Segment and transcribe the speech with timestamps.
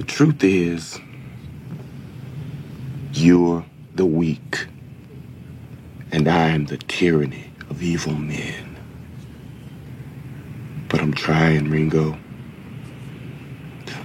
[0.00, 0.98] The truth is,
[3.12, 4.66] you're the weak,
[6.10, 8.78] and I am the tyranny of evil men.
[10.88, 12.16] But I'm trying, Ringo.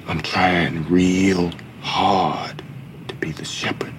[0.05, 2.61] I'm trying real hard
[3.07, 3.93] to be the shepherd.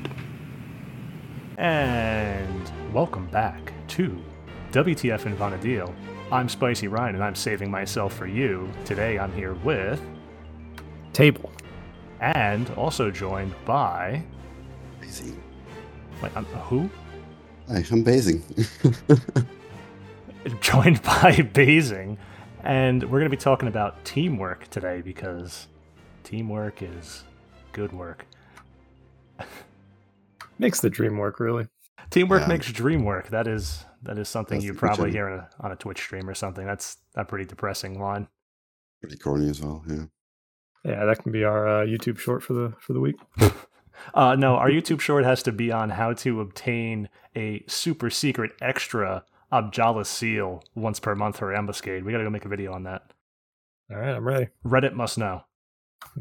[1.57, 4.23] And welcome back to
[4.73, 5.95] WTF and Vana'diel.
[6.31, 8.69] I'm Spicy Ryan and I'm saving myself for you.
[8.85, 10.03] Today I'm here with
[11.15, 11.51] Table.
[12.21, 14.23] And also joined by
[15.01, 15.41] Basing.
[16.23, 16.91] wait, um, who?
[17.69, 18.43] I'm basing.
[20.61, 22.17] Joined by Basing.
[22.63, 25.67] And we're going to be talking about teamwork today because
[26.23, 27.25] teamwork is
[27.73, 28.25] good work.
[30.59, 31.67] Makes the dream work, really.
[32.11, 32.49] Teamwork Yeah.
[32.49, 33.29] makes dream work.
[33.31, 36.31] That is that is something That's you probably hear on a, on a Twitch stream
[36.31, 36.65] or something.
[36.65, 38.29] That's a pretty depressing line.
[39.03, 40.05] Pretty corny as well, yeah.
[40.87, 43.17] Yeah, that can be our uh, YouTube short for the for the week.
[44.15, 48.53] Uh, no, our YouTube short has to be on how to obtain a super secret
[48.61, 52.05] extra Abjala seal once per month for Ambuscade.
[52.05, 53.11] We gotta go make a video on that.
[53.91, 54.49] All right, I'm ready.
[54.65, 55.45] Reddit must know.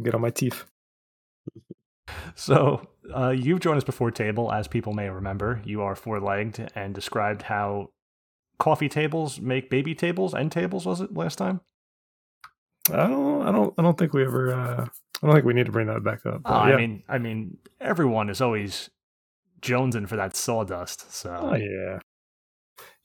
[0.01, 0.63] Get on my teeth.
[2.35, 5.61] So, uh, you've joined us before table, as people may remember.
[5.65, 7.89] You are four legged and described how
[8.57, 11.61] coffee tables make baby tables, end tables, was it last time?
[12.91, 14.53] I don't, I don't, I don't think we ever.
[14.53, 14.85] Uh,
[15.23, 16.35] I don't think we need to bring that back up.
[16.35, 18.89] Oh, but I mean, I mean, everyone is always
[19.61, 21.11] jonesing for that sawdust.
[21.13, 21.99] So, oh yeah.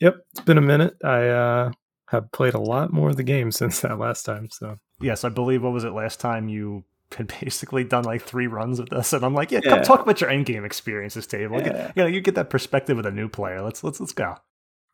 [0.01, 0.95] Yep, it's been a minute.
[1.05, 1.73] I uh,
[2.08, 4.48] have played a lot more of the game since that last time.
[4.51, 6.84] So yes, I believe what was it last time you
[7.17, 10.20] had basically done like three runs of this, and I'm like, yeah, come talk about
[10.20, 11.58] your end game experiences, table.
[11.58, 11.92] Get- Yeah.
[11.97, 13.62] You know, you get that perspective with a new player.
[13.62, 14.36] Let's let's let's go.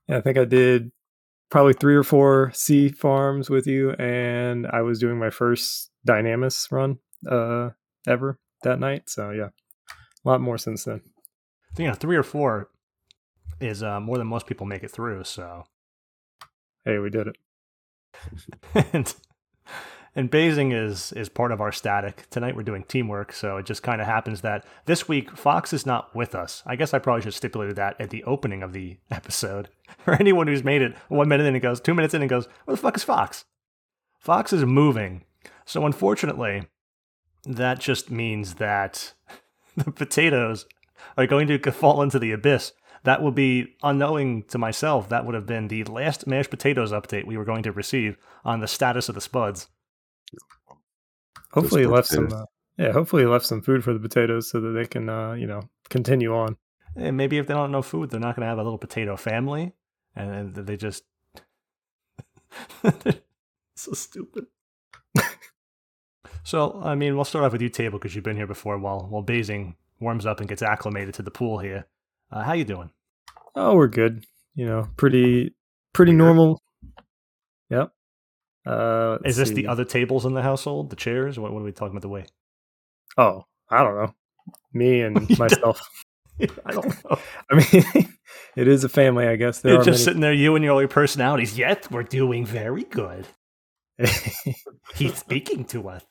[0.09, 0.92] yeah, I think I did
[1.50, 6.70] probably three or four C farms with you, and I was doing my first Dynamis
[6.70, 7.70] run uh,
[8.06, 9.08] ever that night.
[9.08, 9.48] So yeah,
[10.24, 11.00] a lot more since then.
[11.78, 12.70] You know, three or four
[13.61, 15.24] is uh, more than most people make it through.
[15.24, 15.64] So.
[16.86, 17.36] Hey, we did it.
[18.92, 19.13] and
[20.16, 22.24] and Basing is is part of our static.
[22.30, 25.84] Tonight we're doing teamwork, so it just kind of happens that this week Fox is
[25.84, 26.62] not with us.
[26.64, 29.68] I guess I probably should have stipulated that at the opening of the episode.
[29.98, 32.48] For anyone who's made it one minute in and goes, two minutes in and goes,
[32.64, 33.44] where the fuck is Fox?
[34.18, 35.22] Fox is moving.
[35.66, 36.66] So unfortunately,
[37.44, 39.12] that just means that
[39.77, 40.64] the potatoes
[41.18, 42.72] are going to fall into the abyss.
[43.04, 45.10] That will be unknowing to myself.
[45.10, 48.60] That would have been the last mashed potatoes update we were going to receive on
[48.60, 49.68] the status of the spuds.
[51.56, 52.33] Hopefully, he poor left some.
[52.33, 52.44] Uh,
[52.77, 55.46] yeah, hopefully, he left some food for the potatoes so that they can, uh, you
[55.46, 56.56] know, continue on.
[56.94, 58.78] And maybe if they don't have no food, they're not going to have a little
[58.78, 59.72] potato family,
[60.14, 61.05] and then they just
[63.74, 64.46] so stupid.
[66.42, 68.78] so I mean, we'll start off with you, table, because you've been here before.
[68.78, 71.86] While while Basing warms up and gets acclimated to the pool here,
[72.30, 72.90] uh, how you doing?
[73.55, 74.24] Oh, we're good.
[74.55, 75.55] You know, pretty,
[75.92, 76.61] pretty normal.
[78.66, 79.54] Uh, Is this see.
[79.54, 80.90] the other tables in the household?
[80.90, 81.38] The chairs?
[81.38, 82.02] What, what are we talking about?
[82.02, 82.27] The way?
[83.16, 84.14] Oh, I don't know.
[84.72, 85.80] Me and myself.
[86.40, 87.18] I don't know.
[87.50, 88.08] I mean,
[88.56, 89.60] it is a family, I guess.
[89.60, 91.56] There You're just many- sitting there, you and your your personalities.
[91.56, 93.27] Yet we're doing very good.
[94.94, 96.04] He's speaking to us.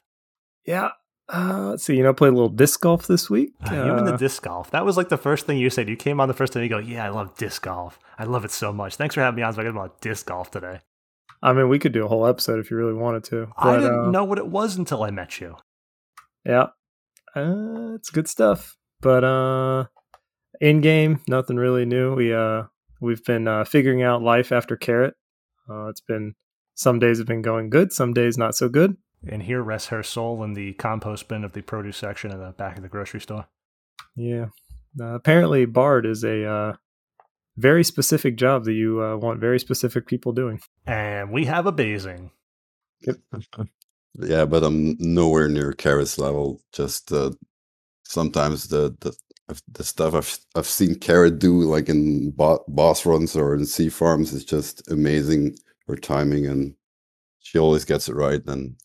[0.66, 0.90] yeah.
[1.28, 1.96] Uh, let's see.
[1.98, 3.54] You know, played a little disc golf this week.
[3.64, 4.70] Ah, you and the Uh, disc golf.
[4.70, 5.90] That was like the first thing you said.
[5.90, 6.62] You came on the first time.
[6.62, 7.98] You go, "Yeah, I love disc golf.
[8.20, 9.52] I love it so much." Thanks for having me on.
[9.56, 10.82] Talking about disc golf today.
[11.46, 13.48] I mean, we could do a whole episode if you really wanted to.
[13.56, 15.58] I didn't uh, know what it was until I met you.
[16.44, 16.70] Yeah.
[17.36, 18.76] Uh, it's good stuff.
[19.00, 19.86] But uh
[20.60, 22.16] in game, nothing really new.
[22.16, 22.64] We uh
[23.00, 25.14] we've been uh figuring out life after carrot.
[25.70, 26.34] Uh it's been
[26.74, 28.98] some days have been going good, some days not so good.
[29.28, 32.54] And here rests her soul in the compost bin of the produce section in the
[32.54, 33.46] back of the grocery store.
[34.16, 34.48] Yeah.
[35.00, 36.74] Uh, apparently Bard is a uh
[37.58, 40.60] very specific job that you uh, want very specific people doing.
[40.86, 42.32] And we have a basing.
[44.18, 46.62] Yeah, but I'm nowhere near Carrot's level.
[46.72, 47.32] Just uh,
[48.04, 49.14] sometimes the the
[49.74, 53.90] the stuff I've I've seen Carrot do, like in bo- boss runs or in sea
[53.90, 55.58] farms, is just amazing.
[55.88, 56.76] Her timing and
[57.40, 58.42] she always gets it right.
[58.48, 58.76] And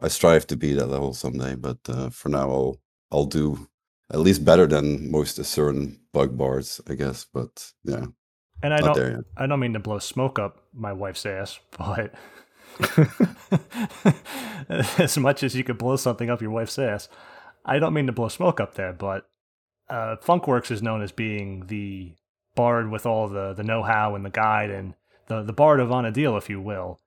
[0.00, 1.54] I strive to be that level someday.
[1.56, 2.80] But uh, for now, I'll
[3.10, 3.68] I'll do
[4.12, 7.26] at least better than most of certain bug bars, I guess.
[7.30, 8.06] But yeah,
[8.62, 9.26] And I don't.
[9.36, 12.14] I don't mean to blow smoke up my wife's ass, but
[14.98, 17.08] as much as you could blow something up your wife's ass,
[17.64, 19.28] I don't mean to blow smoke up there, but
[19.90, 22.14] uh, Funkworks is known as being the
[22.54, 24.94] bard with all the, the know how and the guide and
[25.28, 26.98] the, the bard of Anadil, if you will.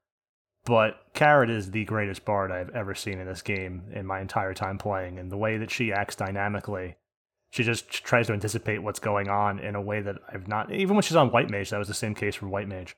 [0.65, 4.53] But Carrot is the greatest bard I've ever seen in this game in my entire
[4.53, 6.97] time playing, and the way that she acts dynamically,
[7.50, 10.72] she just tries to anticipate what's going on in a way that I've not.
[10.72, 12.96] Even when she's on White Mage, that was the same case for White Mage.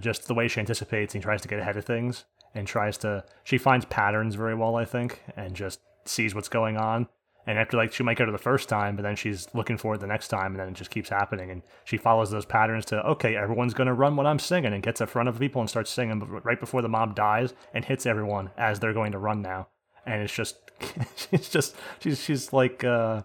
[0.00, 3.24] Just the way she anticipates and tries to get ahead of things, and tries to.
[3.44, 7.08] She finds patterns very well, I think, and just sees what's going on
[7.46, 9.94] and after like she might get her the first time, but then she's looking for
[9.94, 11.50] it the next time, and then it just keeps happening.
[11.50, 15.00] And she follows those patterns to okay, everyone's gonna run when I'm singing, and gets
[15.00, 18.50] in front of people and starts singing right before the mob dies and hits everyone
[18.56, 19.68] as they're going to run now.
[20.06, 20.56] And it's just,
[21.16, 23.22] she's just, she's she's like, uh,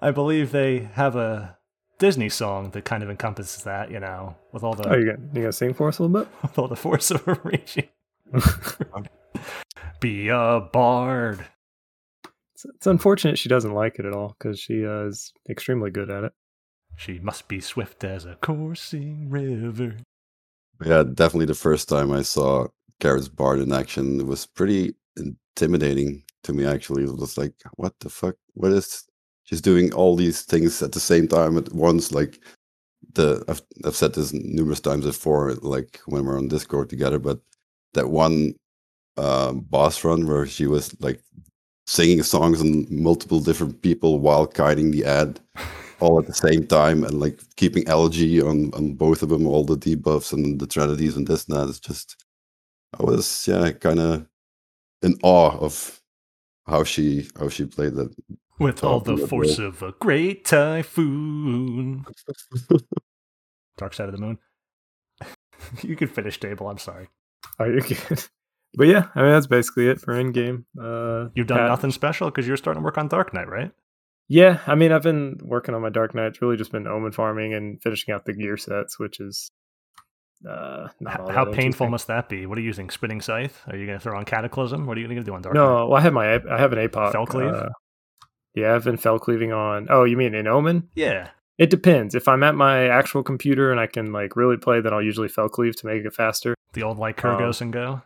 [0.00, 1.58] I believe they have a
[1.98, 4.88] Disney song that kind of encompasses that, you know, with all the.
[4.88, 6.28] Oh, you gonna you gonna sing for us a little bit?
[6.42, 7.88] With all the force of a reaching.
[10.00, 11.44] Be a bard.
[12.54, 16.10] It's, it's unfortunate she doesn't like it at all because she uh, is extremely good
[16.10, 16.32] at it.
[16.96, 19.96] She must be swift as a coursing river.
[20.84, 22.68] Yeah, definitely the first time I saw
[23.00, 26.64] Carrot's Bard in action, it was pretty intimidating to me.
[26.64, 28.34] Actually, it was like, what the fuck?
[28.54, 29.04] What is?
[29.48, 32.12] She's doing all these things at the same time at once.
[32.12, 32.38] Like
[33.14, 37.18] the I've I've said this numerous times before, like when we're on Discord together.
[37.18, 37.40] But
[37.94, 38.54] that one
[39.16, 41.22] uh, boss run where she was like
[41.86, 45.40] singing songs on multiple different people while guiding the ad
[46.00, 49.64] all at the same time and like keeping LG on on both of them, all
[49.64, 51.70] the debuffs and the tragedies and this and that.
[51.70, 52.22] It's just
[53.00, 54.26] I was yeah kind of
[55.00, 56.02] in awe of
[56.66, 58.14] how she how she played that
[58.58, 62.04] with all the force of a great typhoon.
[63.76, 64.38] Dark side of the moon.
[65.82, 66.68] you can finish table.
[66.68, 67.08] I'm sorry.
[67.58, 68.24] Are oh, you good?
[68.74, 70.66] but yeah, I mean that's basically it for in game.
[70.80, 71.68] Uh, You've done Pat.
[71.68, 73.70] nothing special because you're starting to work on Dark Knight, right?
[74.28, 76.26] Yeah, I mean I've been working on my Dark Knight.
[76.26, 79.50] It's really just been omen farming and finishing out the gear sets, which is
[80.48, 82.46] uh, how, how painful must that be?
[82.46, 82.90] What are you using?
[82.90, 83.60] Spinning scythe?
[83.66, 84.86] Are you going to throw on Cataclysm?
[84.86, 85.54] What are you going to do on Dark?
[85.54, 85.60] Knight?
[85.60, 87.54] No, well, I have my I have an APOC.
[87.54, 87.68] Uh,
[88.54, 89.86] yeah, I've been fel cleaving on.
[89.90, 90.88] Oh, you mean in Omen?
[90.94, 91.30] Yeah.
[91.58, 92.14] It depends.
[92.14, 95.28] If I'm at my actual computer and I can like really play, then I'll usually
[95.28, 96.54] fel cleave to make it faster.
[96.72, 98.02] The old like Khergos um, and go.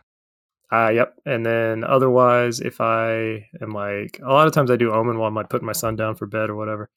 [0.71, 1.15] Uh, yep.
[1.25, 5.27] And then otherwise, if I am like, a lot of times I do Omen while
[5.27, 6.89] I'm like putting my son down for bed or whatever.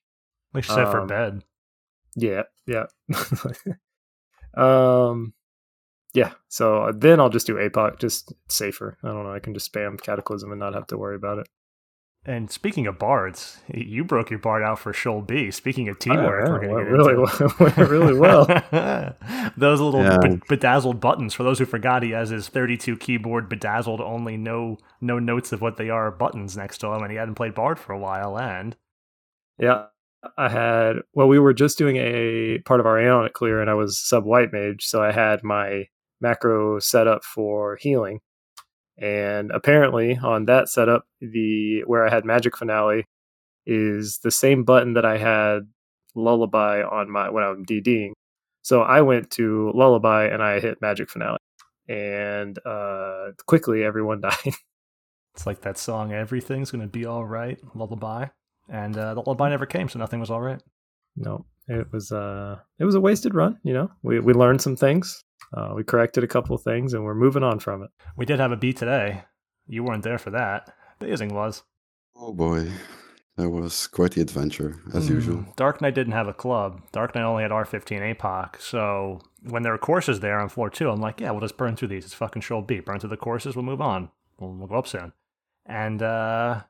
[0.54, 1.44] Like set um, for bed.
[2.14, 2.44] Yeah.
[2.66, 2.86] Yeah.
[4.56, 5.34] um,
[6.14, 6.32] yeah.
[6.48, 8.96] So then I'll just do APOC, just safer.
[9.04, 9.34] I don't know.
[9.34, 11.48] I can just spam Cataclysm and not have to worry about it.
[12.26, 15.52] And speaking of bards, you broke your bard out for Sheol B.
[15.52, 18.46] Speaking of teamwork, oh, we're going to really well, really well.
[19.56, 20.18] those little yeah.
[20.20, 21.34] be- bedazzled buttons.
[21.34, 25.60] For those who forgot, he has his 32 keyboard bedazzled, only no no notes of
[25.60, 28.36] what they are buttons next to him, and he hadn't played bard for a while.
[28.36, 28.74] And
[29.60, 29.84] yeah,
[30.36, 30.96] I had.
[31.14, 34.24] Well, we were just doing a part of our Aeonic clear, and I was sub
[34.24, 35.84] white mage, so I had my
[36.20, 38.18] macro set up for healing
[38.98, 43.04] and apparently on that setup, the where I had Magic Finale
[43.66, 45.68] is the same button that I had
[46.14, 48.12] Lullaby on my when I'm DDing.
[48.62, 51.38] So I went to Lullaby and I hit Magic Finale,
[51.88, 54.54] and uh, quickly everyone died.
[55.34, 58.26] It's like that song, "Everything's Gonna Be All Right," Lullaby,
[58.68, 60.62] and uh, the lullaby never came, so nothing was all right.
[61.16, 63.58] No, it was uh, it was a wasted run.
[63.62, 65.22] You know, we we learned some things.
[65.54, 67.90] Uh, we corrected a couple of things and we're moving on from it.
[68.16, 69.24] We did have a beat today.
[69.66, 70.72] You weren't there for that.
[71.00, 71.62] Amazing was.
[72.16, 72.70] Oh boy.
[73.36, 75.14] That was quite the adventure, as mm.
[75.14, 75.44] usual.
[75.56, 76.80] Dark Knight didn't have a club.
[76.90, 78.60] Dark Knight only had R15 APOC.
[78.60, 81.76] So when there are courses there on floor two, I'm like, yeah, we'll just burn
[81.76, 82.06] through these.
[82.06, 82.80] It's fucking Sheol B.
[82.80, 84.10] Burn through the courses, we'll move on.
[84.38, 85.12] We'll, we'll go up soon.
[85.66, 86.62] And uh,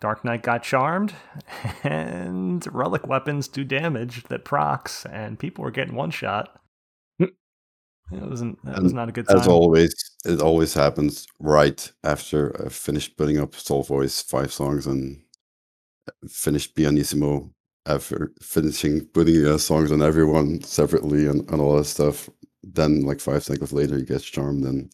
[0.00, 1.14] Dark Knight got charmed,
[1.82, 6.60] and relic weapons do damage that procs, and people were getting one shot.
[8.16, 8.64] It wasn't.
[8.64, 9.38] That was not a good time.
[9.38, 9.94] As always,
[10.24, 15.22] it always happens right after I've finished putting up Soul Voice five songs and
[16.08, 17.50] uh, finished Pianissimo
[17.86, 22.28] after finishing putting uh, songs on everyone separately and, and all that stuff.
[22.62, 24.90] Then, like five seconds later, he gets charmed, and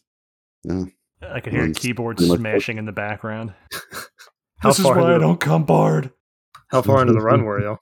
[0.63, 0.85] yeah,
[1.21, 3.53] I could hear keyboard smashing in the background.
[4.63, 6.11] this is why I don't come bard.
[6.69, 7.77] How far into the run were you?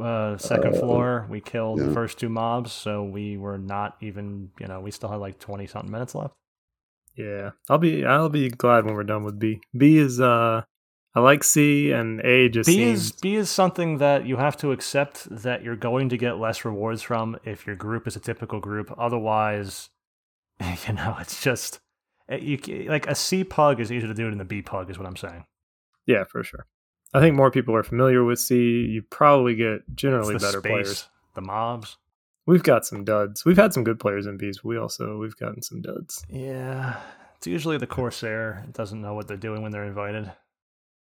[0.00, 1.26] Uh, second uh, floor.
[1.28, 1.86] We killed yeah.
[1.86, 4.50] the first two mobs, so we were not even.
[4.60, 6.34] You know, we still had like twenty something minutes left.
[7.16, 9.60] Yeah, I'll be I'll be glad when we're done with B.
[9.76, 10.62] B is uh,
[11.14, 13.04] I like C and A just B seems...
[13.04, 16.64] is B is something that you have to accept that you're going to get less
[16.64, 18.92] rewards from if your group is a typical group.
[18.98, 19.90] Otherwise,
[20.60, 21.78] you know, it's just
[22.28, 24.98] eh, you like a C pug is easier to do than the B pug is
[24.98, 25.44] what I'm saying.
[26.06, 26.66] Yeah, for sure.
[27.14, 28.56] I think more people are familiar with C.
[28.56, 31.08] You probably get generally better space, players.
[31.34, 31.96] The mobs.
[32.46, 33.44] We've got some duds.
[33.44, 34.56] We've had some good players in Bs.
[34.56, 36.26] But we also we've gotten some duds.
[36.28, 36.96] Yeah,
[37.36, 40.30] it's usually the Corsair It doesn't know what they're doing when they're invited.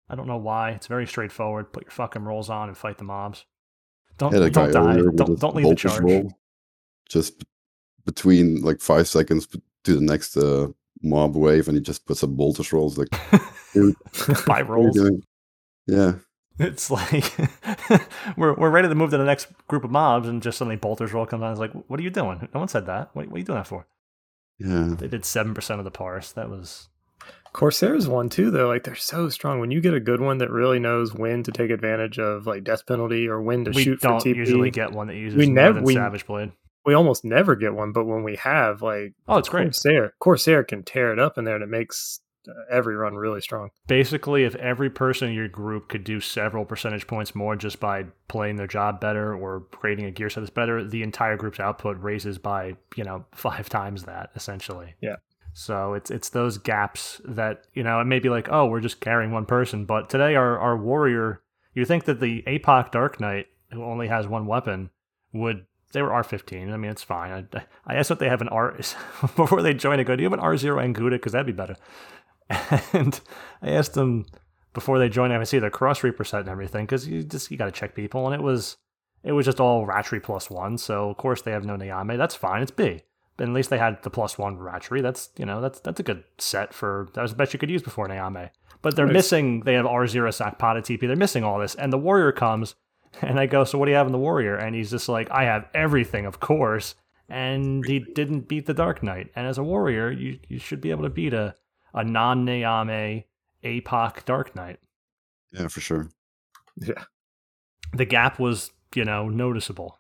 [0.08, 0.72] I don't know why.
[0.72, 1.74] It's very straightforward.
[1.74, 3.46] Put your fucking rolls on and fight the mobs.
[4.18, 4.72] Don't don't die.
[4.72, 6.02] Don't his don't leave the charge.
[6.02, 6.32] roll,
[7.10, 7.44] just
[8.06, 9.48] between like five seconds
[9.84, 10.68] to the next uh,
[11.02, 12.98] mob wave, and he just puts a voltage rolls.
[13.00, 13.10] Like,
[13.74, 15.22] dude, Five what are you rolls.
[15.88, 16.22] Doing?
[16.60, 17.34] Yeah, It's like
[18.38, 21.14] we're we're ready to move to the next group of mobs, and just suddenly Bolter's
[21.14, 21.52] roll comes on.
[21.52, 22.48] It's like, what are you doing?
[22.54, 23.10] No one said that.
[23.14, 23.88] What, what are you doing that for?
[24.60, 24.94] yeah.
[24.98, 26.32] They did seven percent of the parse.
[26.32, 26.90] That was
[27.54, 28.68] Corsair's one too, though.
[28.68, 29.60] Like they're so strong.
[29.60, 32.64] When you get a good one that really knows when to take advantage of like
[32.64, 35.38] death penalty or when to we shoot don't for TP, usually get one that uses
[35.38, 36.52] We more than we- Savage Blade.
[36.86, 37.92] we almost never get one.
[37.94, 39.66] But when we have, like Oh, it's great.
[39.66, 42.20] Corsair, Corsair can tear it up in there, and it makes
[42.70, 43.70] every run really strong.
[43.88, 48.06] Basically, if every person in your group could do several percentage points more just by
[48.28, 51.98] playing their job better or creating a gear set that's better, the entire group's output
[52.02, 54.96] raises by you know five times that essentially.
[55.02, 55.18] Yeah.
[55.54, 59.00] So it's it's those gaps that you know it may be like oh we're just
[59.00, 61.42] carrying one person, but today our our warrior
[61.74, 64.90] you think that the APOC Dark Knight who only has one weapon
[65.32, 66.72] would they were R fifteen.
[66.72, 67.48] I mean it's fine.
[67.54, 68.76] I, I asked if they have an R
[69.36, 70.00] before they join.
[70.00, 71.12] I go, do you have an R zero Anguta?
[71.12, 71.76] Because that'd be better.
[72.94, 73.20] And
[73.62, 74.26] I asked them
[74.74, 75.34] before they joined.
[75.34, 77.96] I see their cross reaper set and everything because you just you got to check
[77.96, 78.78] people, and it was
[79.24, 80.78] it was just all Ratchery plus one.
[80.78, 82.18] So of course they have no Nyame.
[82.18, 82.62] That's fine.
[82.62, 83.02] It's B.
[83.36, 85.02] But at least they had the plus one Ratchery.
[85.02, 87.72] That's you know that's that's a good set for that was the best you could
[87.72, 88.50] use before Nyame.
[88.82, 89.14] But they're Nice.
[89.14, 89.62] missing.
[89.62, 91.02] They have R zero Sakpata TP.
[91.02, 92.76] They're missing all this, and the warrior comes,
[93.22, 94.56] and I go, so what do you have in the warrior?
[94.56, 96.96] And he's just like, I have everything, of course.
[97.30, 99.32] And he didn't beat the Dark Knight.
[99.36, 101.56] And as a warrior, you you should be able to beat a
[101.94, 103.26] a non Nyame
[103.64, 104.80] APOC Dark Knight.
[105.52, 106.10] Yeah, for sure.
[106.78, 107.04] Yeah,
[107.94, 110.00] The gap was, you know, noticeable.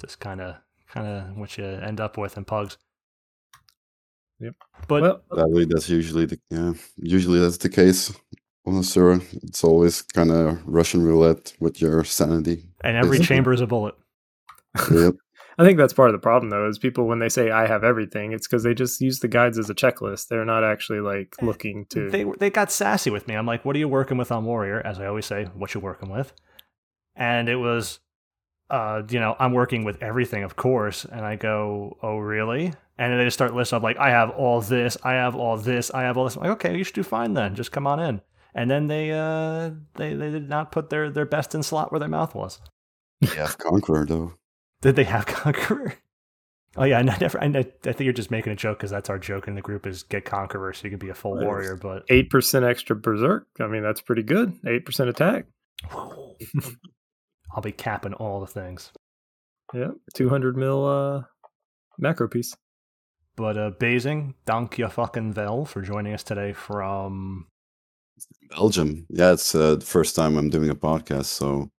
[0.00, 0.56] Just kind of,
[0.88, 2.76] kind of what you end up with in pugs.
[4.40, 4.54] Yep.
[4.88, 6.72] But well, uh, Sadly, that's usually the yeah.
[6.96, 8.12] Usually that's the case
[8.66, 9.20] on Asura.
[9.44, 12.64] It's always kind of Russian roulette with your sanity.
[12.82, 13.26] and every basically.
[13.36, 13.94] chamber is a bullet.
[14.90, 15.14] Yep.
[15.56, 17.84] I think that's part of the problem, though, is people when they say I have
[17.84, 20.28] everything, it's because they just use the guides as a checklist.
[20.28, 22.10] They're not actually like looking to.
[22.10, 23.34] They they got sassy with me.
[23.34, 24.80] I'm like, what are you working with on Warrior?
[24.84, 26.32] As I always say, what you working with?
[27.14, 28.00] And it was,
[28.70, 31.04] uh, you know, I'm working with everything, of course.
[31.04, 32.72] And I go, oh really?
[32.98, 35.56] And then they just start listing up like, I have all this, I have all
[35.56, 36.36] this, I have all this.
[36.36, 37.54] I'm like, okay, you should do fine then.
[37.54, 38.20] Just come on in.
[38.56, 42.00] And then they uh they, they did not put their their best in slot where
[42.00, 42.60] their mouth was.
[43.36, 44.34] Yeah, Conqueror though.
[44.84, 45.94] Did they have Conqueror?
[46.76, 47.40] Oh yeah, and I never.
[47.42, 49.86] I, I think you're just making a joke because that's our joke in the group
[49.86, 51.44] is get Conqueror so you can be a full Nice.
[51.44, 51.76] warrior.
[51.76, 53.46] But Eight percent extra berserk.
[53.60, 54.52] I mean, that's pretty good.
[54.66, 55.46] Eight percent attack.
[55.92, 58.90] I'll be capping all the things.
[59.72, 61.22] Yeah, two hundred mil uh,
[61.98, 62.54] macro piece.
[63.36, 67.46] But uh, Basing, thank you fucking Vel for joining us today from.
[68.50, 69.06] Belgium.
[69.08, 71.70] Yeah, it's uh, the first time I'm doing a podcast, so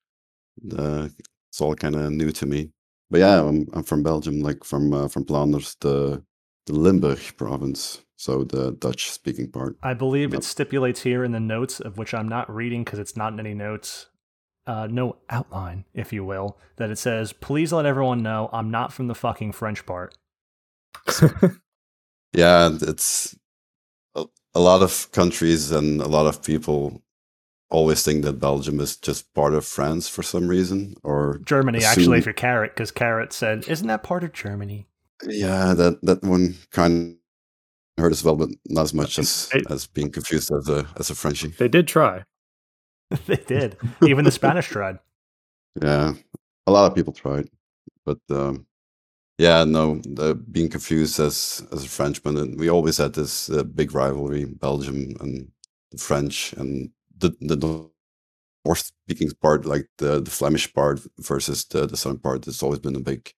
[0.79, 1.09] uh,
[1.49, 2.71] it's all kind of new to me.
[3.11, 6.23] But yeah, I'm I'm from Belgium, like from uh, from Flanders, the
[6.67, 9.77] the Limburg province, so the Dutch speaking part.
[9.83, 10.41] I believe Yep.
[10.41, 13.41] it stipulates here in the notes, of which I'm not reading because it's not in
[13.41, 14.07] any notes,
[14.67, 18.93] uh, no outline, if you will, that it says, please let everyone know I'm not
[18.95, 20.17] from the fucking French part.
[22.35, 23.37] Yeah, it's
[24.17, 27.04] a, a lot of countries and a lot of people
[27.71, 31.91] always think that Belgium is just part of France for some reason, or Germany, Assume-
[31.91, 34.87] actually, if you're Carrot, because Carrot said, isn't that part of Germany?
[35.29, 37.17] yeah, that that one kind
[37.97, 40.87] of hurt as well, but not as much as It- as being confused as a
[40.99, 41.49] as a Frenchie.
[41.59, 42.25] they did try.
[43.27, 43.77] they did.
[44.07, 44.99] Even the Spanish tried.
[45.83, 46.15] Yeah,
[46.67, 47.49] a lot of people tried,
[48.05, 48.67] but um,
[49.39, 53.63] yeah, no, the, being confused as as a Frenchman, and we always had this uh,
[53.65, 55.49] big rivalry, Belgium and
[55.91, 56.91] the French, and
[57.29, 57.91] the the
[58.65, 62.47] North speaking part, like the the Flemish part versus the the southern part.
[62.47, 63.33] It's always been a big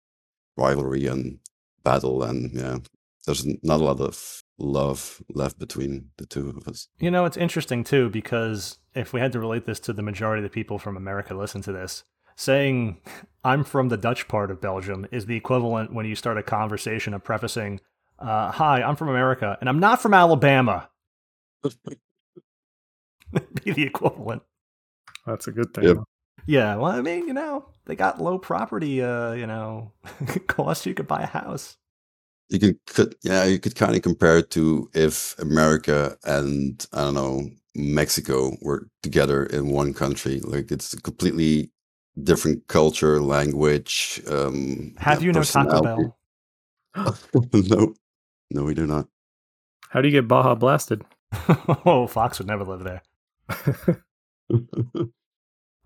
[0.57, 1.39] rivalry and
[1.83, 2.79] battle, and yeah,
[3.27, 6.89] there's not a lot of love left between the two of us.
[6.99, 10.45] You know, it's interesting too because if we had to relate this to the majority
[10.45, 12.05] of the people from America listen to this,
[12.37, 12.99] saying
[13.45, 17.15] I'm from the Dutch part of Belgium is the equivalent when you start a conversation
[17.15, 17.81] of prefacing,
[18.19, 20.89] uh, "Hi, I'm from America and I'm not from Alabama."
[23.65, 24.43] be the equivalent.
[25.27, 25.85] That's a good thing.
[25.85, 25.97] Yep.
[26.47, 29.93] Yeah, well, I mean, you know, they got low property, uh, you know,
[30.47, 30.87] cost.
[30.87, 31.77] You could buy a house.
[32.49, 37.01] you can could yeah you could kind of compare it to if america and i
[37.03, 41.71] don't know mexico were together in one country like it's a completely
[42.23, 44.23] different culture, language.
[44.29, 45.81] Um, Have yeah, you no Taco personality.
[45.81, 46.17] Bell?
[47.53, 47.95] no,
[48.51, 49.09] no, we do not.
[49.91, 51.05] How do you get Baja blasted?
[51.85, 53.03] oh, Fox would never live there.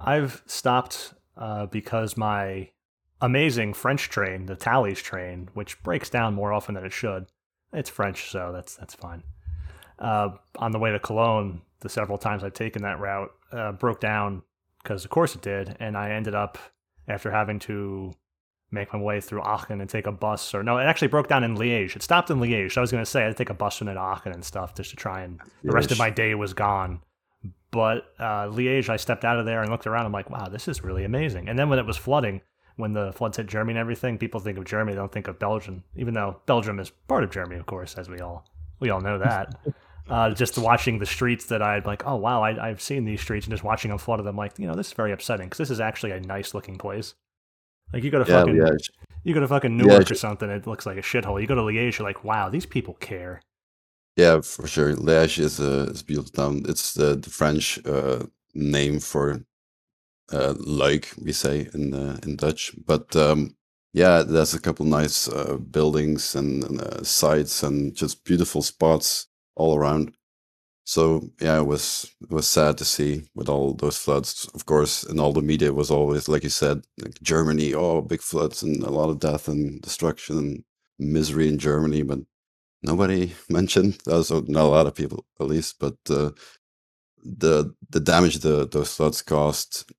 [0.01, 2.71] I've stopped uh, because my
[3.21, 7.27] amazing French train, the Thalys train, which breaks down more often than it should.
[7.73, 9.23] It's French, so that's that's fine.
[9.99, 14.01] Uh, on the way to Cologne, the several times I've taken that route uh, broke
[14.01, 14.43] down
[14.83, 16.59] because, of course, it did, and I ended up
[17.07, 18.13] after having to
[18.71, 20.55] make my way through Aachen and take a bus.
[20.55, 21.97] Or no, it actually broke down in Liège.
[21.97, 22.73] It stopped in Liège.
[22.73, 24.75] So I was going to say I to take a bus from Aachen and stuff
[24.75, 27.01] just to try and the rest of my day was gone.
[27.71, 30.07] But uh, Liège, I stepped out of there and looked around.
[30.07, 31.49] I'm like, wow, this is really amazing.
[31.49, 32.41] And then when it was flooding,
[32.77, 35.39] when the floods hit Germany and everything, people think of Germany, they don't think of
[35.39, 38.47] Belgium, even though Belgium is part of Germany, of course, as we all
[38.81, 39.55] we all know that.
[40.09, 43.47] uh, just watching the streets that I'd like, oh wow, I, I've seen these streets,
[43.47, 45.71] and just watching them flooded, I'm like, you know, this is very upsetting because this
[45.71, 47.15] is actually a nice looking place.
[47.93, 48.71] Like you go to yeah, fucking yeah,
[49.25, 50.11] you go to fucking Newark Liège.
[50.11, 51.41] or something, it looks like a shithole.
[51.41, 53.43] You go to Liège, you're like, wow, these people care.
[54.17, 54.95] Yeah, for sure.
[54.95, 56.63] Liège is a, is a beautiful town.
[56.69, 59.45] It's the, the French uh, name for
[60.33, 60.55] uh,
[61.23, 62.73] we say in uh, in Dutch.
[62.87, 63.57] But um,
[63.93, 69.29] yeah, there's a couple nice uh, buildings and, and uh, sites and just beautiful spots
[69.57, 70.15] all around.
[70.85, 74.49] So yeah, it was it was sad to see with all those floods.
[74.55, 78.23] Of course, and all the media was always like you said, like Germany, oh, big
[78.23, 80.65] floods and a lot of death and destruction and
[80.99, 82.21] misery in Germany, but
[82.83, 83.99] nobody mentioned.
[84.11, 86.31] Also, not a lot of people, at least, but uh,
[87.23, 89.93] the the damage the those floods caused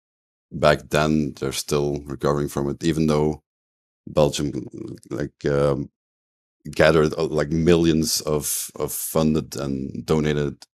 [0.52, 2.84] back then, they're still recovering from it.
[2.84, 3.44] Even though
[4.08, 4.52] Belgium
[5.10, 5.90] like um,
[6.72, 10.66] gathered uh, like millions of of funded and donated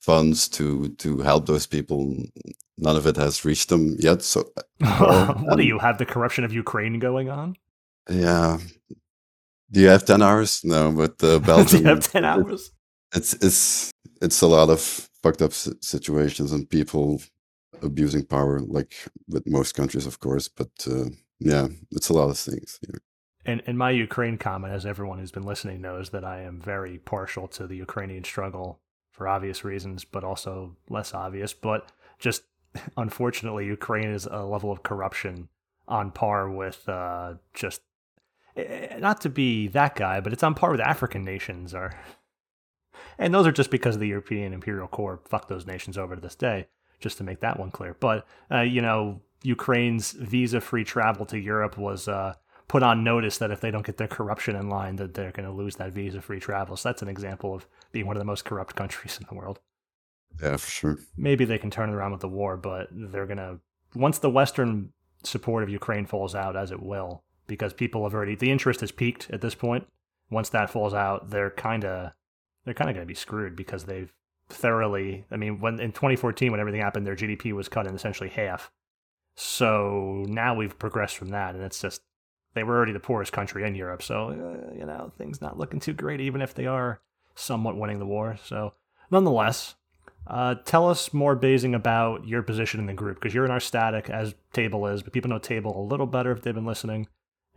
[0.00, 2.16] funds to to help those people,
[2.78, 4.22] none of it has reached them yet.
[4.22, 4.50] So
[4.80, 7.56] what do you have the corruption of Ukraine going on?
[8.10, 8.58] yeah.
[9.70, 10.62] Do you have ten hours?
[10.64, 11.80] No, but uh, do Belgium.
[11.80, 12.72] you have ten hours?
[13.14, 14.80] it's it's it's a lot of
[15.22, 17.20] fucked up situations and people
[17.82, 18.92] abusing power like
[19.28, 21.04] with most countries of course but uh,
[21.38, 22.98] yeah it's a lot of things yeah.
[23.46, 26.98] And in my Ukraine comment, as everyone who's been listening knows, that I am very
[26.98, 31.54] partial to the Ukrainian struggle for obvious reasons, but also less obvious.
[31.54, 32.42] But just
[32.98, 35.48] unfortunately, Ukraine is a level of corruption
[35.86, 37.80] on par with uh, just
[38.98, 41.98] not to be that guy, but it's on par with African nations are.
[43.18, 46.20] And those are just because of the European imperial core fuck those nations over to
[46.20, 46.68] this day,
[47.00, 47.94] just to make that one clear.
[47.98, 52.34] But, uh, you know, Ukraine's visa free travel to Europe was uh,
[52.68, 55.48] put on notice that if they don't get their corruption in line, that they're going
[55.48, 56.76] to lose that visa free travel.
[56.76, 59.58] So that's an example of being one of the most corrupt countries in the world.
[60.40, 63.38] yeah for sure Maybe they can turn it around with the war, but they're going
[63.38, 63.58] to,
[63.94, 64.92] once the Western
[65.24, 68.92] support of Ukraine falls out, as it will, because people have already, the interest has
[68.92, 69.88] peaked at this point.
[70.30, 72.12] Once that falls out, they're kind of,
[72.64, 74.12] they're kind of going to be screwed because they've
[74.48, 78.28] thoroughly, I mean, when in 2014, when everything happened, their GDP was cut in essentially
[78.28, 78.70] half.
[79.34, 82.02] So now we've progressed from that, and it's just
[82.54, 84.02] they were already the poorest country in Europe.
[84.02, 87.00] So uh, you know things not looking too great, even if they are
[87.36, 88.36] somewhat winning the war.
[88.44, 88.74] So
[89.12, 89.76] nonetheless,
[90.26, 93.60] uh, tell us more, Basing, about your position in the group because you're in our
[93.60, 97.06] static as Table is, but people know Table a little better if they've been listening.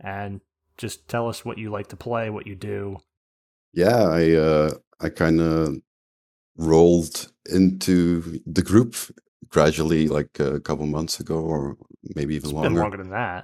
[0.02, 0.40] And
[0.76, 2.98] just tell us what you like to play, what you do.
[3.74, 5.76] yeah i uh i kind of
[6.56, 8.94] rolled into the group
[9.48, 11.76] gradually like a couple months ago or
[12.16, 13.42] maybe even It's longer been longer than that.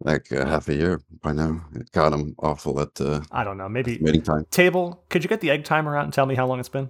[0.00, 1.52] like uh, half a year by now
[1.92, 3.68] god i'm awful at uh I don't know.
[3.68, 6.46] Maybe estimating time Table, could you get the egg timer out and tell me how
[6.46, 6.88] long it's been?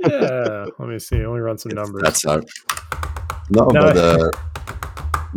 [0.00, 1.16] yeah, let me see.
[1.24, 2.02] Let me run some numbers.
[2.02, 2.44] that's out
[3.50, 3.80] no, No.
[3.86, 4.30] but uh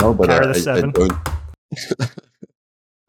[0.01, 0.93] no but Carry uh, the I, I seven.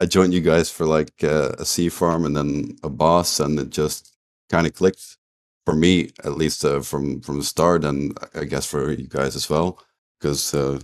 [0.03, 3.57] I joined you guys for like uh, a sea farm and then a boss, and
[3.61, 4.17] it just
[4.51, 5.17] kind of clicked
[5.65, 9.37] for me, at least uh, from from the start, and I guess for you guys
[9.37, 9.79] as well,
[10.19, 10.81] because uh,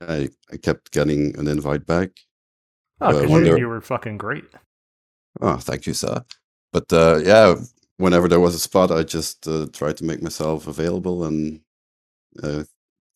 [0.00, 2.10] I I kept getting an invite back.
[3.02, 4.44] Oh, Uh, because you, you were fucking great.
[5.42, 6.24] Oh, thank you, sir.
[6.72, 7.56] But uh, yeah,
[7.98, 11.60] whenever there was a spot, I just uh, tried to make myself available, and
[12.42, 12.64] uh,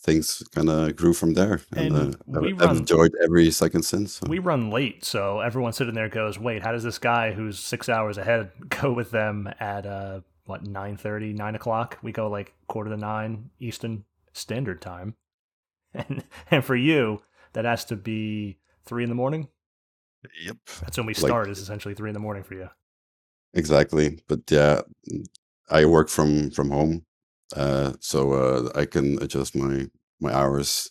[0.00, 1.60] things kind of grew from there.
[1.74, 4.14] And, And uh, we I've, run- enjoyed every second since.
[4.14, 4.26] so.
[4.28, 7.88] We run late, so everyone sitting there goes, "Wait, how does this guy who's six
[7.88, 11.98] hours ahead go with them at uh what 9.30, 9 o'clock?
[12.02, 15.14] We go like quarter to nine Eastern Standard Time,
[15.94, 17.20] and and for you
[17.52, 19.48] that has to be three in the morning.
[20.44, 20.56] Yep.
[20.80, 21.48] That's when we Like- start.
[21.50, 22.68] Is essentially three in the morning for you.
[23.54, 24.20] Exactly.
[24.28, 24.82] But yeah,
[25.70, 27.04] I work from from home,
[27.56, 29.88] uh, so uh, I can adjust my
[30.20, 30.90] my hours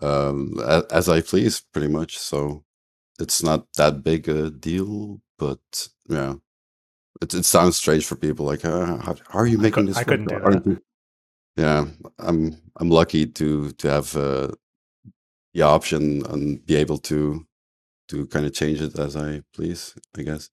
[0.00, 2.18] um, as, as I please, pretty much.
[2.18, 2.64] So
[3.18, 5.60] it's not that big a deal, but
[6.08, 6.34] yeah,
[7.22, 8.46] it, it sounds strange for people.
[8.46, 9.96] Like, uh, how, how are you making cou- this?
[9.98, 10.66] I couldn't do that.
[10.66, 10.82] you-"
[11.56, 11.86] Yeah,
[12.18, 14.48] I'm I'm lucky to to have uh,
[15.54, 17.46] the option and be able to
[18.08, 19.94] to kind of change it as I please.
[20.16, 20.50] I guess.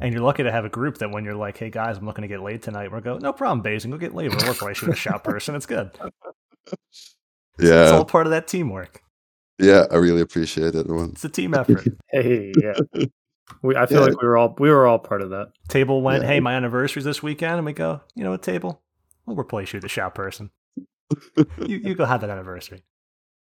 [0.00, 2.22] And you're lucky to have a group that when you're like, hey guys, I'm looking
[2.22, 4.34] to get laid tonight, we'll go, no problem, Basing, go get laid.
[4.34, 5.54] We'll work right with a shout person.
[5.54, 5.90] It's good.
[7.58, 7.82] Yeah.
[7.84, 9.00] It's all part of that teamwork.
[9.60, 10.88] yeah, I really appreciate it.
[10.88, 11.10] One.
[11.10, 11.86] It's a team effort.
[12.10, 12.72] Hey, yeah.
[13.62, 14.06] We, I feel Yeah.
[14.08, 15.52] like we were all we were all part of that.
[15.68, 16.30] Table went, Yeah.
[16.30, 18.82] hey, my anniversary's this weekend, and we go, you know what, Table,
[19.26, 20.50] we'll replace you, the shout person.
[21.64, 22.82] You you go have that anniversary.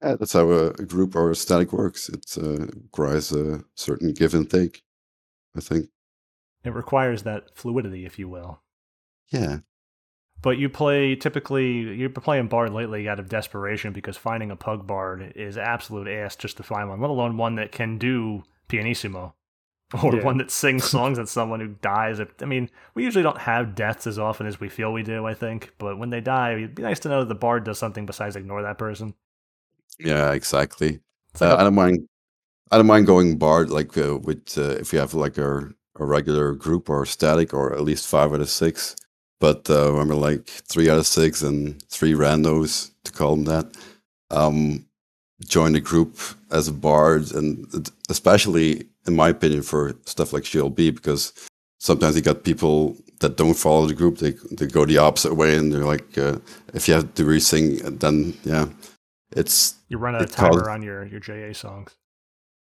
[0.03, 2.09] Yeah, that's how a, a group or a static works.
[2.09, 4.83] It uh, requires a certain give and take.
[5.55, 5.89] I think.
[6.65, 8.61] It requires that fluidity, if you will.
[9.31, 9.59] Yeah.
[10.43, 14.57] But you play typically you've been playing bard lately out of desperation because finding a
[14.57, 18.43] pug bard is absolute ass just to find one, let alone one that can do
[18.69, 19.35] pianissimo.
[20.05, 20.23] Or Yeah.
[20.23, 22.21] one that sings songs at someone who dies.
[22.21, 25.35] I mean, we usually don't have deaths as often as we feel we do, I
[25.35, 25.73] think.
[25.79, 28.37] But when they die, it'd be nice to know that the bard does something besides
[28.37, 29.15] ignore that person.
[29.99, 30.31] Yeah.
[30.33, 31.01] Exactly.
[31.41, 32.07] Like Uh, a- I don't mind.
[32.71, 35.71] I don't mind going bard like uh, with uh, if you have like a
[36.01, 38.97] a regular group or static or at least five out of six.
[39.39, 43.77] But uh, remember, like three out of six and three randos to call them that.
[44.31, 44.87] Um,
[45.47, 46.19] join the group
[46.51, 47.67] as a bard, and
[48.11, 51.33] especially in my opinion for stuff like Sheol B, because
[51.79, 55.57] sometimes you got people that don't follow the group; they they go the opposite way,
[55.57, 56.37] and they're like, uh,
[56.75, 58.67] if you have to re-sing, then yeah,
[59.35, 61.97] it's you run out of it caused- on your, your JA songs.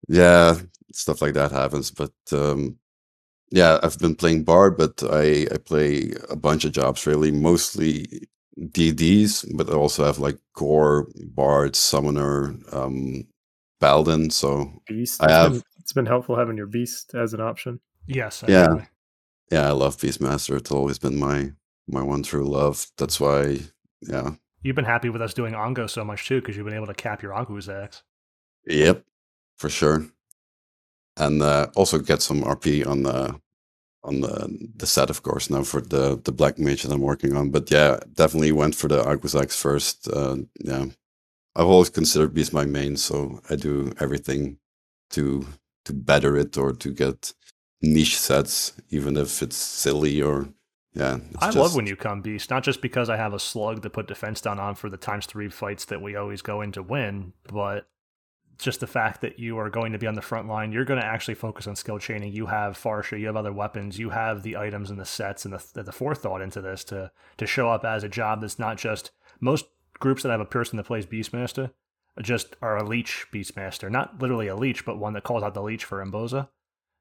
[0.08, 0.56] yeah,
[0.92, 1.92] stuff like that happens.
[1.92, 2.78] But um,
[3.54, 8.28] yeah, I've been playing Bard, but I, I play a bunch of jobs really, mostly
[8.60, 13.26] DDs, but I also have like Core, Bard, Summoner, um,
[13.80, 14.32] Paladin.
[14.32, 15.22] So Beast.
[15.22, 17.80] I It's have- been, it's been helpful having your beast as an option.
[18.08, 18.44] Yes.
[18.48, 18.64] Yeah.
[18.64, 18.88] actually.
[19.52, 20.58] yeah, I love Beastmaster.
[20.58, 21.52] It's always been my
[21.88, 22.88] my one true love.
[22.98, 23.60] That's why,
[24.02, 24.32] yeah,
[24.64, 26.94] You've been happy with us doing Ongo so much too, because you've been able to
[26.94, 28.02] cap your Ongo's X.
[28.66, 29.04] Yep,
[29.58, 30.08] for sure.
[31.18, 33.40] And uh, also get some RP on the
[34.04, 37.36] on the the set, of course, now for the the black mage that I'm working
[37.36, 37.50] on.
[37.52, 40.08] But yeah, definitely went for the Argus X first.
[40.08, 40.86] Uh, yeah,
[41.56, 44.58] I've always considered Beast my main, so I do everything
[45.12, 45.46] to
[45.86, 47.34] to better it or to get
[47.82, 50.50] niche sets, even if it's silly or
[50.94, 51.18] yeah.
[51.40, 54.08] I love when you come Beast, not just because I have a slug to put
[54.08, 57.34] defense down on for the times three fights that we always go in to win,
[57.52, 57.88] but
[58.58, 61.00] just the fact that you are going to be on the front line, you're going
[61.00, 62.34] to actually focus on skill chaining.
[62.34, 65.54] You have Farsha, you have other weapons, you have the items and the sets and
[65.54, 69.12] the, the forethought into this to to show up as a job that's not just
[69.40, 69.66] most
[70.00, 71.72] groups that have a person that plays Beastmaster
[72.22, 75.64] just are a leech Beastmaster, not literally a leech, but one that calls out the
[75.64, 76.50] leech for Emboza.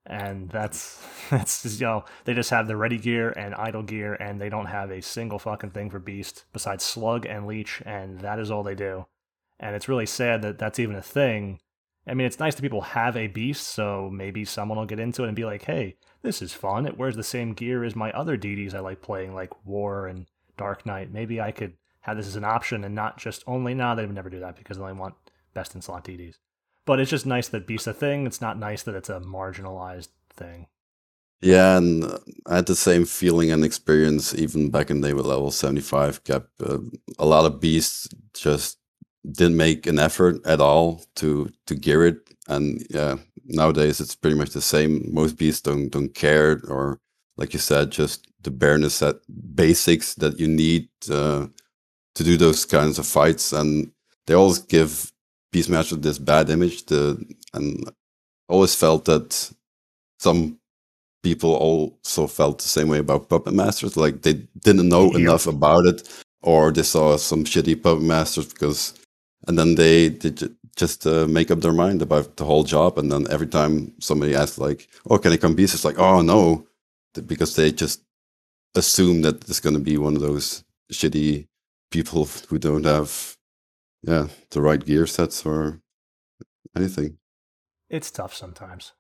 [0.07, 4.41] And that's that's you know they just have the ready gear and idle gear, and
[4.41, 8.39] they don't have a single fucking thing for Beast besides Slug and Leech, and that
[8.39, 9.07] is all they do.
[9.63, 11.61] And it's really sad that that's even a thing.
[12.07, 15.23] I mean, it's nice that people have a Beast, so maybe someone will get into
[15.23, 16.85] it and be like, "Hey, this is fun.
[16.85, 20.27] It wears the same gear as my other DDs I like playing, like War and
[20.57, 21.13] Dark Knight.
[21.13, 24.15] Maybe I could have this as an option and not just only." Nah, they would
[24.15, 25.15] never do that because they only want
[25.55, 26.39] best in slot DDs.
[26.85, 28.27] But it's just nice that Beast's a thing.
[28.27, 30.67] It's not nice that it's a marginalized thing.
[31.41, 32.05] Yeah, and
[32.47, 36.47] I had the same feeling and experience even back in day with level 75 cap.
[36.61, 36.79] Uh,
[37.19, 38.79] a lot of beasts just
[39.31, 42.19] didn't make an effort at all to to gear it.
[42.49, 45.07] And yeah, nowadays it's pretty much the same.
[45.13, 46.99] Most beasts don't don't care or
[47.37, 49.19] like you said, just the bare necess-
[49.55, 51.47] basics that you need uh,
[52.15, 53.53] to do those kinds of fights.
[53.53, 53.91] And
[54.27, 55.11] they always give
[55.55, 56.87] Beastmaster this bad image.
[56.87, 57.17] The
[57.55, 57.91] and
[58.49, 59.51] always felt that
[60.21, 60.59] some
[61.23, 65.19] people also felt the same way about puppet masters like they didn't know Yeah.
[65.21, 66.09] enough about it
[66.43, 68.95] or they saw some shitty puppet masters because
[69.47, 70.33] and then they, they
[70.77, 74.35] just uh, make up their mind about the whole job and then every time somebody
[74.35, 76.67] asks like oh can i come beast it's like oh no
[77.27, 78.03] because they just
[78.75, 81.47] assume that it's going to be one of those shitty
[81.91, 83.37] people who don't have
[84.03, 85.81] yeah the right gear sets or
[86.75, 87.19] anything
[87.91, 88.93] It's tough sometimes.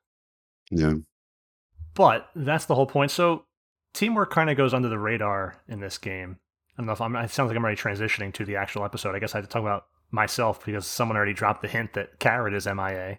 [0.70, 0.94] yeah
[1.94, 3.10] But that's the whole point.
[3.10, 3.44] So
[3.94, 6.38] teamwork kind of goes under the radar in this game.
[6.76, 7.16] I don't know if I'm.
[7.16, 9.14] It sounds like I'm already transitioning to the actual episode.
[9.14, 12.18] I guess I had to talk about myself because someone already dropped the hint that
[12.20, 13.18] Carrot is MIA.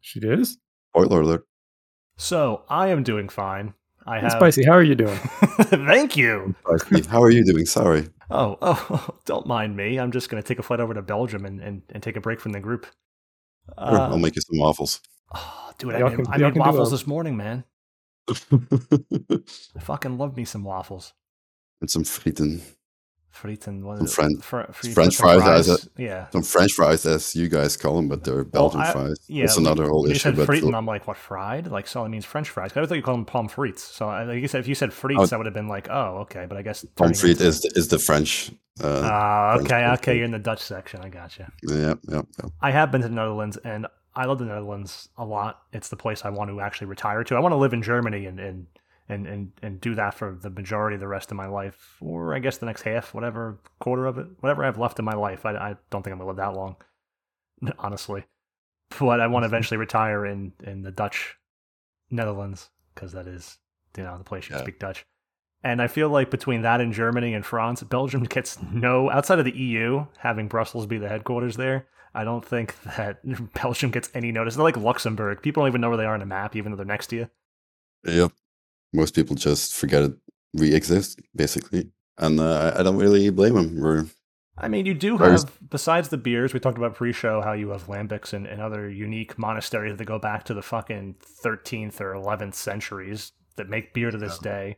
[0.00, 0.58] She is.
[0.90, 1.46] spoiler alert
[2.16, 3.74] So I am doing fine.
[4.04, 4.32] I have.
[4.32, 5.16] Spicy, how are you doing?
[5.62, 6.56] Thank you.
[6.78, 7.66] Spicy, How are you doing?
[7.66, 8.08] Sorry.
[8.30, 10.00] Oh, oh, don't mind me.
[10.00, 12.20] I'm just going to take a flight over to Belgium and, and, and take a
[12.20, 12.86] break from the group.
[13.78, 15.00] Sure, Uh, I'll make you some waffles.
[15.34, 17.62] oh, dude, I Y'all made, can- I made waffles this morning, man.
[18.28, 21.12] I fucking love me some waffles.
[21.80, 22.60] and some frieten.
[23.32, 24.14] Frieten, what Some is it?
[24.14, 24.56] French- Fr-
[24.88, 26.26] frites French with some fries, is Yeah.
[26.30, 29.16] Some French fries, as you guys call them, but they're Belgian I- fries.
[29.26, 30.18] yeah, That's another whole issue.
[30.18, 31.66] said But frieten, I'm like, what, fried?
[31.68, 32.72] Like, so it means French fries.
[32.74, 33.78] I always thought you called them pommes frites.
[33.80, 35.26] So, I- like you said, if you said frites, Oh.
[35.26, 36.46] that would have been like, oh, okay.
[36.48, 36.84] But I guess.
[36.96, 38.52] pommes frites into- is the, is the French.
[38.82, 40.12] Uh, Ah, okay, pommes okay.
[40.12, 40.16] frites.
[40.16, 41.00] You're in the Dutch section.
[41.02, 41.50] I gotcha.
[41.62, 42.48] yeah, yeah, yeah.
[42.60, 45.62] I have been to the Netherlands and I love the Netherlands a lot.
[45.72, 47.34] It's the place I want to actually retire to.
[47.34, 48.66] I want to live in Germany and and
[49.12, 52.34] and and, and do that for the majority of the rest of my life, or
[52.34, 55.14] I guess the next half, whatever quarter of it, whatever I have left in my
[55.14, 55.44] life.
[55.46, 56.76] I, I don't think I'm gonna live that long,
[57.78, 58.24] honestly.
[58.98, 61.36] But I want to eventually retire in in the Dutch
[62.10, 63.58] Netherlands because that is
[63.96, 64.62] you know the place you Yeah.
[64.62, 65.04] speak Dutch.
[65.64, 69.44] And I feel like between that and Germany and France, Belgium gets no outside of
[69.44, 71.86] the EU having Brussels be the headquarters there.
[72.14, 73.20] I don't think that
[73.54, 74.56] Belgium gets any notice.
[74.56, 75.40] They're like Luxembourg.
[75.40, 77.16] People don't even know where they are on a map, even though they're next to
[77.16, 77.30] you.
[78.04, 78.32] Yep.
[78.92, 80.12] Most people just forget it
[80.54, 81.90] we exist, basically.
[82.18, 83.80] And uh, I- I don't really blame them.
[83.80, 84.04] We're
[84.58, 87.70] I mean, you do have, besides the beers, we talked about pre show how you
[87.70, 92.12] have lambics and, and other unique monasteries that go back to the fucking 13th or
[92.12, 94.76] 11th centuries that make beer to this day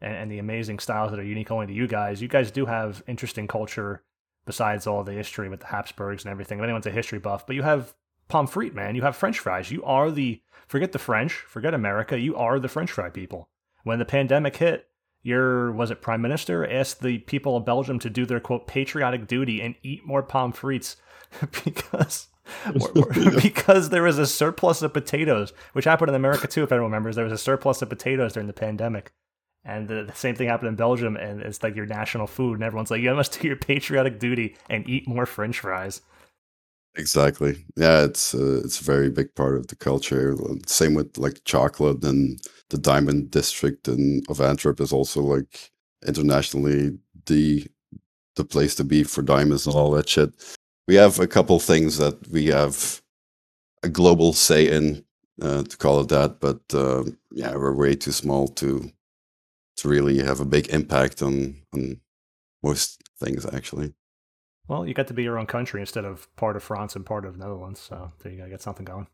[0.00, 2.22] and, and the amazing styles that are unique only to you guys.
[2.22, 4.04] You guys do have interesting culture
[4.46, 6.58] besides all the history with the Habsburgs and everything.
[6.60, 7.94] If anyone's a history buff, but you have
[8.28, 8.94] pommes frites, man.
[8.94, 9.72] You have French fries.
[9.72, 12.16] You are the, forget the French, forget America.
[12.18, 13.48] You are the French fry people.
[13.86, 14.88] When the pandemic hit,
[15.22, 19.28] your was it prime minister asked the people of Belgium to do their quote patriotic
[19.28, 20.96] duty and eat more pommes frites
[21.64, 22.26] because
[23.42, 26.64] because there was a surplus of potatoes, which happened in America too.
[26.64, 29.12] If anyone remembers, there was a surplus of potatoes during the pandemic,
[29.64, 31.16] and the, the same thing happened in Belgium.
[31.16, 34.56] And it's like your national food, and everyone's like, "You must do your patriotic duty
[34.68, 36.00] and eat more French fries."
[36.96, 37.64] exactly.
[37.76, 40.34] Yeah, it's uh, it's a very big part of the culture.
[40.66, 45.70] Same with like chocolate and the diamond district and of Antwerp is also like
[46.06, 47.66] internationally the
[48.36, 50.30] the place to be for diamonds and all that shit.
[50.86, 53.00] We have a couple things that we have
[53.82, 55.04] a global say in
[55.40, 58.90] uh, to call it that, but um, yeah, we're way too small to
[59.78, 62.00] to really have a big impact on on
[62.62, 63.94] most things actually.
[64.68, 67.24] Well, you got to be your own country instead of part of France and part
[67.24, 69.06] of the Netherlands, so there you go, get something going.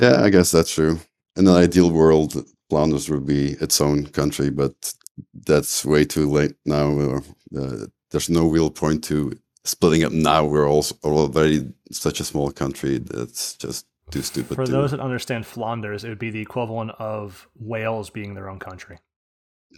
[0.00, 1.00] Yeah, I guess that's true.
[1.40, 2.34] In an ideal world,
[2.68, 4.92] Flanders would be its own country, but
[5.32, 7.22] that's way too late now.
[7.56, 10.44] Uh, there's no real point to splitting up now.
[10.44, 12.98] We're also already such a small country.
[12.98, 14.54] That's just too stupid.
[14.54, 18.58] For those that understand Flanders, it would be the equivalent of Wales being their own
[18.58, 18.98] country.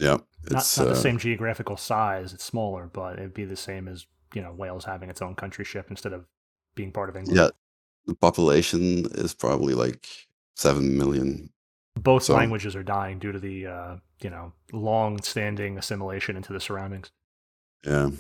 [0.00, 0.18] yeah,
[0.50, 3.86] Not, it's not uh, the same geographical size; it's smaller, but it'd be the same
[3.86, 6.26] as you know Wales having its own countryship instead of
[6.74, 7.38] being part of England.
[7.38, 7.50] yeah.
[8.06, 10.08] The population is probably like
[10.56, 11.50] seven million.
[11.96, 16.60] Both So- languages are dying due to the uh, you know long-standing assimilation into the
[16.60, 17.10] surroundings.
[17.84, 18.10] Yeah,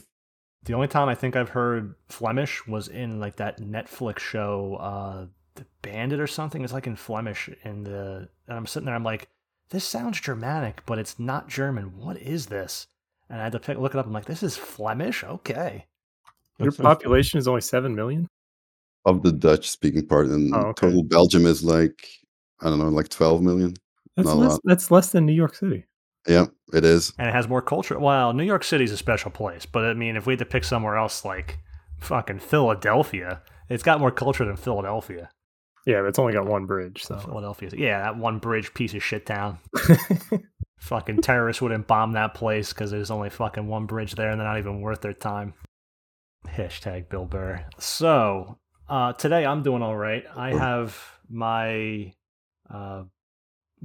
[0.64, 5.26] The only time I think I've heard Flemish was in like that Netflix show, uh,
[5.54, 6.64] The Bandit or something.
[6.64, 9.28] It's like in Flemish, in the and I'm sitting there, I'm like,
[9.70, 11.96] this sounds Germanic, but it's not German.
[11.96, 12.88] What is this?
[13.30, 14.06] And I had to pick, look it up.
[14.06, 15.24] I'm like, this is Flemish.
[15.24, 15.86] Okay.
[16.58, 18.28] Your population is only seven million.
[19.06, 20.86] of the Dutch speaking part, and Oh, okay.
[20.86, 22.08] total Belgium is like
[22.62, 23.74] I don't know, like twelve million.
[24.16, 24.58] That's Not less.
[24.64, 25.86] That's less than New York City.
[26.26, 27.12] Yeah, it is.
[27.18, 27.98] And it has more culture.
[27.98, 30.64] Well, New York City's a special place, but I mean, if we had to pick
[30.64, 31.58] somewhere else like
[31.98, 35.30] fucking Philadelphia, it's got more culture than Philadelphia.
[35.86, 37.02] Yeah, but it's only got one bridge.
[37.02, 39.58] So Philadelphia's, yeah, that one bridge piece of shit town.
[40.78, 44.46] fucking terrorists wouldn't bomb that place because there's only fucking one bridge there and they're
[44.46, 45.54] not even worth their time.
[46.46, 47.64] Hashtag Bill Burr.
[47.78, 50.24] So, uh, today I'm doing all right.
[50.36, 50.96] I have
[51.28, 52.12] my
[52.72, 53.04] uh,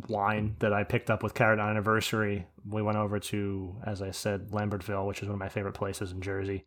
[0.07, 2.45] wine that I picked up with Carrot Anniversary.
[2.67, 6.11] We went over to, as I said, Lambertville, which is one of my favorite places
[6.11, 6.65] in Jersey,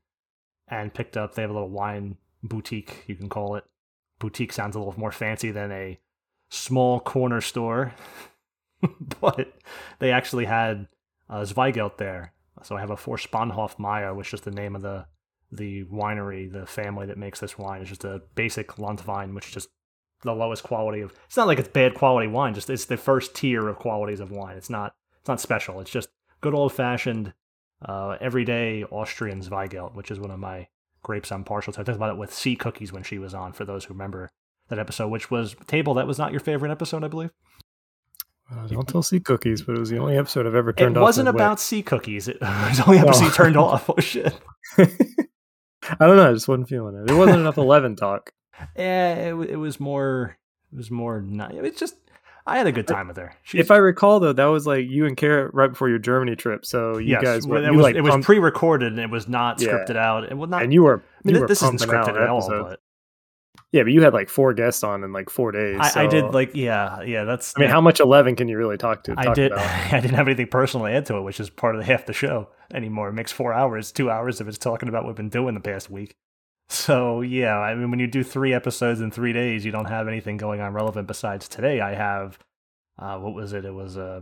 [0.68, 3.64] and picked up, they have a little wine boutique, you can call it.
[4.18, 5.98] Boutique sounds a little more fancy than a
[6.50, 7.94] small corner store,
[9.20, 9.54] but
[9.98, 10.88] they actually had
[11.28, 12.32] uh, Zweigelt there.
[12.62, 15.06] So I have a for Spanhof Meyer, which is the name of the
[15.52, 17.80] the winery, the family that makes this wine.
[17.80, 19.68] It's just a basic Landwein, which just
[20.22, 21.12] the lowest quality of.
[21.26, 22.54] It's not like it's bad quality wine.
[22.54, 24.56] Just it's the first tier of qualities of wine.
[24.56, 25.80] It's not it's not special.
[25.80, 26.08] It's just
[26.40, 27.32] good old fashioned,
[27.84, 30.68] uh, everyday Austrian Zweigelt, which is one of my
[31.02, 31.80] grapes I'm partial to.
[31.80, 33.52] I talked about it with Sea Cookies when she was on.
[33.52, 34.30] For those who remember
[34.68, 37.30] that episode, which was table that was not your favorite episode, I believe.
[38.52, 40.96] Uh, don't tell sea cookies, but it was the only episode I've ever It turned
[40.96, 41.02] off.
[41.02, 42.26] It wasn't about sea cookies.
[42.28, 43.30] It was only episode No.
[43.30, 43.88] turned off.
[43.88, 44.34] Oh shit.
[44.76, 44.86] I
[46.06, 46.28] don't know.
[46.30, 47.06] I just wasn't feeling it.
[47.06, 48.32] There wasn't enough Eleven talk.
[48.76, 50.36] Yeah, it, it was more.
[50.72, 51.20] It was more.
[51.20, 51.96] Not, it's just.
[52.46, 53.34] I had a good uh, time with her.
[53.42, 56.36] She's, If I recall, though, that was like you and Carrot right before your Germany
[56.36, 56.64] trip.
[56.64, 59.28] So you yes, guys were it was, like it was pumped- pre-recorded and it was
[59.28, 59.68] not Yeah.
[59.68, 60.24] scripted out.
[60.24, 60.62] It was not.
[60.62, 60.98] and you were.
[60.98, 62.48] I mean, were this isn't scripted at all.
[62.48, 62.80] But
[63.72, 65.78] Yeah, but you had like four guests on in like four days.
[65.80, 67.24] I, I did like yeah, yeah.
[67.24, 67.52] That's.
[67.56, 69.14] I mean, how much Eleven can you really talk to?
[69.16, 69.52] I did.
[69.52, 69.64] About?
[69.92, 72.06] I didn't have anything personal to add to it, which is part of the half
[72.06, 73.10] the show anymore.
[73.10, 75.60] It makes four hours, two hours of it's talking about what we've been doing the
[75.60, 76.16] past week.
[76.72, 80.06] So yeah, I mean, when you do three episodes in three days, you don't have
[80.06, 81.80] anything going on relevant besides today.
[81.80, 82.38] I have,
[82.96, 83.64] uh, what was it?
[83.64, 84.20] It was uh,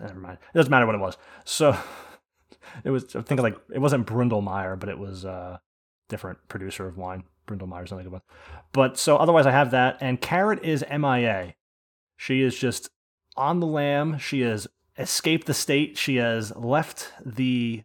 [0.00, 0.38] never mind.
[0.54, 1.16] It doesn't matter what it was.
[1.44, 1.76] So
[2.84, 3.16] it was.
[3.16, 5.58] I think like it wasn't Brundlemeyer, but it was uh,
[6.08, 7.24] different producer of wine.
[7.48, 8.22] Brundlemeyer's not a good one.
[8.72, 11.54] But so otherwise, I have that, and Carrot is MIA.
[12.16, 12.88] She is just
[13.36, 14.18] on the lam.
[14.18, 15.98] She has escaped the state.
[15.98, 17.82] She has left the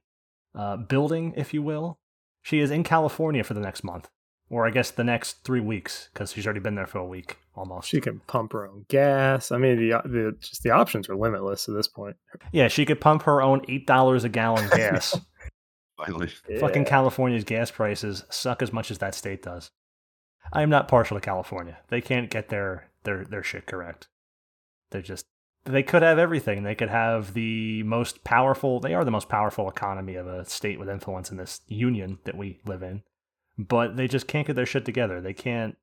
[0.54, 1.98] uh, building, if you will.
[2.42, 4.10] She is in California for the next month,
[4.50, 7.38] or I guess the next three weeks, because she's already been there for a week
[7.56, 7.90] almost.
[7.90, 9.52] She can pump her own gas.
[9.52, 12.16] I mean, the uh, the just the options are limitless at this point.
[12.52, 15.20] yeah, she could pump her own eight dollars a gallon gas.
[15.98, 16.30] Finally.
[16.60, 16.90] Fucking Yeah.
[16.90, 19.70] California's gas prices suck as much as that state does.
[20.52, 21.78] I am not partial to California.
[21.90, 24.08] They can't get their their their shit correct.
[24.90, 25.28] They're just
[25.66, 26.64] they could have everything.
[26.64, 28.80] They could have the most powerful.
[28.80, 32.38] They are the most powerful economy of a state with influence in this union that
[32.38, 33.04] we live in.
[33.58, 35.22] But they just can't get their shit together.
[35.22, 35.78] They can't.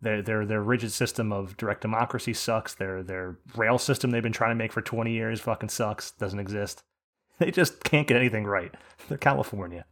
[0.00, 2.74] Their their their rigid system of direct democracy sucks.
[2.74, 6.12] Their their rail system they've been trying to make for twenty years fucking sucks.
[6.12, 6.82] Doesn't exist.
[7.38, 8.74] They just can't get anything right.
[9.10, 9.84] They're California.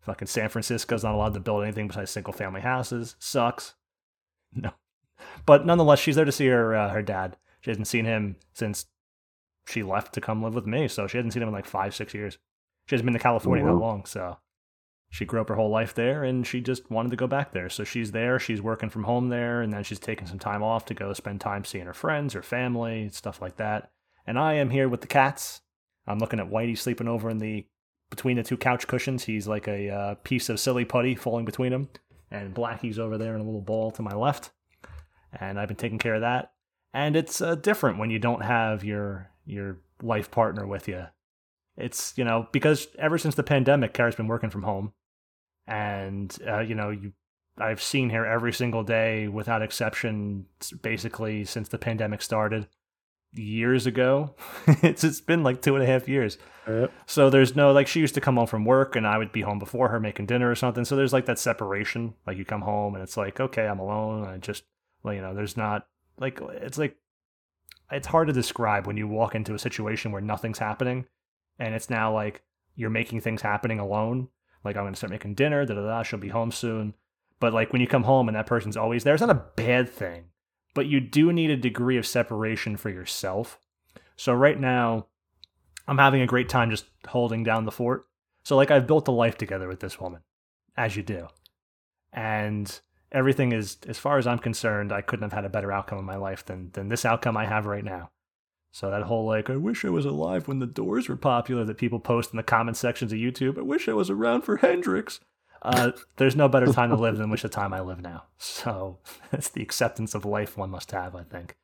[0.00, 3.14] Fucking San Francisco's not allowed to build anything besides single family houses.
[3.18, 3.74] Sucks.
[4.54, 4.72] No.
[5.46, 7.36] But nonetheless, she's there to see her uh, her dad.
[7.62, 8.86] She hasn't seen him since
[9.66, 10.88] she left to come live with me.
[10.88, 12.38] So she hasn't seen him in like five, six years.
[12.86, 14.04] She hasn't been to California that long.
[14.04, 14.38] So
[15.10, 17.68] she grew up her whole life there and she just wanted to go back there.
[17.68, 18.38] So she's there.
[18.38, 19.62] She's working from home there.
[19.62, 22.42] And then she's taking some time off to go spend time seeing her friends, her
[22.42, 23.92] family, stuff like that.
[24.26, 25.60] And I am here with the cats.
[26.06, 27.66] I'm looking at Whitey sleeping over in the
[28.10, 29.24] between the two couch cushions.
[29.24, 31.88] He's like a uh, piece of silly putty falling between them.
[32.30, 34.50] And Blackie's over there in a little ball to my left.
[35.38, 36.52] And I've been taking care of that.
[36.94, 41.06] And it's uh, different when you don't have your your life partner with you.
[41.76, 44.92] It's you know because ever since the pandemic, Kara's been working from home,
[45.66, 47.12] and uh, you know you
[47.58, 50.46] I've seen her every single day without exception,
[50.80, 52.66] basically since the pandemic started
[53.32, 54.34] years ago.
[54.82, 56.38] it's it's been like two and a half years.
[56.66, 56.92] Yep.
[57.06, 59.42] So there's no like she used to come home from work and I would be
[59.42, 60.84] home before her making dinner or something.
[60.84, 62.14] So there's like that separation.
[62.26, 64.26] Like you come home and it's like, okay, I'm alone.
[64.26, 64.64] I just
[65.02, 65.86] well, you know, there's not
[66.18, 66.96] like it's like
[67.90, 71.06] it's hard to describe when you walk into a situation where nothing's happening
[71.58, 72.42] and it's now like
[72.74, 74.28] you're making things happening alone.
[74.64, 76.94] Like I'm gonna start making dinner, da da da, she'll be home soon.
[77.40, 79.88] But like when you come home and that person's always there, it's not a bad
[79.88, 80.26] thing.
[80.74, 83.58] But you do need a degree of separation for yourself.
[84.16, 85.06] So right now,
[85.86, 88.06] I'm having a great time just holding down the fort.
[88.44, 90.22] So like I've built a life together with this woman,
[90.76, 91.28] as you do.
[92.12, 92.80] And
[93.12, 96.04] everything is as far as I'm concerned, I couldn't have had a better outcome in
[96.04, 98.10] my life than than this outcome I have right now.
[98.72, 101.76] So that whole like I wish I was alive when the doors were popular that
[101.76, 103.58] people post in the comment sections of YouTube.
[103.58, 105.20] I wish I was around for Hendrix.
[105.60, 108.24] Uh, there's no better time to live than which the time I live now.
[108.38, 108.98] So
[109.30, 111.56] that's the acceptance of life one must have, I think.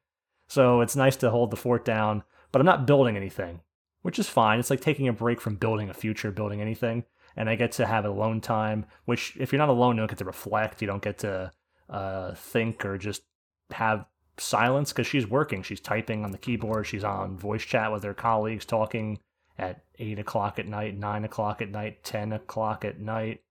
[0.49, 3.61] So it's nice to hold the fort down, but I'm not building anything,
[4.03, 4.61] which is fine.
[4.61, 7.05] It's like taking a break from building a future, building anything.
[7.39, 10.19] And I get to have alone time, which if you're not alone, you don't get
[10.19, 10.83] to reflect.
[10.83, 11.53] You don't get to
[11.89, 13.23] uh, think or just
[13.71, 14.07] have
[14.39, 15.63] silence because she's working.
[15.63, 16.89] She's typing on the keyboard.
[16.89, 19.21] She's on voice chat with her colleagues, talking
[19.57, 23.43] at eight o'clock at night, nine o'clock at night, ten o'clock at night.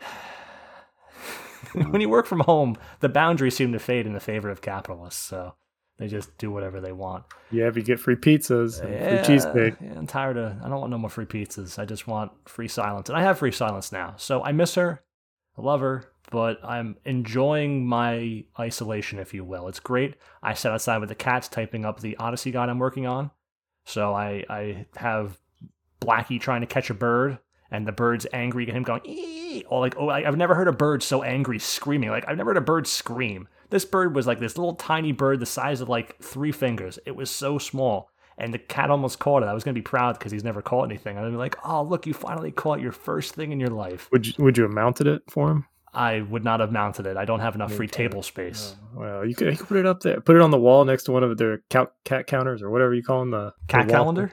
[1.72, 5.22] when you work from home, the boundaries seem to fade in the favor of capitalists.
[5.22, 5.54] So
[6.04, 7.24] they just do whatever they want.
[7.50, 9.76] Yeah, if you get free pizzas and free cheesesteak.
[9.80, 10.52] yeah, I'm tired of.
[10.62, 11.78] I don't want no more free pizzas.
[11.78, 14.14] I just want free silence, and I have free silence now.
[14.18, 15.02] So I miss her.
[15.56, 19.68] I love her, but I'm enjoying my isolation, if you will.
[19.68, 20.16] It's great.
[20.42, 23.30] I sat outside with the cats typing up the Odyssey guide I'm working on.
[23.86, 25.38] So I I have
[26.00, 27.38] Blackie trying to catch a bird,
[27.70, 30.68] and the bird's angry at him going ee, or like oh I, I've never heard
[30.68, 32.10] a bird so angry screaming.
[32.10, 33.48] Like I've never heard a bird scream.
[33.74, 37.00] This bird was like this little tiny bird the size of like three fingers.
[37.06, 38.08] It was so small.
[38.38, 39.46] And the cat almost caught it.
[39.46, 41.18] I was gonna be proud because he's never caught anything.
[41.18, 44.28] I'd be like, "Oh, look, you finally caught your first thing in your life." Would
[44.28, 45.66] you would you have mounted it for him?
[45.92, 47.16] I would not have mounted it.
[47.16, 48.76] I don't have enough free table space.
[48.96, 50.20] Oh, well, you could, you could put it up there.
[50.20, 52.94] Put it on the wall next to one of their cat, cat counters or whatever
[52.94, 53.32] you call them.
[53.32, 54.32] The Cat the calendar?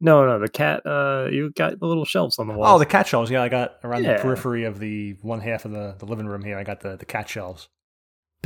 [0.00, 0.86] No, no, the cat.
[0.86, 2.76] Uh, you got the little shelves on the wall.
[2.76, 3.32] Oh, the cat shelves.
[3.32, 4.16] Yeah, I got around Yeah.
[4.18, 6.56] the periphery of the one half of the, the living room here.
[6.56, 7.68] I got the, the cat shelves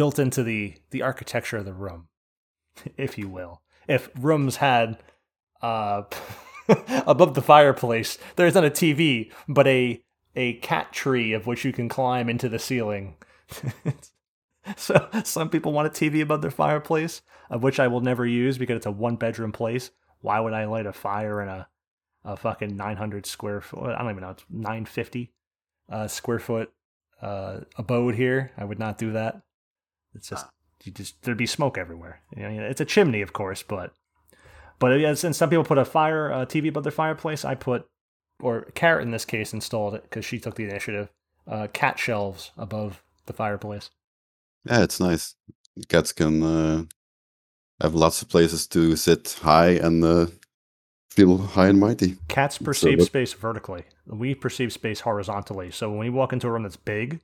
[0.00, 2.08] built into the, the architecture of the room,
[2.96, 3.60] if you will.
[3.86, 4.96] If rooms had
[5.60, 6.04] uh,
[7.06, 10.02] above the fireplace, there's not a TV, but a
[10.34, 13.16] a cat tree of which you can climb into the ceiling.
[14.76, 17.20] so some people want a TV above their fireplace,
[17.50, 19.90] of which I will never use because it's a one bedroom place.
[20.22, 21.68] Why would I light a fire in a
[22.24, 23.94] a fucking 900 square foot?
[23.94, 24.30] I don't even know.
[24.30, 25.34] It's 950
[25.90, 26.72] uh, square foot
[27.20, 28.52] uh, abode here.
[28.56, 29.42] I would not do that.
[30.14, 30.46] It's just
[30.84, 32.20] you just there'd be smoke everywhere.
[32.36, 33.92] You know, it's a chimney, of course, but
[34.78, 37.86] but yeah, since some people put a fire uh, TV above their fireplace, I put
[38.42, 41.10] or Carrot in this case installed it because she took the initiative.
[41.46, 43.90] Uh, cat shelves above the fireplace.
[44.64, 45.34] Yeah, it's nice.
[45.88, 46.84] Cats can uh,
[47.80, 50.26] have lots of places to sit high and uh,
[51.10, 52.16] feel high and mighty.
[52.28, 53.84] Cats So perceive space vertically.
[54.06, 55.70] We perceive space horizontally.
[55.70, 57.20] So when we walk into a room that's big,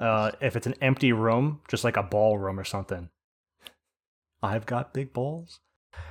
[0.00, 3.08] uh, if it's an empty room, just like a ballroom or something,
[4.42, 5.60] I've got big balls.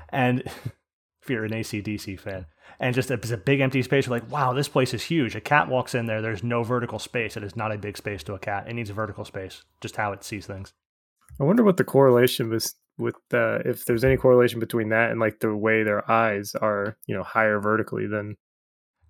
[0.10, 0.42] And
[1.22, 2.46] if you're an ACDC fan,
[2.80, 5.36] and just if it's a big empty space, you're like, wow, this place is huge.
[5.36, 7.36] A cat walks in there, there's no vertical space.
[7.36, 8.68] It is not a big space to a cat.
[8.70, 10.74] It needs a vertical space, just how it sees things.
[11.40, 15.20] I wonder what the correlation was with uh, if there's any correlation between that and
[15.20, 18.36] like the way their eyes are, you know, higher vertically than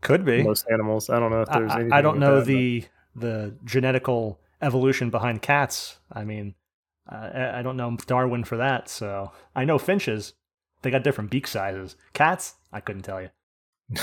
[0.02, 0.44] Could be.
[0.44, 1.10] most animals.
[1.10, 1.94] I don't know if there's I- anything.
[1.94, 6.00] I don't know that, but- the the genetical evolution behind cats.
[6.12, 6.56] I mean,
[7.12, 8.90] uh, I don't know Darwin for that.
[8.90, 10.34] So I know finches;
[10.82, 11.96] they got different beak sizes.
[12.14, 13.30] Cats, I couldn't tell you.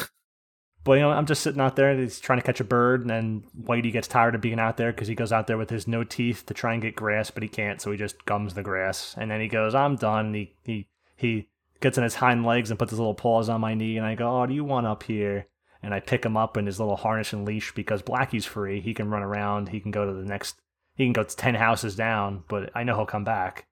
[0.84, 1.90] but you know, I'm just sitting out there.
[1.90, 4.76] and He's trying to catch a bird, and then Whitey gets tired of being out
[4.76, 7.30] there because he goes out there with his no teeth to try and get grass,
[7.30, 7.80] but he can't.
[7.80, 11.48] So he just gums the grass, and then he goes, "I'm done." He he he
[11.80, 14.14] gets on his hind legs and puts his little paws on my knee, and I
[14.14, 15.46] go, "Oh, do you want up here?"
[15.87, 18.80] And I pick him up in his little harness and leash because Blackie's free.
[18.80, 19.68] He can run around.
[19.68, 20.57] He can go to the next.
[20.97, 23.66] He can go to ten houses down, but I know he'll come back.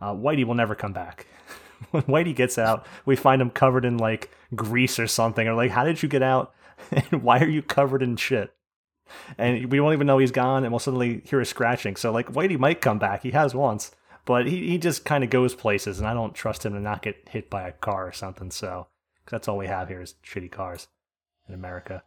[0.00, 1.26] Uh, Whitey will never come back.
[1.90, 5.46] when Whitey gets out, we find him covered in like grease or something.
[5.46, 6.54] Or like, how did you get out?
[6.90, 8.54] And why are you covered in shit?
[9.36, 11.96] And we won't even know he's gone, and we'll suddenly hear a scratching.
[11.96, 13.24] So like, Whitey might come back.
[13.24, 13.90] He has once,
[14.24, 17.02] but he he just kind of goes places, and I don't trust him to not
[17.02, 18.50] get hit by a car or something.
[18.52, 18.86] So
[19.30, 20.88] that's all we have here is shitty cars
[21.48, 22.02] in America.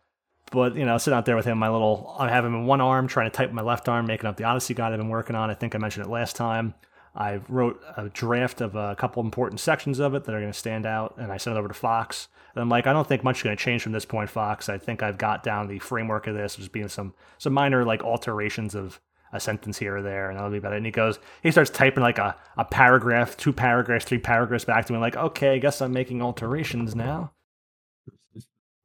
[0.51, 2.81] But you know, sitting out there with him, my little, I have him in one
[2.81, 5.35] arm, trying to type my left arm, making up the Odyssey guide I've been working
[5.35, 5.49] on.
[5.49, 6.73] I think I mentioned it last time.
[7.15, 10.57] I wrote a draft of a couple important sections of it that are going to
[10.57, 12.27] stand out, and I sent it over to Fox.
[12.53, 14.69] And I'm like, I don't think much is going to change from this point, Fox.
[14.69, 18.03] I think I've got down the framework of this, just being some some minor like
[18.03, 18.99] alterations of
[19.33, 20.77] a sentence here or there, and that'll be about it.
[20.77, 24.85] And he goes, he starts typing like a, a paragraph, two paragraphs, three paragraphs back
[24.85, 27.31] to me, like, okay, I guess I'm making alterations now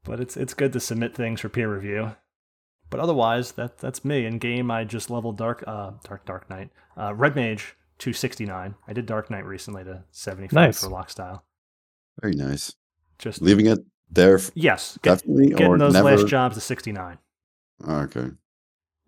[0.06, 2.16] but it's it's good to submit things for peer review.
[2.88, 4.24] But otherwise, that that's me.
[4.26, 8.44] In game, I just leveled Dark uh Dark Dark Knight, uh, Red Mage to sixty
[8.44, 8.74] nine.
[8.86, 10.80] I did Dark Knight recently to seventy five Nice.
[10.82, 11.44] for lock style.
[12.20, 12.74] Very nice.
[13.18, 13.80] Just Leaving it
[14.10, 16.16] there f- yes, get, definitely, or getting those never.
[16.16, 17.18] last jobs to sixty nine.
[17.86, 18.28] Okay.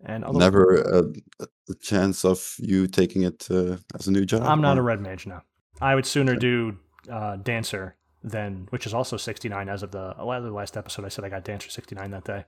[0.05, 1.03] And other, Never a,
[1.41, 4.43] a chance of you taking it uh, as a new job.
[4.43, 5.43] I'm not a Red Mage now.
[5.81, 6.77] I would sooner do
[7.11, 11.05] uh, Dancer than, which is also sixty nine as of the, the last episode.
[11.05, 12.45] I said I got Dancer sixty nine that day.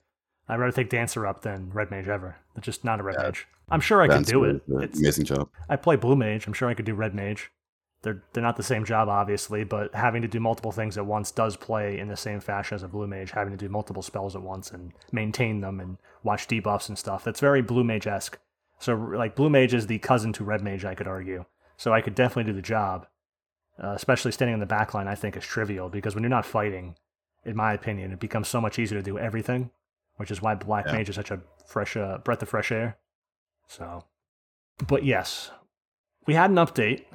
[0.49, 2.37] I'd rather take Dancer up than Red Mage ever.
[2.55, 3.25] It's just not a Red Yeah.
[3.25, 3.47] Mage.
[3.69, 4.61] I'm sure I could Dancer do it.
[4.67, 5.49] It's, Amazing job.
[5.69, 6.45] I play Blue Mage.
[6.45, 7.51] I'm sure I could do Red Mage.
[8.01, 11.31] They're they're not the same job, obviously, but having to do multiple things at once
[11.31, 13.31] does play in the same fashion as a Blue Mage.
[13.31, 17.23] Having to do multiple spells at once and maintain them and watch debuffs and stuff.
[17.23, 18.39] That's very Blue Mage esque.
[18.79, 21.45] So like Blue Mage is the cousin to Red Mage, I could argue.
[21.77, 23.05] So I could definitely do the job.
[23.81, 26.45] Uh, especially standing in the back line, I think is trivial because when you're not
[26.45, 26.95] fighting,
[27.45, 29.71] in my opinion, it becomes so much easier to do everything,
[30.17, 30.93] which is why Black Yeah.
[30.93, 32.97] Mage is such a fresh uh, breath of fresh air.
[33.67, 34.03] So,
[34.85, 35.51] but yes,
[36.27, 37.05] we had an update,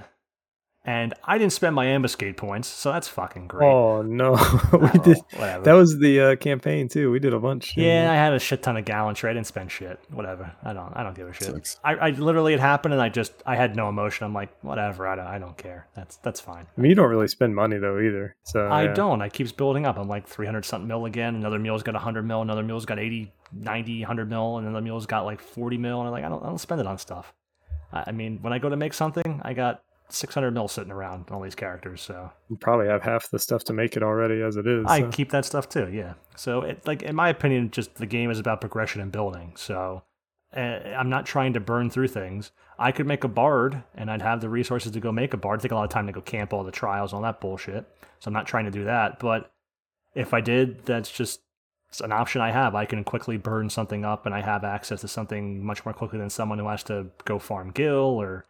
[0.86, 3.66] and I didn't spend my ambuscade points, so that's fucking great.
[3.66, 4.30] Oh no,
[4.72, 5.18] we Oh, did.
[5.34, 5.64] whatever.
[5.64, 7.10] That was the uh, campaign too.
[7.10, 7.76] We did a bunch.
[7.76, 9.28] yeah, I had a shit ton of gallantry.
[9.28, 9.98] I didn't spend shit.
[10.10, 10.52] Whatever.
[10.62, 10.92] I don't.
[10.96, 11.48] I don't give a shit.
[11.48, 11.78] Sucks.
[11.84, 14.24] I, I literally it happened, and I just I had no emotion.
[14.24, 15.06] I'm like, whatever.
[15.08, 15.26] I don't.
[15.26, 15.88] I don't care.
[15.96, 16.66] That's that's fine.
[16.78, 18.36] I mean, you don't really spend money though either.
[18.44, 18.94] So I yeah.
[18.94, 19.20] don't.
[19.20, 19.98] I keeps building up.
[19.98, 21.34] I'm like 300 something mil again.
[21.34, 22.42] Another mule's got 100 mil.
[22.42, 24.58] Another mule's got 80, 90, 100 mil.
[24.58, 25.98] And another mule's got like 40 mil.
[25.98, 27.32] And I'm like, I don't, I don't spend it on stuff.
[27.92, 31.26] I I mean, when I go to make something, I got 600 mil sitting around
[31.30, 32.00] all these characters.
[32.00, 34.84] So You probably have half the stuff to make it already as it is.
[34.86, 35.08] I so.
[35.08, 35.90] keep that stuff too.
[35.92, 36.14] Yeah.
[36.36, 39.52] So it, like, in my opinion, just the game is about progression and building.
[39.56, 40.02] So
[40.56, 42.52] uh, I'm not trying to burn through things.
[42.78, 45.60] I could make a bard and I'd have the resources to go make a bard.
[45.60, 47.86] It'd take a lot of time to go camp all the trials, all that bullshit.
[48.20, 49.18] So I'm not trying to do that.
[49.18, 49.50] But
[50.14, 51.40] if I did, that's just
[52.00, 52.74] an option I have.
[52.74, 56.18] I can quickly burn something up and I have access to something much more quickly
[56.18, 58.46] than someone who has to go farm Gil or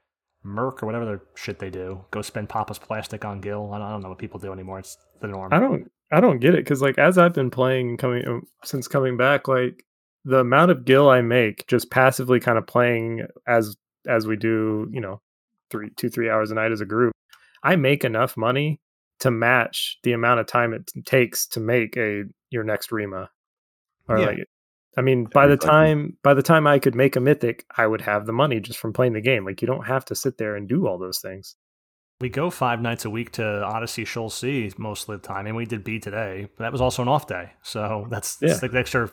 [0.47, 2.05] Merc or whatever the shit they do.
[2.11, 3.71] Go spend Papa's plastic on Gil.
[3.73, 4.79] I don't, I don't know what people do anymore.
[4.79, 5.53] It's the norm.
[5.53, 8.87] I don't I don't get it because like as I've been playing coming uh, since
[8.89, 9.85] coming back, like
[10.25, 13.77] the amount of Gil I make just passively kind of playing as
[14.07, 15.21] as we do, you know,
[15.71, 17.13] three two three hours a night as a group.
[17.63, 18.81] I make enough money
[19.21, 23.31] to match the amount of time it takes to make a your next Rema.
[24.09, 24.27] Or Yeah.
[24.27, 24.49] like
[24.97, 28.01] I mean, by the time by the time I could make a mythic, I would
[28.03, 29.45] have the money just from playing the game.
[29.45, 31.57] Like you don't have to sit there and do all those things.
[32.19, 35.55] We go five nights a week to Odyssey Sheol C most of the time, and
[35.55, 36.49] we did B today.
[36.57, 37.53] But that was also an off day.
[37.63, 39.11] So that's, that's like the extra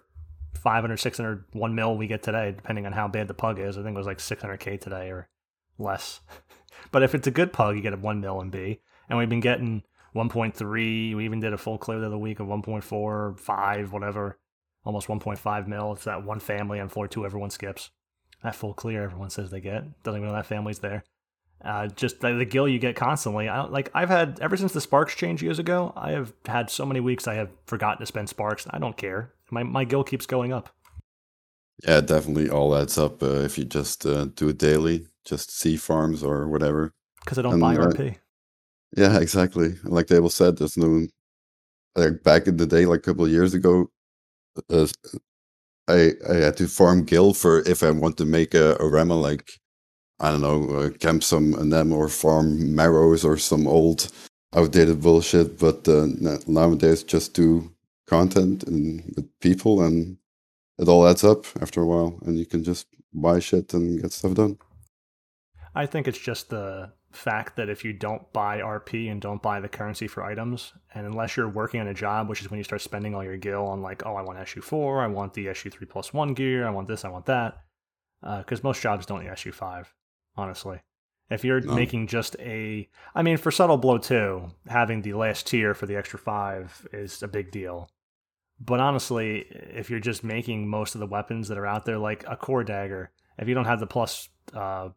[0.55, 3.77] 500, 600, 1 mil we get today, depending on how bad the pug is.
[3.77, 5.27] I think it was like 600K today or
[5.77, 6.21] less.
[6.93, 8.79] but if it's a good pug, you get a 1 mil in B.
[9.09, 9.83] And we've been getting
[10.15, 11.15] 1.3.
[11.15, 14.39] We even did a full clear the other week of 1.4, 5, whatever.
[14.85, 15.93] Almost 1.5 mil.
[15.93, 17.89] It's that one family on floor two everyone skips.
[18.43, 20.03] That full clear everyone says they get.
[20.03, 21.03] Doesn't even know that family's there
[21.63, 23.47] uh, just the, the gil you get constantly.
[23.47, 25.93] I like I've had ever since the sparks change years ago.
[25.95, 28.67] I have had so many weeks I have forgotten to spend sparks.
[28.69, 29.33] I don't care.
[29.49, 30.69] My my gil keeps going up.
[31.87, 35.77] Yeah, definitely all adds up uh, if you just uh, do it daily, just sea
[35.77, 36.91] farms or whatever.
[37.23, 38.17] because I don't And, buy uh, RP.
[38.95, 39.75] Yeah, exactly.
[39.83, 41.07] Like Dable said, there's no
[41.95, 43.89] like back in the day, like a couple of years ago,
[44.69, 44.87] uh,
[45.87, 49.15] I I had to farm Gil for if I want to make a, a Rema
[49.15, 49.59] like
[50.19, 54.11] I don't know, uh, camp some them or farm marrows or some old
[54.55, 55.59] outdated bullshit.
[55.59, 56.07] But uh,
[56.47, 57.73] nowadays, just do
[58.07, 60.17] content and with people, and
[60.77, 64.11] it all adds up after a while, and you can just buy shit and get
[64.11, 64.57] stuff done.
[65.75, 69.59] I think it's just the fact that if you don't buy RP and don't buy
[69.59, 72.63] the currency for items, and unless you're working on a job, which is when you
[72.63, 75.47] start spending all your gil on like, oh, I want SU four, I want the
[75.49, 77.57] SU three plus one gear, I want this, I want that,
[78.21, 79.93] because most jobs don't need SU five,
[80.35, 80.81] honestly.
[81.29, 81.73] If you're No.
[81.73, 85.95] making just a, I mean, for subtle blow two, having the last tier for the
[85.95, 87.89] extra five is a big deal.
[88.59, 92.23] But honestly, if you're just making most of the weapons that are out there, like
[92.27, 94.89] a core dagger, if you don't have the plus uh,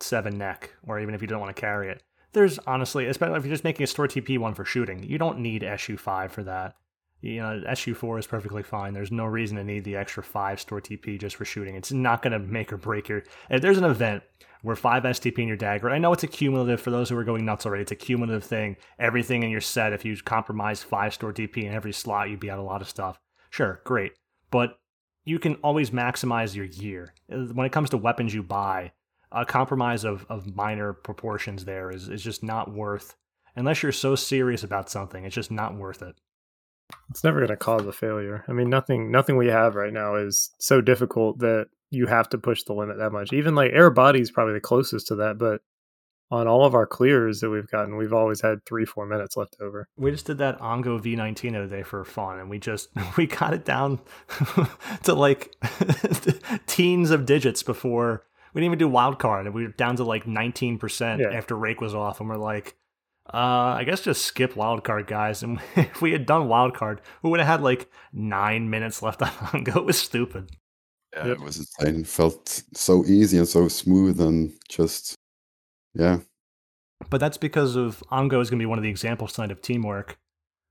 [0.00, 2.02] seven neck, or even if you don't want to carry it.
[2.32, 5.38] There's honestly, especially if you're just making a store TP one for shooting, you don't
[5.38, 6.74] need SU five for that.
[7.20, 8.92] You know, SU four is perfectly fine.
[8.92, 11.74] There's no reason to need the extra five store TP just for shooting.
[11.74, 13.22] It's not going to make or break your.
[13.48, 14.22] If there's an event
[14.62, 17.24] where five STP in your dagger, I know it's a cumulative for those who are
[17.24, 17.82] going nuts already.
[17.82, 18.76] It's a cumulative thing.
[18.98, 22.50] Everything in your set, if you compromise five store TP in every slot, you'd be
[22.50, 23.18] out a lot of stuff.
[23.48, 24.12] Sure, great,
[24.50, 24.78] but
[25.24, 27.14] you can always maximize your gear.
[27.32, 28.92] Uh, when it comes to weapons you buy,
[29.34, 33.16] a compromise of, of minor proportions there is, is just not worth
[33.56, 36.16] unless you're so serious about something it's just not worth it
[37.10, 38.44] It's never going to cause a failure.
[38.48, 42.38] I mean, nothing nothing we have right now is so difficult that you have to
[42.38, 43.32] push the limit that much.
[43.32, 45.60] Even like air body is probably the closest to that, but
[46.30, 49.56] on all of our clears that we've gotten, we've always had three four minutes left
[49.60, 49.88] over.
[49.96, 53.26] we just did that ongo v19 the other day for fun and we just we
[53.26, 54.00] got it down
[55.04, 55.54] to like
[56.66, 58.24] teens of digits before
[58.54, 61.36] we didn't even do wild card and we were down to like 19% Yeah.
[61.36, 62.76] after rake was off and we're like
[63.32, 65.42] uh, I guess just skip wild card, guys.
[65.42, 69.22] And if we had done wild card, we would have had like nine minutes left
[69.22, 69.76] on Ongo.
[69.78, 70.50] It was stupid.
[71.16, 71.36] Yeah, Yep.
[71.38, 72.00] it was insane.
[72.00, 75.14] It felt so easy and so smooth and just
[75.94, 76.18] yeah.
[77.08, 79.62] But that's because of Ongo is going to be one of the examples tonight of
[79.62, 80.18] teamwork.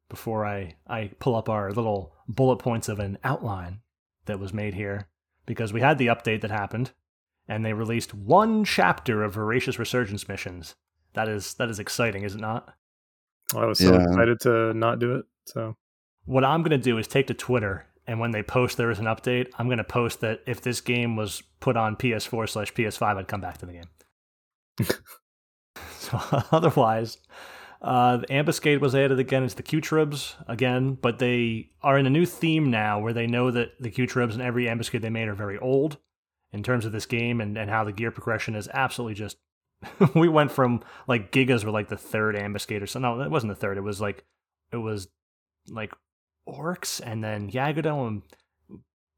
[0.10, 3.80] Before I, I pull up our little bullet points of an outline
[4.26, 5.08] that was made here,
[5.48, 6.92] because we had the update that happened,
[7.48, 10.76] and they released one chapter of Voracious Resurgence missions.
[11.14, 12.74] That is that is exciting, is it not?
[13.56, 14.04] I was so Yeah.
[14.04, 15.26] excited to not do it.
[15.46, 15.76] So
[16.26, 19.00] What I'm going to do is take to Twitter, and when they post there is
[19.00, 22.74] an update, I'm going to post that if this game was put on PS4 slash
[22.74, 23.90] PS5, I'd come back to the game.
[25.98, 26.20] so
[26.52, 27.18] otherwise,
[27.82, 29.44] uh, the ambuscade was added again.
[29.44, 33.52] It's the Qutrubs again, but they are in a new theme now where they know
[33.52, 35.98] that the Qutrubs and every ambuscade they made are very old
[36.54, 39.38] in terms of this game and, and how the gear progression is absolutely just.
[40.16, 43.12] we went from like Gigas were like the third ambuscade or something.
[43.12, 43.78] No, that wasn't the third.
[43.78, 44.24] It was like
[44.72, 45.10] it was
[45.68, 45.92] like
[46.48, 48.22] orcs and then Yagudo and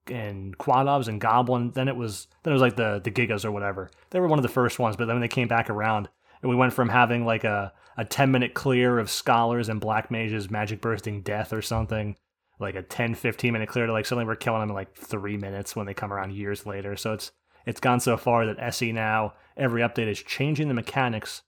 [0.08, 1.72] and Quadavs and Goblin.
[1.72, 3.92] Then it was then it was like the the Gigas or whatever.
[4.10, 6.10] They were one of the first ones, but then they came back around
[6.42, 10.10] and we went from having like a a ten minute clear of scholars and black
[10.10, 12.16] mages magic bursting death or something
[12.60, 15.38] like a 10 15 minute clear to like suddenly we're killing them in like three
[15.38, 17.32] minutes when they come around years later so it's
[17.66, 21.42] it's gone so far that SE now every update is changing the mechanics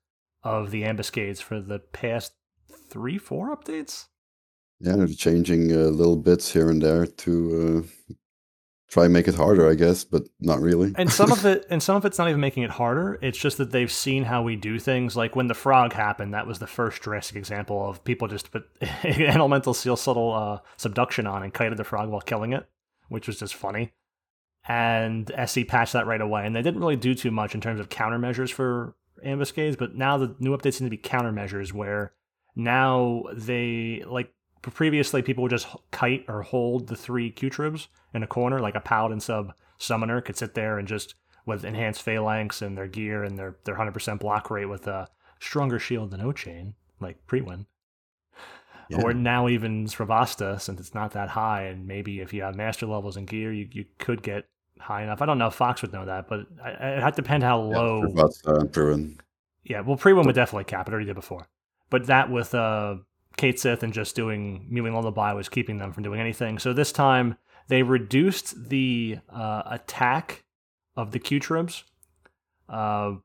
[0.44, 2.34] of the ambuscades for the past
[2.90, 4.06] three, four updates.
[4.80, 8.14] Yeah, they're changing uh, little bits here and there to uh,
[8.88, 10.94] try and make it harder, I guess, but not really.
[10.98, 13.20] and some of it, and some of it's not even making it harder.
[13.22, 15.16] It's just that they've seen how we do things.
[15.16, 18.66] Like when the frog happened, that was the first drastic example of people just put
[19.04, 22.68] elemental seal subtle uh, subduction on and kited the frog while killing it,
[23.10, 23.94] which was just funny.
[24.70, 27.80] And SE patched that right away, and they didn't really do too much in terms
[27.80, 29.78] of countermeasures for ambuscades.
[29.78, 32.14] But now the new updates seem to be countermeasures where
[32.56, 38.28] now they like previously people would just kite or hold the three Qutrubs in a
[38.28, 42.78] corner, like a paladin sub summoner could sit there and just with enhanced phalanx and
[42.78, 45.08] their gear and their their hundred percent block rate with a
[45.40, 47.66] stronger shield than Ochain, like Priwen.
[48.90, 49.02] Yeah.
[49.02, 52.86] Or now even Srivatsa, since it's not that high, and maybe if you have master
[52.86, 54.46] levels and gear, you, you could get
[54.80, 55.22] high enough.
[55.22, 58.04] I don't know if Fox would know that, but it had to depend how low.
[58.04, 59.20] Yeah, Srivatsa and Priwen.
[59.64, 60.92] Yeah, well, Priwen would definitely cap it.
[60.92, 61.48] Already did before,
[61.90, 62.96] but that with uh
[63.38, 66.60] Cait Sith and just doing Mewing Lullaby was keeping them from doing anything.
[66.60, 70.44] So this time they reduced the uh, attack
[70.96, 71.84] of the Qutrubs.
[72.68, 73.16] Uh,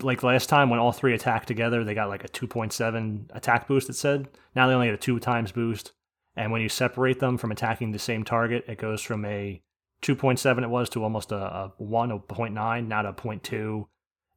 [0.00, 3.90] like last time when all three attacked together, they got like a 2.7 attack boost,
[3.90, 4.28] it said.
[4.54, 5.92] Now they only get a two times boost.
[6.36, 9.60] And when you separate them from attacking the same target, it goes from a
[10.02, 13.86] 2.7 it was to almost a, a 1, a 0.9, now to a 0.2.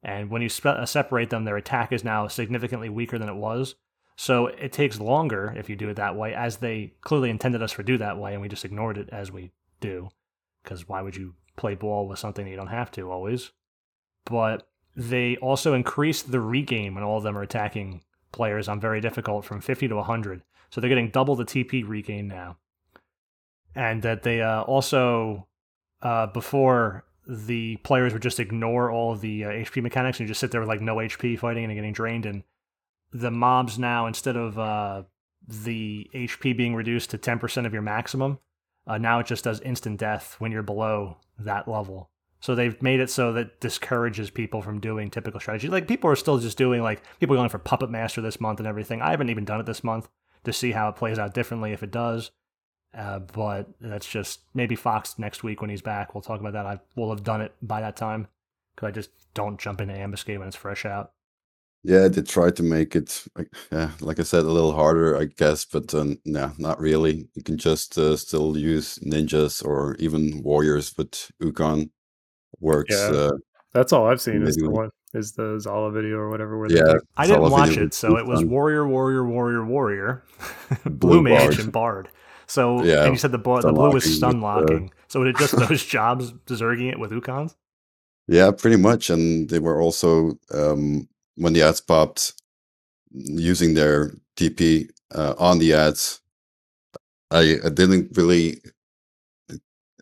[0.02, 3.36] And when you spe- uh, separate them, their attack is now significantly weaker than it
[3.36, 3.76] was.
[4.16, 7.72] So it takes longer if you do it that way, as they clearly intended us
[7.74, 9.50] to do that way, and we just ignored it as we
[9.80, 10.10] do.
[10.62, 13.50] Because why would you play ball with something you don't have to always?
[14.24, 19.00] But they also increased the regain when all of them are attacking players on very
[19.00, 20.42] difficult from 50 to 100.
[20.70, 22.58] So they're getting double the TP regain now.
[23.74, 25.48] And that they uh, also,
[26.02, 30.40] uh, before the players would just ignore all of the uh, HP mechanics and just
[30.40, 32.42] sit there with like no HP fighting and getting drained and
[33.12, 35.02] the mobs now instead of uh,
[35.46, 38.38] the HP being reduced to 10% of your maximum,
[38.86, 42.10] uh, now it just does instant death when you're below that level.
[42.40, 45.68] So they've made it so that discourages people from doing typical strategy.
[45.68, 48.66] Like people are still just doing like people going for Puppet Master this month and
[48.66, 49.00] everything.
[49.00, 50.08] I haven't even done it this month
[50.42, 52.32] to see how it plays out differently if it does.
[52.92, 56.14] Uh, but that's just maybe Fox next week when he's back.
[56.14, 56.66] We'll talk about that.
[56.66, 58.26] I will have done it by that time
[58.74, 61.12] because I just don't jump into ambuscade when it's fresh out.
[61.84, 65.24] Yeah, they tried to make it, like, yeah, like I said, a little harder, I
[65.24, 67.28] guess, but um, yeah, not really.
[67.34, 71.90] You can just uh, still use ninjas or even warriors, but Ukon
[72.60, 72.94] works.
[72.94, 73.10] Yeah.
[73.10, 73.30] Uh,
[73.72, 76.56] That's all I've seen is the one is the Zala video or whatever.
[76.58, 80.24] Where yeah, I didn't watch it, so it was warrior, warrior, warrior, warrior,
[80.84, 82.08] blue, blue mage, and bard.
[82.46, 84.86] So yeah, and you said the the blue was stun locking.
[84.86, 87.56] Uh, so it just those jobs zerging it with Ukons.
[88.28, 92.34] Yeah, pretty much, and they were also um, when the ads popped
[93.12, 96.20] using their TP uh, on the ads,
[97.30, 98.60] I, I didn't really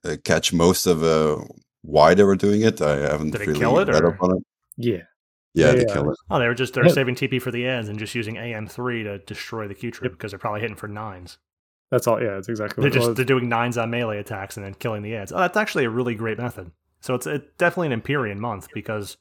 [0.04, 1.42] uh, catch most of uh,
[1.82, 2.80] why they were doing it.
[2.80, 4.14] I haven't Did really kill it, read or?
[4.14, 4.42] up on it.
[4.76, 5.02] Yeah.
[5.52, 6.16] Yeah, they kill it.
[6.30, 9.18] Oh, they were just they're saving TP for the ads and just using AM3 to
[9.18, 11.38] destroy the Qutrub because they're probably hitting for nines.
[11.90, 12.22] That's all.
[12.22, 12.82] Yeah, it's exactly.
[12.82, 15.32] They're just they're doing nines on melee attacks and then killing the ads.
[15.32, 16.70] Oh, that's actually a really great method.
[17.00, 19.16] So it's a, definitely an Empyrean month because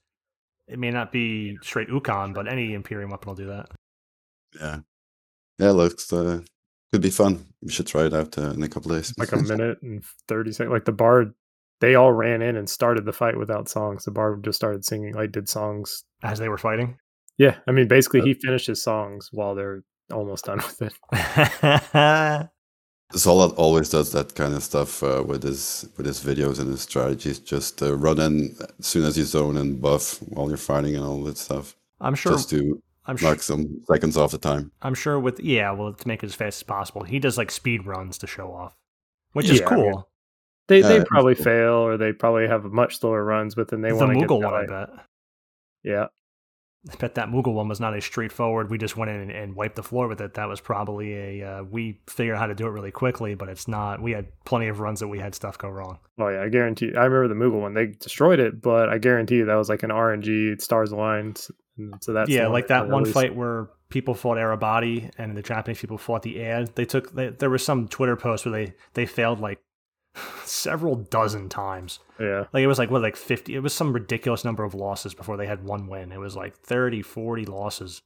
[0.69, 3.67] it may not be straight Ukon, but any Empyrean weapon will do that.
[4.59, 4.79] Yeah.
[5.57, 6.41] Yeah, looks uh,
[6.91, 7.45] could be fun.
[7.61, 9.13] We should try it out uh, in a couple days.
[9.17, 10.71] like a minute and thirty seconds.
[10.71, 11.33] Like the bard,
[11.81, 14.05] they all ran in and started the fight without songs.
[14.05, 16.97] The bard just started singing, like did songs as they were fighting.
[17.37, 22.49] Yeah, I mean, basically, he finished his songs while they're almost done with it.
[23.15, 26.81] Zola always does that kind of stuff uh, with his with his videos and his
[26.81, 27.39] strategies.
[27.39, 31.03] Just uh, run in as soon as you zone and buff while you're fighting and
[31.03, 31.75] all that stuff.
[31.99, 32.33] I'm sure.
[32.33, 34.71] Just to I'm knock sure, some seconds off the time.
[34.83, 37.49] I'm sure with yeah, well, to make it as fast as possible, he does like
[37.49, 38.75] speed runs to show off,
[39.33, 39.87] which yeah, is cool.
[39.87, 40.03] I mean,
[40.67, 41.45] they they probably cool.
[41.45, 44.43] fail or they probably have much slower runs, but then they want to get Moogle
[44.43, 44.53] one.
[44.53, 44.89] I bet.
[45.83, 46.07] Yeah,
[46.89, 48.69] I bet that Moogle one was not as straightforward.
[48.69, 50.35] We just went in and, and wiped the floor with it.
[50.35, 53.49] That was probably a uh, we figured out how to do it really quickly, but
[53.49, 54.01] it's not.
[54.01, 55.99] We had plenty of runs that we had stuff go wrong.
[56.17, 56.93] Oh yeah, I guarantee.
[56.95, 57.73] I remember the Moogle one.
[57.73, 61.45] They destroyed it, but I guarantee you that was like an RNG stars aligned.
[62.01, 65.97] So that's yeah, like that one fight where people fought Arebati and the Japanese people
[65.97, 66.75] fought the ad.
[66.75, 69.59] They took they, there was some Twitter post where they they failed like
[70.43, 71.99] several dozen times.
[72.19, 72.45] Yeah.
[72.53, 75.37] Like it was like what like 50 it was some ridiculous number of losses before
[75.37, 76.11] they had one win.
[76.11, 78.01] It was like 30, 40 losses.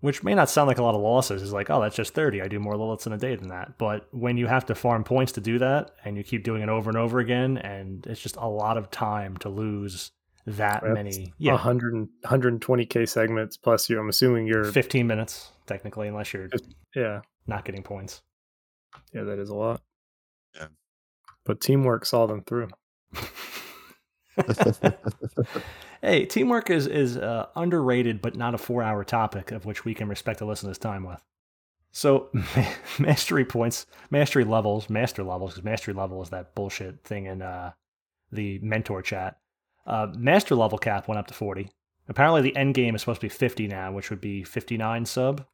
[0.00, 1.40] which may not sound like a lot of losses.
[1.42, 2.42] Is like, oh, that's just 30.
[2.42, 3.78] I do more Liliths in a day than that.
[3.78, 6.68] But when you have to farm points to do that and you keep doing it
[6.68, 10.10] over and over again, and it's just a lot of time to lose
[10.46, 11.32] that That's many.
[11.38, 13.98] Yeah, 100 120k segments plus you.
[13.98, 16.50] I'm assuming you're 15 minutes technically, unless you're
[16.94, 18.20] yeah not getting points.
[19.14, 19.80] yeah that is a lot.
[21.44, 22.68] But teamwork saw them through.
[26.02, 30.08] hey, teamwork is is uh, underrated, but not a four-hour topic of which we can
[30.08, 31.22] respect a listener's time with.
[31.92, 32.30] So,
[32.98, 37.72] mastery points, mastery levels, master levels, because mastery level is that bullshit thing in uh,
[38.32, 39.38] the mentor chat.
[39.86, 41.70] Uh, master level cap went up to forty.
[42.08, 45.44] Apparently, the end game is supposed to be fifty now, which would be fifty-nine sub.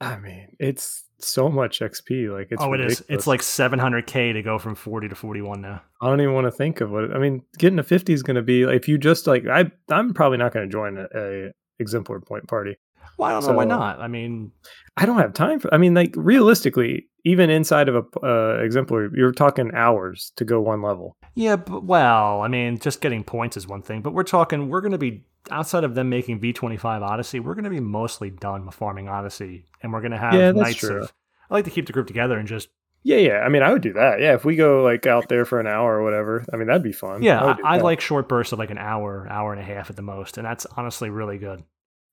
[0.00, 2.32] I mean, it's so much XP.
[2.32, 2.84] Like it's oh, it is.
[2.84, 3.04] ridiculous.
[3.08, 5.82] It's like seven hundred k to go from forty to forty-one now.
[6.00, 7.14] I don't even want to think of what.
[7.14, 9.70] I mean, getting to 50 is going to be if you just like I.
[9.90, 12.76] I'm probably not going to join a, a exemplar point party.
[13.16, 14.00] Well, I don't know why not.
[14.00, 14.50] I mean,
[14.96, 15.72] I don't have time for.
[15.72, 20.60] I mean, like realistically, even inside of a uh, exemplar, you're talking hours to go
[20.60, 21.16] one level.
[21.34, 24.80] Yeah, but well, I mean, just getting points is one thing, but we're talking we're
[24.80, 28.66] going to be outside of them making V25 Odyssey, we're going to be mostly done
[28.66, 31.02] with farming Odyssey, and we're going to have Yeah, nights true.
[31.02, 31.12] of.
[31.50, 32.68] I like to keep the group together and just
[33.02, 33.38] Yeah, yeah.
[33.40, 34.20] I mean, I would do that.
[34.20, 36.82] Yeah, if we go like out there for an hour or whatever, I mean, that'd
[36.82, 37.22] be fun.
[37.22, 37.56] yeah.
[37.64, 40.02] I, I like short bursts of like an hour, hour and a half at the
[40.02, 41.62] most, and that's honestly really good.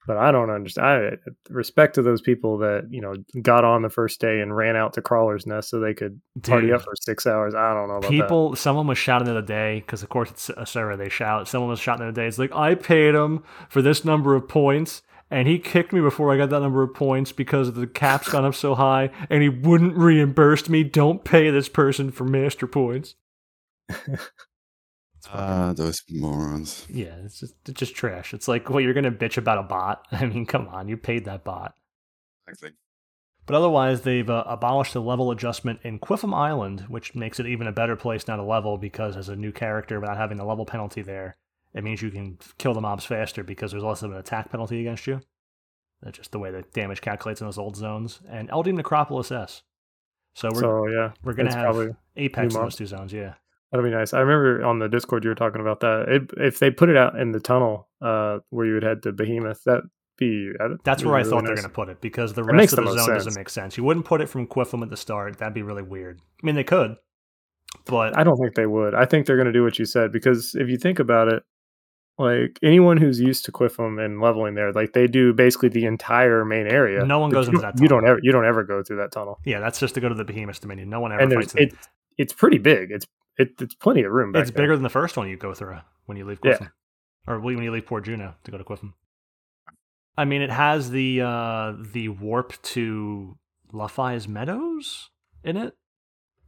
[0.08, 1.20] But I don't understand.
[1.24, 4.76] I respect to those people that you know got on the first day and ran
[4.76, 6.76] out to Crawler's Nest so they could party Dude.
[6.76, 7.54] up for six hours.
[7.54, 8.10] I don't know about that.
[8.10, 11.48] People, someone was shouting the other day because of course it's a server they shout.
[11.48, 12.28] Someone was shouting in the other day.
[12.28, 16.34] It's like I paid him for this number of points, and he kicked me before
[16.34, 19.50] I got that number of points because the cap's gone up so high, and he
[19.50, 20.84] wouldn't reimburse me.
[20.84, 23.16] Don't pay this person for master points.
[25.32, 26.86] Ah, those morons.
[26.90, 28.34] Yeah, it's just it's just trash.
[28.34, 30.08] It's like, well, you're gonna bitch about a bot.
[30.12, 31.76] I mean, come on, you paid that bot.
[32.48, 32.78] Exactly.
[33.46, 37.68] But otherwise, they've uh, abolished the level adjustment in Qufim Island, which makes it even
[37.68, 40.66] a better place now to level because as a new character, without having the level
[40.66, 41.38] penalty there,
[41.74, 44.80] it means you can kill the mobs faster because there's less of an attack penalty
[44.80, 45.22] against you.
[46.02, 48.22] That's just the way the damage calculates in those old zones.
[48.30, 49.64] And Eldieme Necropolis S.
[50.34, 53.12] So we're so yeah, we're gonna have probably Apex new in those two zones.
[53.12, 53.34] Yeah.
[53.72, 54.14] That'll be nice.
[54.14, 56.06] I remember on the Discord you were talking about that.
[56.10, 59.14] It, if they put it out in the tunnel uh, where you would head to
[59.14, 59.84] Behemoth, that
[60.18, 60.52] be
[60.84, 62.92] That's where I really thought they're going to put it because the rest of the
[62.92, 63.78] the zone doesn't make sense.
[63.78, 65.38] You wouldn't put it from Qufim at the start.
[65.40, 66.20] That'd be really weird.
[66.42, 66.96] I mean, they could,
[67.86, 68.94] but I don't think they would.
[68.94, 71.44] I think they're going to do what you said because if you think about it,
[72.18, 76.46] like anyone who's used to Qufim and leveling there, like they do basically the entire
[76.46, 77.04] main area.
[77.06, 78.12] No one goes into that You don't tunnel.
[78.12, 79.40] ever you don't ever go through that tunnel.
[79.46, 80.90] yeah, that's just to go to the Behemoth Dominion.
[80.90, 81.74] No one ever and fights in it,
[82.18, 82.92] it's pretty big.
[82.92, 83.08] It's
[83.38, 84.32] it, it's plenty of room.
[84.32, 84.64] Back It's there.
[84.64, 86.68] bigger than the first one you go through when you leave Yeah.
[87.28, 88.94] Or when you leave Port Jeuno to go to Qufim.
[90.18, 93.38] I mean, it has the uh, the warp to
[93.72, 95.10] Lufaise Meadows
[95.44, 95.76] in it,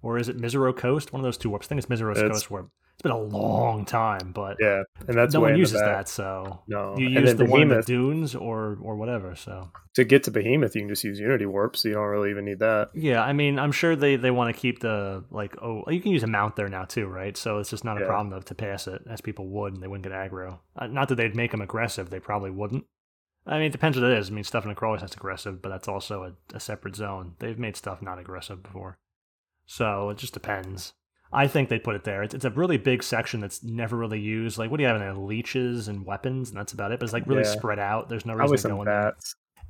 [0.02, 1.14] or is it Misareaux Coast?
[1.14, 1.68] One of those two warps.
[1.68, 2.70] I think it's Misareaux It's- Coast warp.
[2.94, 6.08] It's been a long time, but Yeah, and that's no one uses that.
[6.08, 9.36] So No, you use the one in the dunes or or whatever.
[9.36, 12.30] So to get to Behemoth, you can just use Unity Warp, so you don't really
[12.30, 12.90] even need that.
[12.94, 16.12] yeah, I mean, I'm sure they they want to keep the like oh you can
[16.12, 17.36] use a mount there now too, right?
[17.36, 18.06] So it's just not a Yeah.
[18.08, 20.60] problem to, to pass it as people would, and they wouldn't get aggro.
[20.76, 22.86] Uh, not that they'd make them aggressive, they probably wouldn't.
[23.46, 24.30] I mean, it depends what it is.
[24.30, 27.34] I mean, stuff in Acropolis that's aggressive, but that's also a, a separate zone.
[27.40, 28.98] They've made stuff not aggressive before,
[29.66, 30.94] so it just depends.
[31.34, 32.24] I think they put it there.
[32.24, 34.58] It's, it's a really big section that's never really used.
[34.58, 35.14] Like, what do you have in there?
[35.14, 37.00] Leeches and weapons, and that's about it.
[37.00, 37.52] But it's like really Yeah.
[37.52, 38.10] spread out.
[38.10, 39.16] There's no reason to go in there.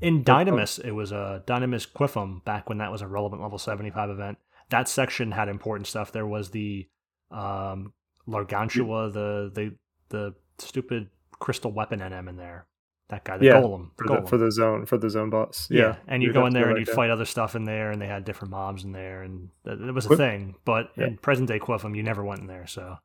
[0.01, 3.57] In um, Dynamis, it was a Dynamis Qufim back when that was a relevant level
[3.57, 4.37] 75 event.
[4.69, 6.11] That section had important stuff.
[6.11, 6.87] There was the
[7.31, 7.93] um,
[8.27, 9.75] Largantua, the, the
[10.09, 11.09] the stupid
[11.39, 12.67] crystal weapon NM in there.
[13.13, 13.89] That guy, the Yeah, golem.
[13.97, 15.67] The for the, for the zone for the zone boss.
[15.69, 15.79] yeah.
[15.81, 18.01] Yeah, and you You'd go in there and you fight other stuff in there, and
[18.01, 20.55] they had different mobs in there, and it was a thing.
[20.65, 21.07] But Yeah.
[21.07, 22.65] in present day Qufim, you never went in there.
[22.65, 22.97] So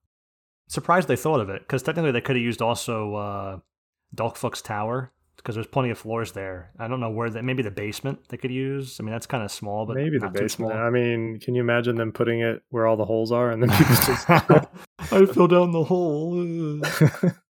[0.68, 3.58] surprised they thought of it because technically they could have used also uh,
[4.16, 6.72] Delkfutt's Tower because there's plenty of floors there.
[6.78, 8.98] I don't know where that maybe the basement they could use.
[9.00, 10.72] I mean that's kind of small, but Maybe the basement.
[10.72, 13.70] I mean, can you imagine them putting it where all the holes are and then
[13.70, 14.28] people just
[15.12, 16.80] I fell down the hole.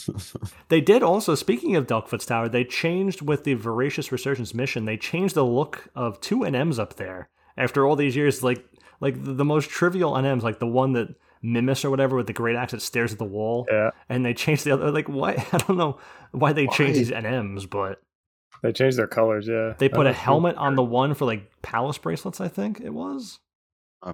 [0.68, 4.84] They did also, speaking of Delkfutt's Tower, they changed with the Voracious Resurgence mission.
[4.84, 8.42] They changed the look of two NMs up there after all these years.
[8.42, 8.64] Like,
[9.00, 11.14] like the, the most trivial NMs, like the one that
[11.44, 13.90] Mimus or whatever with the great axe that stares at the wall, yeah.
[14.08, 14.90] and they changed the other.
[14.90, 15.46] Like, why?
[15.52, 15.98] I don't know
[16.30, 18.00] why they changed these NMs, but
[18.62, 19.48] They changed their colors.
[19.48, 22.40] Yeah, they put a helmet on the one for like palace bracelets.
[22.40, 23.40] I think it was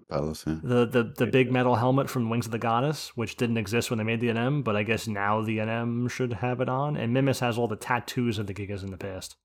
[0.09, 0.57] Palace, yeah.
[0.63, 3.99] the the the big metal helmet from Wings of the Goddess, which didn't exist when
[3.99, 6.97] they made the NM, but I guess now the NM should have it on.
[6.97, 9.37] And Mimus has all the tattoos of the Gigas in the past.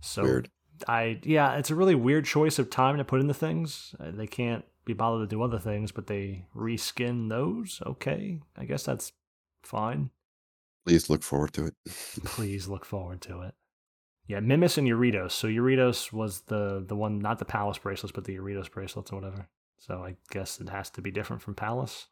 [0.00, 0.50] So Weird.
[0.86, 3.94] I yeah, it's a really weird choice of time to put into things.
[3.98, 7.82] Uh, They can't be bothered to do other things, but they reskin those.
[7.86, 9.12] Okay, I guess that's
[9.62, 10.10] fine.
[10.86, 11.74] Please look forward to it.
[12.24, 13.54] Please look forward to it.
[14.26, 15.32] Yeah, Mimus and Eurytos.
[15.32, 19.16] So Eurytos was the the one, not the Palace bracelets, but the Eurytos bracelets or
[19.16, 19.48] whatever.
[19.80, 22.06] So I guess it has to be different from Palace.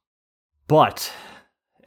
[0.67, 1.13] But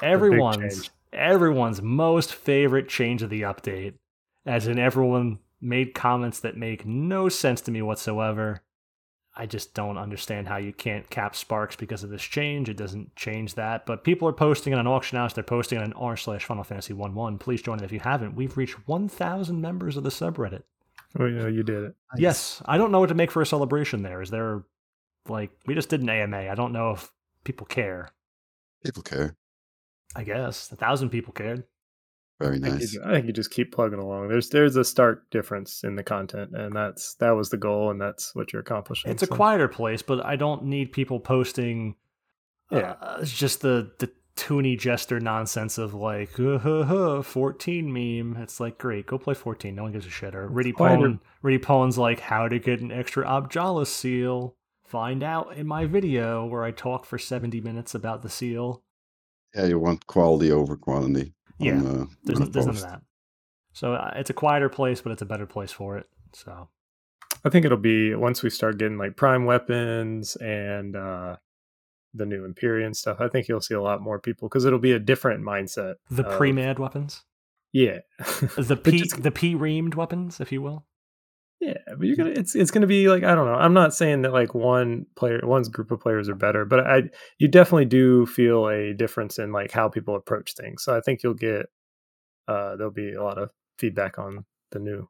[0.02, 3.96] everyone's everyone's most favorite change of the update,
[4.46, 8.62] as in everyone made comments that make no sense to me whatsoever.
[9.36, 12.68] I just don't understand how you can't cap sparks because of this change.
[12.70, 13.86] It doesn't change that.
[13.86, 15.34] But people are posting on an auction house.
[15.34, 17.38] They're posting on an r slash Final Fantasy one one.
[17.38, 18.36] Please join it if you haven't.
[18.36, 20.64] We've reached one thousand members of the subreddit.
[21.20, 21.96] Oh, yeah, you did it.
[22.18, 24.04] Yes, I don't know what to make for a celebration.
[24.04, 24.64] There is there,
[25.28, 26.50] like we just did an AMA.
[26.50, 27.12] I don't know if
[27.44, 28.12] people care.
[28.84, 29.36] People care.
[30.16, 31.64] I guess a thousand people cared.
[32.40, 32.94] Very I think, nice.
[32.94, 34.28] you, I think you just keep plugging along.
[34.30, 38.02] There's there's a stark difference in the content, and that's that was the goal, and
[38.02, 39.12] that's what you're accomplishing.
[39.12, 41.96] It's a quieter place, but I don't need people posting.
[42.72, 42.96] Yeah.
[43.02, 48.42] uh, it's just the the toony jester nonsense of like uh, huh, huh, 14 meme.
[48.42, 49.76] It's like great, go play 14.
[49.76, 50.34] No one gives a shit.
[50.34, 50.98] Or Riddy quieter.
[50.98, 54.56] Pone, Riddy Pone's like how to get an extra Objalas seal.
[54.92, 58.84] Find out in my video where I talk for 70 minutes about the seal.
[59.56, 61.34] Yeah, you want quality over quantity.
[61.60, 63.02] Yeah, on, uh, There's, on a there's none of that.
[63.72, 66.08] So uh, it's a quieter place, but it's a better place for it.
[66.34, 66.68] So
[67.46, 71.38] I think it'll be once we start getting like prime weapons and uh
[72.14, 73.22] the new Empyrean stuff.
[73.22, 75.96] I think you'll see a lot more people because it'll be a different mindset.
[76.10, 77.24] the of- pre-mad weapons,
[77.72, 78.00] yeah,
[78.58, 80.86] the P, just- the P-reamed weapons, if you will.
[81.62, 83.54] Yeah, but you're gonna it's it's gonna be like I don't know.
[83.54, 87.04] I'm not saying that like one player, one's group of players are better, but I
[87.38, 90.84] you definitely do feel a difference in like how people approach things.
[90.84, 91.68] So I think you'll get
[92.48, 95.08] uh there'll be a lot of feedback on the new,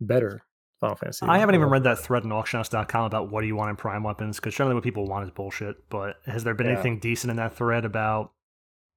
[0.00, 0.42] better
[0.80, 1.26] Final Fantasy.
[1.28, 4.02] I haven't even read that thread on auctionhouse.com about what do you want in prime
[4.02, 5.76] weapons because generally what people want is bullshit.
[5.90, 6.72] But has there been Yeah.
[6.72, 8.32] anything decent in that thread about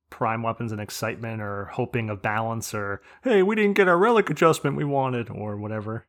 [0.10, 4.30] prime weapons and excitement or hoping of balance or hey we didn't get our relic
[4.30, 6.08] adjustment we wanted or whatever?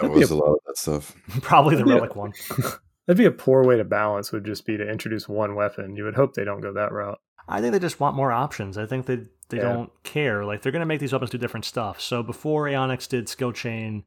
[0.00, 1.14] There That'd be was a- a lot of that stuff.
[1.42, 1.94] Probably the Yeah.
[1.94, 2.32] relic one.
[3.06, 4.32] That'd be a poor way to balance.
[4.32, 5.96] Would just be to introduce one weapon.
[5.96, 7.18] You would hope they don't go that route.
[7.48, 8.78] I think they just want more options.
[8.78, 9.72] I think they they Yeah.
[9.72, 10.44] don't care.
[10.44, 12.00] Like they're gonna make these weapons do different stuff.
[12.00, 14.04] So before Aeonics did skill chain,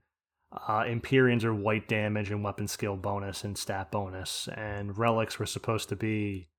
[0.68, 5.46] uh, Empyreans are white damage and weapon skill bonus and stat bonus, and relics were
[5.46, 6.50] supposed to be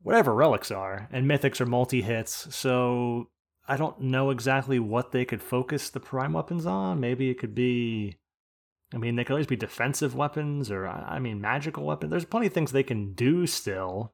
[0.00, 2.54] whatever relics are, and mythics are multi hits.
[2.54, 3.28] So
[3.68, 7.00] I don't know exactly what they could focus the prime weapons on.
[7.00, 8.16] Maybe it could be.
[8.94, 12.10] I mean, they could always be defensive weapons, or I mean, magical weapons.
[12.10, 14.12] There's plenty of things they can do still.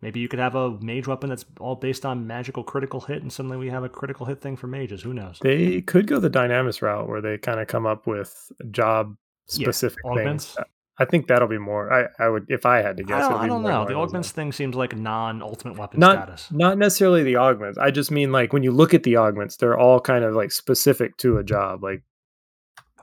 [0.00, 3.32] Maybe you could have a mage weapon that's all based on magical critical hit, and
[3.32, 5.02] suddenly we have a critical hit thing for mages.
[5.02, 5.38] Who knows?
[5.40, 9.14] They could go the Dynamis route where they kind of come up with job
[9.52, 10.54] Yeah, specific augments?
[10.54, 10.66] things.
[10.98, 11.90] I think that'll be more.
[11.92, 13.24] I, I would if I had to guess.
[13.24, 13.86] I don't, I don't know.
[13.86, 16.48] The augments thing seems like non ultimate weapon Not status.
[16.50, 17.78] not necessarily the augments.
[17.78, 20.50] I just mean like when you look at the augments, they're all kind of like
[20.52, 21.82] specific to a job.
[21.82, 22.02] Like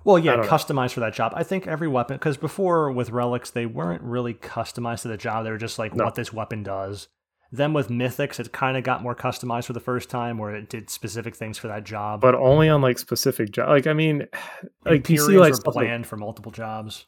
[0.09, 0.49] Well, yeah, don't know.
[0.51, 1.33] customized for that job.
[1.35, 5.43] I think every weapon, because before with relics, they weren't really customized to the job.
[5.45, 6.05] They were just like No.
[6.05, 7.07] what this weapon does.
[7.51, 10.69] Then with mythics, it kind of got more customized for the first time, where it
[10.69, 12.21] did specific things for that job.
[12.21, 13.69] but only on like specific job.
[13.69, 14.27] Like I mean,
[14.85, 17.05] like you see like were like- planned for multiple jobs.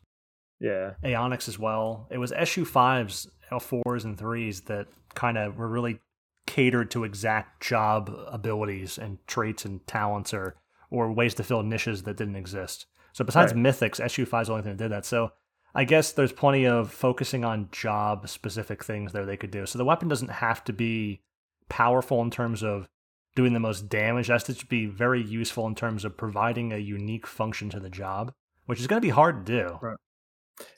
[0.60, 2.08] yeah, Aeonics as well.
[2.12, 6.00] It was SU fives, L fours, and threes that kind of were really
[6.48, 10.56] catered to exact job abilities and traits and talents, or
[10.90, 12.86] or ways to fill niches that didn't exist.
[13.14, 13.64] So besides Right.
[13.64, 15.06] Mythics, SU five is the only thing that did that.
[15.06, 15.32] So
[15.74, 19.66] I guess there's plenty of focusing on job specific things there they could do.
[19.66, 21.22] So the weapon doesn't have to be
[21.70, 22.88] powerful in terms of
[23.36, 24.30] doing the most damage.
[24.30, 27.90] It has to be very useful in terms of providing a unique function to the
[27.90, 28.34] job,
[28.66, 29.80] which is going to be hard to do.
[29.82, 29.98] Right.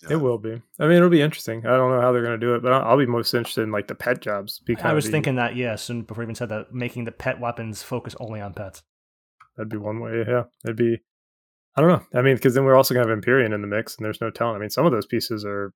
[0.04, 0.14] Yeah.
[0.14, 0.62] it will be.
[0.80, 1.66] I mean, it'll be interesting.
[1.66, 3.64] I don't know how they're going to do it, but I'll, I'll be most interested
[3.64, 4.62] in like the pet jobs.
[4.66, 7.40] Because I was thinking that, yes, and before I even said that, making the pet
[7.40, 8.84] weapons focus only on pets.
[9.58, 10.24] That'd be one way.
[10.28, 11.00] Yeah, it'd be.
[11.76, 12.20] I don't know.
[12.20, 14.30] I mean, because then we're also gonna have Empyrean in the mix, and there's no
[14.30, 14.56] telling.
[14.56, 15.74] I mean, some of those pieces are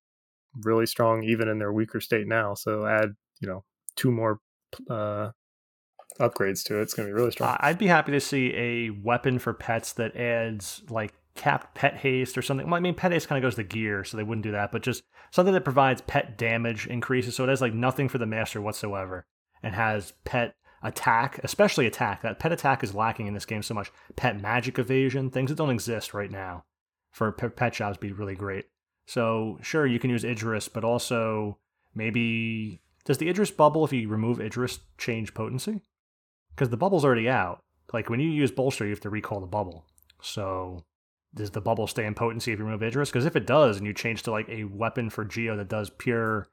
[0.62, 2.54] really strong even in their weaker state now.
[2.54, 3.64] So add, you know,
[3.96, 4.38] two more
[4.88, 5.30] uh,
[6.20, 6.82] upgrades to it.
[6.82, 7.56] It's gonna be really strong.
[7.60, 12.36] I'd be happy to see a weapon for pets that adds like capped pet haste
[12.36, 12.66] or something.
[12.66, 14.72] Well, I mean, pet haste kind of goes to gear, so they wouldn't do that,
[14.72, 17.36] but just something that provides pet damage increases.
[17.36, 19.26] So it has like nothing for the master whatsoever
[19.62, 22.22] and has pet attack, especially attack.
[22.22, 23.90] That pet attack is lacking in this game so much.
[24.16, 26.64] Pet magic evasion, things that don't exist right now
[27.10, 28.66] for pet shops be really great.
[29.06, 31.58] So sure, you can use Idris, but also
[31.94, 35.82] maybe does the Idris bubble if you remove Idris change potency?
[36.54, 37.62] Because the bubble's already out.
[37.92, 39.86] Like when you use bolster, you have to recall the bubble.
[40.20, 40.84] So
[41.34, 43.10] does the bubble stay in potency if you remove Idris?
[43.10, 45.90] Because if it does, and you change to like a weapon for Geo that does
[45.90, 46.48] pure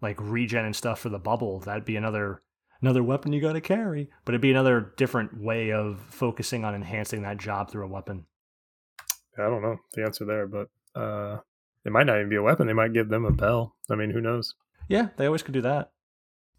[0.00, 2.40] like regen and stuff for the bubble, that'd be another
[2.82, 4.10] another weapon you got to carry.
[4.24, 8.26] But it'd be another different way of focusing on enhancing that job through a weapon.
[9.38, 11.38] I don't know the answer there, but uh,
[11.84, 12.66] it might not even be a weapon.
[12.66, 13.76] They might give them a bell.
[13.88, 14.54] I mean, who knows?
[14.88, 15.92] Yeah, they always could do that.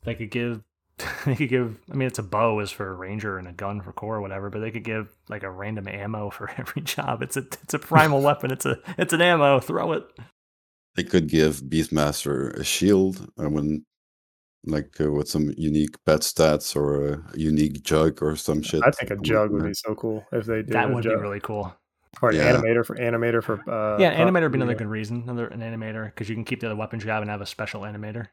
[0.04, 0.64] They could give
[1.26, 3.82] they could give I mean it's a bow is for a ranger and a gun
[3.82, 7.22] for core or whatever, but they could give like a random ammo for every job.
[7.22, 8.52] It's a it's a primal weapon.
[8.52, 9.60] It's a it's an ammo.
[9.60, 10.04] Throw it.
[10.96, 13.32] They could give Beastmaster a shield.
[13.38, 13.84] I wouldn't
[14.66, 18.82] like uh, with some unique pet stats or a unique jug or some shit.
[18.86, 20.70] I think a jug would be so cool if they did.
[20.70, 21.18] That would jug.
[21.18, 21.74] be really cool.
[22.22, 22.54] or an Yeah.
[22.58, 23.56] animator for animator for.
[23.70, 24.78] Uh, yeah, pro- animator would be another yeah.
[24.80, 25.24] good reason.
[25.24, 27.46] Another an animator because you can keep the other weapons you have and have a
[27.46, 28.28] special animator.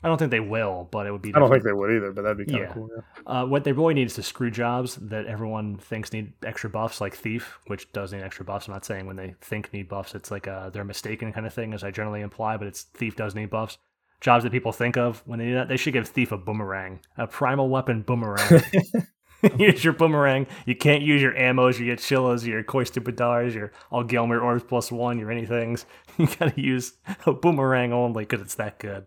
[0.00, 1.34] I don't think they will, but it would be.
[1.34, 2.72] I don't think they would either, but that'd be kind of Yeah.
[2.74, 2.88] cool.
[2.94, 3.22] Yeah.
[3.42, 7.00] Uh, what they really need is the screw jobs that everyone thinks need extra buffs,
[7.00, 8.68] like Thief, which does need extra buffs.
[8.68, 11.52] I'm not saying when they think need buffs, it's like uh, they're mistaken kind of
[11.52, 13.78] thing, as I generally imply, but it's Thief does need buffs.
[14.20, 17.00] Jobs that people think of when they do that, they should give Thief a boomerang,
[17.16, 18.62] a primal weapon boomerang.
[19.58, 20.46] use your boomerang.
[20.66, 25.18] You can't use your ammos, your chillas, your Coiste Bodhars, your Aurgelmir orbs plus one,
[25.18, 25.84] your anythings.
[26.18, 26.94] You gotta use
[27.26, 29.06] a boomerang only because it's that good.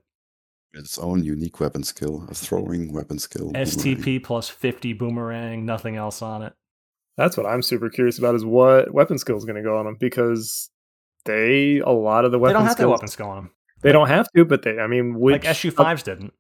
[0.74, 3.51] its own unique weapon skill, a throwing weapon skill.
[3.51, 6.53] STP plus 50 boomerang, nothing else on it.
[7.18, 9.84] That's what I'm super curious about is what weapon skill is going to go on
[9.86, 10.70] them because
[11.26, 13.51] they a lot of the They don't have to skills weapon skill on them.
[13.82, 16.34] They don't have to, but they I mean which Like SU fives didn't.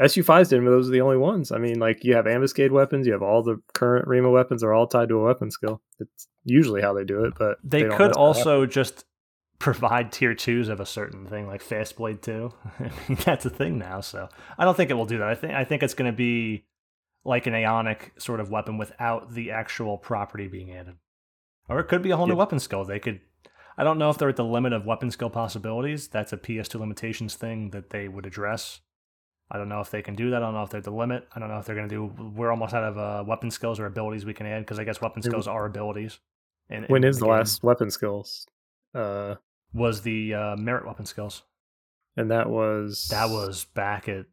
[0.00, 1.52] SU fives didn't, but those are the only ones.
[1.52, 4.72] I mean, like you have ambuscade weapons, you have all the current Rema weapons are
[4.72, 5.82] all tied to a weapon skill.
[5.98, 9.04] It's usually how they do it, but They, don't could also just
[9.58, 12.52] provide tier twos of a certain thing, like Fast Blade Two.
[12.80, 14.00] I mean, that's a thing now.
[14.00, 14.28] So
[14.58, 15.28] I don't think it will do that.
[15.28, 16.64] I think I think it's going to be
[17.24, 20.96] like an Aeonic sort of weapon without the actual property being added,
[21.68, 22.84] or it could be a whole new weapon skill.
[22.84, 23.20] They could.
[23.80, 26.06] I don't know if they're at the limit of weapon skill possibilities.
[26.08, 28.80] That's a PS2 limitations thing that they would address.
[29.50, 30.36] I don't know if they can do that.
[30.36, 31.26] I don't know if they're at the limit.
[31.34, 32.04] I don't know if they're going to do.
[32.36, 35.00] We're almost out of uh, weapon skills or abilities we can add because I guess
[35.00, 36.18] weapon skills are abilities.
[36.68, 38.46] And When is the last weapon skills?
[38.94, 39.36] Uh,
[39.72, 41.42] was the uh, merit weapon skills.
[42.18, 44.26] and that was That was back at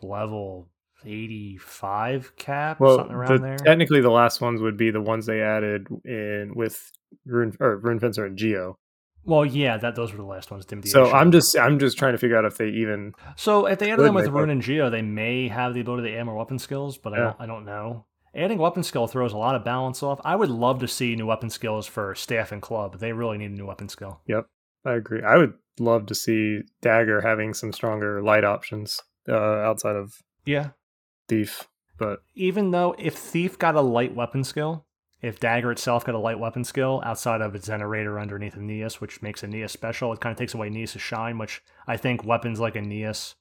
[0.00, 0.68] level
[1.04, 2.96] 85 cap, well.
[2.96, 3.56] something around the- there.
[3.58, 6.90] Technically, the last ones would be the ones they added in with
[7.26, 8.78] Rune or Rune Fencer and Geo.
[9.24, 10.64] well, yeah, that those were the last ones.
[10.64, 11.10] Dim So.
[11.12, 14.04] I'm just I'm just trying to figure out if they even so if they added
[14.04, 16.98] them with Rune and Geo, they may have the ability to add more weapon skills,
[16.98, 18.04] but I don't I don't know.
[18.34, 20.20] Adding weapon skill throws a lot of balance off.
[20.24, 22.98] I would love to see new weapon skills for staff and club.
[23.00, 24.20] They really need a new weapon skill.
[24.26, 24.46] Yep,
[24.84, 25.22] I agree.
[25.22, 30.70] I would love to see Dagger having some stronger light options uh, outside of Yeah.
[31.28, 34.86] Thief, but even though if Thief got a light weapon skill,
[35.20, 39.20] if Dagger itself got a light weapon skill outside of its Exenterator underneath Aeneas, which
[39.20, 42.76] makes Aeneas special, it kind of takes away Aeneas' shine, which I think weapons like
[42.76, 43.34] Aeneas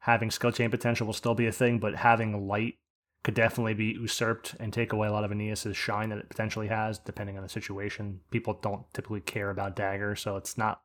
[0.00, 2.78] having skill chain potential will still be a thing, but having light
[3.22, 6.68] could definitely be usurped and take away a lot of Aeneas' shine that it potentially
[6.68, 8.20] has, depending on the situation.
[8.30, 10.80] People don't typically care about Dagger, so it's not,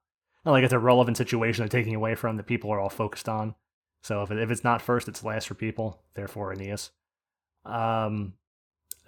[0.46, 3.30] not like it's a relevant situation they're taking away from that people are all focused
[3.30, 3.56] on.
[4.04, 6.91] So if, it, if it's not first, it's last for people, therefore Aeneas.
[7.64, 8.34] Um,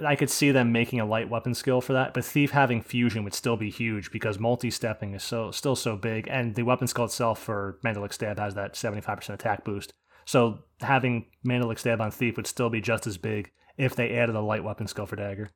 [0.06, 3.24] I could see them making a light weapon skill for that, but Thief having fusion
[3.24, 7.06] would still be huge because multi-stepping is so still so big, and the weapon skill
[7.06, 9.94] itself for Mandalic Stab has that 75% attack boost.
[10.26, 14.36] So having Mandalic Stab on Thief would still be just as big if they added
[14.36, 15.50] a light weapon skill for Dagger.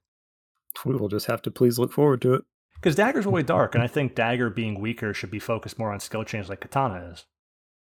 [0.86, 2.44] we will just have to please look forward to it.
[2.76, 6.00] Because Dagger's really dark, and I think Dagger being weaker should be focused more on
[6.00, 7.26] skill chains like Katana is.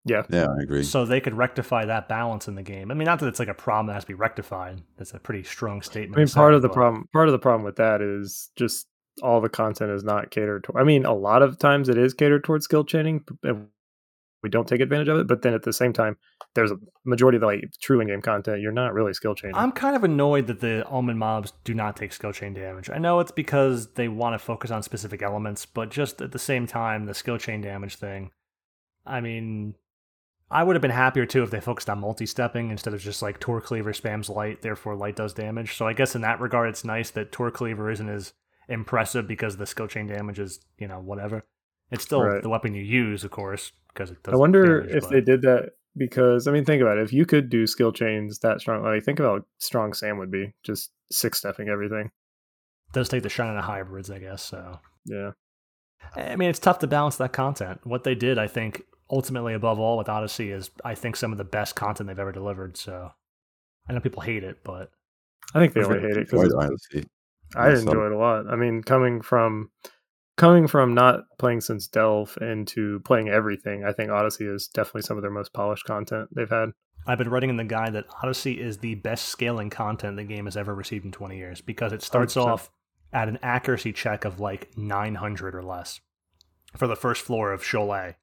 [0.07, 0.83] Yeah, Yeah, I agree.
[0.83, 2.91] So they could rectify that balance in the game.
[2.91, 4.81] I mean, not that it's like a problem that has to be rectified.
[4.97, 6.17] That's a pretty strong statement.
[6.17, 8.87] I mean, part of the but- problem part of the problem with that is just
[9.21, 10.73] all the content is not catered to.
[10.75, 13.67] I mean, a lot of times it is catered towards skill chaining, and
[14.43, 15.27] we don't take advantage of it.
[15.27, 16.17] But then at the same time,
[16.53, 18.61] there's a majority of the like true in-game content.
[18.61, 19.55] You're not really skill chaining.
[19.55, 22.89] I'm kind of annoyed that the Omen mobs do not take skill chain damage.
[22.89, 26.39] I know it's because they want to focus on specific elements, but just at the
[26.39, 28.31] same time, the skill chain damage thing.
[29.05, 29.75] I mean,
[30.49, 33.39] I would have been happier too if they focused on multi-stepping instead of just like
[33.39, 35.75] Tor Cleaver spams light, therefore light does damage.
[35.75, 38.33] So I guess in that regard, it's nice that Tor Cleaver isn't as
[38.69, 41.43] impressive because the skill chain damage is you know whatever.
[41.91, 42.41] It's still Right.
[42.41, 44.33] the weapon you use, of course, because it does.
[44.33, 47.03] I wonder damage, if but- they did that because I mean, think about it.
[47.03, 50.53] If you could do skill chains that strong, like think about strong Sam would be,
[50.63, 52.11] just six stepping everything.
[52.93, 54.41] does take the shine out of hybrids, I guess.
[54.43, 55.31] So Yeah,
[56.15, 57.81] I mean, it's tough to balance that content.
[57.83, 61.37] What they did, I think, ultimately above all with Odyssey is, I think, some of
[61.37, 62.77] the best content they've ever delivered.
[62.77, 63.11] So
[63.87, 64.91] I know people hate it, but
[65.53, 67.07] I think they I've only hate it because Odyssey.
[67.55, 67.87] I myself.
[67.87, 68.47] enjoy it a lot.
[68.49, 69.71] I mean, coming from
[70.37, 75.17] coming from not playing since Delve into playing everything, I think Odyssey is definitely some
[75.17, 76.71] of their most polished content they've had.
[77.05, 80.45] I've been writing in the guide that Odyssey is the best scaling content the game
[80.45, 82.45] has ever received in 20 years because it starts 100%.
[82.45, 82.69] off
[83.13, 86.01] at an accuracy check of like 900 or less
[86.75, 88.15] for the first floor of Sheol A.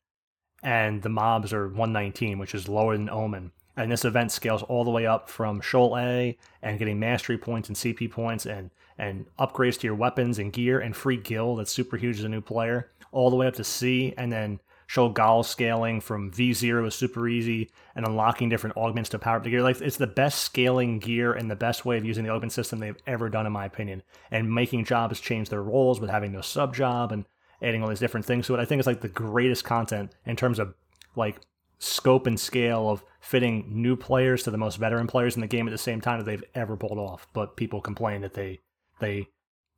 [0.65, 3.53] And the mobs are 119, which is lower than Omen.
[3.77, 7.69] And this event scales all the way up from Sheol A and getting mastery points
[7.69, 11.73] and CP points and, and upgrades to your weapons and gear and free gil that's
[11.73, 14.15] super huge as a new player, all the way up to C.
[14.17, 19.19] And then Sheol Gaol scaling from V0 is super easy and unlocking different augments to
[19.19, 19.63] power up the gear.
[19.63, 22.79] Like it's the best scaling gear and the best way of using the augment system
[22.79, 24.03] they've ever done, in my opinion.
[24.31, 27.25] And making jobs change their roles with having no sub job and
[27.65, 28.61] adding all these different things to it.
[28.61, 30.75] I think it's like the greatest content in terms of
[31.17, 31.41] like
[31.79, 35.67] scope and scale of fitting new players to the most veteran players in the game
[35.67, 37.27] at the same time that they've ever pulled off.
[37.33, 38.61] But people complain that they
[39.01, 39.29] they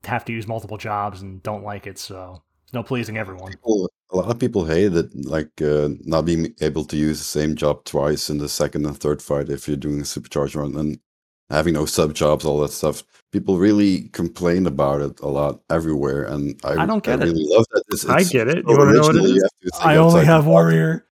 [0.04, 3.52] have to use multiple jobs and don't like it, so it's no pleasing everyone.
[3.52, 7.24] People, a lot of people hate it, like uh, not being able to use the
[7.24, 10.76] same job twice in the second and third fight if you're doing a supercharge run
[10.76, 11.00] and
[11.50, 13.02] having no sub jobs, all that stuff.
[13.32, 17.24] People really complain about it a lot everywhere, and I, I don't get it.
[17.26, 17.82] really love that.
[17.88, 18.64] It's, I get it.
[18.64, 19.42] so You wanna know what it original, you is?
[19.42, 20.46] have to think outside the box.
[20.46, 21.06] Warrior.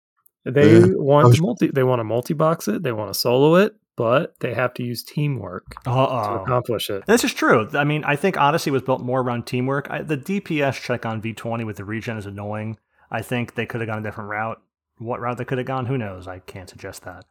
[0.45, 0.87] They Yeah.
[0.95, 4.35] want was- multi they want to multi box it, they want to solo it, but
[4.41, 5.95] they have to use teamwork to Uh
[6.39, 6.43] oh.
[6.43, 7.05] accomplish it.
[7.07, 7.68] This is true.
[7.74, 9.91] I mean, I think Odyssey was built more around teamwork.
[9.91, 12.78] I, the DPS check on V20 with the regen is annoying.
[13.11, 14.61] I think they could have gone a different route.
[14.99, 16.26] What route they could have gone, who knows?
[16.28, 17.24] I can't suggest that.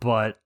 [0.00, 0.38] But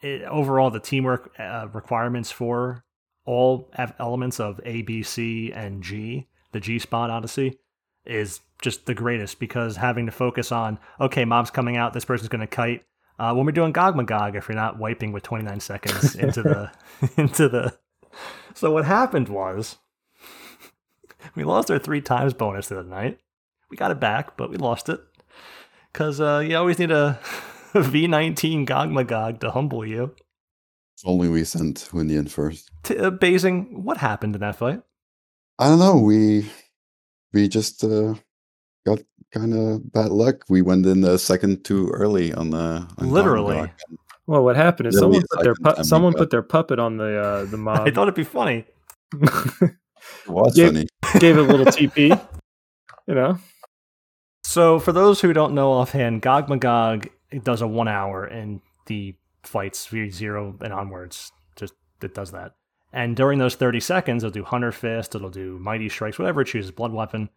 [0.00, 2.84] it, overall, the teamwork uh, requirements for
[3.24, 7.58] all elements of A, B, C, and G, the G spot Odyssey,
[8.04, 12.28] is just the greatest because having to focus on, okay, mob's coming out, this person's
[12.28, 12.84] going to kite.
[13.18, 16.72] Uh, when we're doing Gog Magog, if you're not wiping with 29 seconds into the
[17.16, 17.76] into the.
[18.54, 19.76] So what happened was,
[21.34, 23.20] we lost our three times bonus the other night.
[23.70, 25.00] We got it back, but we lost it
[25.92, 27.20] because uh, you always need a
[27.74, 30.14] V19 Gogmagog to humble you.
[30.98, 32.70] If Only we sent Hundian first.
[32.82, 34.82] T- uh, Basing, what happened in that fight?
[35.58, 35.96] I don't know.
[35.98, 36.50] We
[37.32, 38.14] we just uh,
[38.86, 38.98] got
[39.32, 40.44] kind of bad luck.
[40.48, 43.70] We went in the second too early on the on Literally.
[44.26, 47.18] Well, what happened is Yeah, someone put their pu- someone put their puppet on the
[47.18, 48.64] uh, the mob, I thought it'd be funny.
[50.24, 50.66] It was Yeah.
[50.66, 50.86] funny.
[51.18, 52.18] gave it a little TP.
[53.06, 53.38] You know,
[54.44, 58.60] So, for those who don't know offhand, Gog Magog it does a one hour and
[58.86, 61.32] the fights zero and onwards.
[61.56, 62.54] Just it does that.
[62.92, 66.46] And during those 30 seconds, it'll do Hundred Fist, it'll do Mighty Strikes, whatever it
[66.46, 67.28] chooses, Blood Weapon.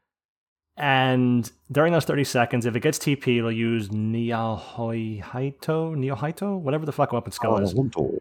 [0.75, 5.21] And during those 30 seconds, if it gets TP, it'll use Niohaito,
[5.61, 7.73] Niohaito, whatever the fuck weapon skill oh, is.
[7.73, 8.19] I don't know.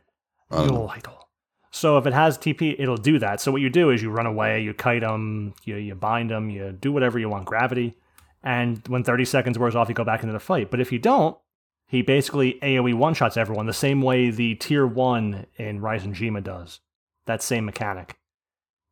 [0.51, 1.15] Niohaito.
[1.71, 3.41] So if it has TP, it'll do that.
[3.41, 6.51] So what you do is you run away, you kite them, you, you bind them,
[6.51, 7.97] you do whatever you want, gravity.
[8.43, 10.71] And when 30 seconds wears off, you go back into the fight.
[10.71, 11.39] But if you don't,
[11.93, 16.81] he basically AoE one shots everyone the same way the tier one in Reisenjima does.
[17.27, 18.17] That same mechanic.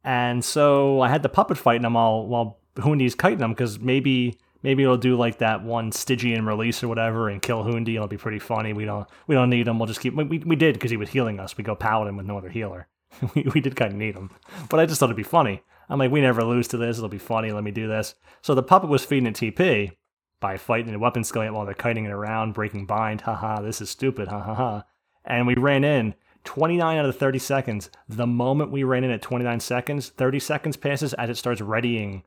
[0.04, 4.38] And so I had the puppet fighting him while while Hundi's kiting him because maybe
[4.62, 7.94] maybe it'll do like that one Stygian release or whatever and kill Hundi.
[7.94, 8.74] It'll be pretty funny.
[8.74, 9.78] We don't we don't need him.
[9.78, 11.56] We'll just keep we, we did because he was healing us.
[11.56, 12.86] We go paladin with no other healer.
[13.34, 14.30] we, we did kind of need him,
[14.68, 15.62] but I just thought it'd be funny.
[15.88, 16.98] I'm like, we never lose to this.
[16.98, 17.50] It'll be funny.
[17.50, 18.14] Let me do this.
[18.42, 19.96] So the puppet was feeding it TP
[20.40, 23.22] by fighting the weapon skill while they're kiting it around, breaking bind.
[23.22, 24.28] Haha, this is stupid.
[24.28, 24.84] Ha ha ha.
[25.24, 26.14] And we ran in
[26.44, 27.90] 29 out of the 30 seconds.
[28.08, 32.24] The moment we ran in at 29 seconds, 30 seconds passes as it starts readying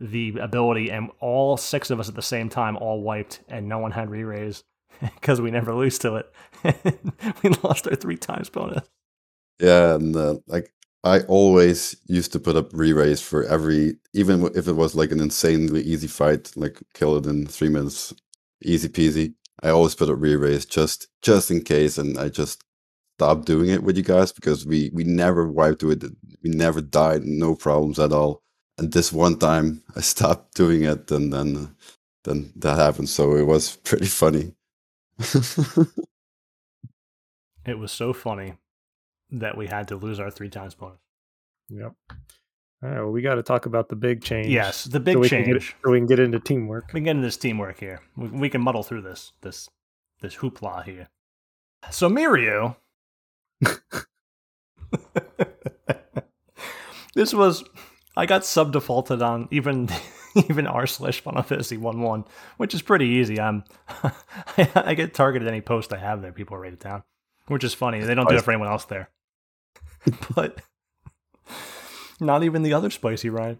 [0.00, 3.78] the ability, and all six of us at the same time all wiped, and no
[3.78, 4.64] one had re raise
[5.00, 6.32] because we never lose to it.
[7.42, 8.86] we lost our three times bonus.
[9.60, 10.72] Yeah, and uh, like
[11.04, 15.20] I always used to put up re-raise for every, even if it was like an
[15.20, 18.14] insanely easy fight, like kill it in three minutes,
[18.62, 19.34] easy peasy.
[19.62, 22.64] I always put up re-raise just just in case, and I just
[23.18, 26.12] stopped doing it with you guys because we we never wiped with it,
[26.42, 28.42] we never died, no problems at all.
[28.78, 31.76] And this one time I stopped doing it, and then
[32.24, 33.10] then that happened.
[33.10, 34.54] So it was pretty funny.
[37.66, 38.54] It was so funny
[39.40, 40.98] that we had to lose our three times bonus.
[41.68, 41.92] yep.
[42.82, 44.48] All right, well, we got to talk about the big change.
[44.48, 45.74] Yes, the big we Can get, change.
[45.82, 46.88] so we can get into teamwork.
[46.88, 48.00] We can get into this teamwork here.
[48.16, 49.70] We, we can muddle through this this
[50.20, 51.08] this hoopla here.
[51.90, 52.76] So Miryu,
[57.14, 57.64] this was
[58.16, 59.88] I got sub defaulted on even
[60.48, 62.24] even r slash Final Fantasy one one,
[62.58, 63.40] which is pretty easy.
[63.40, 63.64] I'm
[64.02, 64.12] I,
[64.74, 66.32] I get targeted any post I have there.
[66.32, 67.02] People write it down,
[67.46, 68.00] which is funny.
[68.00, 69.08] They don't do it for anyone else there,
[70.34, 70.60] but
[72.20, 73.58] not even the other spicy Ryan.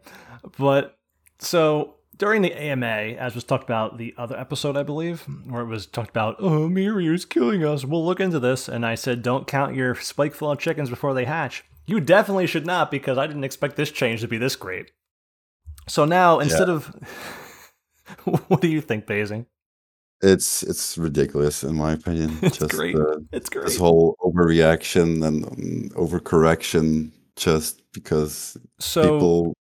[0.58, 0.98] But
[1.38, 5.66] So during the AMA, as was talked about the other episode, I believe, where it
[5.66, 7.84] was talked about, oh, Miryu's killing us.
[7.84, 8.68] We'll look into this.
[8.68, 11.64] And I said, don't count your Spike Flail chickens before they hatch.
[11.86, 14.90] You definitely should not because I didn't expect this change to be this great.
[15.88, 16.74] So now, instead yeah.
[16.74, 16.94] of.
[18.48, 19.46] what do you think, Basing?
[20.24, 22.38] It's it's ridiculous in my opinion.
[22.42, 22.96] It's just, great.
[22.96, 23.66] Uh, it's great.
[23.66, 29.54] This whole overreaction and um, overcorrection just because so, people.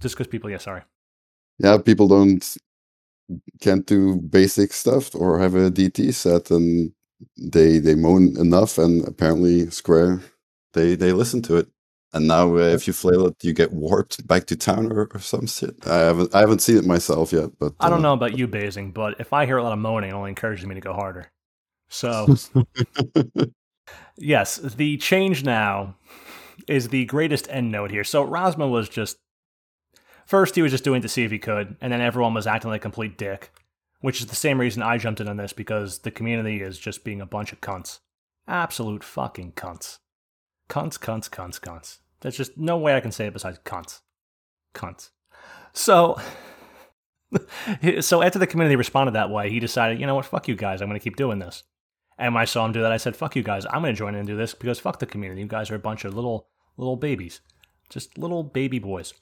[0.00, 0.82] Just because people, yeah, sorry
[1.62, 2.56] yeah, people don't
[3.60, 6.92] can't do basic stuff or have a DT set, and
[7.38, 10.20] they they moan enough, and apparently Square
[10.74, 11.68] they they listen to it.
[12.14, 15.20] And now, uh, if you flail it, you get warped back to town or, or
[15.20, 15.74] some shit.
[15.86, 18.46] I haven't I haven't seen it myself yet, but I don't uh, know about you,
[18.46, 20.92] Basing, but if I hear a lot of moaning, it only encourages me to go
[20.92, 21.30] harder.
[21.88, 22.34] So,
[24.16, 25.96] yes, the change now
[26.68, 28.04] is the greatest end note here.
[28.04, 29.16] So Rosma was just
[30.26, 32.46] First, he was just doing it to see if he could, and then everyone was
[32.46, 33.52] acting like a complete dick,
[34.00, 37.04] which is the same reason I jumped in on this because the community is just
[37.04, 38.00] being a bunch of cunts.
[38.46, 39.98] Absolute fucking cunts.
[40.68, 41.98] Cunts, cunts, cunts, cunts.
[42.20, 44.00] There's just no way I can say it besides cunts.
[44.74, 45.10] Cunts.
[45.72, 46.20] So,
[48.00, 50.80] so after the community responded that way, he decided, you know what, fuck you guys,
[50.80, 51.64] I'm going to keep doing this.
[52.18, 53.98] And when I saw him do that, I said, fuck you guys, I'm going to
[53.98, 55.40] join in and do this because fuck the community.
[55.40, 57.40] You guys are a bunch of little, little babies.
[57.88, 59.14] Just little baby boys.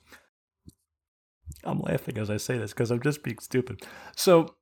[1.64, 3.82] I'm laughing as I say this because I'm just being stupid.
[4.16, 4.54] So,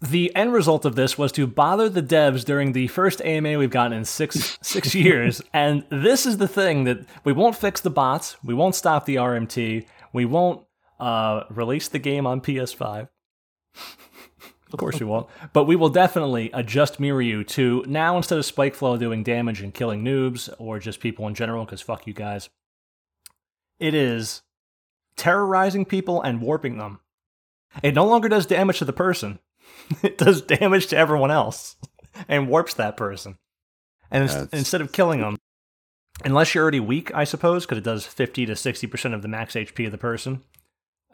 [0.00, 3.70] the end result of this was to bother the devs during the first AMA we've
[3.70, 7.90] gotten in six six years, and this is the thing that we won't fix the
[7.90, 10.66] bots, we won't stop the RMT, we won't
[11.00, 13.08] uh, release the game on PS5.
[14.72, 18.74] of course we won't, but we will definitely adjust Miryu to now instead of Spike
[18.74, 22.50] Flail doing damage and killing noobs or just people in general, because fuck you guys.
[23.78, 24.42] It is
[25.16, 27.00] terrorizing people and warping them.
[27.82, 29.40] It no longer does damage to the person,
[30.02, 31.76] it does damage to everyone else
[32.28, 33.38] and warps that person.
[34.10, 35.36] And instead of killing them,
[36.24, 39.54] unless you're already weak, I suppose, because it does 50 to 60% of the max
[39.54, 40.44] HP of the person,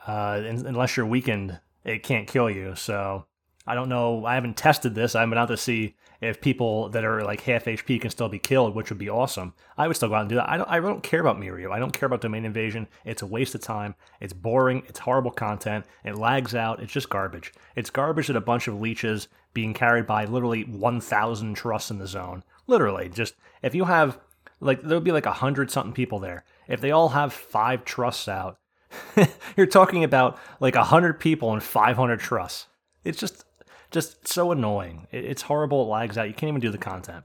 [0.07, 2.75] uh, unless you're weakened, it can't kill you.
[2.75, 3.27] So
[3.67, 4.25] I don't know.
[4.27, 5.15] I haven't tested this.
[5.15, 8.29] I haven't been out to see if people that are like half HP can still
[8.29, 9.55] be killed, which would be awesome.
[9.79, 10.51] I would still go out and do that.
[10.51, 10.69] I don't.
[10.69, 11.73] I don't care about Miryu.
[11.73, 12.89] I don't care about domain invasion.
[13.05, 13.95] It's a waste of time.
[14.21, 14.83] It's boring.
[14.87, 15.87] It's horrible content.
[16.05, 16.83] It lags out.
[16.83, 17.53] It's just garbage.
[17.75, 22.07] It's garbage that a bunch of leeches being carried by literally 1,000 trusts in the
[22.07, 22.45] zone.
[22.67, 24.19] Literally, just if you have
[24.61, 26.45] like there'll be like a hundred something people there.
[26.69, 28.59] If they all have five trusts out,
[29.57, 32.67] you're talking about like a hundred people and 500 trusts.
[33.05, 33.45] It's just
[33.91, 35.07] just so annoying.
[35.11, 35.83] It's horrible.
[35.83, 36.29] It lags out.
[36.29, 37.25] You can't even do the content.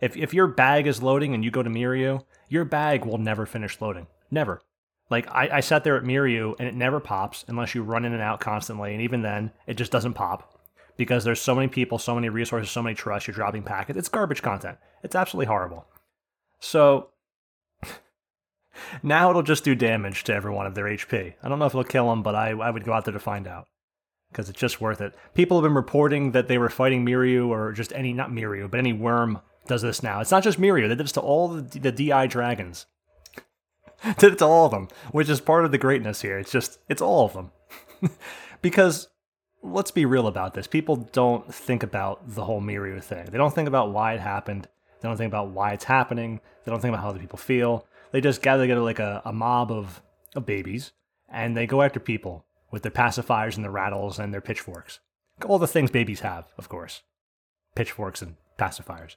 [0.00, 3.46] If if your bag is loading and you go to Miryu, your bag will never
[3.46, 4.06] finish loading.
[4.30, 4.62] Never.
[5.08, 8.12] Like I, I sat there at Miryu and it never pops unless you run in
[8.12, 10.60] and out constantly, and even then it just doesn't pop
[10.96, 13.28] because there's so many people, so many resources, so many trusts.
[13.28, 13.98] You're dropping packets.
[13.98, 14.78] It's garbage content.
[15.02, 15.86] It's absolutely horrible.
[16.58, 17.10] So
[19.02, 21.34] now it'll just do damage to everyone of their HP.
[21.42, 23.20] I don't know if it'll kill them, but I, I would go out there to
[23.20, 23.68] find out
[24.30, 25.14] because it's just worth it.
[25.34, 28.78] People have been reporting that they were fighting Miryu or just any, not Miryu, but
[28.78, 30.20] any worm does this now.
[30.20, 32.86] It's not just Miryu, they did this to all the, the DI dragons.
[34.18, 36.38] did it to all of them, which is part of the greatness here.
[36.38, 37.50] It's just, it's all of them.
[38.62, 39.08] because
[39.62, 40.66] let's be real about this.
[40.66, 43.26] People don't think about the whole Miryu thing.
[43.26, 44.68] They don't think about why it happened.
[45.00, 46.40] They don't think about why it's happening.
[46.64, 47.86] They don't think about how other people feel.
[48.12, 50.02] They just gather together like a, a mob of,
[50.34, 50.92] of babies
[51.28, 52.45] and they go after people
[52.76, 55.00] with their pacifiers and their rattles and their pitchforks.
[55.46, 57.00] All the things babies have, of course.
[57.74, 59.16] Pitchforks and pacifiers.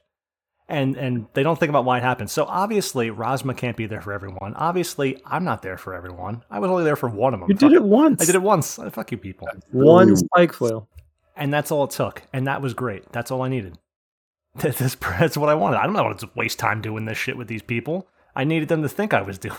[0.66, 2.32] And and they don't think about why it happens.
[2.32, 4.54] So obviously Rosma can't be there for everyone.
[4.54, 6.42] Obviously, I'm not there for everyone.
[6.50, 7.50] I was only there for one of them.
[7.50, 8.22] You did it once.
[8.22, 8.76] I did it once.
[8.92, 9.46] Fuck you people.
[9.72, 10.88] One spike flail.
[11.36, 12.22] And that's all it took.
[12.32, 13.12] And that was great.
[13.12, 13.78] That's all I needed.
[14.56, 15.76] That's, that's what I wanted.
[15.76, 18.08] I don't know what to waste time doing this shit with these people.
[18.34, 19.54] I needed them to think I was doing.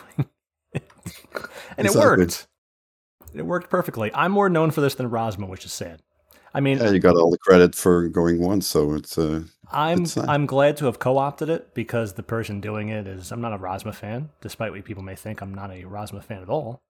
[0.73, 0.81] and
[1.77, 1.85] exactly.
[1.87, 2.47] it worked.
[3.33, 4.11] It worked perfectly.
[4.13, 6.01] I'm more known for this than Rosma, which is sad.
[6.53, 9.17] I mean, yeah, you got all the credit for going once, so it's.
[9.17, 13.07] Uh, I'm it's, uh, I'm glad to have co-opted it because the person doing it
[13.07, 13.31] is.
[13.31, 15.41] I'm not a Rosma fan, despite what people may think.
[15.41, 16.81] I'm not a Rosma fan at all.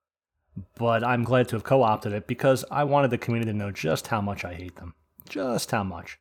[0.77, 4.07] But I'm glad to have co-opted it because I wanted the community to know just
[4.07, 4.95] how much I hate them,
[5.29, 6.19] just how much.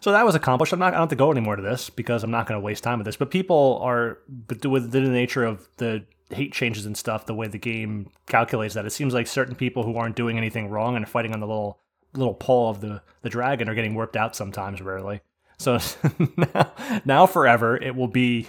[0.00, 0.72] So that was accomplished.
[0.72, 0.88] I'm not.
[0.88, 2.98] I don't have to go anymore to this because I'm not going to waste time
[2.98, 3.16] with this.
[3.16, 7.48] But people are, but with the nature of the hate changes and stuff, the way
[7.48, 11.08] the game calculates that, it seems like certain people who aren't doing anything wrong and
[11.08, 11.80] fighting on the little
[12.12, 14.80] little paw of the the dragon are getting warped out sometimes.
[14.80, 15.20] Rarely.
[15.58, 15.78] So
[16.36, 16.72] now,
[17.04, 18.48] now forever, it will be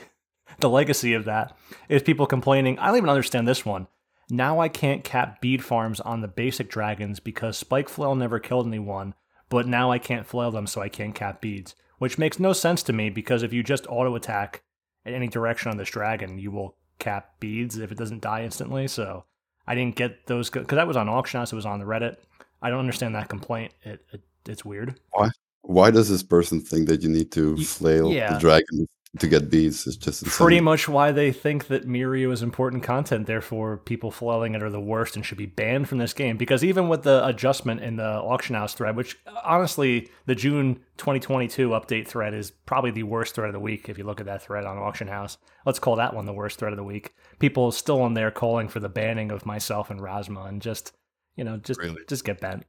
[0.60, 1.58] the legacy of that
[1.90, 2.80] is people complaining.
[2.80, 3.88] I don't even understand this one.
[4.30, 8.66] Now I can't cap bead farms on the basic dragons because Spike Flail never killed
[8.66, 9.14] anyone,
[9.50, 11.76] but now I can't flail them so I can't cap beads.
[11.98, 14.64] Which makes no sense to me because if you just auto attack
[15.06, 18.88] in any direction on this dragon, you will cap beads if it doesn't die instantly.
[18.88, 19.26] So
[19.68, 21.52] I didn't get those because that was on auction house.
[21.52, 22.16] It was on the Reddit.
[22.62, 23.74] I don't understand that complaint.
[23.84, 25.00] It, it it's weird.
[25.12, 25.30] Why
[25.64, 28.34] Why does this person think that you need to flail yeah.
[28.34, 28.88] the dragon
[29.20, 29.86] to get beads?
[29.88, 30.38] is just insane.
[30.38, 33.28] Pretty much why they think that Miryu is important content.
[33.28, 36.38] Therefore, people flailing it are the worst and should be banned from this game.
[36.38, 41.70] Because even with the adjustment in the auction house thread, which honestly, the June 2022
[41.70, 43.90] update thread is probably the worst thread of the week.
[43.90, 46.58] If you look at that thread on auction house, let's call that one the worst
[46.58, 47.14] thread of the week.
[47.40, 50.94] People still in there calling for the banning of myself and Rasma, and just
[51.36, 52.02] you know, just Really?
[52.08, 52.66] just get banned.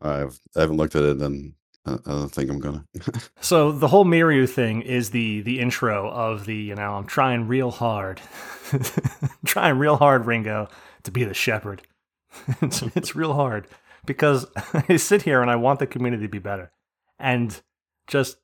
[0.00, 1.54] I've I haven't looked at it, and
[1.86, 2.84] I, don't think I'm gonna.
[3.40, 7.48] So the whole Miryu thing is the the intro of the you know I'm trying
[7.48, 8.20] real hard,
[9.44, 10.68] trying real hard, Ringo,
[11.04, 11.82] to be the shepherd.
[12.60, 13.66] it's it's real hard
[14.04, 14.46] because
[14.88, 16.70] I sit here and I want the community to be better,
[17.18, 17.60] and
[18.06, 18.36] just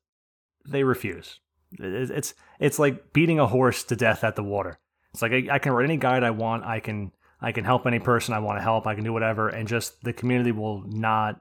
[0.66, 1.40] they refuse.
[1.78, 4.78] It's it's like beating a horse to death at the water.
[5.12, 6.64] It's like I, I can write any guide I want.
[6.64, 8.86] I can I can help any person I want to help.
[8.86, 11.40] I can do whatever, and just the community will not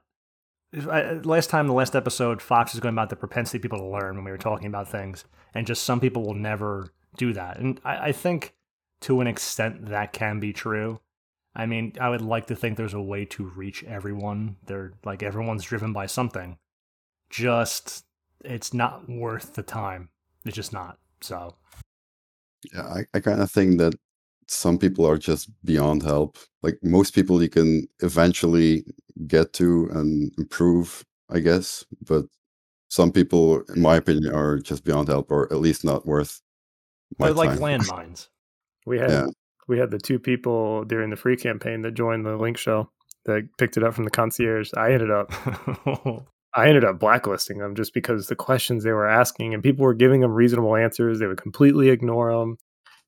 [0.84, 4.16] Last time, the last episode, Fox was going about the propensity of people to learn
[4.16, 5.24] when we were talking about things,
[5.54, 7.58] and just some people will never do that.
[7.58, 8.54] And I, I think
[9.02, 11.00] to an extent that can be true.
[11.54, 14.56] I mean, I would like to think there's a way to reach everyone.
[14.66, 16.58] They're like everyone's driven by something.
[17.30, 18.04] Just
[18.44, 20.10] it's not worth the time.
[20.44, 20.98] It's just not.
[21.22, 21.54] So
[22.74, 23.94] Yeah, I, I kind of think that
[24.48, 26.38] some people are just beyond help.
[26.62, 28.84] Like most people, you can eventually
[29.26, 31.84] get to and improve, I guess.
[32.06, 32.26] But
[32.88, 36.40] some people, in my opinion, are just beyond help, or at least not worth
[37.18, 38.28] my they're like landmines.
[38.86, 39.26] We had Yeah.
[39.68, 42.90] we had the two people during the free campaign that joined the link show
[43.24, 44.70] that picked it up from the concierge.
[44.76, 45.32] I ended up
[46.54, 49.94] I ended up blacklisting them just because the questions they were asking and people were
[49.94, 51.18] giving them reasonable answers.
[51.18, 52.56] They would completely ignore them.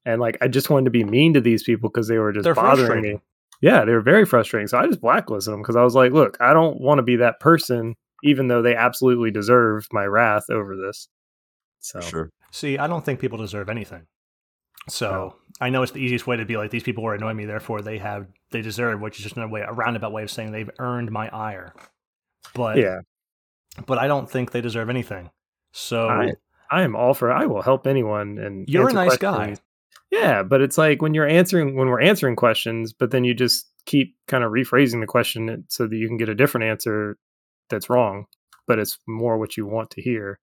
[0.05, 2.45] And like, I just wanted to be mean to these people because they were just
[2.45, 3.21] They're bothering me.
[3.61, 4.69] Yeah, they were very frustrating.
[4.69, 7.17] So I just blacklisted them because I was like, look, I don't want to be
[7.17, 11.09] that person, even though they absolutely deserve my wrath over this.
[11.81, 12.31] So Sure.
[12.51, 14.07] See, I don't think people deserve anything.
[14.89, 15.35] So No.
[15.61, 17.83] I know it's the easiest way to be like these people were annoying me, therefore
[17.83, 20.71] they have they deserve, which is just a way a roundabout way of saying they've
[20.79, 21.75] earned my ire.
[22.55, 23.01] But yeah,
[23.87, 25.31] but I don't think they deserve anything.
[25.73, 26.33] So I,
[26.71, 27.31] I am all for.
[27.33, 28.39] I will help anyone.
[28.39, 29.57] And You're a answer nice guy.
[30.11, 33.67] Yeah, but it's like when you're answering when we're answering questions, but then you just
[33.85, 37.19] keep kind of rephrasing the question so that you can get a different answer
[37.69, 38.27] that's wrong,
[38.67, 40.39] but it's more what you want to hear.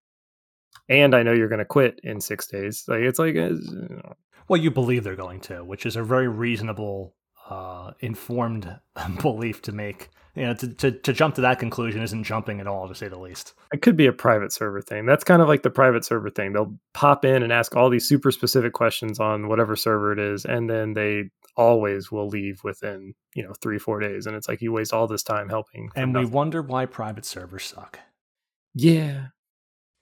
[0.90, 2.84] And I know you're going to quit in six days.
[2.88, 4.14] Like it's like, uh, you know,
[4.48, 7.16] well, you believe they're going to, which is a very reasonable,
[7.50, 8.80] uh, informed
[9.22, 10.10] belief to make.
[10.36, 13.08] You know, to, to, to jump to that conclusion isn't jumping at all, to say
[13.08, 13.54] the least.
[13.72, 15.06] it could be a private server thing.
[15.06, 16.52] That's kind of like the private server thing.
[16.52, 20.44] They'll pop in and ask all these super specific questions on whatever server it is,
[20.44, 24.28] and then they always will leave within you know three four days.
[24.28, 25.90] And it's like you waste all this time helping.
[25.96, 28.00] And we wonder why private servers suck.
[28.74, 29.28] yeah,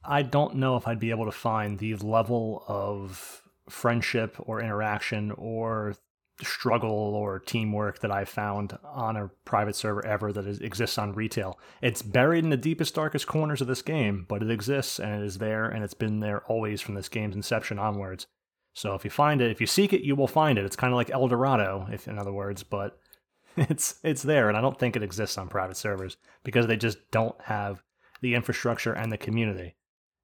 [0.03, 5.31] I don't know if I'd be able to find the level of friendship or interaction
[5.31, 5.95] or
[6.41, 11.14] struggle or teamwork that I found on a private server ever that is, exists on
[11.14, 11.60] retail.
[11.81, 15.26] It's buried in the deepest, darkest corners of this game, but it exists and it
[15.26, 18.27] is there and it's been there always from this game's inception onwards.
[18.73, 20.65] So if you find it, if you seek it, you will find it.
[20.65, 22.99] It's kind of like El Dorado, if in other words, but
[23.57, 26.97] it's it's there, and I don't think it exists on private servers because they just
[27.11, 27.84] don't have
[28.22, 29.76] the infrastructure and the community.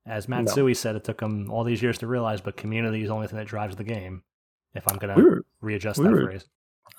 [0.06, 0.38] As No.
[0.38, 3.28] Matsui said, it took him all these years to realize, but community is the only
[3.28, 4.24] thing that drives the game.
[4.76, 5.24] If I'm gonna we
[5.62, 6.46] readjust we that were- phrase,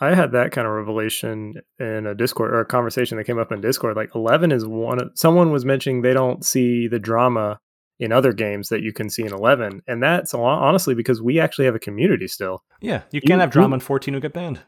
[0.01, 3.52] I had that kind of revelation in a Discord or a conversation that came up
[3.52, 3.97] in Discord.
[3.97, 5.01] Like Eleven is one.
[5.01, 7.60] Of, someone was mentioning they don't see the drama
[7.98, 11.66] in other games that you can see in Eleven, and that's honestly because we actually
[11.66, 12.62] have a community still.
[12.80, 14.60] yeah, you You- can't have you- drama in 14 who get banned.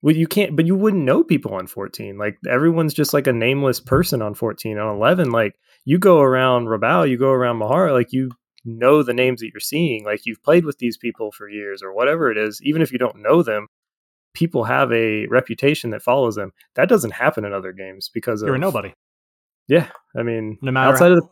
[0.00, 2.16] Well, you can't, but you wouldn't know people on 14.
[2.18, 4.78] Like everyone's just like a nameless person on 14.
[4.78, 8.30] On 11, like you go around Rabao, you go around Mhaura, like you
[8.68, 10.04] know the names that you're seeing.
[10.04, 12.60] Like you've played with these people for years or whatever it is.
[12.62, 13.66] Even if you don't know them,
[14.34, 16.52] people have a reputation that follows them.
[16.74, 18.92] That doesn't happen in other games because You're a of nobody.
[19.68, 21.28] Yeah, I mean, No matter outside how- of the,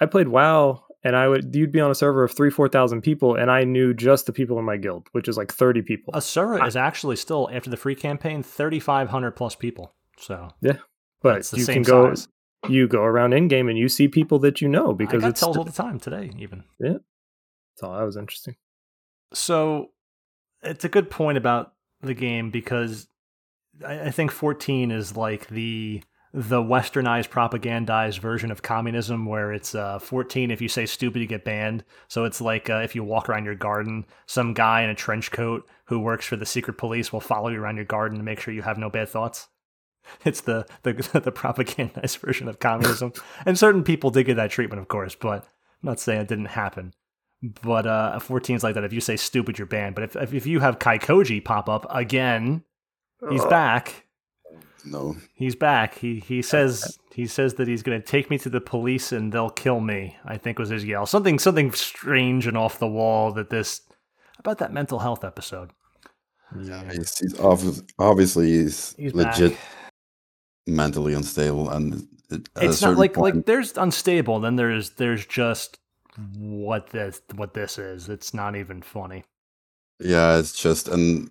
[0.00, 3.02] I played WoW, and I would you'd be on a server of three, four thousand
[3.02, 6.12] people, and I knew just the people in my guild, which is like thirty people.
[6.14, 9.94] A server I- is actually still after the free campaign 3,500 plus people.
[10.18, 10.78] So yeah,
[11.22, 12.28] but you can go size.
[12.68, 15.30] You go around in game and you see people that you know because I got
[15.30, 16.64] it's tells all the time today, even.
[16.80, 16.98] Yeah.
[17.76, 18.56] So that was interesting.
[19.32, 19.90] So
[20.62, 23.08] it's a good point about the game because
[23.86, 26.02] I, I think 14 is like the
[26.34, 31.26] the westernized propagandized version of communism where it's uh, 14 if you say stupid you
[31.26, 34.90] get banned so it's like uh, if you walk around your garden some guy in
[34.90, 38.18] a trench coat who works for the secret police will follow you around your garden
[38.18, 39.48] to make sure you have no bad thoughts
[40.24, 40.92] it's the the,
[41.24, 43.12] the propagandized version of communism
[43.46, 46.46] and certain people did get that treatment of course but i'm not saying it didn't
[46.46, 46.92] happen
[47.62, 50.46] but uh 14 is like that if you say stupid you're banned but if, if
[50.46, 52.64] you have kai koji pop up again
[53.30, 54.06] he's back
[54.84, 55.16] No.
[55.34, 55.98] He's back.
[55.98, 59.32] He he says he says that he's going to take me to the police and
[59.32, 60.16] they'll kill me.
[60.24, 61.04] I think was his yell.
[61.04, 63.82] Something something strange and off the wall that this
[64.38, 65.72] about that mental health episode.
[66.58, 67.38] Yeah, he's, he's
[67.98, 69.60] obviously he's, He's legit back.
[70.68, 74.40] Mentally unstable, and it, It's not like point, like there's unstable.
[74.40, 75.78] Then there's there's just
[76.36, 78.08] what this what this is.
[78.08, 79.24] It's not even funny.
[80.00, 81.30] yeah, it's just and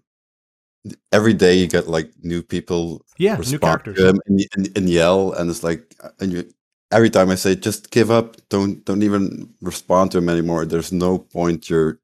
[1.11, 3.99] every day you get like new people Yeah, new characters.
[3.99, 4.19] and,
[4.55, 6.53] and, and yell, and it's like uh, and you
[6.91, 10.65] every time I say just give up, don't don't even respond to him anymore.
[10.65, 11.69] There's no point.
[11.69, 11.99] You're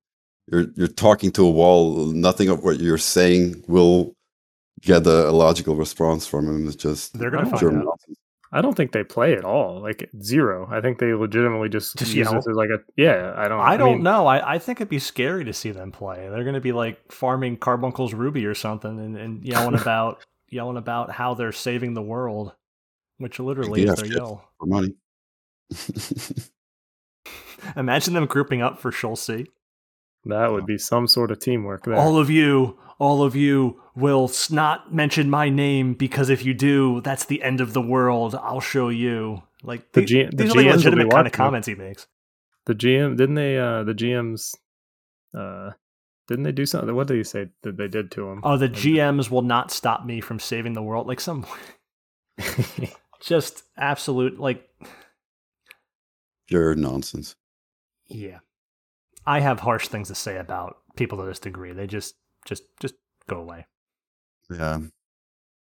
[0.51, 2.07] you're you're talking to a wall.
[2.11, 4.15] Nothing of what you're saying will
[4.83, 6.67] get a, a logical response from him.
[6.67, 7.99] It's just They're gonna Oh, find out.
[8.55, 9.79] I don't think they play at all.
[9.81, 10.67] Like zero.
[10.71, 13.33] I think they legitimately just, Just use this as like a yeah.
[13.35, 13.59] I don't.
[13.59, 14.27] I don't mean, know.
[14.27, 16.29] I, I think it'd be scary to see them play.
[16.29, 20.77] They're going to be like farming Carbuncle's Ruby or something, and, and yelling about yelling
[20.77, 22.53] about how they're saving the world,
[23.17, 24.17] which literally Yeah, is their shit.
[24.17, 24.47] yell.
[24.59, 24.93] for money.
[27.75, 29.47] Imagine them grouping up for Schulze.
[30.25, 31.95] That would be some sort of teamwork there.
[31.95, 36.53] All of you, all of you will s- not mention my name because if you
[36.53, 38.33] do, that's the end of the world.
[38.35, 39.43] I'll show you.
[39.63, 41.75] Like The these, G- the these are like GMs will legitimate kind of comments he
[41.75, 42.07] makes.
[42.65, 43.57] the GM didn't they?
[43.57, 44.55] uh The GMs,
[45.37, 45.71] uh
[46.29, 46.95] didn't they do something?
[46.95, 48.39] What did he say that they did to him?
[48.45, 51.05] Oh, the GMs will not stop me from saving the world.
[51.05, 51.45] Like some
[53.21, 54.69] just absolute like
[56.47, 57.35] Pure nonsense.
[58.07, 58.39] Yeah.
[59.25, 61.71] I have harsh things to say about people to this degree.
[61.71, 62.95] They just just just
[63.27, 63.65] go away.
[64.49, 64.79] Yeah,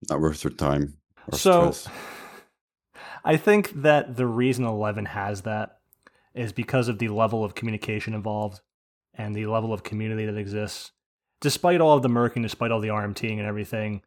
[0.09, 0.99] not worth your time.
[1.31, 1.95] Or So stress.
[3.25, 5.79] I think that the reason 11 has that
[6.35, 8.61] is because of the level of communication involved
[9.15, 10.93] and the level of community that exists.
[11.41, 14.03] Despite all of the murking, despite all the RMTing and everything,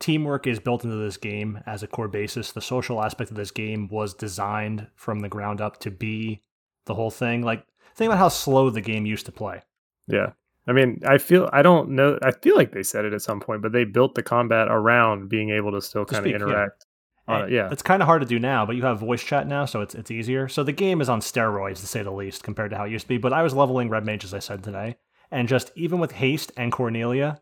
[0.00, 2.52] teamwork is built into this game as a core basis.
[2.52, 6.42] The social aspect of this game was designed from the ground up to be
[6.86, 7.42] the whole thing.
[7.42, 7.64] Like,
[7.96, 9.62] think about how slow the game used to play.
[10.06, 10.32] yeah.
[10.68, 12.18] I mean, I feel I don't know.
[12.22, 15.28] I feel like they said it at some point, but they built the combat around
[15.28, 16.36] being able to still kind of yeah.
[16.36, 16.86] interact.
[17.28, 17.68] it, yeah.
[17.70, 19.94] it's kind of hard to do now, but you have voice chat now, so it's
[19.94, 20.48] it's easier.
[20.48, 23.04] So the game is on steroids to say the least compared to how it used
[23.04, 23.18] to be.
[23.18, 24.96] But I was leveling red mage as I said today,
[25.30, 27.40] and just even with haste and Cornelia,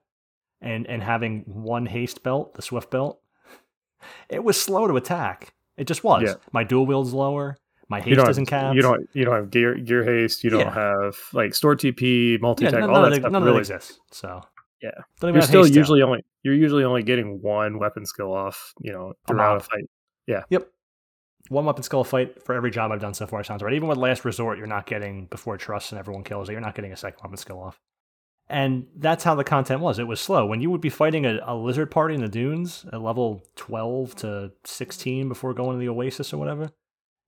[0.61, 3.23] and and having one haste belt, the swift belt,
[4.29, 5.55] it was slow to attack.
[5.79, 6.25] It just was.
[6.25, 6.35] Yeah.
[6.53, 7.57] My dual wield's lower.
[7.89, 8.75] My You haste don't, isn't capped.
[8.77, 10.43] you don't you don't have gear gear haste.
[10.45, 10.75] You don't Yeah.
[10.75, 12.81] have like store TP, multi Yeah, tech.
[12.81, 13.99] none, all that the, stuff none really exists.
[14.11, 14.41] So
[14.83, 14.91] Yeah.
[15.23, 15.81] You're still haste down.
[15.81, 18.73] usually only you're usually only getting one weapon skill off.
[18.81, 19.63] You know, throughout a mob.
[19.63, 19.85] fight.
[20.27, 20.45] Yeah.
[20.51, 20.69] Yep.
[21.51, 23.75] One weapon skill fight for every job I've done so far sounds right.
[23.75, 26.53] Even with Last Resort, you're not getting before trust and everyone kills it.
[26.53, 27.79] You're not getting a second weapon skill off.
[28.49, 29.99] And that's how the content was.
[29.99, 30.47] It was slow.
[30.47, 34.15] When you would be fighting a, a lizard party in the dunes at level 12
[34.17, 36.71] to 16 before going to the Oasis or whatever,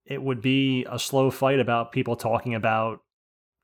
[0.07, 3.01] it would be a slow fight about people talking about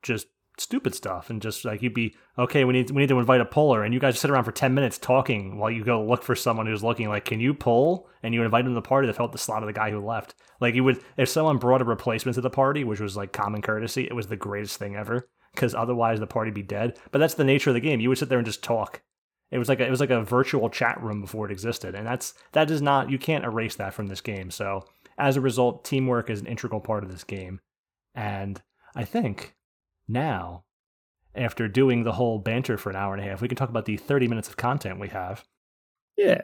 [0.01, 0.27] just
[0.59, 3.45] stupid stuff and just like you'd be okay we need we need to invite a
[3.45, 6.35] puller and you guys sit around for 10 minutes talking while you go look for
[6.35, 8.07] someone who's looking like can you pull?
[8.21, 9.99] and you invite them to the party to fill the slot of the guy who
[9.99, 10.33] left.
[10.61, 13.61] Like you would if someone brought a replacement to the party which was like common
[13.61, 16.97] courtesy it was the greatest thing ever because otherwise the party would be dead.
[17.11, 17.99] But that's the nature of the game.
[17.99, 19.01] You would sit there and just talk.
[19.51, 22.07] It was like a, it was like a virtual chat room before it existed and
[22.07, 24.85] that's that is not you can't erase that from this game so
[25.17, 27.59] as a result teamwork is an integral part of this game
[28.15, 28.61] and
[28.95, 29.55] i think
[30.07, 30.63] now
[31.35, 33.85] after doing the whole banter for an hour and a half we can talk about
[33.85, 35.43] the 30 minutes of content we have
[36.17, 36.41] Yeah.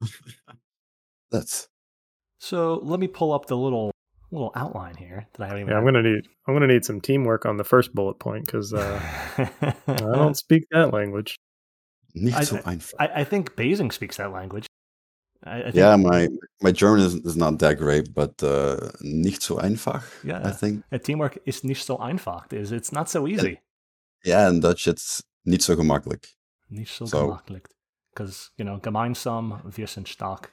[1.30, 1.68] That's
[2.38, 3.90] so let me pull up the little
[4.30, 7.00] little outline here that i haven't even Yeah, I'm gonna need I'm gonna need some
[7.00, 9.00] teamwork on the first bullet point because uh,
[9.86, 11.36] I don't speak that language.
[12.14, 12.94] nicht I- so einfach.
[13.00, 14.66] I, I think Basing speaks that language.
[15.46, 16.28] I, I think, Yeah, my
[16.62, 20.02] my German is, is not that great, but uh, nicht so einfach.
[20.24, 20.40] Yeah.
[20.48, 20.84] I think.
[21.02, 22.52] teamwork is nicht so einfach.
[22.52, 23.60] Is it's not so easy.
[24.24, 26.28] Yeah, in Dutch it's nicht so gemakkelijk.
[26.70, 27.68] Nicht so, So- gemakkelijk.
[28.14, 30.52] Because you know, gemeinsam wir sind stark.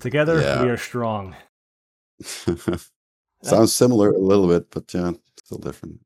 [0.00, 0.62] Together Yeah.
[0.62, 1.34] we are strong.
[3.42, 5.12] Sounds similar a little bit, but yeah,
[5.44, 6.00] still different.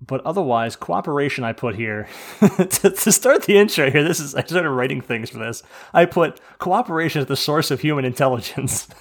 [0.00, 2.08] But otherwise, cooperation I put here
[2.40, 4.04] to, to start the intro here.
[4.04, 5.62] This is I started writing things for this.
[5.92, 8.88] I put cooperation is the source of human intelligence.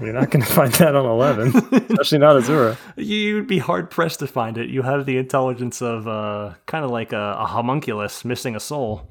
[0.00, 1.48] You're not going to find that on 11,
[1.90, 2.78] especially not Asura.
[2.96, 4.70] You'd be hard pressed to find it.
[4.70, 9.10] You have the intelligence of uh, kind of like a, a homunculus missing a soul.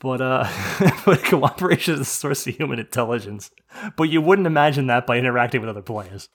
[0.00, 0.48] But uh,
[1.04, 3.50] but cooperation is the source of human intelligence.
[3.96, 6.28] But you wouldn't imagine that by interacting with other players.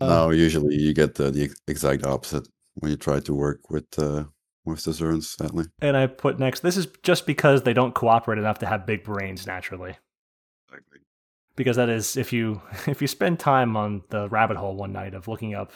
[0.00, 4.24] No, usually you get the, the exact opposite when you try to work with uh,
[4.64, 5.66] with the Zerns, sadly.
[5.80, 6.60] And I put next.
[6.60, 9.96] This is just because they don't cooperate enough to have big brains naturally.
[11.54, 15.14] Because that is if you if you spend time on the rabbit hole one night
[15.14, 15.72] of looking up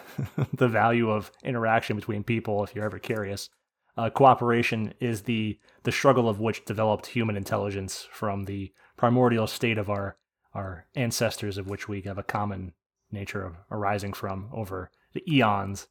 [0.54, 3.48] the value of interaction between people, if you're ever curious,
[3.96, 9.78] uh, cooperation is the the struggle of which developed human intelligence from the primordial state
[9.78, 10.16] of our
[10.52, 12.72] our ancestors, of which we have a common
[13.12, 15.88] nature of arising from over the eons.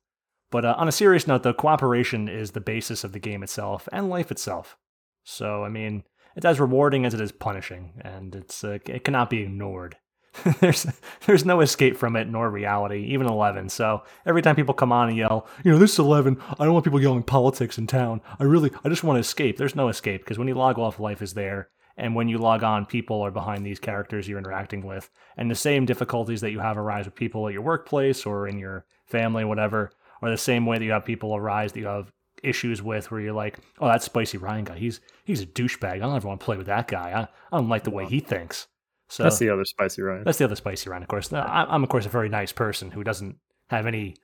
[0.51, 3.87] But uh, on a serious note, the cooperation is the basis of the game itself
[3.91, 4.77] and life itself.
[5.23, 6.03] So, I mean,
[6.35, 9.97] it's as rewarding as it is punishing, and it's uh, it cannot be ignored.
[10.59, 10.85] there's
[11.25, 13.69] there's no escape from it nor reality, even 11.
[13.69, 16.41] So every time people come on and yell, you know, this is 11.
[16.59, 18.21] I don't want people yelling politics in town.
[18.39, 19.57] I really, I just want to escape.
[19.57, 21.69] There's no escape because when you log off, life is there.
[21.99, 25.09] And when you log on, people are behind these characters you're interacting with.
[25.38, 28.57] And the same difficulties that you have arise with people at your workplace or in
[28.57, 32.11] your family, whatever, are the same way that you have people arise that you have
[32.41, 35.95] issues with where you're like, oh, that spicy Ryan guy, he's he's a douchebag.
[35.95, 37.11] I don't ever want to play with that guy.
[37.11, 37.21] I,
[37.55, 38.67] I don't like the way he thinks.
[39.09, 40.23] So That's the other spicy Ryan.
[40.23, 41.31] that's the other spicy Ryan, of course.
[41.31, 43.38] Now, I'm, of course, a very nice person who doesn't
[43.69, 44.15] have any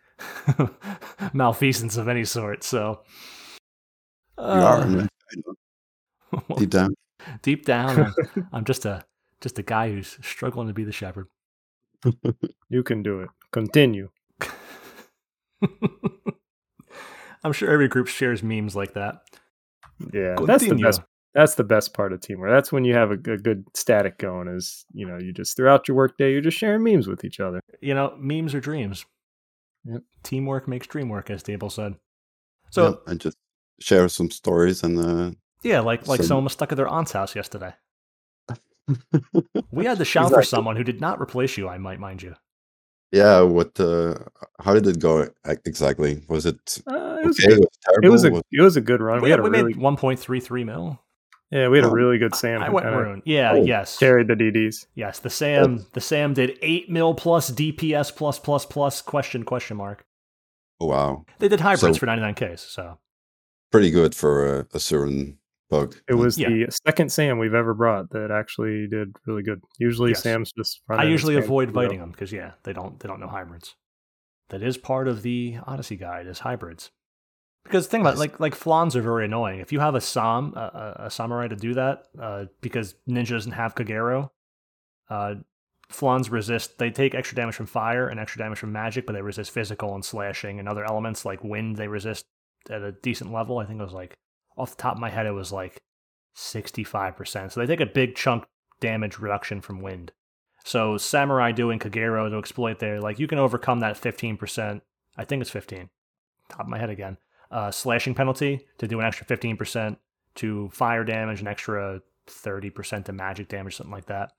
[1.34, 2.64] malfeasance of any sort.
[2.64, 3.02] So,
[4.38, 5.08] You are, Uh.
[5.32, 5.36] I
[6.38, 6.56] know.
[6.58, 6.94] Deep down.
[7.42, 8.14] Deep down, I'm,
[8.54, 9.04] I'm just a
[9.42, 11.28] just a guy who's struggling to be the shepherd.
[12.70, 13.30] You can do it.
[13.52, 14.10] Continue.
[17.44, 19.22] I'm sure every group shares memes like that.
[20.14, 21.02] Yeah, that's the best.
[21.34, 22.50] That's the best part of teamwork.
[22.50, 24.48] That's when you have a, a good static going.
[24.48, 27.62] Is you know you just throughout your workday you're just sharing memes with each other.
[27.82, 29.06] You know, memes are dreams.
[29.86, 30.02] Yep.
[30.24, 31.96] Teamwork makes dream work, as Dable said.
[32.72, 33.38] So yeah, and just
[33.80, 35.32] share some stories and uh,
[35.64, 37.74] yeah, like like So- someone was stuck at their aunt's house yesterday.
[39.72, 41.68] We had to shout for someone who did not replace you.
[41.68, 42.36] I might mind you.
[43.12, 43.42] yeah.
[43.42, 43.80] What?
[43.80, 44.16] Uh,
[44.60, 45.28] how did it go
[45.66, 46.22] exactly?
[46.28, 47.50] Was it Uh, it was okay?
[47.56, 47.60] good.
[47.60, 48.06] Was it terrible?
[48.08, 49.18] It was a it was a good run.
[49.22, 51.00] We, We had a we really made 1.33 mil.
[51.52, 52.62] yeah we had a Oh, really good Sam.
[52.62, 53.22] I went maroon.
[53.26, 54.86] Yeah, Oh, yes, Carried the DDs.
[54.96, 55.20] yes.
[55.20, 60.06] The Sam, the Sam did eight mil plus DPS plus plus plus question question mark.
[60.80, 62.60] oh, wow, They did hybrids So- for 99ks.
[62.60, 63.00] So
[63.72, 65.96] pretty good for a, a certain bug.
[66.08, 66.50] It was Yeah.
[66.50, 69.62] the second Sam we've ever brought that actually did really good.
[69.80, 70.24] Usually Yes.
[70.24, 70.82] Sam's just.
[70.90, 71.84] I usually avoid through.
[71.84, 73.76] fighting them because yeah, they don't they don't know hybrids.
[74.50, 76.92] That is part of the Odyssey guide is hybrids.
[77.64, 79.60] Because think about it, like like flans are very annoying.
[79.60, 80.60] If you have a sam a,
[81.00, 84.30] a, a samurai to do that, uh, because ninja doesn't have kagero,
[85.10, 85.36] uh,
[85.90, 86.78] flans resist.
[86.78, 89.96] They take extra damage from fire and extra damage from magic, but they resist physical
[89.96, 91.78] and slashing and other elements like wind.
[91.78, 92.26] They resist
[92.70, 93.58] at a decent level.
[93.58, 94.16] I think it was like
[94.58, 95.82] off the top of my head, it was like
[96.34, 97.52] sixty five percent.
[97.52, 98.46] So they take a big chunk
[98.80, 100.12] damage reduction from wind.
[100.64, 104.84] So samurai doing kagero to exploit there, like you can overcome that fifteen percent.
[105.18, 105.90] I think it's fifteen.
[106.50, 107.18] Top of my head again.
[107.52, 109.98] Uh, slashing penalty to do an extra fifteen percent
[110.36, 114.32] to fire damage, an extra thirty percent to magic damage, something like that,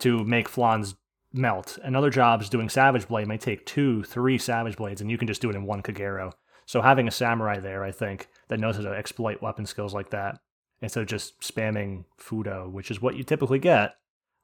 [0.00, 0.94] to make flans
[1.32, 1.78] melt.
[1.84, 5.28] And other jobs doing savage blade may take two, three savage blades, and you can
[5.28, 6.32] just do it in one kagero.
[6.64, 10.10] So having a samurai there, I think, that knows how to exploit weapon skills like
[10.10, 10.38] that,
[10.80, 13.96] instead of just spamming Fudo, which is what you typically get.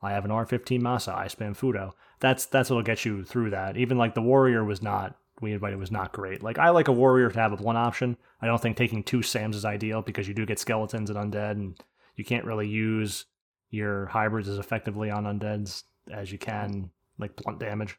[0.03, 1.93] I have an R15 Masa, I spam Fudo.
[2.21, 3.77] That's that's what'll get you through that.
[3.77, 6.43] Even like the warrior was not we invited was not great.
[6.43, 8.17] Like I like a warrior to have a one option.
[8.41, 11.53] I don't think taking two Sams is ideal because you do get skeletons and undead,
[11.53, 11.79] and
[12.17, 13.27] you can't really use
[13.71, 16.89] your hybrids as effectively on undeads as you can mm.
[17.19, 17.99] like blunt damage.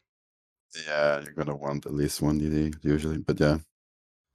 [0.86, 3.58] Yeah, you're gonna want at least one DD usually, but yeah,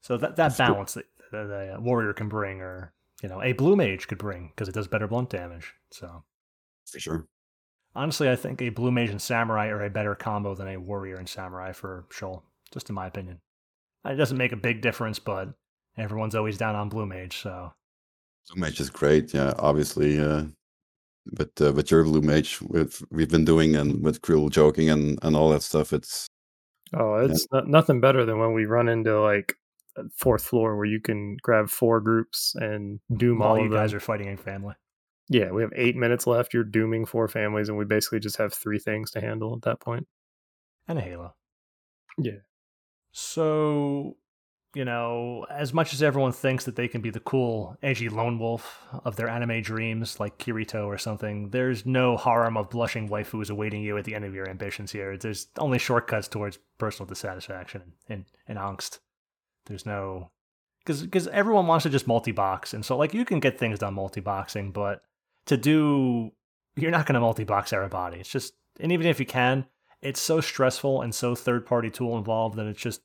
[0.01, 0.97] So that that That's balance
[1.31, 4.75] the, the warrior can bring, or you know, a blue mage could bring because it
[4.75, 5.73] does better blunt damage.
[5.91, 6.23] So
[6.85, 7.27] for sure.
[7.95, 11.15] honestly, I think a blue mage and samurai are a better combo than a warrior
[11.15, 12.43] and samurai for Shoal,
[12.73, 13.39] just in my opinion.
[14.05, 15.49] It doesn't make a big difference, but
[15.97, 17.37] everyone's always down on blue mage.
[17.37, 17.73] So
[18.49, 19.53] Blue Mage is great, yeah.
[19.59, 20.45] Obviously, uh,
[21.33, 25.19] but uh, with your Blue Mage, with we've been doing and with cruel joking and
[25.21, 26.27] and all that stuff, it's
[26.93, 29.55] Oh, it's not, nothing better than when we run into like a
[30.15, 33.97] fourth floor where you can grab four groups and doom all all you guys them.
[33.97, 34.75] are fighting in family.
[35.29, 36.53] Yeah, we have eight minutes left.
[36.53, 39.79] You're dooming four families, and we basically just have three things to handle at that
[39.79, 40.07] point.
[40.87, 41.35] And a Halo.
[42.17, 42.39] Yeah.
[43.11, 44.17] So,
[44.73, 48.39] you know, as much as everyone thinks that they can be the cool, edgy lone
[48.39, 53.51] wolf of their anime dreams, like Kirito or something, there's no harm of blushing waifus
[53.51, 55.15] awaiting you at the end of your ambitions here.
[55.15, 58.97] There's only shortcuts towards personal dissatisfaction and, and angst.
[59.69, 60.31] There's no.
[60.83, 62.73] Because because everyone wants to just multi box.
[62.73, 65.01] And so, like, you can get things done multi boxing, but
[65.45, 66.31] to do.
[66.75, 68.19] You're not going to multi box everybody.
[68.19, 68.53] It's just.
[68.79, 69.65] And even if you can,
[70.01, 73.01] it's so stressful and so third party tool involved that it's just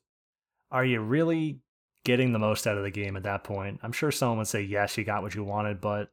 [0.71, 1.59] are you really
[2.03, 3.79] getting the most out of the game at that point?
[3.83, 6.09] I'm sure someone would say yes, you got what you wanted, but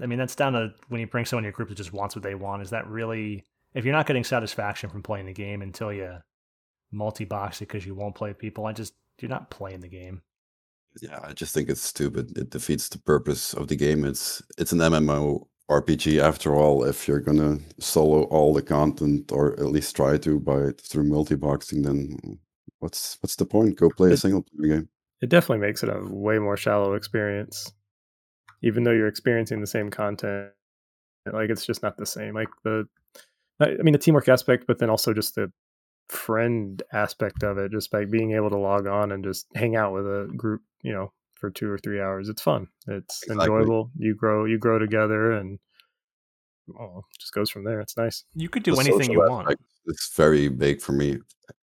[0.00, 2.14] I mean that's down to when you bring someone in your group that just wants
[2.14, 2.62] what they want.
[2.62, 3.44] Is that really
[3.74, 6.18] if you're not getting satisfaction from playing the game until you
[6.90, 10.22] multi box it because you won't play people, I just you're not playing the game.
[11.00, 12.36] Yeah, I just think it's stupid.
[12.36, 14.04] It defeats the purpose of the game.
[14.04, 16.84] It's it's an MMO RPG after all.
[16.84, 21.82] If you're gonna solo all the content, or at least try to by through multi-boxing,
[21.82, 22.38] then
[22.80, 23.76] what's what's the point?
[23.76, 24.88] Go play a single player game.
[25.20, 27.72] It definitely makes it a way more shallow experience,
[28.62, 30.50] even though you're experiencing the same content.
[31.30, 32.34] Like it's just not the same.
[32.34, 32.88] Like the,
[33.60, 35.52] I mean, the teamwork aspect, but then also just the
[36.10, 39.92] friend aspect of it, just by being able to log on and just hang out
[39.92, 42.28] with a group, you know, for two or three hours.
[42.28, 42.68] It's fun.
[42.86, 43.44] It's exactly.
[43.44, 43.90] enjoyable.
[43.96, 45.58] You grow, you grow together, and
[46.78, 47.80] oh, just goes from there.
[47.80, 48.24] It's nice.
[48.34, 49.56] You could do the anything you want.
[49.86, 51.18] It's very big for me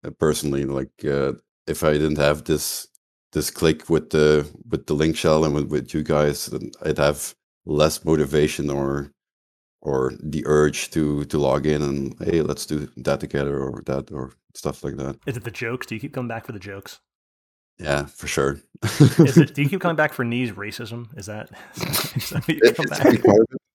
[0.03, 0.65] uh, personally.
[0.65, 1.34] Like uh,
[1.68, 2.88] if I didn't have this
[3.32, 6.53] this click with the with the link shell and with, with you guys,
[6.84, 7.34] I'd have
[7.65, 9.12] less motivation or
[9.84, 14.12] or the urge to to log in and hey, let's do that together or that
[14.12, 15.18] or stuff like that.
[15.28, 15.86] Is it the jokes?
[15.86, 17.00] Do you keep coming back for the jokes?
[17.80, 18.60] Yeah, for sure.
[18.84, 21.08] is it, do you keep coming back for knees racism?
[21.18, 23.26] Is that, is that what you come back?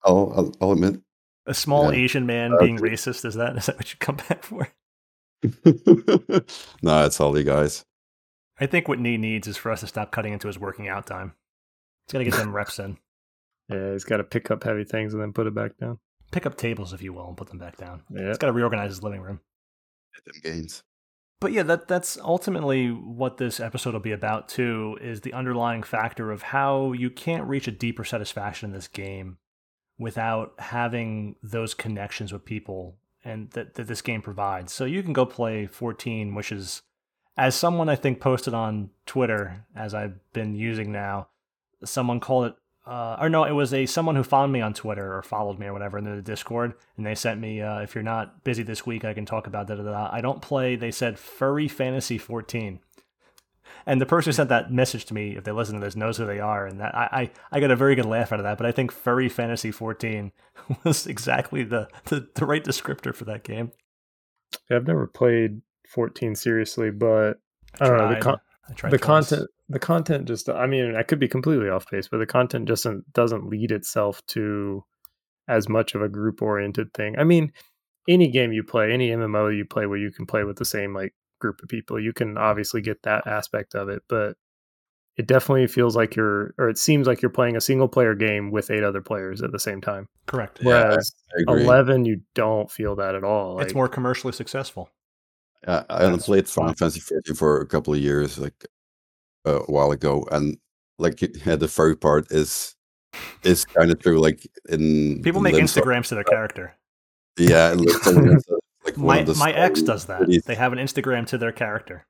[0.04, 1.00] I'll, I'll, I'll admit.
[1.46, 2.00] A small yeah.
[2.00, 4.68] Asian man uh, being racist is that is that what you come back for?
[6.82, 7.84] no, it's all you guys.
[8.60, 11.06] I think what knee needs is for us to stop cutting into his working out
[11.06, 11.34] time.
[12.06, 12.98] He's got to get them reps in.
[13.68, 15.98] Yeah, he's got to pick up heavy things and then put it back down.
[16.30, 18.02] Pick up tables, if you will, and put them back down.
[18.10, 18.28] Yeah.
[18.28, 19.40] He's got to reorganize his living room.
[20.14, 20.82] Get them gains.
[21.40, 25.84] But yeah, that that's ultimately what this episode will be about too, is the underlying
[25.84, 29.38] factor of how you can't reach a deeper satisfaction in this game
[29.98, 34.72] without having those connections with people and that, that this game provides.
[34.72, 36.82] So you can go play 14, which is
[37.36, 41.28] as someone I think posted on Twitter, as I've been using now,
[41.84, 42.54] someone called it
[42.88, 45.66] uh, or no, it was a someone who found me on Twitter or followed me
[45.66, 48.86] or whatever in the Discord, and they sent me, uh, if you're not busy this
[48.86, 49.78] week, I can talk about that.
[49.78, 50.74] I don't play.
[50.74, 52.80] They said Furry Fantasy 14,
[53.84, 56.16] and the person who sent that message to me, if they listen to this, knows
[56.16, 58.44] who they are, and that I I, I got a very good laugh out of
[58.44, 58.56] that.
[58.56, 60.32] But I think Furry Fantasy 14
[60.84, 63.72] was exactly the the, the right descriptor for that game.
[64.70, 67.38] I've never played 14 seriously, but
[67.80, 68.40] I, I don't know the con-
[68.90, 72.26] the content the content just i mean i could be completely off base but the
[72.26, 74.84] content just doesn't doesn't lead itself to
[75.48, 77.18] as much of a group oriented thing.
[77.18, 77.52] I mean
[78.08, 80.94] any game you play any mmo you play where you can play with the same
[80.94, 84.36] like group of people you can obviously get that aspect of it but
[85.16, 88.50] it definitely feels like you're or it seems like you're playing a single player game
[88.50, 90.08] with eight other players at the same time.
[90.26, 90.60] Correct.
[90.62, 94.88] Whereas yeah, 11 you don't feel that at all it's more commercially successful
[95.66, 98.66] I, I played Final Fantasy 14 for a couple of years, like
[99.44, 100.56] a while ago, and
[100.98, 102.74] like yeah, the furry part is
[103.42, 104.18] is kind of true.
[104.20, 106.74] Like in people make Instagrams to their character.
[107.38, 107.74] Yeah,
[108.84, 110.42] like my my ex does that.
[110.46, 112.06] They have an Instagram to their character.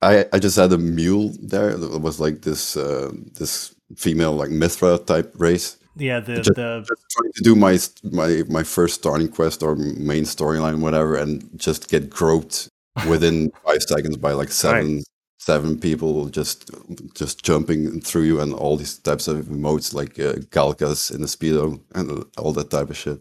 [0.00, 1.70] I I just had a mule there.
[1.70, 5.78] It was like this uh, this female like Mithra type race.
[5.94, 9.76] Yeah, the just, the just trying to do my my my first starting quest or
[9.76, 12.68] main storyline, whatever, and just get groped
[13.08, 15.04] within five seconds by like seven nice.
[15.38, 16.70] seven people just
[17.14, 21.26] just jumping through you and all these types of emotes like uh, Galkas in the
[21.26, 23.20] speedo and all that type of shit.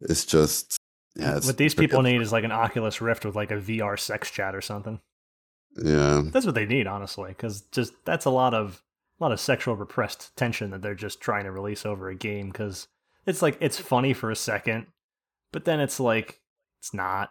[0.00, 0.78] It's just
[1.16, 1.36] yeah.
[1.36, 4.30] It's what these people need is like an Oculus Rift with like a VR sex
[4.30, 5.00] chat or something.
[5.76, 8.82] Yeah, that's what they need, honestly, because just that's a lot of
[9.20, 12.48] a lot of sexual repressed tension that they're just trying to release over a game.
[12.50, 12.88] Because
[13.26, 14.86] it's like it's funny for a second,
[15.52, 16.40] but then it's like
[16.80, 17.30] it's not.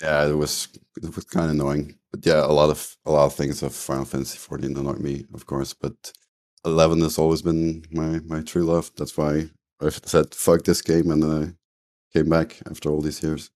[0.00, 0.68] Yeah, it was
[1.02, 1.98] it was kind of annoying.
[2.10, 5.24] But yeah, a lot of a lot of things of Final Fantasy 14 annoyed me,
[5.34, 5.72] of course.
[5.72, 6.12] But
[6.64, 8.90] 11 has always been my my true love.
[8.96, 9.50] That's why
[9.80, 11.30] I said fuck this game and then
[12.14, 13.50] I came back after all these years.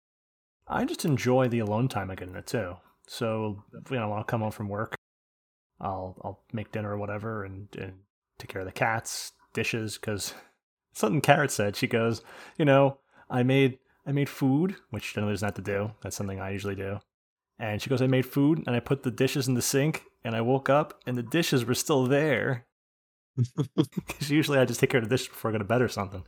[0.67, 2.77] I just enjoy the alone time I get in it too.
[3.07, 4.95] So you know, I'll come home from work,
[5.81, 7.95] I'll I'll make dinner or whatever, and and
[8.39, 10.35] take care of the cats, dishes, because
[10.93, 11.77] something Carrot said.
[11.77, 12.23] She goes,
[12.57, 12.99] you know,
[13.29, 13.79] I made
[14.11, 15.93] I made food, which generally doesn't have to do.
[16.03, 16.99] That's something I usually do.
[17.61, 20.35] And she goes, I made food and I put the dishes in the sink and
[20.35, 22.67] I woke up and the dishes were still there.
[23.77, 25.89] Because usually I just take care of the dishes before I go to bed or
[25.89, 26.25] something.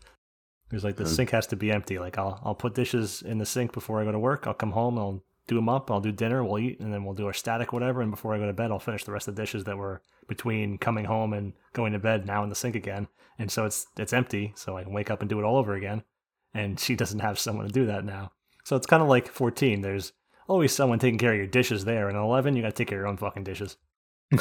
[0.71, 1.99] It's like the sink has to be empty.
[1.99, 4.47] Like I'll I'll put dishes in the sink before I go to work.
[4.47, 7.15] I'll come home, I'll do them up, I'll do dinner, we'll eat, and then we'll
[7.15, 8.01] do our static whatever.
[8.01, 10.01] And before I go to bed, I'll finish the rest of the dishes that were
[10.29, 13.09] between coming home and going to bed now in the sink again.
[13.39, 15.75] And so it's it's empty, so I can wake up and do it all over
[15.75, 16.05] again.
[16.55, 18.33] And she doesn't have someone to do that now.
[18.65, 19.81] So it's kind of like 14.
[19.81, 20.13] There's
[20.49, 22.09] always someone taking care of your dishes there.
[22.09, 23.77] And 11, you got to take care of your own fucking dishes.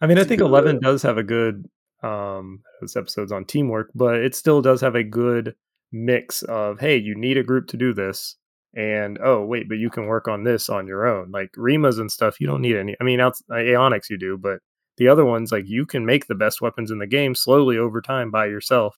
[0.00, 1.68] I mean, I think 11 does have a good
[2.00, 5.54] um those episodes on teamwork, but it still does have a good
[5.90, 8.36] mix of hey, you need a group to do this
[8.74, 11.30] and oh, wait, but you can work on this on your own.
[11.30, 12.96] Like Remas and stuff, you don't need any.
[13.00, 14.60] I mean, out Aeonics you do, but
[14.98, 18.00] the other ones like you can make the best weapons in the game slowly over
[18.00, 18.96] time by yourself,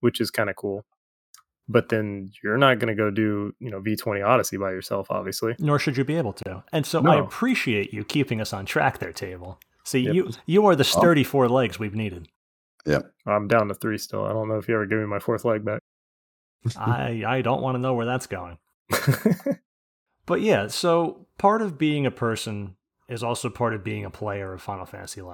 [0.00, 0.84] which is kind of cool.
[1.72, 5.56] But then you're not going to go do, you know, V20 Odyssey by yourself, obviously.
[5.58, 6.62] Nor should you be able to.
[6.72, 9.58] And so I appreciate you keeping us on track there, Table.
[9.84, 10.14] See, Yep.
[10.14, 12.28] you you are the sturdy four legs we've needed.
[12.86, 13.12] Yep.
[13.26, 14.24] I'm down to three still.
[14.24, 15.80] I don't know if you ever give me my fourth leg back.
[16.76, 18.58] I I don't want to know where that's going.
[20.26, 22.76] But yeah, so part of being a person
[23.08, 25.26] is also part of being a player of Final Fantasy XI.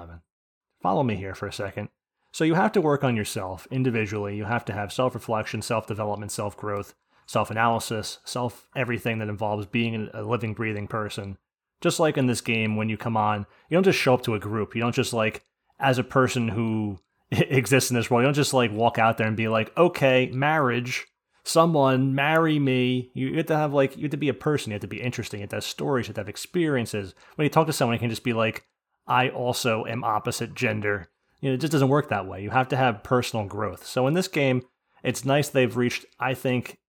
[0.81, 1.89] Follow me here for a second.
[2.31, 4.37] So you have to work on yourself individually.
[4.37, 6.93] You have to have self-reflection, self-development, self-growth,
[7.25, 11.37] self-analysis, self everything that involves being a living, breathing person.
[11.81, 14.35] Just like in this game, when you come on, you don't just show up to
[14.35, 14.75] a group.
[14.75, 15.43] You don't just like,
[15.79, 16.99] as a person who
[17.31, 20.29] exists in this world, you don't just like walk out there and be like, okay,
[20.33, 21.07] marriage,
[21.43, 23.11] someone marry me.
[23.13, 24.71] You have to have like you have to be a person.
[24.71, 25.39] You have to be interesting.
[25.39, 26.07] You have to have stories.
[26.07, 27.15] You have to have experiences.
[27.35, 28.65] When you talk to someone, you can just be like,
[29.07, 31.09] I also am opposite gender.
[31.41, 32.43] You know, it just doesn't work that way.
[32.43, 33.85] You have to have personal growth.
[33.85, 34.63] So in this game,
[35.03, 36.79] it's nice they've reached, I think,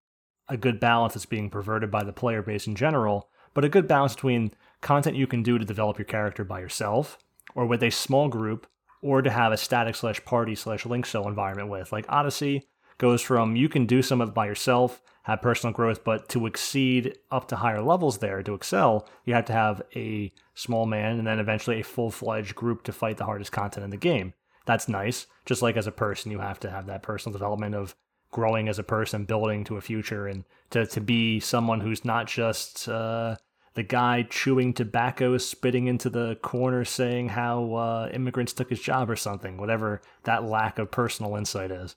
[0.49, 3.87] a good balance that's being perverted by the player base in general, but a good
[3.87, 7.19] balance between content you can do to develop your character by yourself,
[7.55, 8.67] or with a small group,
[9.03, 11.93] or to have a static slash party slash link shell environment with.
[11.93, 12.69] Like Odyssey
[12.99, 16.47] goes from you can do some of it by yourself, have personal growth, but to
[16.47, 21.19] exceed up to higher levels there, to excel, you have to have a small man
[21.19, 24.35] and then eventually a full fledged group to fight the hardest content in the game.
[24.67, 25.27] That's nice.
[25.47, 27.95] Just like as a person, you have to have that personal development of
[28.31, 32.27] growing as a person, building to a future, and to, to be someone who's not
[32.27, 33.37] just uh,
[33.75, 39.11] the guy chewing tobacco, spitting into the corner, saying how uh, immigrants took his job
[39.11, 41.97] or something, whatever that lack of personal insight is.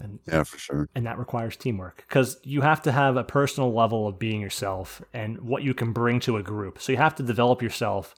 [0.00, 0.88] And Yeah, for sure.
[0.94, 5.02] and that requires teamwork because you have to have a personal level of being yourself
[5.12, 6.80] and what you can bring to a group.
[6.80, 8.14] So you have to develop yourself.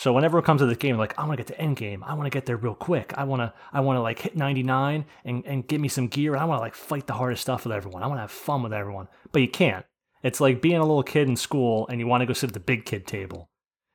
[0.00, 2.02] So whenever it comes to this game, like I want to get to end game,
[2.02, 3.12] I want to get there real quick.
[3.18, 6.32] I want to, I want to like hit 99 and and get me some gear.
[6.32, 8.02] And I want to like fight the hardest stuff with everyone.
[8.02, 9.84] I want to have fun with everyone, but you can't.
[10.22, 12.54] It's like being a little kid in school and you want to go sit at
[12.54, 13.50] the big kid table.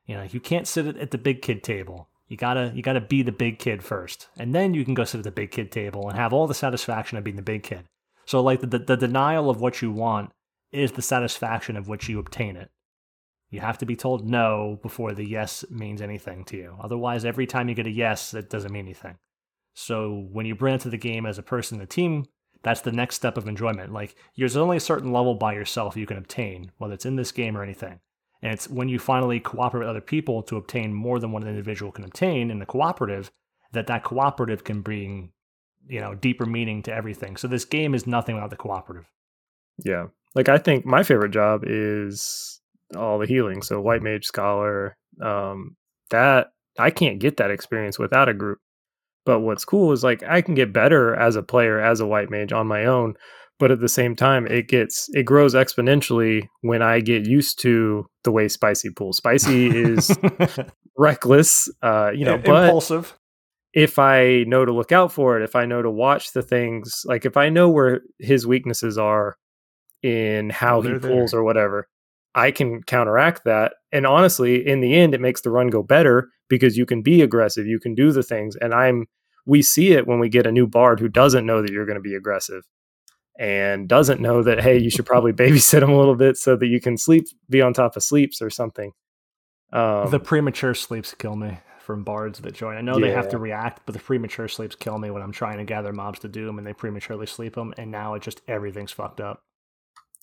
[0.06, 2.08] You know, you can't sit at the big kid table.
[2.28, 5.18] You gotta you gotta be the big kid first, and then you can go sit
[5.18, 7.86] at the big kid table and have all the satisfaction of being the big kid.
[8.26, 10.34] So like the, the, the denial of what you want
[10.72, 12.70] is the satisfaction of which you obtain it.
[13.56, 16.78] You have to be told no before the yes means anything to you.
[16.82, 19.18] Otherwise, every time you get a yes, it doesn't mean anything.
[19.74, 22.26] So when you bring it to the game as a person, the team,
[22.64, 23.94] that's the next step of enjoyment.
[23.94, 27.32] Like there's only a certain level by yourself you can obtain, whether it's in this
[27.32, 28.02] game or anything.
[28.42, 31.94] And it's when you finally cooperate with other people to obtain more than one individual
[31.94, 33.32] can obtain in the cooperative
[33.72, 35.32] that that cooperative can bring,
[35.88, 37.38] you know, deeper meaning to everything.
[37.38, 39.10] So this game is nothing without the cooperative.
[39.82, 40.08] Yeah.
[40.34, 42.60] Like I think my favorite job is
[42.96, 43.62] all the healing.
[43.62, 45.76] So white mage scholar, um,
[46.12, 46.48] that
[46.78, 48.60] I can't get that experience without a group.
[49.26, 52.30] But what's cool is like I can get better as a player as a white
[52.30, 53.16] mage on my own,
[53.58, 58.06] but at the same time it gets it grows exponentially when I get used to
[58.24, 59.18] the way spicy pulls.
[59.18, 60.12] Spicy is
[60.98, 63.18] reckless, uh, you know, but impulsive.
[63.74, 67.02] if I know to look out for it, if I know to watch the things,
[67.06, 69.36] like if I know where his weaknesses are
[70.04, 71.12] in how Oh, he they're there.
[71.12, 71.88] pulls or whatever,
[72.36, 73.76] I can counteract that.
[73.94, 77.22] And honestly, in the end, it makes the run go better because you can be
[77.22, 78.56] aggressive, you can do the things.
[78.58, 79.06] And I'm,
[79.46, 81.98] we see it when we get a new bard who doesn't know that you're going
[81.98, 82.64] to be aggressive
[83.40, 86.68] and doesn't know that, hey, you should probably babysit him a little bit so that
[86.68, 88.92] you can sleep, be on top of sleeps or something.
[89.72, 92.76] Um, the premature sleeps kill me from bards that join.
[92.76, 95.58] I know they have to react, but the premature sleeps kill me when I'm trying
[95.60, 97.74] to gather mobs to do them and they prematurely sleep them.
[97.78, 99.45] And now it just everything's fucked up.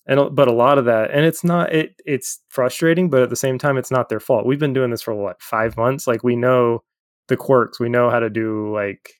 [0.05, 3.35] And but a lot of that and it's not it it's frustrating but at the
[3.35, 4.45] same time it's not their fault.
[4.45, 6.07] We've been doing this for what five months?
[6.07, 6.83] Like we know
[7.27, 7.79] the quirks.
[7.79, 9.13] We know how to do like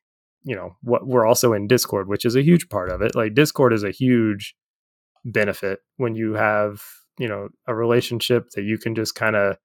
[0.43, 3.15] you know what we're also in discord which is a huge part of it.
[3.15, 4.55] Like discord is a huge
[5.25, 6.81] benefit when you have
[7.17, 9.57] you know a relationship that you can just kind of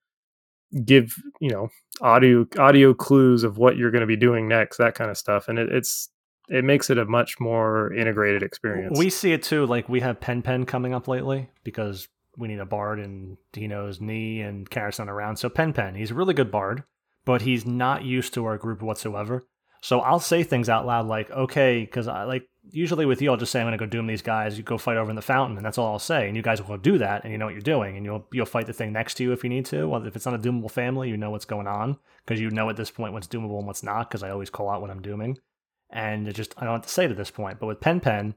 [0.84, 1.68] give you know
[2.00, 5.48] audio audio clues of what you're going to be doing next that kind of stuff.
[5.48, 6.10] And it, it's
[6.48, 9.66] it makes it a much more integrated experience We see it too.
[9.66, 14.00] Like we have Pen Pen coming up lately because we need a bard and Dino's
[14.00, 15.36] knee and not around.
[15.36, 16.84] So Pen Pen, he's a really good bard,
[17.24, 19.46] but he's not used to our group whatsoever.
[19.80, 23.36] So I'll say things out loud like, okay, because I like usually with you, I'll
[23.36, 24.56] just say I'm gonna go doom these guys.
[24.56, 26.26] You go fight over in the fountain, and that's all I'll say.
[26.26, 28.26] And you guys will go do that, and you know what you're doing, and you'll
[28.32, 29.88] you'll fight the thing next to you if you need to.
[29.88, 32.68] Well, if it's not a doomable family, you know what's going on because you know
[32.68, 34.08] at this point what's doomable and what's not.
[34.08, 35.38] Because I always call out when I'm dooming,
[35.90, 37.58] and just I don't have to say at this point.
[37.58, 38.34] But with Pen Pen,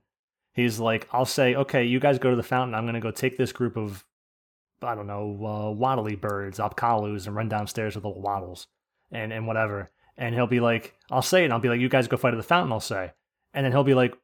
[0.54, 2.76] he's like, I'll say, okay, you guys go to the fountain.
[2.76, 4.06] I'm gonna go take this group of
[4.84, 8.68] I don't know, uh, waddly birds, Apkallus, and run downstairs with little waddles
[9.12, 9.92] and, and whatever.
[10.18, 12.34] And he'll be like, I'll say it, and I'll be like, you guys go fight
[12.34, 13.12] at the fountain, I'll say.
[13.54, 14.16] And then he'll be like,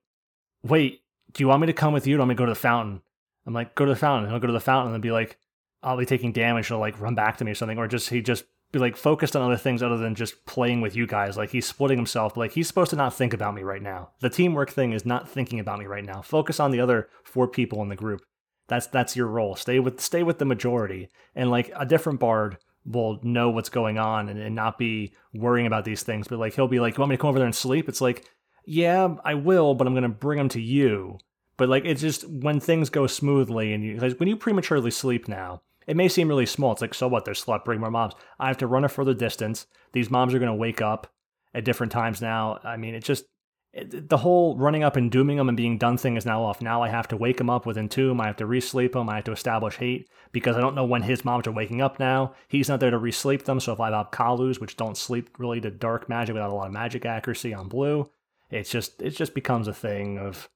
[0.64, 1.02] wait,
[1.32, 2.16] do you want me to come with you?
[2.16, 3.02] Or do you want me to go to the fountain?
[3.46, 4.26] I'm like, go to the fountain.
[4.26, 5.38] And he'll go to the fountain and be like,
[5.84, 6.68] I'll be taking damage.
[6.68, 7.78] He'll like run back to me or something.
[7.78, 11.08] Or just, he just like focused on other things other than just playing with you
[11.08, 11.38] guys.
[11.38, 12.36] Like he's splitting himself.
[12.36, 14.12] Like he's supposed to not think about me right now.
[14.20, 16.22] The teamwork thing is not thinking about me right now.
[16.22, 18.22] Focus on the other four people in the group.
[18.68, 19.56] That's that's your role.
[19.56, 21.10] Stay with stay with the majority.
[21.36, 25.68] And like a different bard will know what's going on and, and not be worrying
[25.68, 26.28] about these things.
[26.28, 27.88] But like he'll be like, You want me to come over there and sleep?
[27.88, 28.26] It's like,
[28.66, 31.20] Yeah, I will, but I'm gonna bring them to you.
[31.56, 35.28] But like it's just when things go smoothly and you like when you prematurely sleep
[35.28, 36.74] now, it may seem really small.
[36.74, 37.26] It's like, so what?
[37.26, 38.16] They're slept, bring more mobs.
[38.40, 39.66] I have to run a further distance.
[39.94, 41.12] These mobs are gonna wake up
[41.54, 42.60] at different times now.
[42.64, 43.26] I mean, it just
[43.74, 46.62] it, the whole running up and dooming them and being done thing is now off.
[46.62, 48.20] Now I have to wake him up within entomb.
[48.20, 49.10] I have to re-sleep him.
[49.10, 52.00] I have to establish hate because I don't know when his mobs are waking up
[52.00, 52.34] now.
[52.48, 53.60] He's not there to re-sleep them.
[53.60, 56.68] So if I have Kalus, which don't sleep really to dark magic without a lot
[56.68, 58.10] of magic accuracy on blue,
[58.50, 60.50] it's just it just becomes a thing of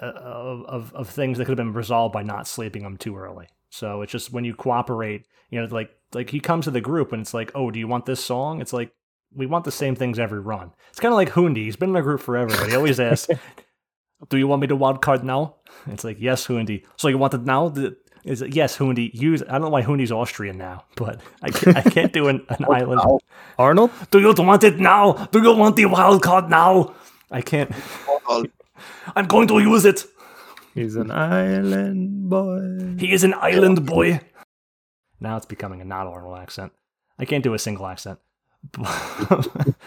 [0.00, 3.16] uh, of of, of things that could have been resolved by not sleeping them too
[3.16, 3.48] early.
[3.74, 7.12] So it's just when you cooperate, you know, like like he comes to the group
[7.12, 8.60] and it's like, oh, do you want this song?
[8.60, 8.92] It's like
[9.34, 10.70] we want the same things every run.
[10.90, 11.64] It's kind of like Hundi.
[11.64, 13.28] He's been in the group forever, but he always asks,
[14.28, 15.56] "Do you want me to wild card now?"
[15.88, 17.74] It's like, "Yes, Hundi." So you want it now?
[18.22, 19.12] Is it yes, Hundi?
[19.12, 19.42] Use.
[19.42, 22.66] I don't know why Hundi's Austrian now, but I can't, I can't do an, an
[22.70, 23.00] island.
[23.58, 25.26] arnold Do you want it now?
[25.32, 26.94] Do you want the wild card now?
[27.28, 27.72] I can't.
[29.16, 30.04] I'm going to use it.
[30.74, 34.20] He's an island boy He is an island boy.
[35.20, 36.72] Now it's becoming a not Arnold accent.
[37.18, 38.18] I can't do a single accent.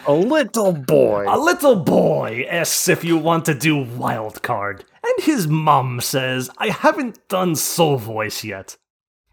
[0.07, 5.25] a little boy A little boy asks if you want to do wild card, and
[5.25, 8.77] his mom says, I haven't done soul voice yet.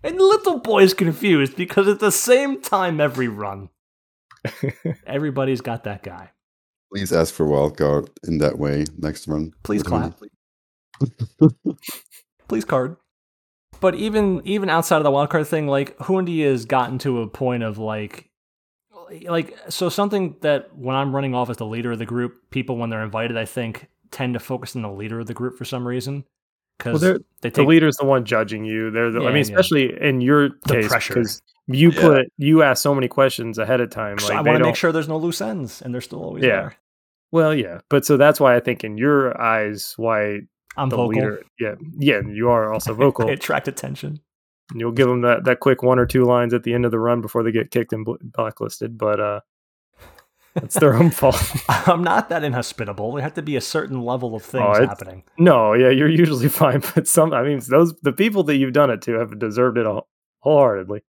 [0.02, 3.68] And the little boy's confused because at the same time every run,
[5.06, 6.30] everybody's got that guy.
[6.92, 9.52] Please ask for wild card in that way next run.
[9.62, 10.00] Please With him.
[10.00, 10.18] clap.
[10.18, 10.30] Please
[12.66, 12.96] card.
[13.80, 17.26] But even even outside of the wild card thing, like Hundi has gotten to a
[17.26, 18.30] point of like
[19.28, 22.76] like so something that when I'm running off as the leader of the group, people
[22.76, 25.64] when they're invited, I think tend to focus on the leader of the group for
[25.64, 26.24] some reason.
[26.78, 29.36] Because they're they the take leader's the one judging you they're the, i Yeah, mean
[29.36, 29.42] yeah.
[29.42, 32.00] especially in your The case because you Yeah.
[32.00, 34.90] put you ask so many questions ahead of time like I want to make sure
[34.90, 36.48] there's no loose ends, and they're still always Yeah.
[36.50, 36.76] there.
[37.30, 40.40] well yeah but so that's why i think in your eyes why
[40.76, 41.08] I'm the vocal.
[41.10, 44.20] leader yeah yeah you are also vocal I attract attention.
[44.70, 46.90] And you'll give them that, that quick one or two lines at the end of
[46.90, 49.40] the run before they get kicked and blacklisted but uh
[50.56, 51.36] it's their own fault
[51.68, 53.12] I'm not that inhospitable.
[53.12, 55.24] There have to be a certain level of things Oh, happening.
[55.38, 58.90] no yeah you're usually fine but some i mean those the people that you've done
[58.90, 60.08] it to have deserved it all,
[60.40, 61.02] wholeheartedly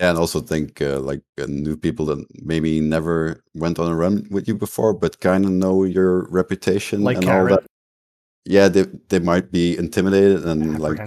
[0.00, 3.94] Yeah, and also think uh, like uh, new people that maybe never went on a
[3.94, 7.64] run with you before, but kind of know your reputation Like and all that.
[8.44, 10.98] Yeah, they they might be intimidated and like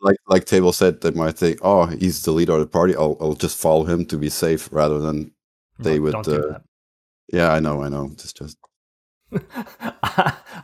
[0.00, 2.96] like like Table said, they might think, "Oh, he's the leader of the party.
[2.96, 5.32] I'll I'll just follow him to be safe," rather than
[5.78, 6.12] they Look, would.
[6.12, 6.62] don't do Uh, that.
[7.32, 8.08] yeah, I know, I know.
[8.12, 8.56] It's just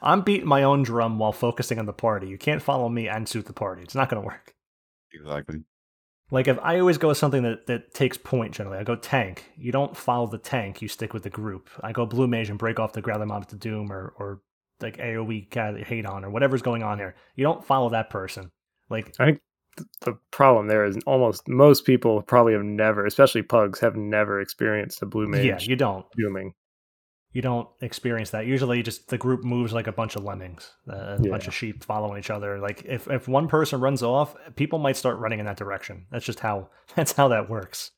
[0.02, 2.28] I'm beating my own drum while focusing on the party.
[2.28, 3.82] You can't follow me and suit the party.
[3.82, 4.54] It's not going to work.
[5.12, 5.64] exactly.
[6.32, 9.44] Like if I always go with something that, that takes point generally, I go tank.
[9.56, 11.70] You don't follow the tank, you stick with the group.
[11.82, 14.40] I go blue mage and break off the growler mob to doom or or
[14.80, 17.14] like AoE cat hate on or whatever's going on here.
[17.34, 18.50] You don't follow that person.
[18.90, 19.40] Like I think
[20.02, 25.02] the problem there is almost most people probably have never, especially pugs, have never experienced
[25.02, 26.06] a blue mage yeah, you don't.
[26.16, 26.52] dooming.
[27.32, 28.46] You don't experience that.
[28.46, 31.30] Usually, just the group moves like a bunch of lemmings, uh, a Yeah.
[31.30, 32.58] bunch of sheep following each other.
[32.58, 36.06] Like if if one person runs off, people might start running in that direction.
[36.10, 37.90] That's just how that's how that works.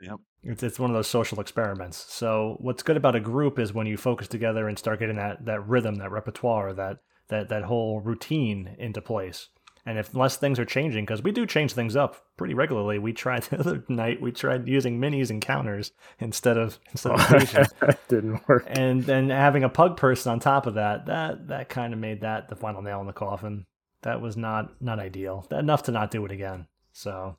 [0.00, 0.16] Yep.
[0.42, 2.06] It's it's one of those social experiments.
[2.08, 5.44] So what's good about a group is when you focus together and start getting that
[5.44, 6.98] that rhythm, that repertoire, that
[7.28, 9.48] that that whole routine into place.
[9.88, 12.98] And if unless things are changing, because we do change things up pretty regularly.
[12.98, 14.20] We tried the other night.
[14.20, 17.68] We tried using minis and counters instead of instead of oh, stations.
[18.08, 18.64] didn't work.
[18.66, 22.22] and then having a pug person on top of that, that that kind of made
[22.22, 23.66] that the final nail in the coffin.
[24.02, 25.46] That was not not ideal.
[25.50, 26.66] Enough to not do it again.
[26.92, 27.38] So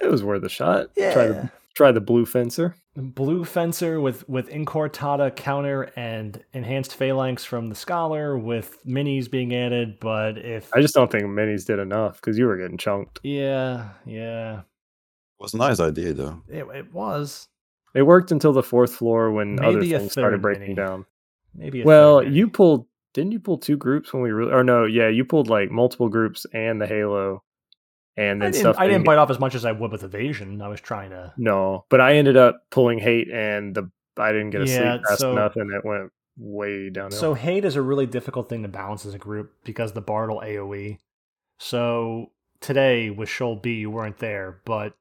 [0.00, 0.94] It was worth a shot.
[0.96, 1.12] Try Yeah.
[1.28, 2.74] the try the blue fencer.
[2.96, 9.54] blue fencer with with Inquartata counter and enhanced phalanx from the scholar with minis being
[9.54, 9.98] added.
[10.00, 13.20] But if I just don't think minis did enough because you were getting chunked.
[13.22, 14.64] yeah yeah It
[15.40, 16.42] was a nice idea though.
[16.48, 17.48] it, it was
[17.94, 20.74] It worked until the fourth floor when other Maybe a things started breaking mini.
[20.74, 21.04] down.
[21.54, 22.32] maybe a Well, third.
[22.32, 25.48] you pulled didn't you pull two groups when we really or no, yeah, you pulled
[25.48, 27.42] like multiple groups and the Halo
[28.16, 28.76] and I then didn't, stuff.
[28.78, 30.60] I didn't didn't bite off as much as I would with evasion.
[30.62, 34.50] I was trying to No, but I ended up pulling hate, and the I didn't
[34.50, 37.18] get a Yeah, sleep fast so- enough, and it went way downhill.
[37.18, 40.30] So hate is a really difficult thing to balance as a group because the Bard
[40.30, 40.98] will AoE.
[41.58, 42.30] So
[42.60, 44.94] today with Sheol B, you weren't there, but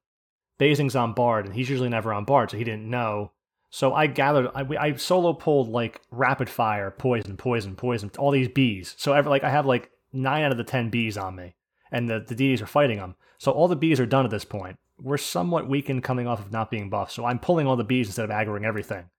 [0.58, 3.32] Basing's on Bard, and he's usually never on Bard, so he didn't know.
[3.70, 8.48] So I gathered, I, I solo pulled like rapid fire, poison, poison, poison, all these
[8.48, 8.96] bees.
[8.98, 11.56] So every, like I have like nine out of the ten bees on me,
[11.96, 13.16] and the the DDs are fighting them.
[13.38, 14.78] So all the bees are done at this point.
[15.00, 18.08] We're somewhat weakened coming off of not being buffed, so I'm pulling all the bees
[18.08, 19.10] instead of aggroing everything.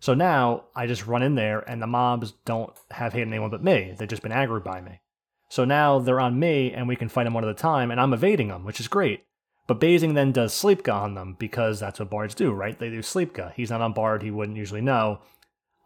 [0.00, 3.64] So now I just run in there, and the mobs don't have on anyone but
[3.64, 3.94] me.
[3.96, 5.00] They've just been aggroed by me.
[5.48, 8.00] So now they're on me, and we can fight them one at a time, and
[8.00, 9.24] I'm evading them, which is great.
[9.66, 12.78] But Basing then does Sleepga on them because that's what bards do, right?
[12.78, 13.54] They do Sleepga.
[13.54, 15.20] He's not on bard, he wouldn't usually know.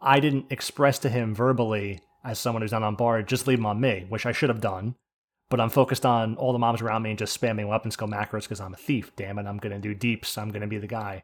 [0.01, 3.65] I didn't express to him verbally, as someone who's not on bard, just leave him
[3.65, 4.95] on me, which I should have done.
[5.49, 8.43] But I'm focused on all the mobs around me and just spamming weapon skill macros
[8.43, 9.47] because I'm a thief, damn it.
[9.47, 11.23] I'm going to do deeps, I'm going to be the guy.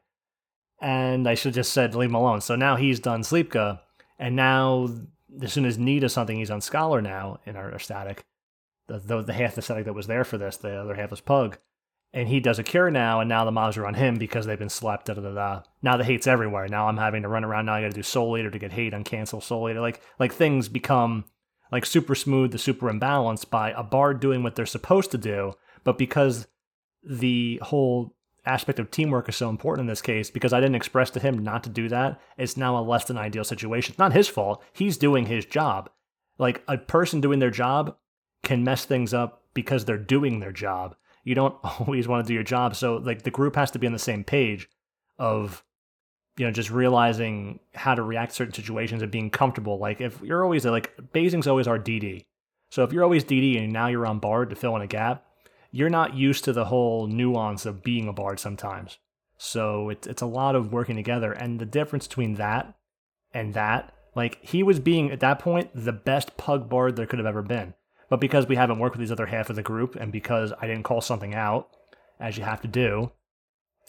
[0.82, 2.42] And I should have just said, leave him alone.
[2.42, 3.80] So now he's done Sleepga,
[4.20, 4.90] and now
[5.42, 8.26] as soon as Need does something, he's on Scholar now in our, our static.
[8.88, 11.22] The, the, the half the static that was there for this, the other half was
[11.22, 11.58] Pug
[12.16, 14.58] and he does a cure now, and now the mobs are on him because they've
[14.58, 15.08] been slapped.
[15.08, 15.34] Da da da.
[15.34, 15.62] da.
[15.82, 16.66] Now the hate's everywhere.
[16.70, 17.66] Now I'm having to run around.
[17.66, 19.82] Now I got to do Soul Leader to get hate on cancel Soul Leader.
[19.82, 21.26] Like like things become
[21.72, 25.54] like super smooth, the super imbalanced by a bard doing what they're supposed to do,
[25.84, 26.48] but because
[27.04, 28.16] the whole
[28.46, 31.40] aspect of teamwork is so important in this case, because I didn't express to him
[31.40, 33.94] not to do that, it's now a less than ideal situation.
[33.94, 34.64] It's not his fault.
[34.74, 35.90] He's doing his job.
[36.38, 37.96] Like a person doing their job
[38.44, 42.34] can mess things up because they're doing their job you don't always want to do
[42.34, 42.76] your job.
[42.78, 44.70] So like the group has to be on the same page
[45.20, 45.65] of
[46.38, 49.78] you know just realizing how to react to certain situations and being comfortable.
[49.80, 52.26] Like if you're always like Basing's always our DD.
[52.70, 55.26] So if you're always DD and now you're on Bard to fill in a gap,
[55.72, 58.98] you're not used to the whole nuance of being a Bard sometimes.
[59.38, 62.76] So it's it's a lot of working together and the difference between that
[63.34, 67.20] and that like he was being at that point the best pug bard there could
[67.20, 67.74] have ever been.
[68.10, 70.68] But because we haven't worked with these other half of the group, and because I
[70.68, 71.70] didn't call something out,
[72.20, 73.12] as you have to do,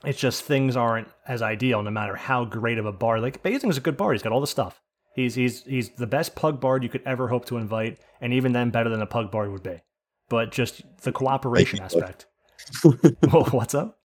[0.04, 1.82] it's just things aren't as ideal.
[1.82, 4.14] No matter how great of a bard, like Basing is a good bard.
[4.14, 4.80] He's got all the stuff.
[5.14, 8.52] He's he's he's the best pug bard you could ever hope to invite, and even
[8.52, 9.80] then, better than a pug bard would be.
[10.28, 12.26] But just the cooperation aspect.
[13.30, 13.98] What's up?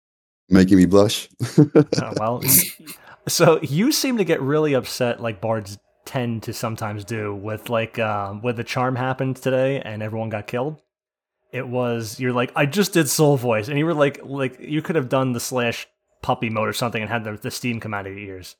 [0.51, 1.28] Making me blush.
[1.56, 2.43] Oh, well,
[3.28, 7.98] so you seem to get really upset, like bards tend to sometimes do, with like
[7.98, 10.81] um, when the charm happened today and everyone got killed.
[11.53, 14.83] It was you're like I just did soul voice, and you were like like you
[14.83, 15.87] could have done the slash
[16.23, 18.57] puppy mode or something and had the, the steam come out of your ears.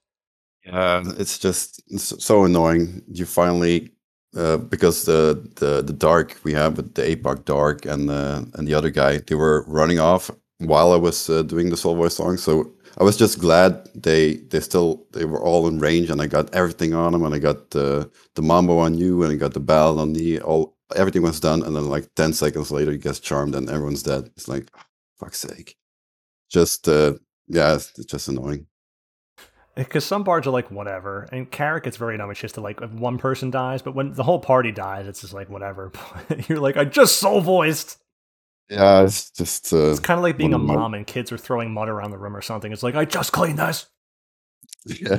[0.65, 3.03] Yeah, it's just it's so annoying.
[3.09, 3.91] You finally,
[4.37, 8.67] uh, because the, the the dark we have with the APOC dark and uh, and
[8.67, 12.17] the other guy, they were running off while I was uh, doing the soul voice
[12.17, 12.37] song.
[12.37, 16.27] So I was just glad they they still they were all in range, and I
[16.27, 19.55] got everything on them, and I got the the mambo on you, and I got
[19.55, 20.75] the bell on the all.
[20.97, 24.31] Everything was done, and then like ten seconds later, he gets charmed, and everyone's dead.
[24.37, 24.71] It's like,
[25.19, 25.77] fuck's sake.
[26.51, 27.15] Just uh,
[27.47, 28.67] yeah, it's, it's just annoying.
[29.75, 32.31] Because some bards are like whatever, and Carrick gets very dumb.
[32.31, 35.21] It's just to like if one person dies, but when the whole party dies, it's
[35.21, 35.93] just like whatever.
[36.49, 37.99] You're like I just soul voiced.
[38.71, 41.07] Yeah, it's just uh, It's kind of like being a one of my- mom and
[41.07, 42.73] kids are throwing mud around the room or something.
[42.73, 43.87] It's like I just cleaned this.
[44.87, 45.19] Yeah,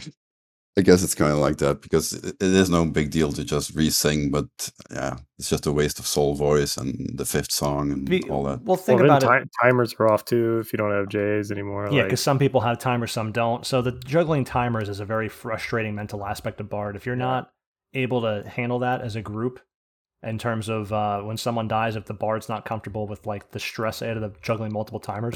[0.80, 3.44] I guess it's kind of like that because it, it is no big deal to
[3.44, 4.46] just re-sing, but
[4.90, 8.44] yeah, it's just a waste of soul voice and the fifth song and Be- all
[8.44, 8.62] that.
[8.64, 9.50] Well, think well, about then it.
[9.62, 11.88] timers are off too if you don't have J's anymore.
[11.88, 13.66] Yeah, like- because some people have timers, some don't.
[13.66, 16.96] So the juggling timers is a very frustrating mental aspect of Bard.
[16.96, 17.52] If you're not
[17.94, 19.60] able to handle that as a group,
[20.24, 23.60] in terms of uh, when someone dies, if the Bard's not comfortable with like the
[23.60, 25.36] stress added of juggling multiple timers,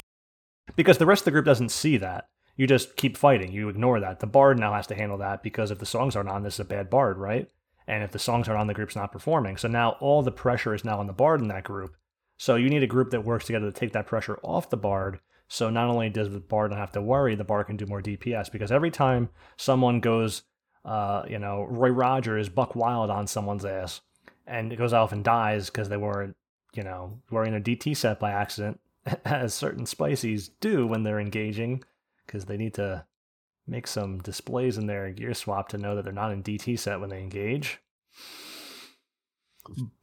[0.78, 2.30] because the rest of the group doesn't see that.
[2.56, 3.52] You just keep fighting.
[3.52, 4.20] You ignore that.
[4.20, 6.60] The Bard now has to handle that because if the songs aren't on, this is
[6.60, 7.50] a bad Bard, right?
[7.88, 9.58] And if the songs aren't on, the group's not performing.
[9.58, 11.96] So now all the pressure is now on the Bard in that group.
[12.38, 15.20] So you need a group that works together to take that pressure off the Bard.
[15.48, 18.02] So not only does the Bard not have to worry, the Bard can do more
[18.02, 20.44] DPS because every time someone goes,
[20.86, 24.02] uh, you know, Roy Rogers, Buck Wild on someone's ass,
[24.46, 26.36] and it goes off and dies because they weren't,
[26.74, 28.80] you know, wearing a DT set by accident,
[29.26, 31.84] as certain spices do when they're engaging,
[32.34, 33.06] because they need to
[33.68, 37.00] make some displays in their gear swap to know that they're not in DT set
[37.00, 37.80] when they engage.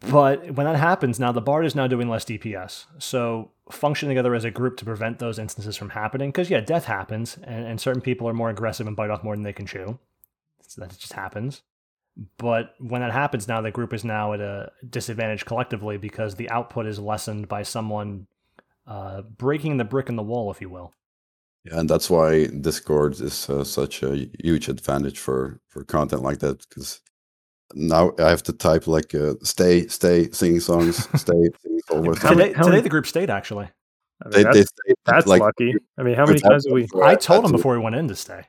[0.08, 2.86] But when that happens, now the Bard is now doing less DPS.
[2.98, 6.30] So function together as a group to prevent those instances from happening.
[6.30, 9.34] Because yeah, death happens, and, and certain people are more aggressive and bite off more
[9.34, 9.98] than they can chew.
[10.66, 11.62] So that just happens.
[12.38, 16.48] But when that happens, now the group is now at a disadvantage collectively because the
[16.48, 18.28] output is lessened by someone
[18.86, 20.94] uh, breaking the brick in the wall, if you will.
[21.64, 26.38] Yeah, and that's why Discord is uh, such a huge advantage for for content like
[26.38, 27.00] that because
[27.74, 31.32] now I have to type like uh, stay, stay, singing songs, stay,
[31.62, 32.22] singing songs.
[32.22, 33.68] How today, how today the group stayed actually.
[34.24, 35.74] I mean, They, that's they stay, that's like, lucky.
[35.98, 36.88] I mean, how many times have we?
[37.02, 38.44] I told him to- before we went in to stay.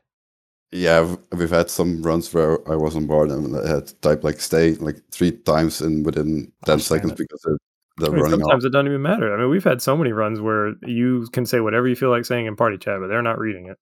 [0.74, 3.96] Yeah, we've- we've had some runs where I was on board and I had to
[3.96, 7.18] type like stay like three times in within ten seconds it.
[7.18, 7.58] because they're,
[8.02, 8.68] they're I mean, running sometimes off.
[8.70, 9.34] it doesn't even matter.
[9.34, 12.26] I mean, we've had so many runs where you can say whatever you feel like
[12.26, 13.78] saying in party chat, but they're not reading it.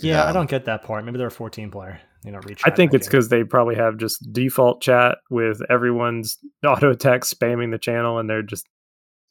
[0.00, 1.04] Yeah, I don't get that part.
[1.04, 2.00] Maybe they're a 14 player.
[2.24, 2.62] You know, reach.
[2.64, 6.36] I think it's because they probably have just default chat with everyone's
[6.66, 8.66] auto attack spamming the channel, and they're just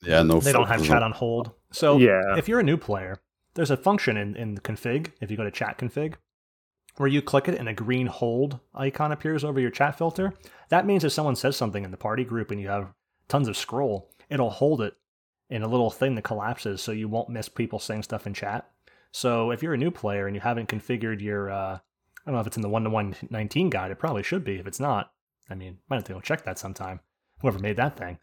[0.02, 0.40] Yeah, no.
[0.40, 1.52] they don't have chat on- on hold.
[1.72, 2.38] So yeah.
[2.38, 3.20] if you're a new player,
[3.56, 6.14] there's a function in, in the config, if you go to chat config,
[6.96, 10.34] where you click it and a green hold icon appears over your chat filter.
[10.70, 12.94] That means if someone says something in the party group and you have
[13.28, 14.96] tons of scroll, it'll hold it
[15.50, 18.70] in a little thing that collapses so you won't miss people saying stuff in chat.
[19.12, 21.80] So if you're a new player and you haven't configured your, uh, I
[22.26, 24.56] don't know if it's in the 1 to 119 guide, it probably should be.
[24.56, 25.12] If it's not,
[25.50, 27.00] I mean, might have to go check that sometime.
[27.40, 28.20] Whoever made that thing.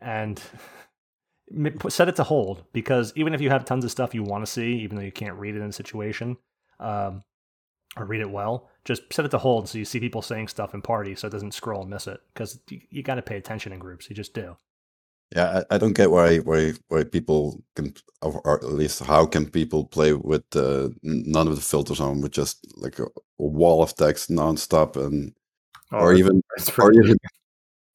[0.00, 0.40] And
[1.88, 4.50] set it to hold because even if you have tons of stuff you want to
[4.50, 6.36] see, even though you can't read it in a situation
[6.78, 7.24] um,
[7.96, 10.74] or read it well, just set it to hold so you see people saying stuff
[10.74, 13.36] in party so it doesn't scroll and miss it because you, you got to pay
[13.36, 14.10] attention in groups.
[14.10, 14.56] You just do.
[15.36, 17.92] Yeah, I, I don't get why why why people can,
[18.22, 22.22] or or at least how can people play with uh, none of the filters on,
[22.22, 25.34] with just like a, a wall of text nonstop, and
[25.92, 26.42] Oh, or even
[26.78, 27.16] or even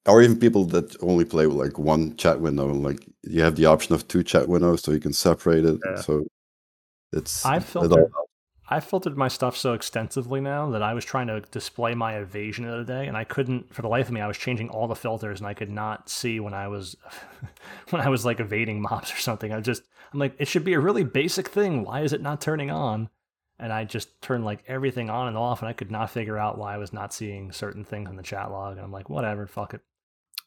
[0.06, 2.68] or even people that only play with like one chat window.
[2.68, 5.80] Like you have the option of two chat windows, so you can separate it.
[5.86, 6.02] Yeah.
[6.02, 6.26] So
[7.12, 8.12] it's I've it all- filtered.
[8.70, 12.64] I filtered my stuff so extensively now that I was trying to display my evasion
[12.64, 14.22] of the other day, and I couldn't for the life of me.
[14.22, 16.96] I was changing all the filters, and I could not see when I was
[17.90, 19.52] when I was like evading mobs or something.
[19.52, 19.84] I just
[20.14, 21.84] I'm like, it should be a really basic thing.
[21.84, 23.10] Why is it not turning on?
[23.60, 26.58] And I just turned like everything on and off, and I could not figure out
[26.58, 28.78] why I was not seeing certain things in the chat log.
[28.78, 29.82] And I'm like, whatever, fuck it.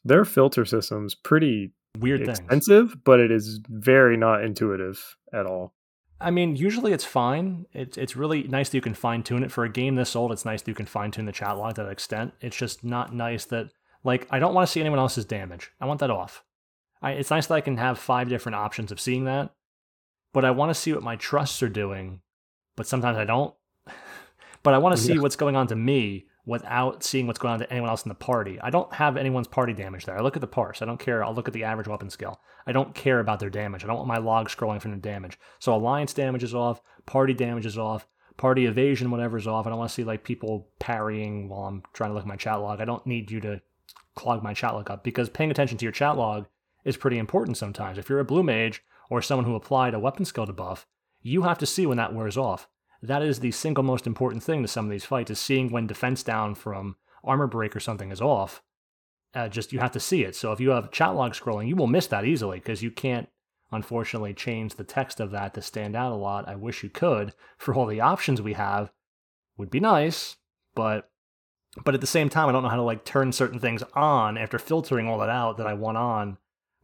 [0.03, 2.39] Their filter system's pretty Weird things.
[2.39, 5.73] expensive, but it is very not intuitive at all.
[6.19, 7.65] I mean, usually it's fine.
[7.73, 10.31] It's it's really nice that you can fine tune it for a game this old.
[10.31, 12.33] It's nice that you can fine tune the chat log to that extent.
[12.41, 13.69] It's just not nice that
[14.03, 15.71] like I don't want to see anyone else's damage.
[15.79, 16.43] I want that off.
[17.01, 19.53] I, it's nice that I can have five different options of seeing that,
[20.33, 22.21] but I want to see what my trusts are doing.
[22.75, 23.53] But sometimes I don't.
[24.63, 27.59] but I want to see what's going on to me without seeing what's going on
[27.59, 28.57] to anyone else in the party.
[28.61, 30.17] I don't have anyone's party damage there.
[30.17, 30.81] I look at the parse.
[30.81, 31.21] I don't care.
[31.21, 32.39] I'll look at the average weapon skill.
[32.65, 33.83] I don't care about their damage.
[33.83, 35.37] I don't want my log scrolling from the damage.
[35.59, 38.07] So alliance damage is off, party damage is off,
[38.37, 39.67] party evasion, whatever's off.
[39.67, 42.37] I don't want to see like people parrying while I'm trying to look at my
[42.37, 42.79] chat log.
[42.79, 43.61] I don't need you to
[44.15, 46.45] clog my chat log up because paying attention to your chat log
[46.85, 47.97] is pretty important sometimes.
[47.97, 50.85] If you're a blue mage or someone who applied a weapon skill debuff,
[51.21, 52.69] you have to see when that wears off.
[53.01, 55.87] That is the single most important thing to some of these fights is seeing when
[55.87, 58.61] defense down from armor break or something is off.
[59.33, 60.35] Uh, just you have to see it.
[60.35, 63.29] So if you have chat log scrolling, you will miss that easily because you can't
[63.71, 66.47] unfortunately change the text of that to stand out a lot.
[66.47, 67.33] I wish you could.
[67.57, 68.91] For all the options we have,
[69.57, 70.37] would be nice,
[70.75, 71.09] but
[71.83, 74.37] but at the same time, I don't know how to like turn certain things on
[74.37, 76.37] after filtering all that out that I want on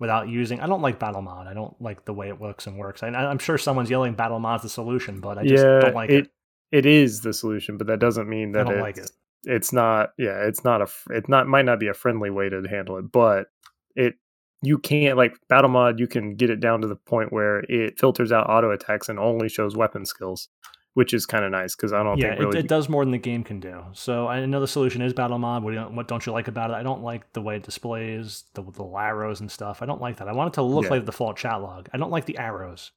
[0.03, 0.59] without using.
[0.59, 1.47] I don't like battle mod.
[1.47, 3.01] I don't like the way it looks and works.
[3.01, 6.09] I, I'm sure someone's yelling battle mod's the solution, but I just yeah, don't like
[6.09, 6.29] it.
[6.73, 9.11] it is the solution, but that doesn't mean that I don't it's, like it.
[9.45, 10.09] it's not.
[10.17, 10.87] Yeah, it's not a.
[11.09, 13.47] It not might not be a friendly way to handle it, but
[13.95, 14.15] it
[14.61, 16.01] you can't like battle mod.
[16.01, 19.17] You can get it down to the point where it filters out auto attacks and
[19.17, 20.49] only shows weapon skills,
[20.95, 22.59] which is kind of nice because I don't yeah, think it, really.
[22.59, 23.83] it does more than the game can do.
[23.93, 25.63] So I know the solution is battle mod.
[25.63, 26.73] What, do you, what don't you like about it?
[26.73, 29.81] I don't like the way it displays the the arrows and stuff.
[29.81, 30.27] I don't like that.
[30.27, 30.91] I want it to look Yeah.
[30.91, 31.89] like the default chat log.
[31.93, 32.91] I don't like the arrows.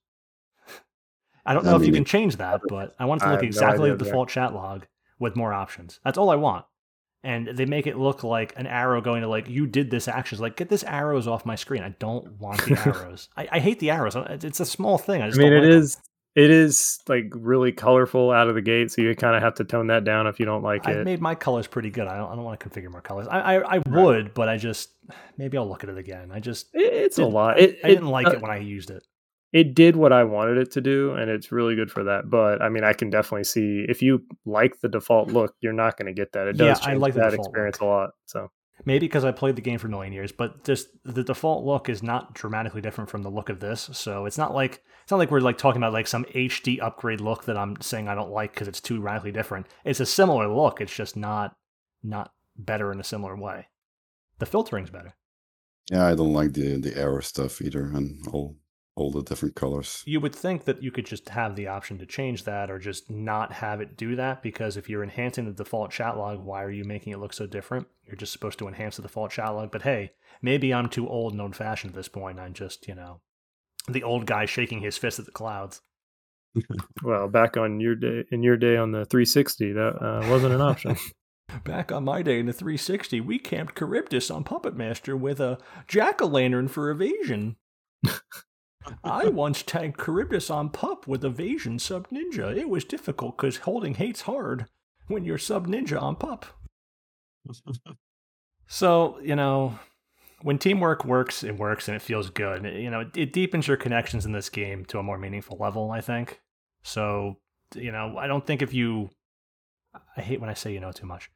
[1.45, 3.37] I don't I know if you can change that, but I want it to look
[3.37, 4.87] have no exactly like the default chat log
[5.19, 6.01] with more options.
[6.05, 6.65] That's all I want.
[7.23, 10.37] and they make it look like an arrow going to like you did this action.
[10.37, 11.83] It's like get this arrows off my screen.
[11.83, 13.29] I don't want the arrows.
[13.37, 14.15] I, I hate the arrows.
[14.17, 15.23] It's a small thing.
[15.23, 15.95] I, I mean, it like is.
[15.97, 16.03] Them.
[16.37, 19.65] It is like really colorful out of the gate, so you kind of have to
[19.65, 21.01] tone that down if you don't like I've it.
[21.01, 22.07] I made my colors pretty good.
[22.07, 23.27] I don't, I don't want to configure more colors.
[23.27, 24.91] I, I, I would, but I just
[25.39, 26.31] maybe I'll look at it again.
[26.31, 27.59] I just it, it's a lot.
[27.59, 29.03] It, I didn't like uh, it when I used it
[29.57, 32.29] it did what I wanted it to do, and it's really good for that.
[32.29, 35.97] But I mean, I can definitely see if you like the default look, you're not
[35.97, 36.47] going to get that.
[36.47, 37.87] It does yeah, I like that experience look.
[37.87, 38.11] a lot.
[38.27, 38.51] So
[38.85, 41.89] maybe because I played the game for a million years, but just the default look
[41.89, 43.89] is not dramatically different from the look of this.
[43.93, 47.21] So it's not like it's not like we're like talking about like some HD upgrade
[47.21, 49.67] look that I'm saying I don't like because it's too radically different.
[49.85, 50.81] It's a similar look.
[50.81, 51.57] It's just not
[52.03, 53.69] not better in a similar way.
[54.39, 55.15] The filtering's better.
[55.91, 58.57] Yeah, I don't like the the error stuff either, and all
[58.97, 60.03] all the different colors.
[60.07, 63.11] You would think that you could just have the option to change that or just
[63.11, 66.71] not have it do that because if you're enhancing the default chat log, why are
[66.71, 67.87] you making it look so different?
[68.05, 69.71] You're just supposed to enhance the default chat log.
[69.71, 70.13] But hey,
[70.43, 72.41] maybe I'm too old and old fashioned at this point.
[72.41, 73.21] I'm just, you know,
[73.89, 75.83] the old guy shaking his fist at the clouds.
[77.03, 80.61] well, back on your day, in your day on the 360, that uh, wasn't an
[80.61, 80.97] option.
[81.65, 85.59] Back on my day in the 360, we camped Charybdis on Puppet Master with a
[85.87, 87.57] jack o' lantern for evasion.
[89.05, 92.57] I once tagged Charybdis on pup with evasion sub ninja.
[92.57, 94.67] It was difficult because holding hate's hard
[95.09, 96.47] when you're sub ninja on pup.
[98.67, 99.79] so, you know,
[100.43, 102.65] when teamwork works, it works and it feels good.
[102.65, 105.91] You know, it, it deepens your connections in this game to a more meaningful level,
[105.91, 106.41] I think.
[106.83, 107.39] So,
[107.75, 109.11] you know, I don't think if you.
[110.17, 111.31] I hate when I say you know too much.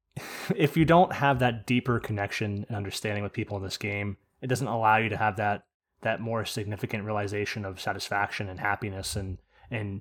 [0.56, 4.46] if you don't have that deeper connection and understanding with people in this game, it
[4.46, 5.64] doesn't allow you to have that
[6.02, 9.38] that more significant realization of satisfaction and happiness and
[9.70, 10.00] and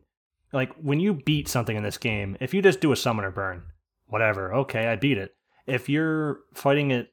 [0.53, 3.63] like when you beat something in this game, if you just do a summoner burn,
[4.05, 5.35] whatever, okay, I beat it.
[5.65, 7.11] If you're fighting it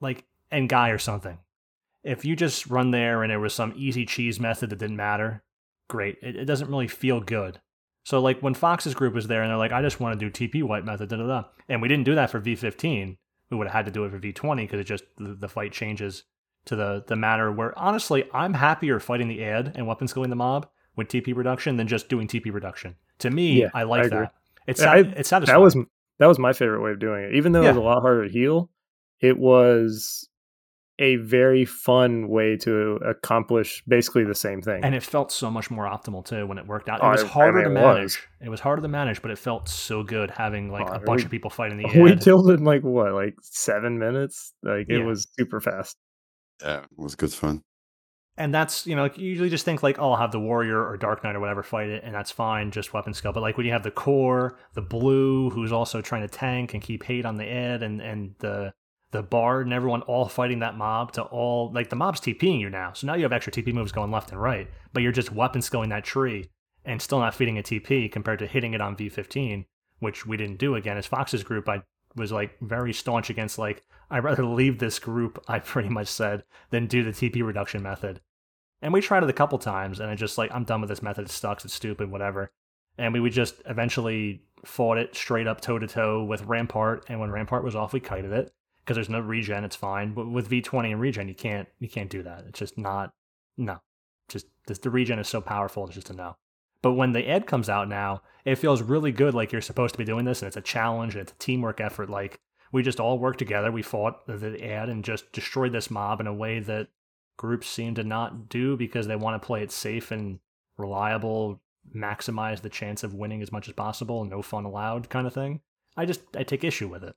[0.00, 1.38] like and guy or something,
[2.04, 5.42] if you just run there and there was some easy cheese method that didn't matter,
[5.88, 6.18] great.
[6.22, 7.60] It, it doesn't really feel good.
[8.04, 10.48] So like when Fox's group was there and they're like, I just want to do
[10.48, 13.16] TP white method, da da da, and we didn't do that for V15.
[13.50, 15.72] We would have had to do it for V20 because it just the, the fight
[15.72, 16.22] changes
[16.66, 20.36] to the the matter where honestly I'm happier fighting the ad and weapons killing the
[20.36, 22.96] mob with TP reduction than just doing TP reduction.
[23.20, 24.34] To me, yeah, I like I that.
[24.66, 25.58] It's yeah, it's satisfying.
[25.58, 25.76] That was
[26.18, 27.34] that was my favorite way of doing it.
[27.34, 27.68] Even though yeah.
[27.68, 28.70] it was a lot harder to heal,
[29.20, 30.28] it was
[31.00, 34.84] a very fun way to accomplish basically the same thing.
[34.84, 36.98] And it felt so much more optimal too when it worked out.
[36.98, 38.02] It oh, was harder I mean, to manage.
[38.02, 38.46] Was.
[38.46, 41.22] It was harder to manage, but it felt so good having like oh, a bunch
[41.22, 41.84] we, of people fighting the.
[42.00, 44.52] We killed in like what, like seven minutes?
[44.62, 44.98] Like yeah.
[44.98, 45.96] it was super fast.
[46.62, 47.62] Yeah, it was good fun.
[48.36, 50.82] And that's, you know, like you usually just think like, oh, I'll have the warrior
[50.82, 53.32] or dark knight or whatever fight it, and that's fine, just weapon skill.
[53.32, 56.82] But like when you have the core, the blue, who's also trying to tank and
[56.82, 58.72] keep hate on the ed, and and the
[59.10, 62.70] the bard and everyone all fighting that mob to all like the mob's TPing you
[62.70, 62.92] now.
[62.92, 65.62] So now you have extra TP moves going left and right, but you're just weapon
[65.62, 66.48] skilling that tree
[66.84, 69.64] and still not feeding a TP compared to hitting it on V15,
[69.98, 70.96] which we didn't do again.
[70.96, 71.82] As Fox's group, I
[72.16, 76.44] was like very staunch against like I'd rather leave this group, I pretty much said,
[76.70, 78.20] than do the TP reduction method.
[78.82, 81.02] And we tried it a couple times and I just like I'm done with this
[81.02, 82.50] method, it sucks, it's stupid, whatever.
[82.98, 87.20] And we would just eventually fought it straight up toe to toe with Rampart, and
[87.20, 88.52] when Rampart was off, we kited it
[88.84, 90.12] because there's no regen, it's fine.
[90.12, 92.44] But with V20 and regen, you can't you can't do that.
[92.48, 93.12] It's just not
[93.56, 93.80] no.
[94.28, 96.36] Just the regen is so powerful, it's just a no.
[96.82, 99.98] But when the ed comes out now, it feels really good like you're supposed to
[99.98, 102.08] be doing this and it's a challenge and it's a teamwork effort.
[102.08, 102.40] Like
[102.72, 103.70] we just all worked together.
[103.70, 106.88] We fought the ad and just destroyed this mob in a way that
[107.36, 110.38] groups seem to not do because they want to play it safe and
[110.76, 111.60] reliable,
[111.94, 115.60] maximize the chance of winning as much as possible, no fun allowed kind of thing.
[115.96, 117.14] I just I take issue with it.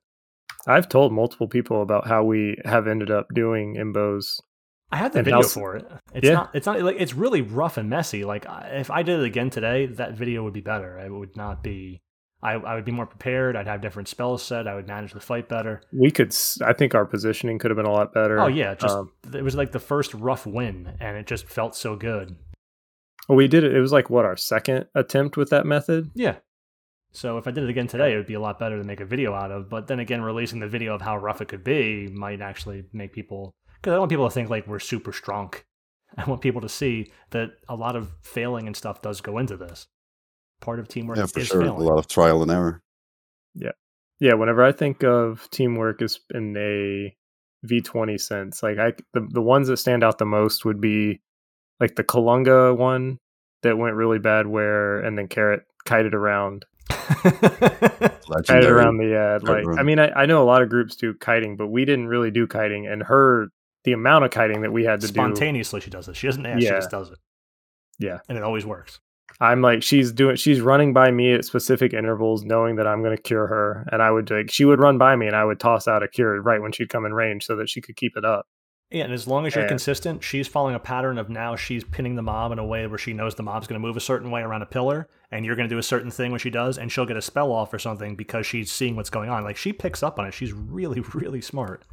[0.65, 4.39] I've told multiple people about how we have ended up doing imbos
[4.93, 5.91] I had the video for it.
[6.13, 6.33] It's yeah.
[6.33, 6.51] not.
[6.53, 8.23] It's not like it's really rough and messy.
[8.25, 10.99] Like if I did it again today, that video would be better.
[10.99, 12.03] It would not be.
[12.43, 13.55] I, I would be more prepared.
[13.55, 14.67] I'd have different spells set.
[14.67, 15.81] I would manage the fight better.
[15.91, 16.35] We could.
[16.63, 18.39] I think our positioning could have been a lot better.
[18.39, 21.75] Oh yeah, just um, it was like the first rough win, and it just felt
[21.75, 22.35] so good.
[23.27, 23.73] Well, we did it.
[23.73, 26.11] It was like what our second attempt with that method.
[26.13, 26.35] Yeah.
[27.13, 28.99] So if I did it again today, it would be a lot better to make
[28.99, 29.71] a video out of.
[29.71, 33.11] But then again, releasing the video of how rough it could be might actually make
[33.13, 35.53] people because I want people to think like we're super strong.
[36.17, 39.57] I want people to see that a lot of failing and stuff does go into
[39.57, 39.87] this.
[40.61, 41.61] Part of teamwork yeah, for sure.
[41.61, 41.81] Failing.
[41.81, 42.81] A lot of trial and error.
[43.53, 43.71] Yeah,
[44.19, 44.33] yeah.
[44.35, 47.13] Whenever I think of teamwork as in a
[47.63, 51.19] V twenty sense, like I the the ones that stand out the most would be
[51.81, 53.19] like the Kalunga one
[53.63, 56.65] that went really bad, where and then Carrot kited around.
[56.89, 58.65] kite legendary.
[58.67, 59.65] around the uh, like.
[59.77, 62.31] I mean, I, I know a lot of groups do kiting, but we didn't really
[62.31, 62.87] do kiting.
[62.87, 63.49] And her,
[63.83, 66.15] the amount of kiting that we had to do, Spontaneously, she does it.
[66.15, 66.59] She doesn't ask.
[66.59, 66.75] She Yeah.
[66.75, 67.17] just does it.
[67.99, 68.19] Yeah.
[68.27, 68.99] and it always works.
[69.39, 73.15] I'm like, she's doing, she's running by me at specific intervals, knowing that I'm going
[73.15, 73.87] to cure her.
[73.91, 76.07] And I would like, she would run by me, and I would toss out a
[76.07, 78.45] cure right when she'd come in range, so that she could keep it up.
[78.91, 81.83] Yeah, and as long as you're And- consistent, she's following a pattern of now she's
[81.83, 84.01] pinning the mob in a way where she knows the mob's going to move a
[84.01, 86.51] certain way around a pillar, and you're going to do a certain thing when she
[86.51, 89.43] does, and she'll get a spell off or something because she's seeing what's going on.
[89.43, 90.33] Like she picks up on it.
[90.33, 91.85] She's really, really smart.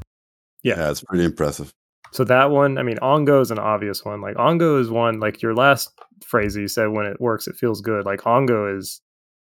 [0.62, 0.76] Yeah.
[0.76, 1.72] yeah, it's pretty impressive.
[2.12, 4.20] So that one, I mean, Ongo is an obvious one.
[4.20, 5.90] Like Ongo is one, like your last
[6.24, 8.04] phrase you said, when it works, it feels good.
[8.04, 9.00] Like Ongo is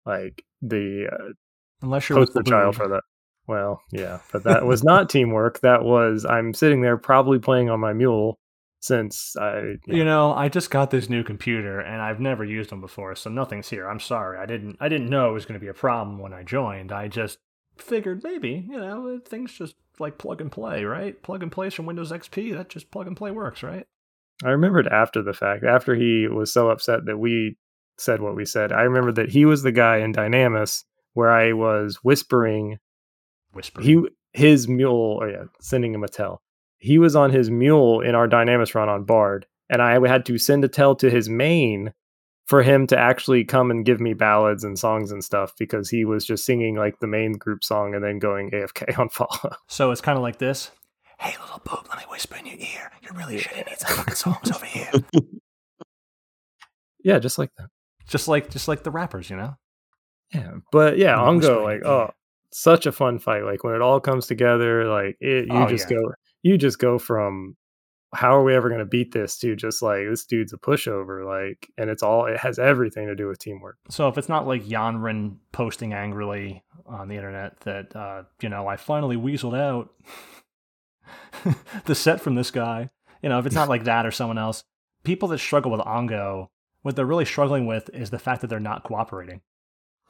[0.05, 1.33] like the uh,
[1.81, 3.03] Unless you're poster the child for that.
[3.47, 5.59] Well, yeah, but that was not teamwork.
[5.61, 8.39] That was I'm sitting there probably playing on my mule
[8.79, 9.75] since I.
[9.85, 13.29] You know, I just got this new computer and I've never used them before, so
[13.29, 13.87] nothing's here.
[13.87, 14.39] I'm sorry.
[14.39, 16.91] I didn't I didn't know it was going to be a problem when I joined.
[16.91, 17.39] I just
[17.77, 21.21] figured maybe, you know, things just like plug and play, right?
[21.23, 23.85] Plug and play from Windows XP, that just plug and play works, right?
[24.43, 27.57] I remembered after the fact, after he was so upset that we
[27.97, 28.71] said what we said.
[28.71, 32.77] I remember that he was the guy in Dynamis where I was whispering
[33.53, 33.81] Whisper.
[33.81, 34.03] he
[34.33, 36.41] his mule oh yeah sending him a tell
[36.77, 40.37] he was on his mule in our dynamis run on bard and i had to
[40.37, 41.93] send a tell to his main
[42.45, 46.05] for him to actually come and give me ballads and songs and stuff because he
[46.05, 49.91] was just singing like the main group song and then going afk on follow So
[49.91, 50.71] it's kind of like this.
[51.19, 52.91] Hey, little boob, let me whisper in your ear.
[53.01, 53.65] You're really shitty.
[53.67, 54.91] Need some fucking songs over here.
[57.03, 57.67] yeah just like that
[58.07, 59.55] Just like, just like the rappers, you know.
[60.33, 62.07] yeah but yeah Let me whisper ongo like your ear.
[62.07, 62.11] oh
[62.51, 65.89] such a fun fight like when it all comes together like it you Oh, just
[65.91, 65.97] yeah.
[65.97, 66.11] go
[66.41, 67.57] you just go from
[68.15, 71.25] how are we ever going to beat this to just like this dude's a pushover
[71.25, 74.47] like and it's all it has everything to do with teamwork So if it's not
[74.47, 79.89] like Yanrin posting angrily on the internet that uh, you know I finally weaseled out
[81.85, 82.89] the set from this guy,
[83.21, 84.63] you know, if it's not like that or someone else,
[85.03, 86.47] people that struggle with Ongo,
[86.81, 89.41] what they're really struggling with is the fact that they're not cooperating.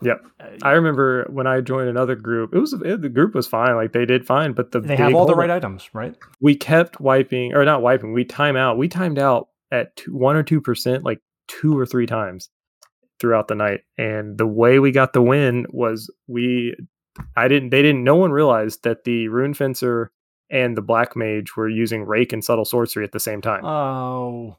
[0.01, 0.26] Yep.
[0.39, 3.76] Uh, I remember when I joined another group, it was it, the group was fine,
[3.76, 6.15] like they did fine, but the they have all the right items, right?
[6.41, 8.13] We kept wiping or not wiping.
[8.13, 8.77] We time out.
[8.77, 12.49] We timed out at two, one or two percent, like two or three times
[13.19, 13.81] throughout the night.
[13.97, 16.76] And the way we got the win was we,
[17.35, 18.03] I didn't, they didn't.
[18.03, 20.11] No one realized that the rune fencer
[20.49, 23.65] and the black mage were using Rayke and subtle sorcery at the same time.
[23.65, 24.57] Oh,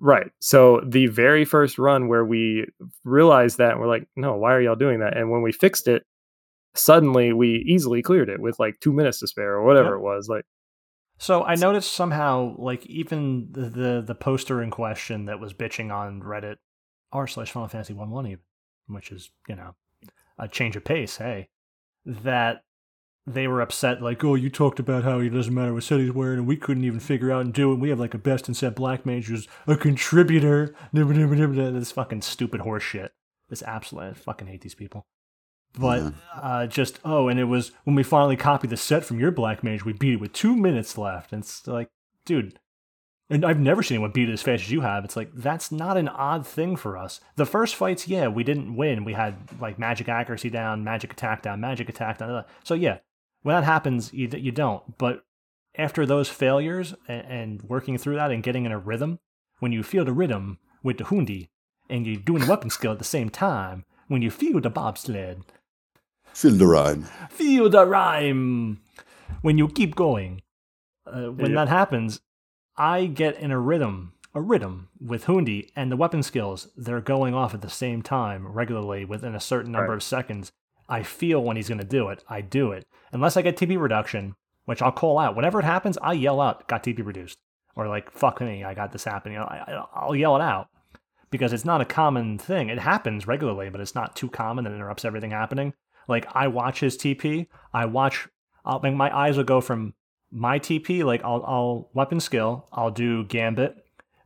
[0.00, 0.30] Right.
[0.40, 2.66] So the very first run where we
[3.04, 5.16] realized that, we're like, no, why are y'all doing that?
[5.16, 6.04] And when we fixed it,
[6.74, 9.96] suddenly we easily cleared it with like two minutes to spare or whatever Yep.
[9.98, 10.28] it was.
[10.28, 10.44] Like,
[11.18, 15.92] So I noticed somehow, like even the, the the poster in question that was bitching
[15.92, 16.56] on Reddit
[17.10, 18.44] r slash Final Fantasy one one even,
[18.86, 19.74] which is you know
[20.38, 21.16] a change of pace.
[21.16, 21.48] Hey,
[22.06, 22.62] that
[23.32, 26.12] they were upset, like, oh, you talked about how it doesn't matter what set he's
[26.12, 27.76] wearing, and we couldn't even figure out and do it.
[27.76, 30.74] We have like a best in set black mage who's a contributor.
[30.92, 33.12] This fucking stupid horse shit.
[33.48, 35.06] This absolute, I fucking hate these people.
[35.78, 36.10] But Yeah.
[36.40, 39.62] uh, just oh, and it was when we finally copied the set from your black
[39.62, 41.88] mage, we beat it with two minutes left, and it's like,
[42.24, 42.58] dude,
[43.30, 45.04] and I've never seen anyone beat it as fast as you have.
[45.04, 47.20] It's like that's not an odd thing for us.
[47.36, 49.04] The first fights, yeah, we didn't win.
[49.04, 52.44] We had like magic accuracy down, magic attack down, magic attack down.
[52.64, 52.98] So yeah,
[53.48, 54.98] when that happens, you you don't.
[54.98, 55.24] But
[55.76, 59.18] after those failures and, and working through that and getting in a rhythm,
[59.58, 61.48] when you feel the rhythm with the hundi
[61.88, 65.44] and you're doing the weapon skill at the same time, when you feel the bobsled,
[66.34, 67.04] Feel the rhyme.
[67.30, 68.80] feel the rhyme
[69.42, 70.42] when you keep going.
[71.06, 71.56] Uh, when Yeah.
[71.64, 72.20] that happens,
[72.76, 77.32] I get in a rhythm, a rhythm with Hundi, and the weapon skills they're going
[77.34, 79.96] off at the same time regularly within a certain number Right.
[79.96, 80.52] of seconds.
[80.88, 82.24] I feel when he's going to do it.
[82.28, 84.34] I do it unless I get TP reduction,
[84.64, 85.98] which I'll call out whenever it happens.
[85.98, 87.38] I yell out, "Got TP reduced,"
[87.76, 90.68] or like "Fuck me, I got this happening." I'll yell it out
[91.30, 92.68] because it's not a common thing.
[92.68, 95.74] It happens regularly, but it's not too common and interrupts everything happening.
[96.08, 98.28] Like I watch his TP, I watch.
[98.64, 99.94] I'll, my eyes will go from
[100.30, 103.76] my TP, like I'll, I'll weapon skill, I'll do gambit.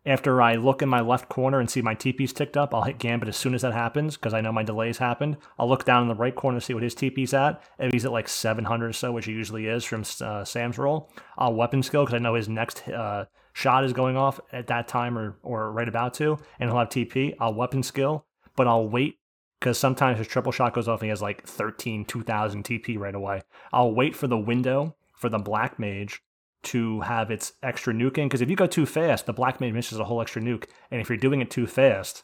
[0.04, 2.98] After I look in my left corner and see my TP's ticked up, I'll hit
[2.98, 5.36] gambit as soon as that happens because I know my delays happened.
[5.60, 7.62] I'll look down in the right corner to see what his TP's at.
[7.78, 11.08] If he's at like 700 or so, which he usually is from uh, Sam's roll,
[11.38, 14.88] I'll weapon skill because I know his next uh, shot is going off at that
[14.88, 17.36] time or, or right about to, and he'll have TP.
[17.38, 18.26] I'll weapon skill,
[18.56, 19.18] but I'll wait
[19.60, 23.14] because sometimes his triple shot goes off and he has like 13, 2000 TP right
[23.14, 23.42] away.
[23.72, 26.20] I'll wait for the window for the black mage
[26.64, 29.72] to have its extra nuke in because if you go too fast, the black mage
[29.72, 32.22] misses a whole extra nuke, and if you're doing it too fast,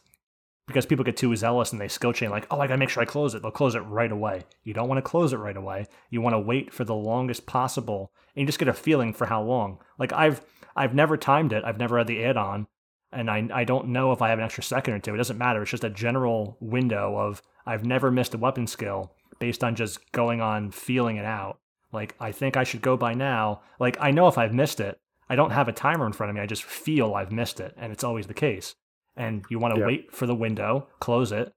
[0.66, 3.02] because people get too zealous and they skill chain like, oh, I gotta make sure
[3.02, 3.42] I close it.
[3.42, 4.44] They'll close it right away.
[4.62, 5.86] You don't want to close it right away.
[6.10, 9.26] You want to wait for the longest possible, and you just get a feeling for
[9.26, 9.78] how long.
[9.98, 10.42] Like I've
[10.76, 11.64] I've never timed it.
[11.64, 12.66] I've never had the add-on,
[13.10, 15.14] and I I don't know if I have an extra second or two.
[15.14, 15.62] It doesn't matter.
[15.62, 20.12] It's just a general window of I've never missed a weapon skill based on just
[20.12, 21.58] going on feeling it out.
[21.92, 23.62] Like I think I should go by now.
[23.78, 24.98] Like I know if I've missed it,
[25.28, 26.42] I don't have a timer in front of me.
[26.42, 28.74] I just feel I've missed it, and it's always the case
[29.16, 29.86] and you want to Yeah.
[29.86, 31.52] wait for the window, close it,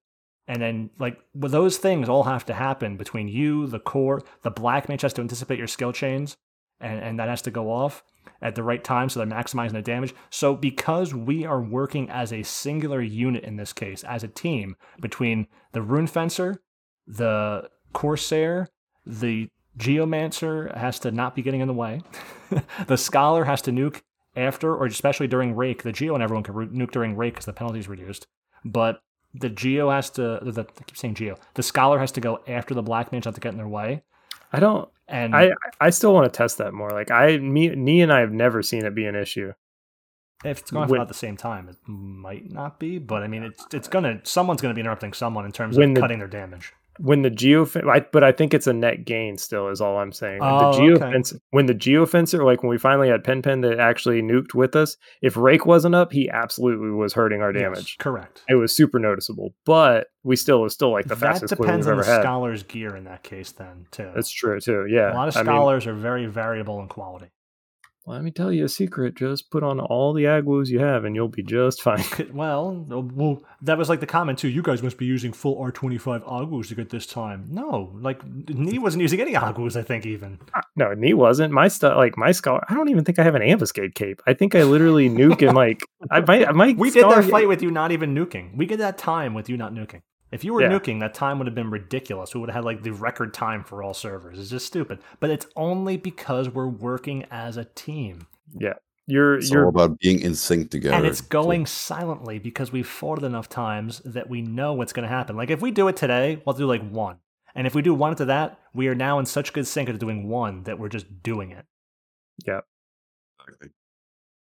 [0.47, 4.49] and then like well, those things all have to happen between you, the core, the
[4.51, 6.35] black mage has to anticipate your skill chains,
[6.79, 8.03] and and that has to go off
[8.41, 10.15] at the right time so they're maximizing the damage.
[10.31, 14.75] So because we are working as a singular unit in this case, as a team
[14.99, 16.61] between the rune fencer,
[17.05, 18.67] the corsair,
[19.05, 22.01] the geomancer has to not be getting in the way,
[22.87, 24.01] the scholar has to nuke
[24.35, 25.81] after or especially during Rayke.
[25.81, 28.27] The geo and everyone can nuke during Rayke because the penalty is reduced,
[28.65, 29.01] but
[29.33, 30.39] the geo has to.
[30.41, 31.37] The, I keep saying geo.
[31.53, 34.03] The scholar has to go after the black mage not to get in their way.
[34.53, 34.89] I don't.
[35.07, 36.89] And I I still want to test that more.
[36.91, 39.53] Like I, me, Nee and I have never seen it be an issue.
[40.43, 42.97] if it's going for at the same time, it might not be.
[42.97, 45.99] But I mean, it's it's gonna someone's gonna be interrupting someone in terms of the-
[45.99, 46.73] cutting their damage.
[47.01, 49.69] When the geo, I, but I think it's a net gain still.
[49.69, 50.39] Is all I'm saying.
[50.41, 51.21] Oh, the geo okay.
[51.49, 54.75] when the oh, geofencer, like when we finally had Pen Pen that actually nuked with
[54.75, 57.97] us, if Rayke wasn't up, he absolutely was hurting our Yes, damage.
[57.97, 58.43] correct.
[58.47, 61.87] It was super noticeable, but we still was still like the that fastest clear depends
[61.87, 62.21] on the had.
[62.21, 63.51] scholar's gear in that case.
[63.51, 64.11] Then too.
[64.13, 64.85] That's true too.
[64.87, 67.27] Yeah, a lot of I mean, scholars are very variable in quality.
[68.07, 71.15] Let me tell you a secret: just put on all the Agwu's you have, and
[71.15, 72.03] you'll be just fine.
[72.33, 74.47] Well, uh, well, that was like the comment too.
[74.47, 77.45] You guys must be using full R25 Agwu's to get this time.
[77.49, 80.39] No, like Nee wasn't using any Agwu's, I think even.
[80.75, 81.53] no, me wasn't.
[81.53, 82.63] My stuff, like my scholar.
[82.69, 84.21] I don't even think I have an ambuscade cape.
[84.25, 86.53] I think I literally nuke and like I might.
[86.55, 88.55] My We did that fight with you not even nuking.
[88.57, 90.01] We did that time with you not nuking.
[90.31, 90.69] If you were Yeah.
[90.69, 92.33] nuking, that time would have been ridiculous.
[92.33, 94.39] We would have had like the record time for all servers.
[94.39, 94.99] It's just stupid.
[95.19, 98.27] But it's only because we're working as a team.
[98.53, 98.73] Yeah.
[99.07, 100.95] You're It's you're all about being in sync together.
[100.95, 104.93] and it's So- going silently because we've fought it enough times that we know what's
[104.93, 105.35] going to happen.
[105.35, 107.17] Like if we do it today, we'll do like one,
[107.55, 109.99] and if we do one to that, we are now in such good sync of
[109.99, 111.65] doing one that we're just doing it.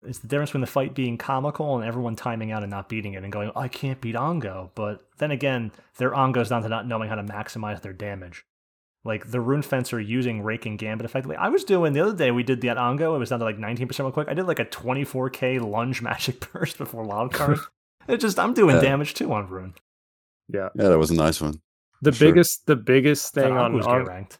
[0.03, 3.13] It's the difference between the fight being comical and everyone timing out and not beating
[3.13, 4.69] it and going, I can't beat Ongo.
[4.73, 8.45] But then again, their Ongo's down to not knowing how to maximize their damage.
[9.03, 11.35] Like the Rune Fencer using Raking Gambit effectively.
[11.35, 13.15] I was doing the other day, we did that Ongo.
[13.15, 14.29] It was down to like 19% real quick.
[14.29, 17.59] I did like a 24k lunge magic burst before wild card.
[18.07, 18.81] it just, I'm doing Yeah.
[18.81, 19.73] damage too on Rune.
[20.47, 20.69] yeah.
[20.75, 21.61] Yeah, that was a nice one.
[22.01, 22.29] The Sure.
[22.29, 24.39] biggest the biggest thing on, Ongo's on ranked.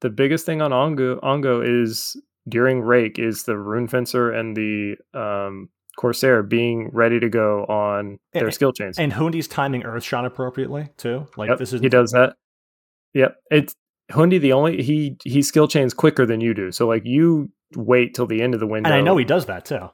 [0.00, 2.16] the biggest thing on Ongo Ongo is
[2.48, 8.18] during Rayke is the Rune Fencer and the um Corsair being ready to go on
[8.32, 8.98] their And- skill chains.
[8.98, 11.26] And Hundi's timing Earthshot appropriately too.
[11.36, 12.36] Like Yep, this is he does that.
[13.14, 13.36] Yep.
[13.50, 13.74] It's
[14.10, 16.72] Hundi the only he he skill chains quicker than you do.
[16.72, 18.88] So like you wait till the end of the window.
[18.88, 19.90] and I know he does that too.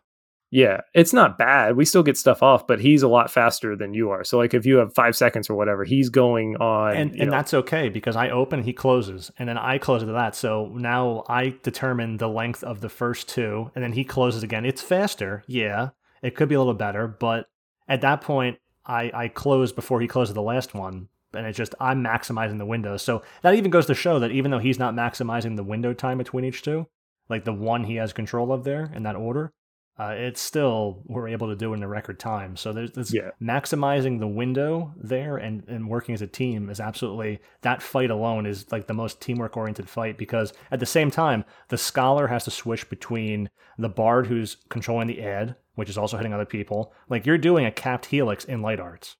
[0.50, 1.76] Yeah, it's not bad.
[1.76, 4.24] We still get stuff off, but he's a lot faster than you are.
[4.24, 6.96] So like if you have five seconds or whatever, he's going on.
[6.96, 10.06] and and know, that's okay because I open, he closes, and then I close to
[10.06, 10.34] that.
[10.34, 14.64] So now I determine the length of the first two, and then he closes again.
[14.64, 15.90] It's faster, yeah.
[16.22, 17.46] It could be a little better, but
[17.86, 21.74] at that point, I I close before he closes the last one, and it's just
[21.78, 22.96] I'm maximizing the window.
[22.96, 26.16] So that even goes to show that even though he's not maximizing the window time
[26.16, 26.86] between each two,
[27.28, 29.52] like the one he has control of there in that order.
[29.98, 32.56] Uh, it's still we're able to do it in the record time.
[32.56, 33.30] So there's this Yeah.
[33.42, 38.46] maximizing the window there and, and working as a team is absolutely that fight alone
[38.46, 42.44] is like the most teamwork oriented fight because at the same time the scholar has
[42.44, 46.92] to switch between the bard who's controlling the ed, which is also hitting other people
[47.08, 49.16] like you're doing a capped helix in light arts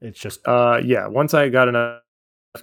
[0.00, 2.00] it's just uh yeah, once I got enough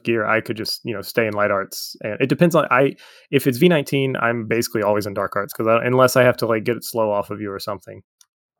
[0.03, 1.95] gear, I could just, you know, stay in light arts.
[2.03, 2.95] And it depends on I
[3.31, 6.63] if it's V19, I'm basically always in dark arts cuz unless I have to like
[6.63, 8.01] get it slow off of you or something.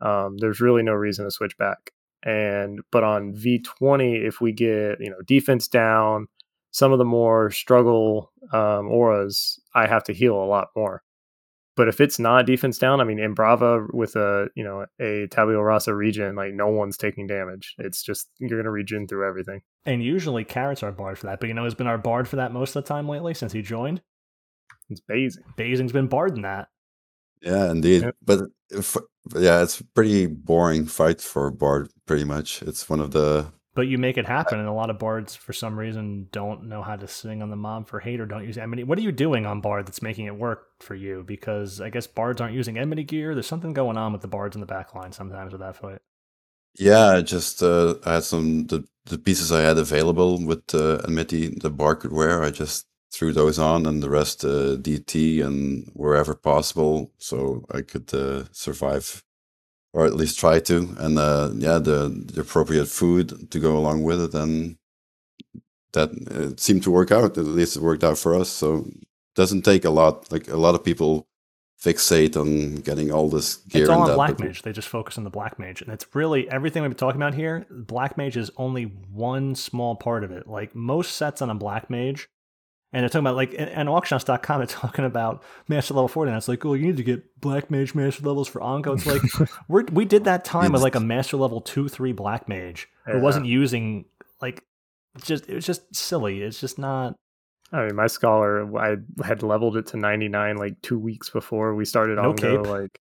[0.02, 1.92] Um there's really no reason to switch back.
[2.24, 6.28] And but on V20 if we get, you know, defense down,
[6.72, 11.04] some of the more struggle um auras, I have to heal a lot more.
[11.80, 15.28] But if it's not defense down, I mean, in Brava with a you know a
[15.32, 17.74] Tabula Rasa region, like no one's taking damage.
[17.78, 19.62] It's just you're gonna regen through everything.
[19.86, 22.36] and usually carrots are bard for that but you know has been our bard for
[22.36, 24.02] that most of the time lately since he joined
[24.90, 25.44] It's amazing.
[25.56, 26.68] Basing's been bard in that
[27.42, 28.02] Yeah, indeed.
[28.04, 28.16] Yep.
[28.22, 28.40] But
[28.70, 28.98] if,
[29.36, 31.90] yeah, it's pretty boring fight for Bard.
[32.06, 35.00] Pretty much, it's one of the But you make it happen, and a lot of
[35.00, 38.26] bards, for some reason, don't know how to sing on the mob for hate or
[38.26, 38.84] don't use enmity.
[38.84, 41.24] What are you doing on bard that's making it work for you?
[41.26, 43.34] Because I guess bards aren't using enmity gear.
[43.34, 46.00] There's something going on with the bards in the back line sometimes with that fight.
[46.78, 51.48] Yeah, just uh, I had some the, the pieces I had available with uh, Amity,
[51.48, 52.44] the barcode wear.
[52.44, 57.80] I just threw those on, and the rest uh, DT and wherever possible, so I
[57.80, 59.24] could uh, survive,
[59.94, 60.96] or at least try to.
[60.98, 64.78] And uh, yeah, the the appropriate food to go along with it, and
[65.94, 67.38] that it seemed to work out.
[67.38, 68.50] At least it worked out for us.
[68.50, 69.06] So it
[69.36, 70.32] doesn't take a lot.
[70.32, 71.28] Like a lot of people
[71.82, 73.84] fixate on getting all this gear.
[73.84, 74.62] It's all on that, Black Mage.
[74.64, 77.34] They just focus on the Black Mage, and it's really everything we've been talking about
[77.34, 77.66] here.
[77.70, 80.48] Black Mage is only one small part of it.
[80.48, 82.28] Like most sets on a Black Mage,
[82.92, 84.60] and they're talking about like and, and auctionhouse.com.
[84.60, 87.70] They're talking about Master Level Forty, and it's like, oh, you need to get Black
[87.72, 88.96] Mage Master levels for Ongo.
[88.96, 92.48] It's like we're, we did that time with like a Master Level Two, Three Black
[92.50, 93.22] Mage who Yeah.
[93.22, 94.06] wasn't using
[94.42, 94.64] like
[95.24, 96.42] just it was just silly.
[96.42, 97.16] It's just not.
[97.72, 101.86] I mean, my scholar, I had leveled it to 99 like two weeks before we
[101.86, 102.62] started No on cape?
[102.66, 103.00] Like,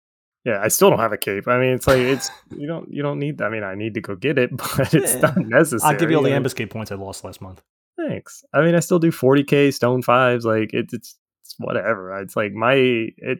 [0.45, 1.49] yeah, I still don't have a cape.
[1.49, 3.41] I mean, it's like it's you don't you don't need.
[3.41, 5.19] I mean, I need to go get it, but it's Yeah.
[5.19, 5.93] not necessary.
[5.93, 7.61] I'll give you all the ambuscade points I lost last month.
[7.97, 8.43] Thanks.
[8.53, 10.45] I mean, I still do 40k stone fives.
[10.45, 12.17] Like it, it's it's whatever.
[12.19, 13.39] It's like my it.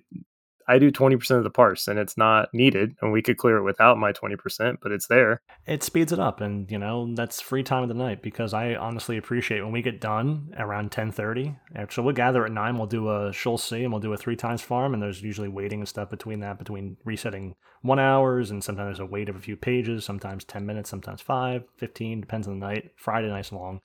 [0.65, 3.63] I do 20% of the parse, and it's not needed, and we could clear it
[3.63, 5.41] without my 20%, but it's there.
[5.65, 8.75] it speeds it up and you know that's free time of the night because i
[8.75, 13.09] honestly appreciate when we get done around 10.30 so we'll gather at 9 we'll do
[13.09, 15.88] a Sheol C and we'll do a three times farm and there's usually waiting and
[15.88, 19.57] stuff between that between resetting one hours and sometimes there's a wait of a few
[19.57, 23.81] pages sometimes 10 minutes sometimes 5 15 depends on the night friday night's long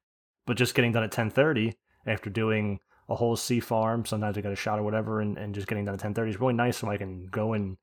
[0.49, 1.75] but just getting done at 10.30
[2.07, 5.55] after doing a whole sea farm sometimes i got a shot or whatever and, and
[5.55, 7.77] just getting done at 10.30 is really nice so i can go and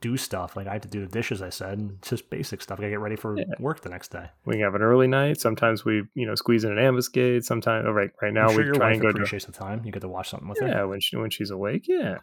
[0.00, 2.60] do stuff like i have to do the dishes i said and it's just basic
[2.62, 3.44] stuff i gotta get ready for Yeah.
[3.60, 5.40] work the next day We can have an early night.
[5.40, 7.44] Sometimes we, you know, squeeze in an ambuscade.
[7.44, 9.44] Sometimes, oh, right, right now I'm sure we your try wife and go to appreciates
[9.46, 9.84] the time.
[9.84, 10.88] You get to watch something with yeah her.
[10.88, 11.84] when she when she's awake.
[11.86, 12.16] Yeah,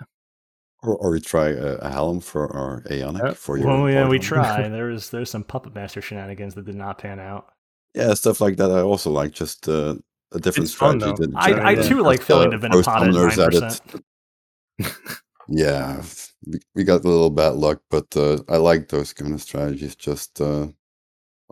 [0.82, 3.34] Or, or we try a, a helm for our Aeonic Yeah.
[3.34, 3.68] for your.
[3.68, 4.24] Well, yeah, we board.
[4.24, 4.68] try.
[4.78, 7.53] There's there's some puppet master shenanigans that did not pan out.
[7.94, 8.72] Yeah, stuff like that.
[8.72, 9.96] I also like just uh,
[10.32, 11.06] a different It's strategy.
[11.06, 11.14] though.
[11.14, 15.02] than I, I too like filling uh, the throw Vinapata at nine percent.
[15.50, 16.02] Yeah,
[16.46, 19.96] we, we got a little bad luck, but uh, I like those kind of strategies.
[19.96, 20.68] Just uh,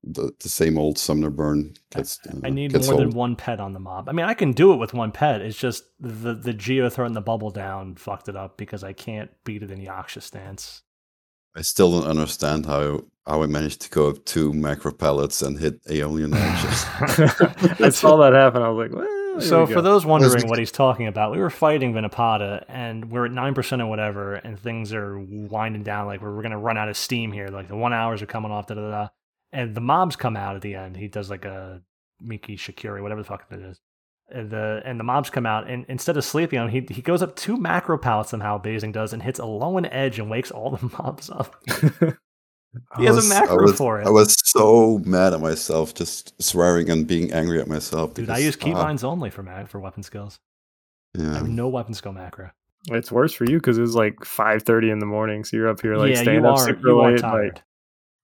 [0.03, 2.19] the, the same old Sumner burn gets.
[2.27, 4.09] Uh, I need gets more than one pet on the mob.
[4.09, 5.41] I mean, I can do it with one pet.
[5.41, 9.29] It's just the the Geo throwing the bubble down fucked it up because I can't
[9.43, 10.83] beat it in the Yaksha stance.
[11.55, 15.59] I still don't understand how how I managed to go up two macro pellets and
[15.59, 16.85] hit Aeolian Edges.
[17.79, 18.61] I saw that happen.
[18.63, 19.81] I was like, well, So we for go.
[19.83, 23.81] those wondering what he's talking about, we were fighting Vinapata and we're at nine percent
[23.81, 26.07] or whatever, and things are winding down.
[26.07, 27.47] Like we're, we're gonna run out of steam here.
[27.49, 28.67] Like the one hours are coming off.
[28.67, 29.07] Da da da.
[29.53, 30.95] And the mobs come out at the end.
[30.97, 31.81] He does like a
[32.21, 33.79] Miki Shakiri, whatever the fuck it is.
[34.33, 37.01] And the and the mobs come out, and instead of sleeping on, him, he he
[37.01, 38.57] goes up two macro pallets somehow.
[38.57, 41.55] Basing does and hits Aeolian Edge and wakes all the mobs up.
[42.97, 44.07] He I has a was- macro was, for it.
[44.07, 48.13] I was so mad at myself, just swearing and being angry at myself.
[48.13, 50.39] Dude, I use keybinds uh, only for mag for weapon skills.
[51.17, 51.33] I yeah.
[51.33, 52.51] have no weapon skill macro.
[52.89, 55.81] it's worse for you because it was like 5:30 in the morning, so you're up
[55.81, 57.19] here like yeah, staying you up are super you are late.
[57.19, 57.55] tired.
[57.55, 57.63] Like,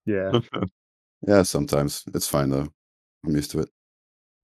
[0.06, 0.40] yeah,
[1.26, 2.68] Yeah, sometimes it's fine though.
[3.26, 3.68] I'm used to it.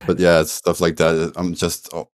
[0.07, 1.33] But yeah, it's stuff like that.
[1.37, 2.09] I'm just, oh,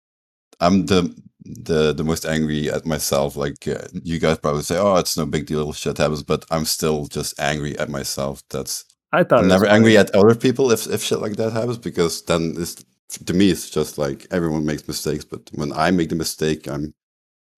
[0.61, 3.36] I'm the the the most angry at myself.
[3.36, 6.65] Like uh, you guys probably say, "Oh, it's no big deal, shit happens," but I'm
[6.65, 8.43] still just angry at myself.
[8.51, 11.78] That's I thought I'm never angry at other people if if shit like that happens
[11.78, 12.85] because then it's
[13.27, 15.24] to me it's just like everyone makes mistakes.
[15.24, 16.94] But when I make the mistake, I'm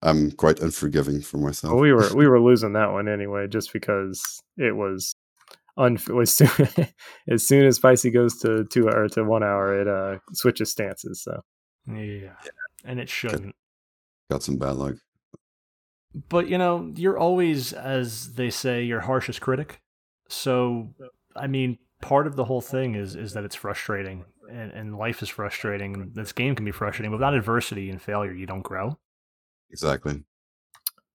[0.01, 1.73] I'm quite unforgiving for myself.
[1.73, 5.15] Well, we were we were losing that one anyway, just because it was
[5.79, 6.87] unf- as soon
[7.29, 11.23] as soon as Spicy goes to two or to one hour, it uh switches stances.
[11.23, 11.41] So
[11.87, 12.33] Yeah.
[12.85, 13.55] And it shouldn't.
[14.29, 14.95] Got some bad luck.
[16.29, 19.81] But you know, you're always, as they say, your harshest critic.
[20.27, 20.93] So
[21.35, 25.21] I mean, part of the whole thing is is that it's frustrating and, and life
[25.21, 26.11] is frustrating.
[26.15, 27.11] This game can be frustrating.
[27.11, 28.97] but Without adversity and failure, you don't grow.
[29.71, 30.23] Exactly.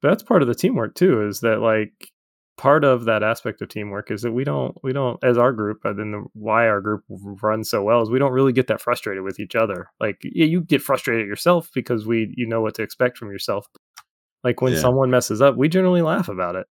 [0.01, 1.27] but that's part of the teamwork too.
[1.27, 2.13] Is that like
[2.57, 5.81] part of that aspect of teamwork is that we don't we don't as our group
[5.85, 7.03] uh, and then the, why our group
[7.43, 9.89] runs so well is we don't really get that frustrated with each other.
[10.01, 13.67] Like yeah, you get frustrated yourself because we you know what to expect from yourself.
[14.45, 14.81] Like when Yeah.
[14.81, 16.67] someone messes up we generally laugh about it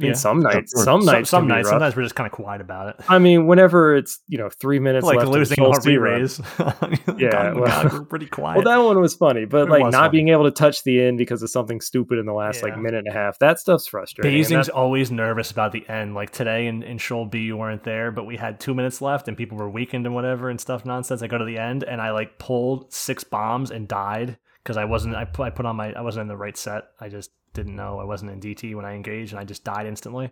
[0.00, 0.16] I mean, Yeah.
[0.16, 3.04] some nights some Some, nights some nights, sometimes we're just kind of quiet about it.
[3.08, 5.96] I mean, whenever it's you know three minutes like left losing the our Sheol C
[5.96, 6.12] run.
[6.12, 6.38] re-raise.
[7.18, 8.56] Yeah, oh God, well- God, we're pretty quiet.
[8.56, 10.10] Well, that one was funny, but It like not funny.
[10.10, 12.98] being able to touch the end because of something stupid in the last like minute
[13.06, 13.38] and a half.
[13.40, 14.30] That stuff's frustrating.
[14.38, 16.14] Basing's always nervous about the end.
[16.14, 19.26] Like today in, in Sheol B, you weren't there, but we had two minutes left
[19.26, 21.22] and people were weakened and whatever and stuff nonsense.
[21.22, 24.84] I go to the end and I like pulled six bombs and died because I
[24.84, 26.84] wasn't, I put, I put on my, I wasn't in the right set.
[27.00, 29.86] I just didn't know I wasn't in DT when I engaged and I just died
[29.86, 30.30] instantly.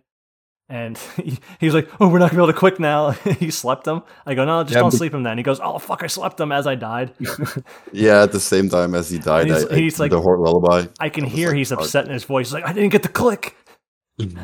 [0.69, 3.87] And he, he's like, "Oh, we're not gonna be able to quick now." he slept
[3.87, 4.01] him.
[4.25, 6.07] I go, "No, just Yeah, don't but- sleep him." Then he goes, "Oh fuck, I
[6.07, 7.13] slept him as I died."
[7.93, 10.39] Yeah, at the same time as he died, And he's- I, I, like- the Horde
[10.41, 10.87] Lullaby.
[10.99, 12.47] I can I hear like, he's "Fuck." upset in his voice.
[12.47, 13.55] He's like, "I didn't get the click."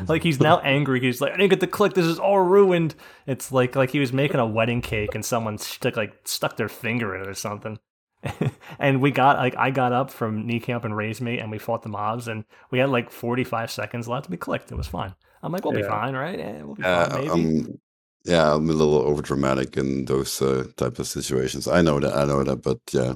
[0.08, 1.00] like he's now angry.
[1.00, 1.94] He's like, "I didn't get the click.
[1.94, 2.94] This is all ruined."
[3.26, 6.68] It's like like he was making a wedding cake and someone stuck like stuck their
[6.68, 7.78] finger in it or something.
[8.78, 11.58] and we got like I got up from knee camp and raised me, and we
[11.58, 14.72] fought the mobs, and we had like forty five seconds left to be clicked.
[14.72, 15.14] It was fine.
[15.42, 16.38] I'm like, we'll be fine, right?
[16.38, 17.50] Yeah, we'll be Yeah, fine, maybe.
[17.52, 17.78] um,
[18.24, 21.68] yeah, I'm a little over dramatic in those uh, type of situations.
[21.68, 23.14] I know that, I know that, but yeah,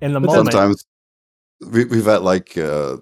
[0.00, 0.84] in the but moment, sometimes
[1.70, 2.98] we, we've had like uh,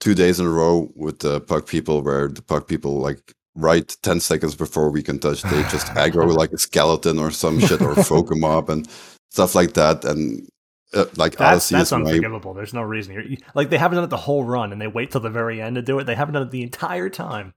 [0.00, 3.96] two days in a row with the puck people where the puck people like right
[4.02, 7.82] 10 seconds before we can touch they just aggro like a skeleton or some shit
[7.82, 8.88] or folk 'em up and
[9.30, 10.48] stuff like that and
[10.94, 11.40] uh, like that's
[11.70, 12.54] Odyssey that's is my unforgivable.
[12.54, 13.14] There's no reason.
[13.14, 15.30] You're, you- like they haven't done it the whole run, and they wait till the
[15.30, 16.04] very end to do it.
[16.04, 17.54] They haven't done it the entire time.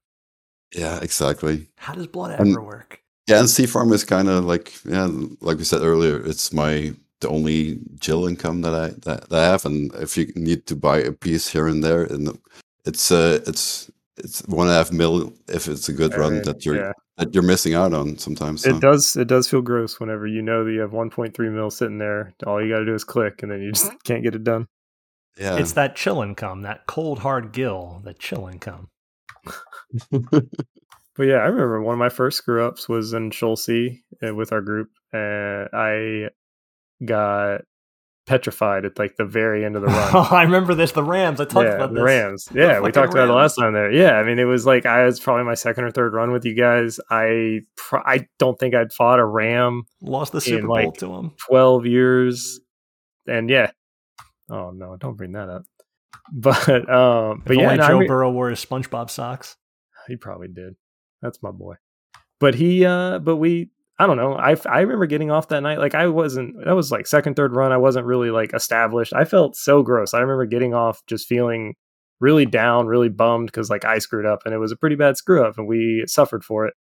[0.75, 3.01] yeah exactly How does blood And- ever work?
[3.27, 5.07] yeah and sea farm is kind of like yeah
[5.41, 9.45] like we said earlier it's my the only gil income that I that, that I
[9.45, 12.37] have and if you need to buy a piece here and there and
[12.85, 16.33] it's uh it's it's one and a half mil if it's a good I run
[16.35, 16.93] mean, that you're yeah.
[17.17, 18.61] That you're missing out on sometimes.
[18.63, 18.69] so.
[18.75, 19.15] It does.
[19.15, 22.33] It does feel gross whenever you know that you have 1.3 mil sitting there.
[22.45, 24.67] All you got to do is click, and then you just can't get it done.
[25.39, 28.89] Yeah, It's that chill income, that cold hard gil, that chill income.
[31.17, 34.35] But yeah, I remember one of my first screw ups was in Sheol C uh,
[34.35, 36.29] with our group, and I
[37.03, 37.61] got
[38.27, 40.11] petrified at like the very end of the run.
[40.13, 40.91] Oh, I remember this.
[40.91, 41.41] The Rams.
[41.41, 42.03] I talked yeah, about the this.
[42.03, 42.49] Rams.
[42.53, 43.91] Yeah, we talked about it last time there.
[43.91, 46.45] Yeah, I mean, it was like I was probably my second or third run with
[46.45, 46.99] you guys.
[47.09, 47.61] I
[47.93, 51.31] I don't think I'd fought a Ram Lost the Super Bowl like- to him.
[51.47, 52.59] 12 years,
[53.27, 53.71] and yeah.
[54.49, 55.63] Oh no, don't bring that up.
[56.33, 59.55] But um, but If yeah, only no, I Joe mean- Burrow wore his SpongeBob socks.
[60.09, 60.75] he probably did.
[61.21, 61.75] That's my boy.
[62.39, 63.69] But he, uh, but we,
[63.99, 64.35] I don't know.
[64.35, 65.79] I, I remember getting off that night.
[65.79, 67.71] Like I wasn't, that was like second, third run.
[67.71, 69.13] I wasn't really like established.
[69.13, 70.13] I felt so gross.
[70.13, 71.73] I remember getting off just feeling
[72.19, 75.17] really down, really bummed because like I screwed up and it was a pretty bad
[75.17, 76.75] screw up and we suffered for it.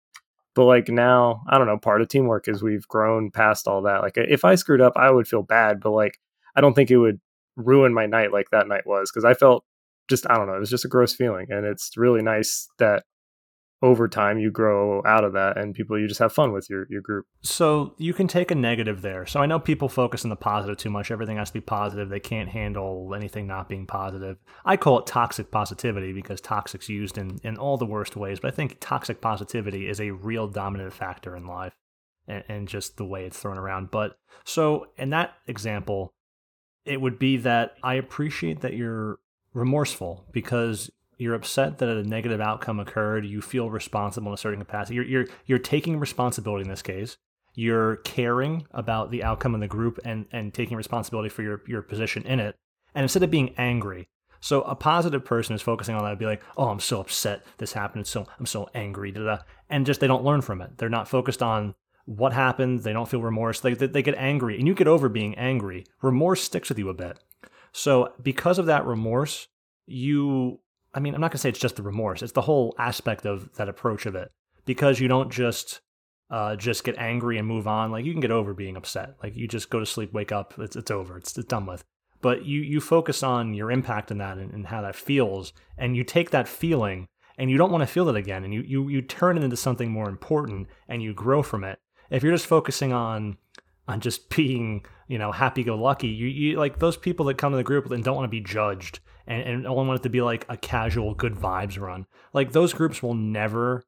[0.55, 1.77] But like now, I don't know.
[1.77, 4.01] Part of teamwork is we've grown past all that.
[4.01, 6.17] Like if I screwed up, I would feel bad, but like
[6.55, 7.19] I don't think it would
[7.57, 9.63] ruin my night like that night was because I felt
[10.09, 10.55] just I don't know.
[10.55, 13.03] It was just a gross feeling, and it's really nice that
[13.81, 16.87] over time you grow out of that and people you just have fun with your
[16.89, 17.25] your group.
[17.41, 19.25] So you can take a negative there.
[19.25, 21.11] So I know people focus on the positive too much.
[21.11, 22.09] Everything has to be positive.
[22.09, 24.37] They can't handle anything not being positive.
[24.63, 28.39] I call it toxic positivity because toxic's used in, in all the worst ways.
[28.39, 31.73] But I think toxic positivity is a real dominant factor in life
[32.27, 33.91] and, and just the way it's thrown around.
[33.91, 36.13] But so in that example,
[36.85, 39.19] it would be that I appreciate that you're
[39.53, 43.25] remorseful because you're upset that a negative outcome occurred.
[43.25, 44.95] You feel responsible in a certain capacity.
[44.95, 47.17] You're you're you're taking responsibility in this case.
[47.53, 51.81] You're caring about the outcome in the group and and taking responsibility for your your
[51.81, 52.55] position in it.
[52.93, 54.07] And instead of being angry,
[54.39, 56.19] so a positive person is focusing on that.
[56.19, 58.07] Be like, oh, I'm so upset this happened.
[58.07, 59.11] So I'm so angry.
[59.11, 59.37] Da, da.
[59.69, 60.77] And just they don't learn from it.
[60.77, 62.83] They're not focused on what happened.
[62.83, 63.59] They don't feel remorse.
[63.59, 65.85] They, they, they get angry, and you get over being angry.
[66.01, 67.19] Remorse sticks with you a bit.
[67.71, 69.47] So because of that remorse,
[69.87, 70.59] you
[70.95, 72.21] I mean, I'm not gonna say it's just the remorse.
[72.21, 74.31] It's the whole aspect of that approach of it.
[74.65, 75.81] Because you don't just
[76.31, 77.91] uh, just get angry and move on.
[77.91, 79.15] Like you can get over being upset.
[79.21, 81.17] Like you just go to sleep, wake up, it's it's over.
[81.17, 81.83] It's, it's done with.
[82.21, 85.95] But you you focus on your impact in that and, and how that feels, and
[85.95, 87.07] you take that feeling
[87.37, 89.57] and you don't want to feel it again, and you you you turn it into
[89.57, 91.79] something more important, and you grow from it.
[92.09, 93.37] If you're just focusing on
[93.87, 97.51] on just being you know happy go lucky, you you like those people that come
[97.51, 100.09] to the group and don't want to be judged and, and only want it to
[100.09, 102.05] be like a casual good vibes run.
[102.33, 103.83] Like those groups will never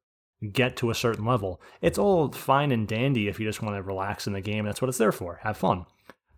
[0.52, 1.60] get to a certain level.
[1.80, 4.64] It's all fine and dandy if you just want to relax in the game.
[4.64, 5.40] That's what it's there for.
[5.42, 5.86] Have fun.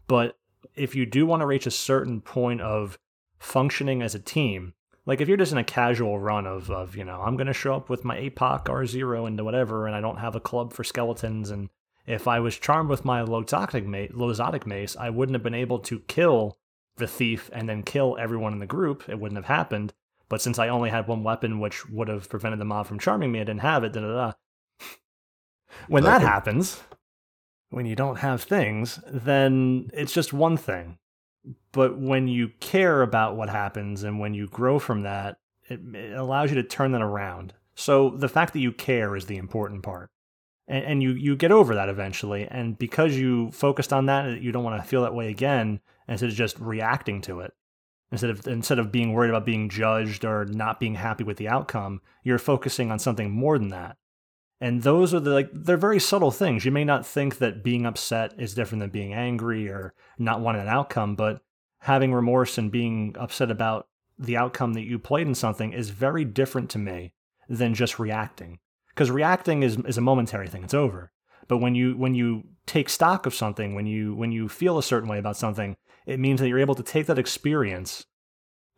[0.06, 0.36] But
[0.74, 2.98] if you do want to reach a certain point of
[3.38, 4.74] functioning as a team,
[5.06, 7.52] like if you're just in a casual run of, of you know, I'm going to
[7.52, 10.84] show up with my APOC R0 into whatever, and I don't have a club for
[10.84, 11.68] skeletons, and
[12.06, 15.78] if I was charmed with my Loxotic mace, Loxotic mace, I wouldn't have been able
[15.80, 16.58] to kill
[17.00, 19.08] the thief and then kill everyone in the group.
[19.08, 19.92] It wouldn't have happened.
[20.28, 23.32] But since I only had one weapon, which would have prevented the mob from charming
[23.32, 23.92] me, I didn't have it.
[23.92, 24.32] Da da da.
[25.88, 26.80] When that happens,
[27.70, 30.98] when you don't have things, then it's just one thing.
[31.72, 35.38] But when you care about what happens and when you grow from that,
[35.68, 37.54] it, it allows you to turn that around.
[37.74, 40.10] So the fact that you care is the important part.
[40.68, 42.46] And, and you, you get over that eventually.
[42.48, 46.28] And because you focused on that, you don't want to feel that way again instead
[46.28, 47.52] of just reacting to it.
[48.12, 51.48] Instead of instead of being worried about being judged or not being happy with the
[51.48, 53.96] outcome, you're focusing on something more than that.
[54.60, 56.64] And those are the like they're very subtle things.
[56.64, 60.62] You may not think that being upset is different than being angry or not wanting
[60.62, 61.40] an outcome, but
[61.78, 63.86] having remorse and being upset about
[64.18, 67.14] the outcome that you played in something is very different to me
[67.48, 68.58] than just reacting.
[68.88, 70.64] Because reacting is is a momentary thing.
[70.64, 71.12] It's over.
[71.46, 74.82] But when you when you take stock of something, when you when you feel a
[74.82, 75.76] certain way about something,
[76.06, 78.04] it means that you're able to take that experience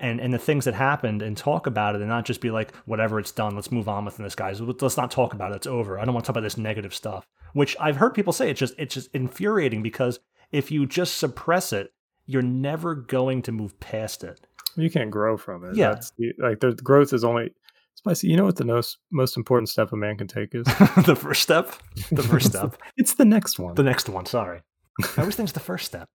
[0.01, 2.75] and and the things that happened and talk about it and not just be like
[2.87, 5.67] whatever it's done let's move on with this guys let's not talk about it it's
[5.67, 8.51] over i don't want to talk about this negative stuff which i've heard people say
[8.51, 10.19] it's just it's just infuriating because
[10.51, 11.93] if you just suppress it
[12.27, 15.77] you're never going to move past it You can't grow from it.
[15.77, 15.91] Yeah.
[15.91, 17.53] That's like the growth is only
[17.95, 18.29] spicy.
[18.29, 20.65] You know what the most most important step a man can take is?
[21.05, 21.73] the first step
[22.11, 23.75] the first step It's the next one.
[23.75, 24.63] the next one sorry
[25.17, 26.09] i always think it's the first step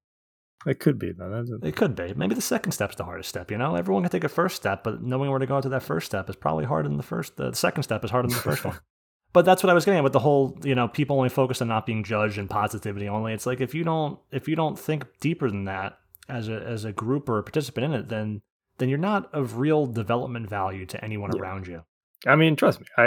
[0.66, 1.45] it could be though.
[1.64, 2.14] It could be.
[2.16, 3.52] Maybe the second step's the hardest step.
[3.52, 5.84] You know, everyone can take a first step, but knowing where to go to that
[5.84, 7.38] first step is probably harder than the first.
[7.38, 8.77] The second step is harder than the first one.
[9.34, 10.58] But that's what I was getting at with the whole.
[10.64, 13.34] You know, people only focus on not being judged and positivity only.
[13.34, 16.86] It's like if you don't if you don't think deeper than that as a as
[16.86, 18.42] a group or a participant in it, then
[18.77, 21.42] then you're not of real development value to anyone Yeah.
[21.42, 21.84] around you.
[22.26, 23.03] I mean, trust me, I,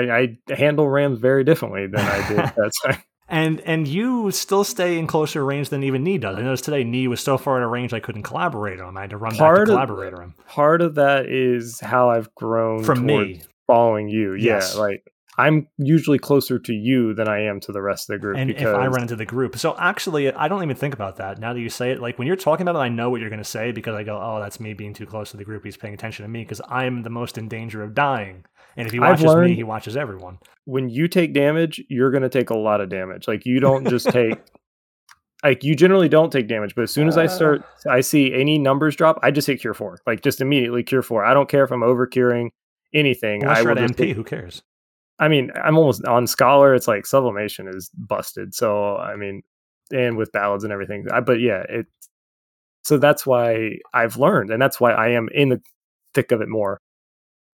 [0.48, 3.02] I handle Rams very differently than I did that time.
[3.30, 6.36] And and you still stay in closer range than even Nee does.
[6.36, 8.96] I noticed today Nee was so far at a range I couldn't collaborate on him.
[8.96, 10.34] I had to run back Part to of- collaborate on him.
[10.48, 13.42] Part of that is how I've grown From me.
[13.66, 14.34] following you.
[14.34, 14.72] Yes.
[14.74, 15.04] Yeah, like
[15.38, 18.36] I'm usually closer to you than I am to the rest of the group.
[18.36, 19.56] and because if I run into the group.
[19.56, 22.00] So actually, I don't even think about that now that you say it.
[22.00, 24.02] Like when you're talking about it, I know what you're going to say because I
[24.02, 25.64] go, "Oh, that's me being too close to the group.
[25.64, 28.44] He's paying attention to me because I'm the most in danger of dying."
[28.80, 30.38] And if he watches me, learned- he watches everyone.
[30.64, 33.28] when you take damage, you're going to take a lot of damage.
[33.28, 34.38] Like you don't just take
[35.44, 37.28] like you generally don't take damage, but as soon as I uh.
[37.28, 39.98] start I see any numbers drop, I just hit cure 4.
[40.06, 41.24] Like just immediately cure 4.
[41.24, 42.52] I don't care if I'm over curing
[42.94, 43.46] anything.
[43.46, 44.62] I will MP, take, who cares?
[45.18, 48.54] I mean, I'm almost on scholar, it's like sublimation is busted.
[48.54, 49.42] So, I mean,
[49.92, 51.04] and with ballads and everything.
[51.12, 51.86] I, but yeah, it
[52.82, 55.60] so that's why I've learned and that's why I am in the
[56.14, 56.80] thick of it more.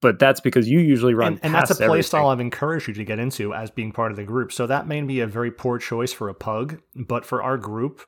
[0.02, 2.02] But that's because you usually run And, and that's a past play everything.
[2.02, 4.52] style I've encouraged you to get into as being part of the group.
[4.52, 8.02] So that may be a very poor choice for a pug, but for our group,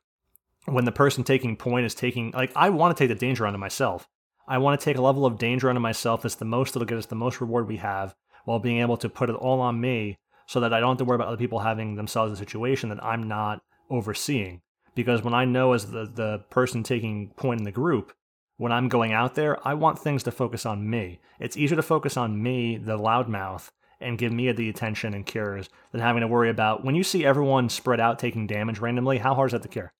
[0.67, 3.59] when the person taking point is taking, like, I want to take the danger onto
[3.59, 4.07] myself.
[4.47, 6.99] I want to take a level of danger onto myself that's the most that'll get
[6.99, 10.19] us the most reward we have while being able to put it all on me
[10.47, 12.89] so that I don't have to worry about other people having themselves in a situation
[12.89, 14.63] that I'm not overseeing.
[14.95, 18.13] Because when I know as the, the person taking point in the group,
[18.59, 21.21] when I'm going out there, I want things to focus on me.
[21.41, 23.71] It's easier to focus on me, the loudmouth,
[24.01, 27.25] and give me the attention and cures than having to worry about when you see
[27.25, 29.19] everyone spread out taking damage randomly.
[29.19, 29.93] How hard is that to cure?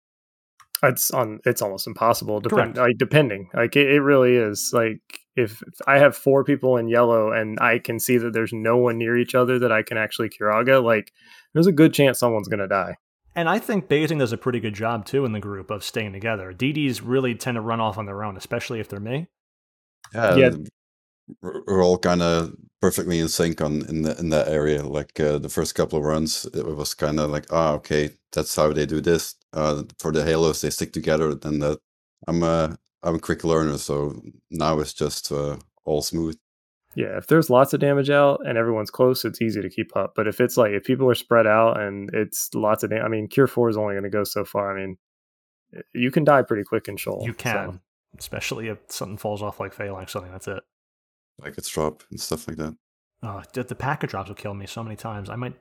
[0.83, 2.79] it's on it's almost impossible depend Correct.
[2.79, 5.01] like depending like it, it really is like
[5.37, 8.99] if, i have four people in yellow and i can see that there's no one
[8.99, 11.13] near each other that i can actually Curaga like
[11.53, 12.97] there's a good chance someone's gonna die
[13.35, 16.13] And I think Basing does a pretty good job too in the group of staying
[16.13, 16.53] together.
[16.53, 19.29] DDs really tend to run off on their own, especially if they're me.
[20.15, 20.51] Yeah, Yeah.
[21.43, 24.83] we're we're all kind of perfectly in sync on in the, in that area.
[24.83, 28.55] Like uh, the first couple of runs, it was kind of like, ah, okay, that's
[28.57, 29.35] how they do this.
[29.53, 31.35] Uh, for the halos, they stick together.
[31.35, 31.79] Then that
[32.27, 36.39] I'm a I'm a quick learner, so now it's just uh, all smooth.
[37.03, 40.13] Yeah if there's lots of damage out and everyone's close it's easy to keep up
[40.17, 43.09] but if it's like if people are spread out and it's lots of damage, i
[43.09, 44.97] mean cure 4 is only going to go so far i mean
[45.95, 47.81] you can die pretty quick in Sheol You so- can,
[48.19, 50.33] especially if something falls off like Phalanx, something.
[50.33, 50.63] That's it.
[51.39, 52.75] Like it's drop and stuff like that.
[53.23, 55.29] Oh, the, the packet drops will kill me so many times.
[55.29, 55.55] I might.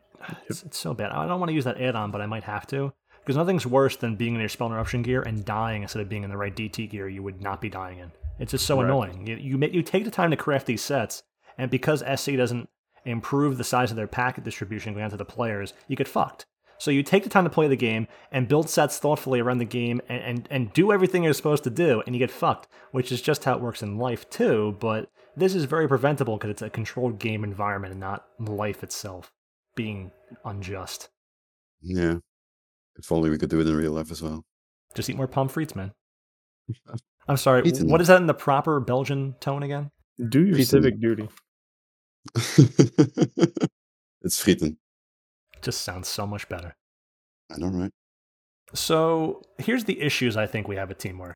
[0.50, 1.12] It's, it's so bad.
[1.12, 3.98] I don't want to use that add-on, but I might have to because nothing's worse
[3.98, 6.56] than being in your spell interruption gear and dying instead of being in the right
[6.56, 8.10] DT gear you would not be dying in.
[8.40, 8.86] It's just so Right.
[8.86, 9.28] annoying.
[9.28, 11.22] You you, ma- you take the time to craft these sets,
[11.58, 12.70] and because SE doesn't
[13.06, 16.46] improve the size of their packet distribution going out to the players, you get fucked.
[16.78, 19.66] So you take the time to play the game and build sets thoughtfully around the
[19.66, 23.12] game and, and, and do everything you're supposed to do, and you get fucked, which
[23.12, 24.78] is just how it works in life too.
[24.80, 29.32] But this is very preventable because it's a controlled game environment and not life itself
[29.76, 30.12] being
[30.46, 31.10] unjust.
[31.82, 32.18] Yeah.
[32.96, 34.44] If only we could do it in real life as well.
[34.94, 35.94] Just eat more pommes frites, man.
[37.28, 37.62] I'm sorry.
[37.64, 37.90] Frieten.
[37.90, 39.92] What is that in the proper Belgian tone again?
[40.30, 40.66] do your Frieten.
[40.68, 41.30] civic duty
[44.22, 44.78] it's frieten.
[45.62, 46.76] Just sounds so much better.
[47.52, 47.92] I know, right?
[48.74, 51.36] So here's the issues I think we have with teamwork.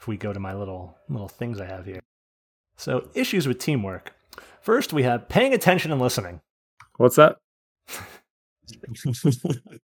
[0.00, 2.00] If we go to my little little things I have here.
[2.76, 4.14] So issues with teamwork.
[4.60, 6.40] First, we have paying attention and listening.
[6.96, 7.36] what's that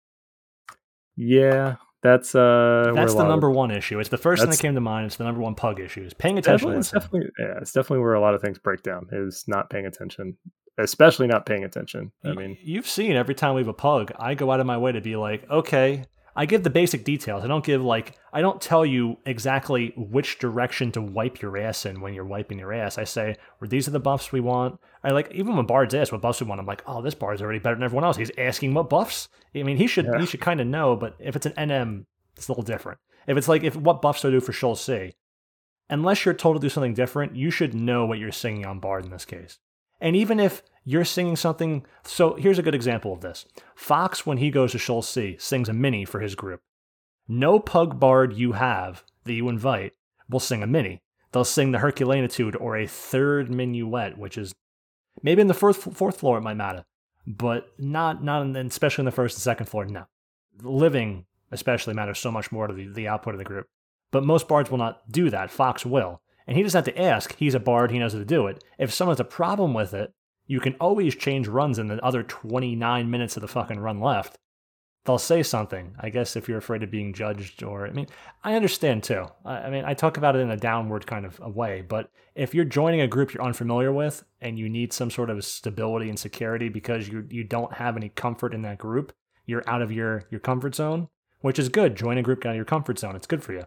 [1.16, 2.92] Yeah, That's uh.
[2.94, 3.98] That's the lot of- number one issue.
[4.00, 5.06] It's the first thing that came to mind.
[5.06, 6.02] It's the number one pug issue.
[6.02, 6.72] Is paying attention.
[6.72, 9.06] It's definitely, yeah, it's definitely where a lot of things break down.
[9.12, 10.36] Is not paying attention,
[10.78, 12.12] especially not paying attention.
[12.24, 14.78] I mean, you've seen every time we have a pug, I go out of my
[14.78, 16.04] way to be like, okay,
[16.36, 17.44] I give the basic details.
[17.44, 21.84] I don't give like, I don't tell you exactly which direction to wipe your ass
[21.86, 22.98] in when you're wiping your ass.
[22.98, 24.78] I say, well, these are the buffs we want.
[25.02, 27.42] I like even when Bard's asked what buffs we want, I'm like, oh, this Bard's
[27.42, 28.16] already better than everyone else.
[28.16, 29.28] He's asking what buffs.
[29.54, 30.20] I mean, he should Yeah.
[30.20, 32.04] he should kind of know, but if it's an NM,
[32.36, 32.98] it's a little different.
[33.26, 35.12] If it's like if what buffs do I do for Sheol C,
[35.88, 39.04] unless you're told to do something different, you should know what you're singing on Bard
[39.04, 39.58] in this case.
[40.00, 43.44] And even if you're singing something, so here's a good example of this.
[43.74, 46.60] Fox, when he goes to Sheol C, sings a mini for his group.
[47.28, 49.92] No pug bard you have that you invite
[50.28, 51.02] will sing a mini.
[51.32, 54.52] They'll sing the Herculeanitude or a third minuet, which is
[55.22, 56.84] maybe in the fourth fourth floor it might matter,
[57.26, 59.84] but not not in, especially in the first and second floor.
[59.84, 60.06] No,
[60.60, 63.66] living especially matters so much more to the, the output of the group.
[64.10, 65.50] But most bards will not do that.
[65.50, 66.20] Fox will.
[66.50, 67.36] And he doesn't have to ask.
[67.36, 67.92] He's a bard.
[67.92, 68.64] He knows how to do it.
[68.76, 70.12] If someone has a problem with it,
[70.48, 74.36] you can always change runs in the other 29 minutes of the fucking run left.
[75.04, 75.94] They'll say something.
[76.00, 78.08] I guess if you're afraid of being judged, or, I mean,
[78.42, 79.26] I understand too.
[79.44, 82.52] I, mean, I talk about it in a downward kind of a way, but if
[82.52, 86.18] you're joining a group you're unfamiliar with and you need some sort of stability and
[86.18, 89.12] security because you, you don't have any comfort in that group,
[89.46, 91.10] you're out of your, your comfort zone,
[91.42, 91.94] which is good.
[91.94, 93.14] Join a group out of your comfort zone.
[93.14, 93.62] It's good for you.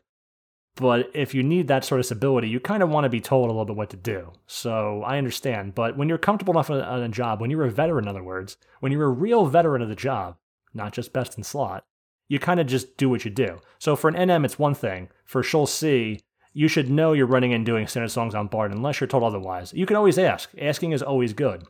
[0.75, 3.45] But if you need that sort of stability, you kind of want to be told
[3.45, 4.31] a little bit what to do.
[4.47, 5.75] So I understand.
[5.75, 8.57] But when you're comfortable enough on a, job, when you're a veteran, in other words,
[8.79, 10.37] when you're a real veteran of the job,
[10.73, 11.85] not just best in slot,
[12.27, 13.59] you kind of just do what you do.
[13.77, 15.09] So for an NM, it's one thing.
[15.25, 16.21] For Sheol C,
[16.53, 19.73] you should know you're running and doing standard songs on Bard unless you're told otherwise.
[19.73, 20.49] You can always ask.
[20.59, 21.65] Asking is always good.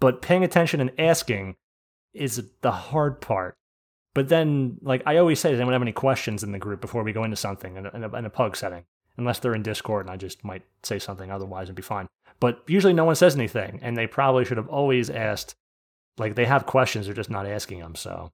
[0.00, 1.56] But paying attention and asking
[2.12, 3.56] is the hard part.
[4.18, 7.04] But then, like I always say, does anyone have any questions in the group before
[7.04, 8.82] we go into something in a, in a, in a pug setting?
[9.16, 12.08] Unless they're in Discord and I just might say something otherwise and be fine.
[12.40, 15.54] But usually no one says anything, and they probably should have always asked.
[16.16, 17.94] Like they have questions, they're just not asking them.
[17.94, 18.32] So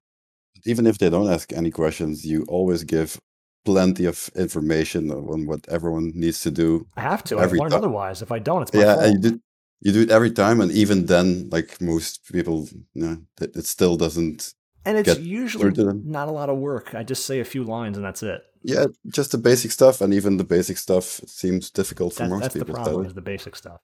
[0.64, 3.20] Even if they don't ask any questions, you always give
[3.66, 6.86] plenty of information on what everyone needs to do.
[6.96, 7.38] I have to.
[7.38, 8.22] I've learned otherwise.
[8.22, 9.04] If I don't, it's my yeah, fault.
[9.04, 9.40] and you do
[9.82, 13.66] you do it every time, and even then, like most people, you know, it, it
[13.66, 14.54] still doesn't.
[14.86, 16.02] And it's usually through to them.
[16.04, 16.94] not a lot of work.
[16.94, 18.42] I just say a few lines and that's it.
[18.62, 22.40] Yeah, just the basic stuff, and even the basic stuff seems difficult for That, most
[22.42, 22.74] that's the people.
[22.82, 23.80] problem is the basic stuff.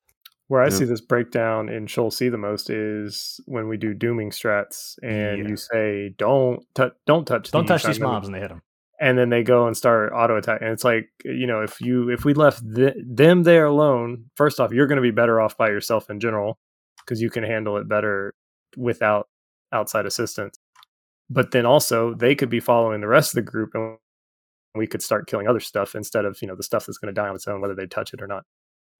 [0.48, 0.70] where I Yeah.
[0.70, 5.42] see this breakdown in Sheol C the most is when we do dooming strats, and
[5.44, 5.48] Yeah.
[5.48, 8.60] you say don't touch, don't touch, Don't touch these mobs and they hit them.
[8.98, 12.10] and then they go and start auto attack, and it's like you know if you
[12.10, 15.56] if we left th- them there alone, first off, you're going to be better off
[15.56, 16.58] by yourself in general
[17.04, 18.34] because you can handle it better
[18.76, 19.28] without
[19.72, 20.58] outside assistance.
[21.30, 23.96] But then also they could be following the rest of the group, and
[24.74, 27.18] we could start killing other stuff instead of you know the stuff that's going to
[27.18, 28.44] die on its own, whether they touch it or not.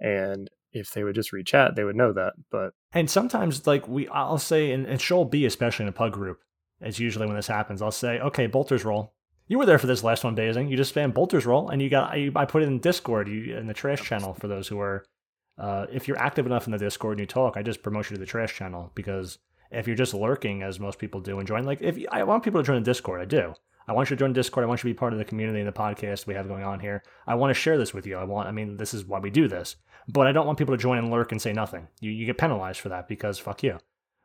[0.01, 2.35] And if they would just rechat, they would know that.
[2.51, 6.13] But And sometimes, like we, I'll say, and, in Sheol B, especially in a pug
[6.13, 6.39] group,
[6.81, 7.83] it's usually when this happens.
[7.83, 9.13] I'll say, okay, bolters roll.
[9.49, 10.69] You were there for this last one, Basing.
[10.69, 12.13] You just spam bolters roll, and you got.
[12.13, 15.05] I, I put it in Discord, you in the trash channel for those who are.
[15.59, 18.17] Uh, if you're active enough in the Discord and you talk, I just promote you
[18.17, 19.39] to the trash channel because
[19.71, 22.61] if you're just lurking, as most people do, and join, like if I want people
[22.61, 23.55] to join the Discord, I do.
[23.89, 24.65] I want you to join Discord.
[24.65, 26.63] I want you to be part of the community and the podcast we have going
[26.63, 27.03] on here.
[27.27, 28.17] I want to share this with you.
[28.17, 28.49] I want.
[28.49, 29.77] I mean, this is why we do this.
[30.07, 31.89] But I don't want people to join and lurk and say nothing.
[32.01, 33.79] You you get penalized for that because fuck you.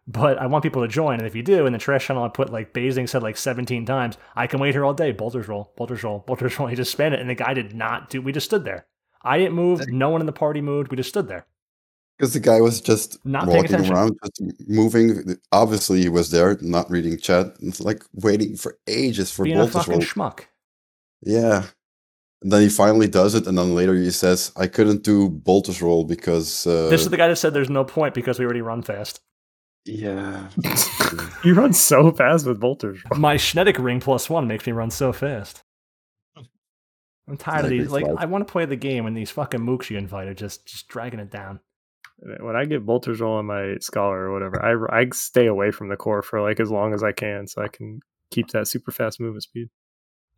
[0.07, 2.29] But I want people to join, and if you do, in the trash channel, I
[2.29, 5.11] put like Basing said like 17 times, I can wait here all day.
[5.11, 6.67] Bolters roll, bolters roll, bolters roll.
[6.67, 8.21] He just spam it, and the guy did not do.
[8.21, 8.85] We just stood there.
[9.23, 9.87] I didn't move.
[9.87, 10.91] No one in the party moved.
[10.91, 11.47] We just stood there.
[12.17, 15.37] Because the guy was just Not walking around, just moving.
[15.51, 17.55] Obviously, he was there, not reading chat.
[17.61, 20.01] It's like waiting for ages for Being a Bolt to fucking roll.
[20.01, 20.45] schmuck.
[21.21, 21.65] Yeah.
[22.41, 25.81] And then he finally does it, and then later he says, I couldn't do Boltus
[25.81, 26.65] roll because.
[26.67, 29.19] Uh, this is the guy that said there's no point because we already run fast.
[29.85, 30.47] yeah.
[31.43, 32.99] you run so fast with bolters.
[33.15, 35.63] My Shneddick ring plus one makes me run so fast.
[37.27, 37.89] I'm tired of these.
[37.89, 38.05] Like.
[38.17, 40.87] I want to play the game, and these fucking mooks you invite are just just
[40.87, 41.59] dragging it down.
[42.39, 45.89] When I get bolters roll on my scholar or whatever, I, I stay away from
[45.89, 47.99] the core for like as long as I can so I can
[48.31, 49.69] keep that super fast movement speed.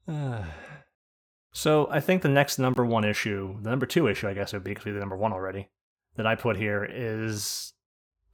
[1.53, 4.63] so I think the next number one issue, the number two issue, I guess would
[4.63, 5.69] be because we number one already,
[6.15, 7.73] that I put here is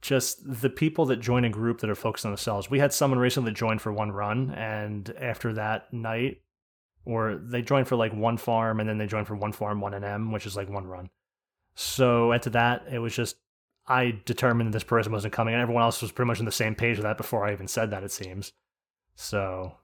[0.02, 2.70] just the people that join a group that are focused on themselves.
[2.70, 6.42] We had someone recently joined for one run, and after that night,
[7.06, 9.92] or they joined for like one farm, and then they joined for one farm, one
[9.92, 11.08] NM, which is like one run.
[11.74, 13.36] So after that, it was just
[13.86, 16.74] I determined this person wasn't coming, and everyone else was pretty much on the same
[16.74, 18.02] page with that before I even said that.
[18.02, 18.52] It seems
[19.14, 19.76] so.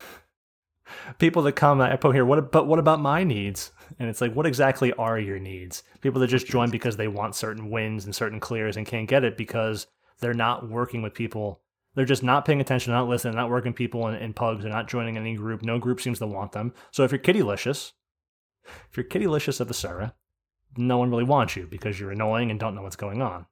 [1.18, 4.34] people that come I put here what but what about my needs and it's like
[4.34, 8.14] what exactly are your needs people that just join because they want certain wins and
[8.14, 9.86] certain clears and can't get it because
[10.20, 11.60] they're not working with people
[11.94, 14.88] they're just not paying attention not listening not working people in, in pugs they're not
[14.88, 17.92] joining any group no group seems to want them so if you're kittylicious
[18.90, 20.14] if you're kittylicious of the Sarah,
[20.76, 23.46] no one really wants you because you're annoying and don't know what's going on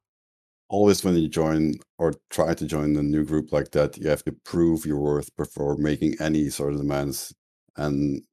[0.72, 4.24] always when you join or try to join a new group like that, you have
[4.24, 7.32] to prove your worth before making any sort of demands.
[7.76, 8.24] And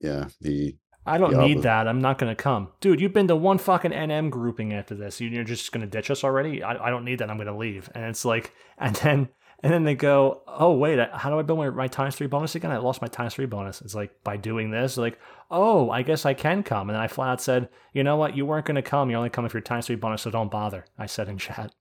[0.00, 1.88] yeah, the I don't the need that.
[1.88, 2.68] I'm not going to come.
[2.80, 5.20] Dude, you've been to one fucking NM grouping after this.
[5.20, 6.62] You- You're just going to ditch us already?
[6.62, 7.28] I, I don't need that.
[7.28, 7.90] I'm going to leave.
[7.94, 9.28] And it's like, and then,
[9.62, 12.54] and then they go, oh, wait, how do I build my, my times three bonus
[12.54, 12.70] again?
[12.70, 13.80] I lost my times three bonus.
[13.80, 15.18] It's like, by doing this, like,
[15.50, 16.88] oh, I guess I can come.
[16.88, 18.36] And then I flat out said, you know what?
[18.36, 19.10] You weren't going to come.
[19.10, 20.86] You only come if your times three bonus, so don't bother.
[20.98, 21.74] I said in chat.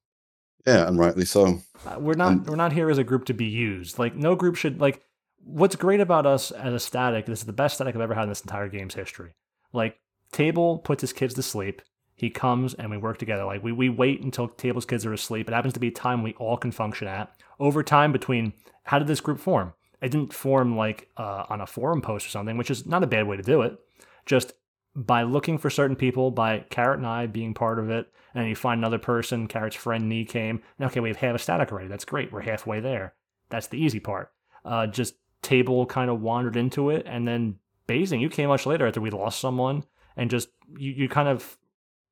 [0.67, 1.61] yeah, and rightly so.
[1.85, 3.97] Uh, we're not we're not here as a group to be used.
[3.97, 5.01] Like no group should like
[5.43, 8.23] what's great about us as a static, this is the best static I've ever had
[8.23, 9.31] in this entire game's history.
[9.71, 9.97] Like
[10.31, 11.81] Table puts his kids to sleep.
[12.19, 13.45] He comes and we work together.
[13.45, 15.47] Like we, we wait until Table's kids are asleep.
[15.47, 17.33] It happens to be a time we all can function at.
[17.59, 19.73] Over time between how did this group form?
[20.01, 23.07] It didn't form like uh, on a forum post or something, which is not a
[23.07, 23.77] bad way to do it.
[24.25, 24.53] Just
[24.95, 28.55] by looking for certain people, by Carrot and I being part of it, and you
[28.55, 31.87] find another person, Carrot's friend Nee came, okay, we have half a static already.
[31.87, 32.31] That's great.
[32.31, 33.13] We're halfway there.
[33.49, 34.31] That's the easy part.
[34.65, 38.85] Uh, just Table kind of wandered into it, and then Basing, you came much later
[38.85, 39.83] after we lost someone,
[40.15, 41.57] and just you, you kind of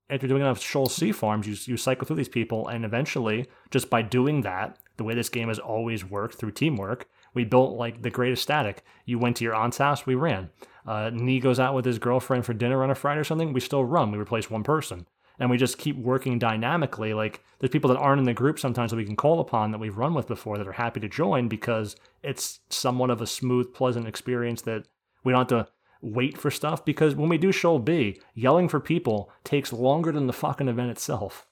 [0.09, 3.89] after doing enough Sheol C farms, you you cycle through these people, and eventually, just
[3.89, 8.01] by doing that, the way this game has always worked through teamwork, we built like
[8.01, 8.83] the greatest static.
[9.05, 10.49] You went to your aunt's house, we ran.
[10.85, 13.59] Uh, Nee goes out with his girlfriend for dinner on a Friday or something, we
[13.59, 14.11] still run.
[14.11, 15.05] We replace one person.
[15.39, 17.13] And we just keep working dynamically.
[17.13, 19.77] Like, there's people that aren't in the group sometimes that we can call upon that
[19.77, 23.71] we've run with before that are happy to join because it's somewhat of a smooth,
[23.71, 24.87] pleasant experience that
[25.23, 26.85] we don't have to wait for stuff.
[26.85, 30.91] Because when we do Sheol B, yelling for people takes longer than the fucking event
[30.91, 31.47] itself.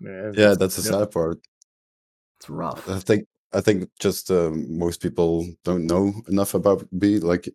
[0.00, 1.38] Yeah, Yeah, that's the sad part.
[2.38, 2.88] It's rough.
[2.88, 7.18] I think I think just um, most people don't know enough about B.
[7.18, 7.48] Like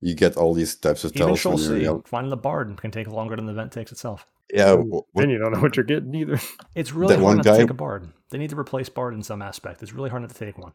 [0.00, 2.76] you get all these types of Even tells Sheol when you're C, finding the bard
[2.80, 4.26] can take longer than the event takes itself.
[4.52, 6.38] Yeah, Ooh, wh- Then you don't know what you're getting either.
[6.74, 8.12] It's really hard one not to take a bard.
[8.30, 9.82] They need to replace bard in some aspect.
[9.82, 10.72] It's really hard not to take one.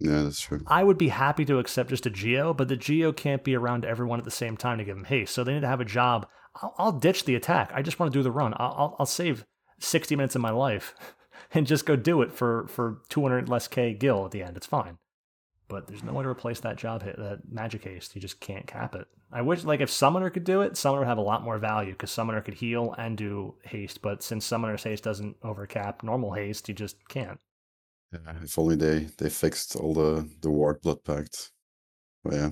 [0.00, 0.60] Yeah, that's true.
[0.66, 3.84] I would be happy to accept just a geo, but the geo can't be around
[3.84, 5.34] everyone at the same time to give them haste.
[5.34, 6.26] So they need to have a job.
[6.60, 7.70] I'll, I'll ditch the attack.
[7.74, 8.54] I just want to do the run.
[8.56, 9.44] I'll, I'll, I'll save
[9.78, 10.94] 60 minutes of my life
[11.52, 14.56] and just go do it for, for 200 less K gil at the end.
[14.56, 14.98] It's fine.
[15.68, 18.14] But there's no way to replace that job hit, that magic haste.
[18.14, 19.06] You just can't cap it.
[19.32, 21.92] I wish, like, if Summoner could do it, Summoner would have a lot more value
[21.92, 24.02] because Summoner could heal and do haste.
[24.02, 27.40] But since Summoner's haste doesn't overcap normal haste, you just can't.
[28.14, 31.50] Yeah, if only they they fixed all the the ward blood pact.
[32.22, 32.50] But oh, yeah,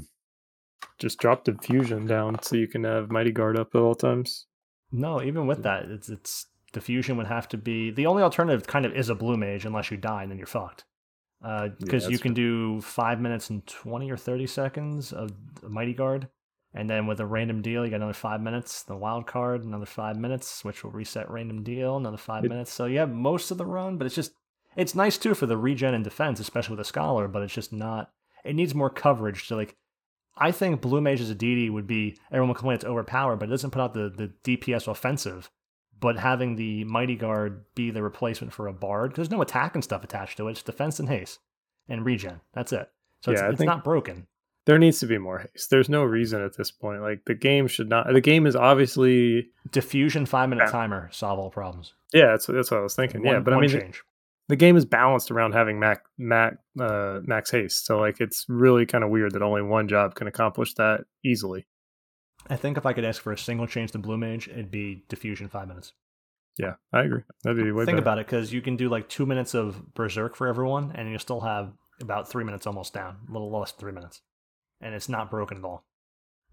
[0.98, 4.46] Just drop the fusion down so you can have mighty guard up at all times.
[4.90, 8.66] No, even with that, it's it's diffusion would have to be the only alternative.
[8.66, 10.84] Kind of is a blue mage unless you die and then you're fucked.
[11.44, 15.30] Uh, because you can do five minutes and twenty or thirty seconds of
[15.68, 16.28] mighty guard,
[16.74, 18.82] and then with a random deal, you got another five minutes.
[18.84, 22.72] The wild card, another five minutes, which will reset random deal, another five It- minutes.
[22.72, 24.34] So you have most of the run, but it's just
[24.76, 27.28] it's nice too for the regen and defense, especially with a scholar.
[27.28, 28.10] But it's just not.
[28.44, 29.76] It needs more coverage to like
[30.36, 33.48] I think Blue Mage as a DD would be everyone will complain it's overpowered, but
[33.48, 35.50] it doesn't put out the, the DPS offensive.
[36.00, 39.84] But having the Mighty Guard be the replacement for a Bard, there's no attack and
[39.84, 40.52] stuff attached to it.
[40.52, 41.38] It's defense and haste
[41.88, 42.40] and regen.
[42.54, 42.90] That's it.
[43.20, 44.26] So it's, Yeah, I it's not broken.
[44.64, 45.70] There needs to be more haste.
[45.70, 47.02] There's no reason at this point.
[47.02, 48.12] Like the game should not.
[48.12, 50.72] The game is obviously Diffusion five minute Yeah.
[50.72, 51.94] timer solve all problems.
[52.12, 52.26] yeah.
[52.28, 53.24] That's that's what I was thinking.
[53.24, 54.02] yeah, One- but I mean, change.
[54.52, 57.86] The game is balanced around having Mac Mac uh, max haste.
[57.86, 61.66] So like it's really kind of weird that only one job can accomplish that easily.
[62.50, 65.04] I think if I could ask for a single change to Blue Mage, it'd be
[65.08, 65.94] diffusion five minutes.
[66.58, 67.22] Yeah, I agree.
[67.42, 68.02] That'd be way Think better.
[68.02, 71.18] about it, because you can do like two minutes of Berserk for everyone, and you
[71.18, 71.72] still have
[72.02, 74.20] about three minutes almost down, a little less than three minutes.
[74.82, 75.86] And it's not broken at all.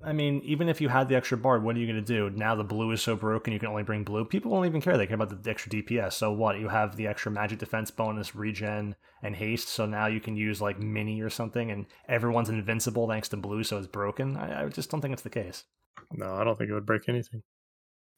[0.02, 2.30] I mean, even if you had the extra bard, what are you going to do?
[2.30, 4.24] Now the blue is so broken, you can only bring blue.
[4.24, 4.98] People won't even care.
[4.98, 6.14] They care about the extra DPS.
[6.14, 6.58] So what?
[6.58, 9.68] You have the extra magic defense bonus, regen, and haste.
[9.68, 13.64] So now you can use like mini or something, and everyone's invincible thanks to blue,
[13.64, 14.38] so it's broken.
[14.38, 15.66] I, I just don't think it's the case.
[16.14, 17.44] No, I don't think it would break anything.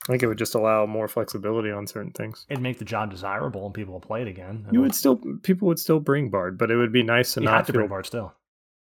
[0.03, 2.48] I think it would just allow more flexibility on certain things.
[2.50, 4.68] It'd make the job desirable, and people will play it again.
[4.72, 7.45] You would still people would still bring bard, but it would be nice to you
[7.45, 8.34] not have to feel bring bard still.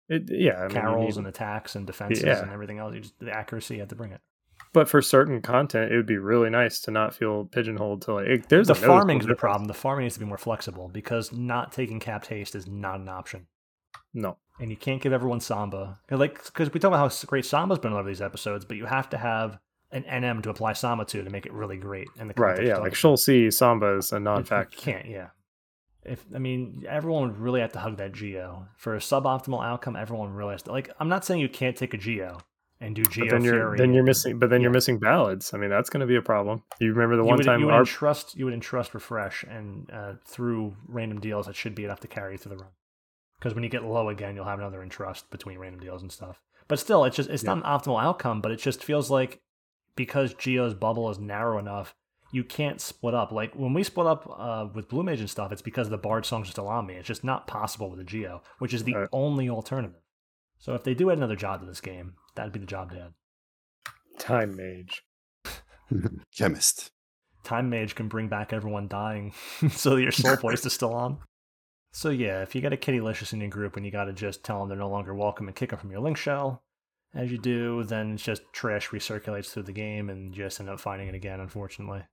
[0.10, 2.42] It, yeah, I mean, Carols need- and attacks and defenses Yeah.
[2.42, 2.94] and everything else.
[2.96, 4.22] You just, the accuracy, you have to bring it.
[4.74, 8.28] but for certain content, it would be really nice to not feel pigeonholed to like.
[8.28, 9.66] it- there's the farming's the problem.
[9.68, 13.08] The farming needs to be more flexible because not taking capped haste is not an
[13.10, 13.48] option.
[14.14, 14.38] No.
[14.60, 16.00] and you can't give everyone Samba.
[16.12, 18.66] Like, because we talk about how great Samba's been in a lot of these episodes,
[18.66, 19.58] but you have to have
[19.92, 22.08] an NM to apply Samba to to make it really great.
[22.20, 22.64] And the Right.
[22.66, 22.78] Yeah.
[22.78, 22.94] Like.
[22.96, 24.76] Sheol Samba is a non-factor.
[24.76, 25.28] You can't, yeah.
[26.04, 29.96] If I mean, everyone would really have to hug that Geo for a suboptimal outcome.
[29.96, 30.72] Everyone really has to.
[30.72, 32.38] Like, I'm not saying you can't take a Geo
[32.80, 34.40] and do Geo But then you're then you're missing.
[34.40, 35.54] But then you're missing ballads.
[35.54, 36.64] I mean, that's going to be a problem.
[36.80, 39.44] You remember the you one would, time you would our entrust you would entrust refresh
[39.44, 42.72] and uh, through random deals that should be enough to carry you through the run.
[43.38, 46.42] Because when you get low again, you'll have another entrust between random deals and stuff.
[46.68, 48.42] But still, it's just it's not an optimal outcome.
[48.42, 49.42] But it just feels like
[49.96, 51.96] because Geo's bubble is narrow enough,
[52.32, 53.32] you can't split up.
[53.32, 56.26] Like when we split up uh, with Blue Mage and stuff, it's because the Bard
[56.26, 56.96] songs are still on me.
[56.96, 59.10] It's just not possible with a Geo, which is the Right.
[59.12, 60.02] only alternative.
[60.60, 63.00] So if they do add another job to this game, that'd be the job to
[63.00, 63.14] add.
[64.20, 65.04] time mage.
[66.38, 66.92] Chemist.
[67.44, 69.34] Time Mage can bring back everyone dying
[69.72, 71.20] so that your soul voice is still on.
[71.94, 74.44] So yeah, if you got a Kittylicious in your group and you got to just
[74.44, 76.62] tell them they're no longer welcome and kick them from your link shell,
[77.16, 80.70] as you do, then it's just trash recirculates through the game and you just end
[80.70, 82.04] up finding it again, unfortunately.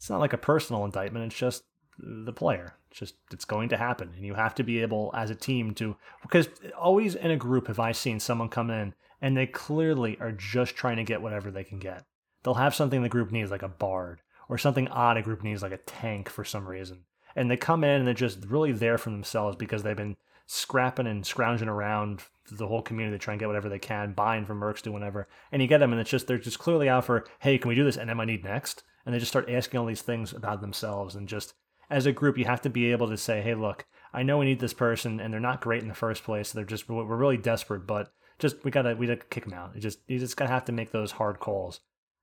[0.00, 1.64] It's not like a personal indictment, it's just
[1.98, 2.74] the player.
[2.90, 4.12] It's just, it's going to happen.
[4.16, 7.66] And you have to be able, as a team, to, because always in a group
[7.66, 11.50] have I seen someone come in and they clearly are just trying to get whatever
[11.50, 12.06] they can get.
[12.42, 15.62] They'll have something the group needs, like a bard, or something odd a group needs,
[15.62, 17.00] like a tank for some reason.
[17.36, 21.08] And they come in and they're just really there for themselves because they've been scrapping
[21.08, 24.60] and scrounging around the whole community to try and get whatever they can, buying from
[24.60, 25.28] Mercs, doing whatever.
[25.52, 27.74] And you get them, and it's just they're just clearly out for, hey, can we
[27.74, 27.98] do this?
[27.98, 28.82] And am I need next?
[29.04, 31.14] And they just start asking all these things about themselves.
[31.14, 31.54] And just
[31.88, 34.44] as a group, you have to be able to say, hey, look, I know we
[34.46, 36.52] need this person, and they're not great in the first place.
[36.52, 39.76] They're just we're really desperate, but just we gotta we gotta kick them out.
[39.76, 41.80] It just you just gotta have to make those hard calls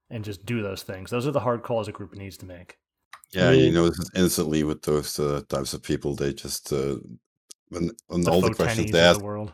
[0.09, 1.11] and just do those things.
[1.11, 2.77] Those are the hard calls a group needs to make.
[3.31, 6.97] Yeah, mean- you know instantly with those uh, types of people, they just uh,
[7.69, 9.53] when when The all the questions they ask, the world.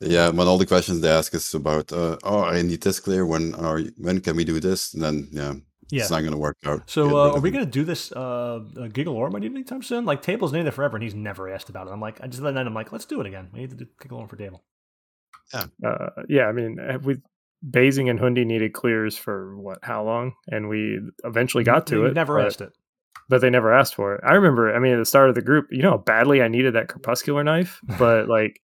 [0.00, 3.24] yeah, when all the questions they ask is about, uh, oh, I need this clear.
[3.26, 4.94] When are when can we do this?
[4.94, 5.54] And then yeah,
[5.92, 6.02] Yeah.
[6.02, 6.88] it's not going to work out.
[6.88, 10.06] So uh, are we gonna do this uh, uh Giggle Orm anytime soon?
[10.06, 11.90] Like Table's needed it forever, and he's never asked about it.
[11.90, 13.50] I'm like, I just then I'm like, let's do it again.
[13.52, 14.64] We need to do Giggle Orm for Table.
[15.52, 15.66] Uh,
[16.30, 17.16] yeah, I mean, have we
[17.68, 19.78] Basing and Hundi needed clears for what?
[19.82, 20.32] How long?
[20.48, 22.14] And we eventually got to You've it.
[22.14, 22.72] Never but, asked it.
[23.28, 24.22] but they never asked for it.
[24.26, 24.74] I remember.
[24.74, 26.88] I mean, at the start of the group, you know how badly I needed that
[26.88, 28.60] crepuscular knife, but like,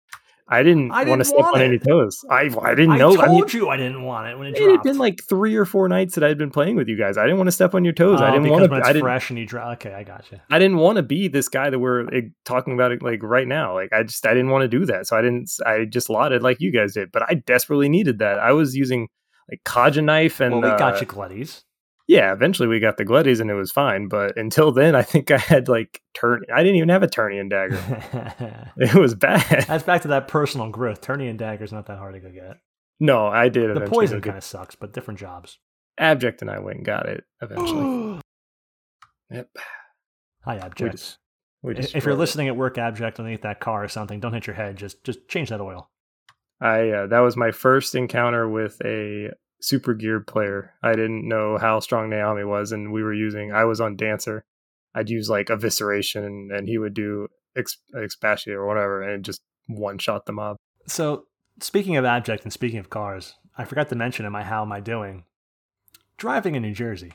[0.53, 1.65] I didn't, I want to step want on it.
[1.65, 2.23] any toes.
[2.29, 3.15] I I didn't I know.
[3.15, 5.55] told I mean, you I didn't want it when it it had been like three
[5.55, 7.17] or four nights that I had been playing with you guys.
[7.17, 8.21] I didn't want to step on your toes.
[8.21, 8.75] I Oh, didn't want to.
[8.77, 9.03] it's I didn't.
[9.03, 9.47] fresh and you.
[9.57, 10.39] Okay, I got you.
[10.49, 13.47] I didn't want to be this guy that we're like, talking about it like right
[13.47, 13.73] now.
[13.73, 15.07] Like I just I didn't want to do that.
[15.07, 17.11] So I didn't I just lotted like you guys did.
[17.11, 18.39] But I desperately needed that.
[18.39, 19.07] I was using
[19.49, 21.63] like Kaja knife and well, we got uh, you, Gleddies.
[22.07, 24.07] Yeah, eventually we got the Gleddies and it was fine.
[24.09, 26.43] But until then, I think I had like turn.
[26.53, 28.71] I didn't even have a Ternion dagger.
[28.77, 29.65] it was bad.
[29.67, 31.01] That's back to that personal growth.
[31.01, 32.57] Ternion dagger's not that hard to go get.
[32.99, 33.75] no, I did.
[33.75, 35.59] The poison kind of sucks, but different jobs.
[35.97, 38.19] Abject and I went and got it eventually.
[39.31, 39.49] yep.
[40.45, 40.91] Hi, We Abject.
[40.91, 41.17] just,
[41.61, 42.17] we just if you're it.
[42.17, 44.75] listening at work, Abject, underneath that car or something, don't hit your head.
[44.77, 45.89] Just just change that oil.
[46.59, 49.29] I uh, that was my first encounter with a
[49.61, 50.73] super geared player.
[50.81, 53.51] I didn't know how strong Naomi was, and we were using.
[53.53, 54.43] I was on Dancer.
[54.95, 59.41] I'd use like evisceration, and, and he would do ex, expatiate or whatever, and just
[59.67, 60.57] one shot the mob.
[60.87, 61.25] So,
[61.59, 64.71] speaking of Abject and speaking of cars, I forgot to mention in my How Am
[64.71, 65.25] I Doing?
[66.17, 67.13] Driving in New Jersey.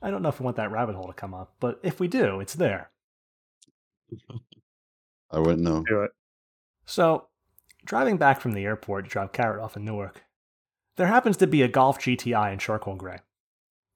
[0.00, 2.08] I don't know if we want that rabbit hole to come up, but if we
[2.08, 2.90] do, it's there.
[5.30, 5.82] I wouldn't know.
[5.88, 6.10] Do it.
[6.86, 7.28] So,
[7.84, 10.24] driving back from the airport to drop Carrot off in Newark,
[10.96, 13.18] there happens to be a Golf GTI in charcoal gray.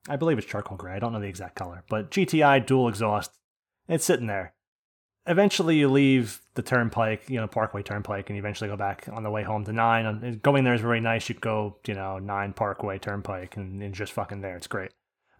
[0.09, 0.95] I believe it's charcoal gray.
[0.95, 3.33] I don't know the exact color, but GTI dual exhaust.
[3.89, 4.55] It's sitting there.
[5.27, 9.23] Eventually, you leave the turnpike, you know, Parkway Turnpike, and you eventually go back on
[9.23, 10.07] the way home to nine.
[10.07, 11.29] And Going there is very nice.
[11.29, 14.57] You go, you know, nine Parkway Turnpike, and, just fucking there.
[14.57, 14.91] It's great.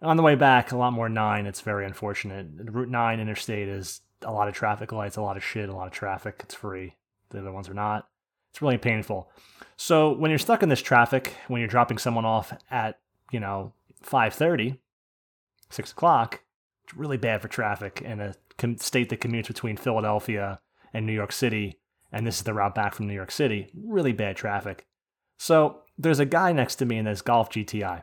[0.03, 1.47] On the way back, a lot more nine.
[1.47, 2.47] It's very unfortunate.
[2.71, 5.87] Route nine interstate is a lot of traffic lights, a lot of shit, a lot
[5.87, 6.39] of traffic.
[6.43, 6.95] It's free.
[7.31, 8.07] The other ones are not.
[8.51, 9.31] It's really painful.
[9.75, 12.99] So when you're stuck in this traffic, when you're dropping someone off at,
[13.31, 13.73] you know,
[14.05, 14.77] 5.30,
[15.69, 16.41] 6 o'clock,
[16.83, 18.33] it's really bad for traffic in a
[18.77, 20.59] state that commutes between Philadelphia
[20.93, 21.79] and New York City.
[22.11, 23.69] And this is the route back from New York City.
[23.75, 24.87] Really bad traffic.
[25.37, 28.01] So there's a guy next to me in this Golf GTI.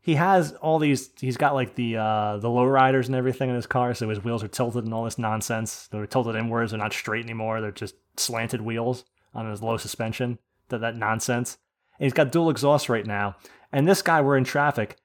[0.00, 1.10] He has all these.
[1.20, 4.22] He's got like the uh, the low riders and everything in his car, so his
[4.22, 5.88] wheels are tilted and all this nonsense.
[5.88, 6.70] They're tilted inwards.
[6.70, 7.60] They're not straight anymore.
[7.60, 9.04] They're just slanted wheels
[9.34, 10.38] on his low suspension.
[10.68, 11.58] That that nonsense.
[11.98, 13.36] And he's got dual exhaust right now.
[13.72, 14.96] And this guy, we're in traffic.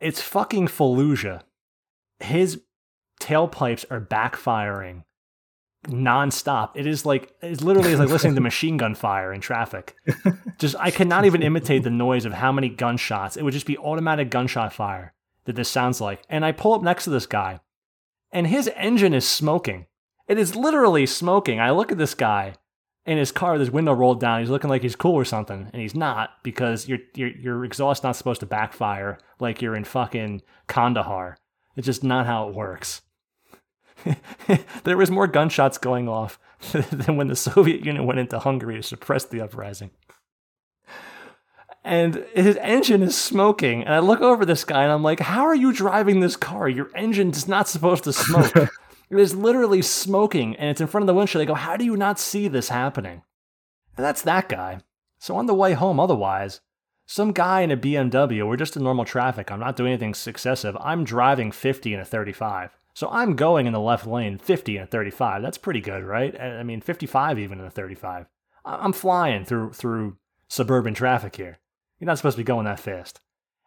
[0.00, 1.42] It's fucking Fallujah.
[2.20, 2.62] His
[3.20, 5.04] tailpipes are backfiring
[5.88, 6.70] nonstop.
[6.74, 9.96] It is like it's literally like listening to machine gun fire in traffic.
[10.58, 13.36] Just I cannot even imitate the noise of how many gunshots.
[13.36, 15.12] It would just be automatic gunshot fire
[15.44, 16.22] that this sounds like.
[16.28, 17.60] And I pull up next to this guy,
[18.32, 19.86] and his engine is smoking.
[20.28, 21.60] It is literally smoking.
[21.60, 22.54] I look at this guy
[23.06, 24.40] in his car his window rolled down.
[24.40, 28.02] He's looking like he's cool or something, and he's not because your your your exhaust
[28.02, 31.38] not supposed to backfire like you're in fucking Kandahar.
[31.76, 33.02] It's just not how it works.
[34.84, 36.38] there was more gunshots going off
[36.72, 39.90] than when the Soviet Union went into Hungary to suppress the uprising.
[41.84, 43.84] And his engine is smoking.
[43.84, 46.68] And I look over this guy and I'm like, How are you driving this car?
[46.68, 48.52] Your engine is not supposed to smoke.
[49.10, 51.40] it is literally smoking and it's in front of the windshield.
[51.40, 53.22] They go, How do you not see this happening?
[53.96, 54.80] And that's that guy.
[55.18, 56.60] So on the way home, otherwise,
[57.06, 59.50] some guy in a BMW, we're just in normal traffic.
[59.50, 60.76] I'm not doing anything excessive.
[60.80, 62.76] I'm driving 50 in a 35.
[62.94, 65.42] So I'm going in the left lane 50 in a 35.
[65.42, 66.38] That's pretty good, right?
[66.40, 68.26] I mean 55 even in a 35.
[68.64, 70.16] I'm flying through through
[70.48, 71.58] suburban traffic here.
[71.98, 73.20] You're not supposed to be going that fast.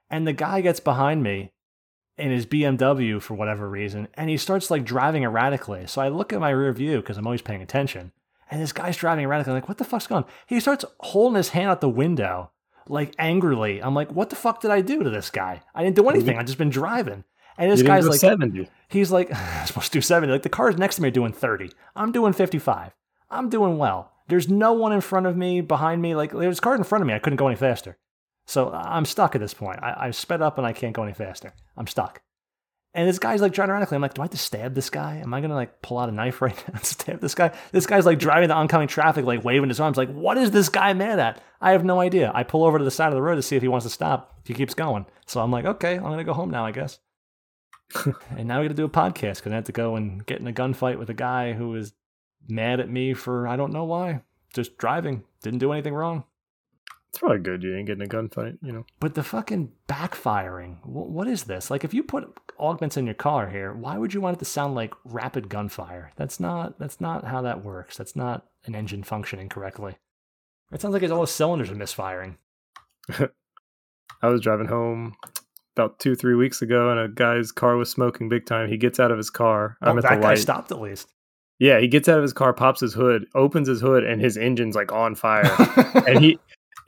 [0.09, 1.53] And the guy gets behind me
[2.19, 5.87] in his BMW for whatever reason, and he starts like driving erratically.
[5.87, 8.11] So I look at my rear view because I'm always paying attention.
[8.51, 9.51] And this guy's driving erratically.
[9.51, 10.29] I'm like, what the fuck's going on?
[10.47, 12.51] He starts holding his hand out the window,
[12.87, 13.81] like angrily.
[13.81, 15.61] I'm like, what the fuck did I do to this guy?
[15.73, 16.37] I didn't do anything.
[16.37, 17.23] I've just been driving.
[17.57, 18.69] And this guy's like 70.
[18.87, 20.31] He's like, I'm supposed to do 70.
[20.31, 21.71] Like the cars next to me are doing 30.
[21.95, 22.95] I'm doing 55.
[23.29, 24.11] I'm doing well.
[24.29, 26.15] There's no one in front of me, behind me.
[26.15, 27.13] Like there's a car in front of me.
[27.13, 27.97] I couldn't go any faster.
[28.49, 29.77] So I'm stuck at this point.
[29.83, 31.53] I, I sped up and I can't go any faster.
[31.77, 32.23] I'm stuck.
[32.95, 33.87] And this guy's like driving around.
[33.91, 35.17] I'm like, do I have to stab this guy?
[35.17, 37.51] Am I gonna like pull out a knife right now and stab this guy?
[37.71, 40.67] This guy's like driving the oncoming traffic, like waving his arms, like, what is this
[40.67, 41.39] guy mad at?
[41.61, 42.31] I have no idea.
[42.33, 43.91] I pull over to the side of the road to see if he wants to
[43.91, 44.41] stop.
[44.43, 45.05] He keeps going.
[45.27, 46.97] So I'm like, okay, I'm gonna go home now, I guess.
[48.35, 50.39] and now we got to do a podcast because I had to go and get
[50.39, 51.93] in a gunfight with a guy who was
[52.47, 54.21] mad at me for I don't know why,
[54.55, 56.23] just driving, didn't do anything wrong.
[57.09, 58.85] It's probably good you ain't getting a gunfight, you know.
[58.99, 61.71] But the fucking backfiring, what is this?
[61.71, 64.45] Like, if you put augments in your car here, why would you want it to
[64.45, 66.11] sound like rapid gunfire?
[66.17, 67.97] That's not that's not how that works.
[67.97, 69.95] That's not an engine functioning correctly.
[70.71, 72.37] It sounds like it's all the cylinders are misfiring.
[74.21, 75.15] I was driving home
[75.75, 78.69] about two, three weeks ago, and a guy's car was smoking big time.
[78.69, 79.77] He gets out of his car.
[79.81, 80.37] Oh, I'm at that the guy light.
[80.37, 81.07] stopped at least.
[81.57, 84.37] Yeah, he gets out of his car, pops his hood, opens his hood, and his
[84.37, 85.49] engine's like on fire.
[86.07, 86.39] and he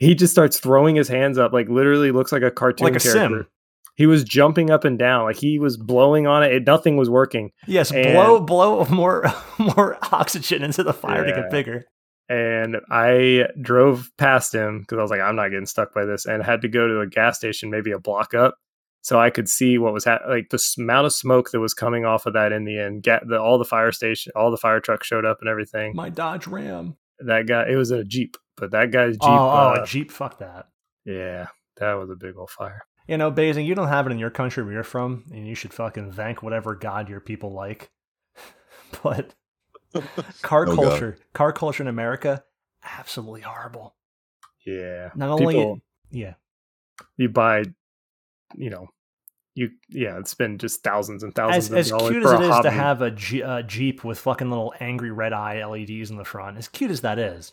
[0.02, 3.00] he just starts throwing his hands up, like literally looks like a cartoon Like a
[3.00, 3.42] character.
[3.42, 3.46] sim.
[3.94, 6.52] He was jumping up and down, like he was blowing on it.
[6.52, 7.50] it nothing was working.
[7.66, 9.24] yes, And- blow blow more
[9.58, 11.84] more oxygen into the fire to get bigger.
[12.28, 16.24] And I drove past him because I was like, I'm not getting stuck by this,
[16.24, 18.54] and had to go to a gas station, maybe a block up,
[19.02, 22.24] so I could see what was like the amount of smoke that was coming off
[22.24, 23.02] of that in the end.
[23.02, 25.94] Get the all the fire station, all the fire trucks showed up and everything.
[25.94, 26.96] My Dodge Ram.
[27.18, 30.12] That guy, it was a jeep, but that guy's jeep, oh, oh, uh, a Jeep.
[30.12, 30.68] Fuck that.
[31.04, 32.82] yeah, that was a big old fire.
[33.08, 35.56] You know, Basing, you don't have it in your country where you're from, and you
[35.56, 37.90] should fucking thank whatever god your people like.
[39.02, 39.34] but
[40.42, 40.76] car Oh, God.
[40.76, 42.44] culture, car culture in America,
[42.84, 43.96] absolutely horrible.
[44.64, 45.80] Yeah, Not only, People-
[46.12, 46.34] yeah,
[47.16, 47.64] you buy,
[48.54, 48.86] you know,
[49.56, 52.40] you yeah, it's been just thousands and thousands as, of as dollars cute for as
[52.40, 52.62] a it is hobby.
[52.68, 56.24] to have a G, a Jeep with fucking little angry red eye LEDs in the
[56.24, 57.52] front, as cute as that is,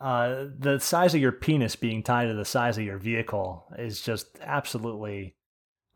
[0.00, 4.00] uh, the size of your penis being tied to the size of your vehicle is
[4.00, 5.34] just absolutely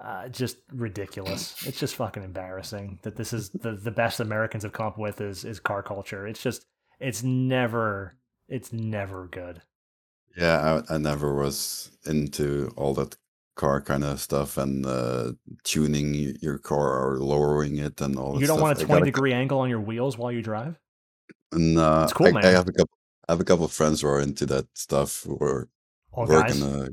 [0.05, 1.67] uh, just ridiculous.
[1.67, 5.21] it's just fucking embarrassing that this is the, the best Americans have come up with
[5.21, 6.27] is is car culture.
[6.27, 6.67] It's just
[7.01, 8.19] it's never
[8.49, 9.63] it's never good.
[10.37, 13.17] Yeah, I, I never was into all that
[13.57, 18.41] car kind of stuff and uh, tuning your car or lowering it and all.
[18.41, 18.63] You don't stuff.
[18.63, 20.79] want a twenty degree angle on your wheels while you drive.
[21.55, 22.45] Uh, It's cool, I, man.
[22.45, 22.99] I have a couple.
[23.29, 25.25] I have a couple of friends who are into that stuff.
[25.25, 25.69] Who are
[26.13, 26.61] All work guys.
[26.61, 26.89] in a.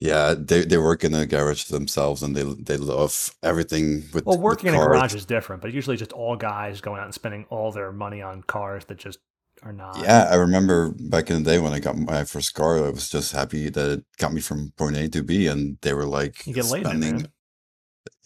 [0.00, 4.26] Yeah, they they work in a garage themselves, and they they love everything with.
[4.26, 7.04] Well, with working in a garage is different, but usually just all guys going out
[7.06, 9.18] and spending all their money on cars that just
[9.62, 9.96] are not.
[9.96, 13.08] Yeah, I remember back in the day when I got my first car, I was
[13.08, 16.46] just happy that it got me from point A to B, and they were like
[16.46, 17.32] You get laid in it, spending.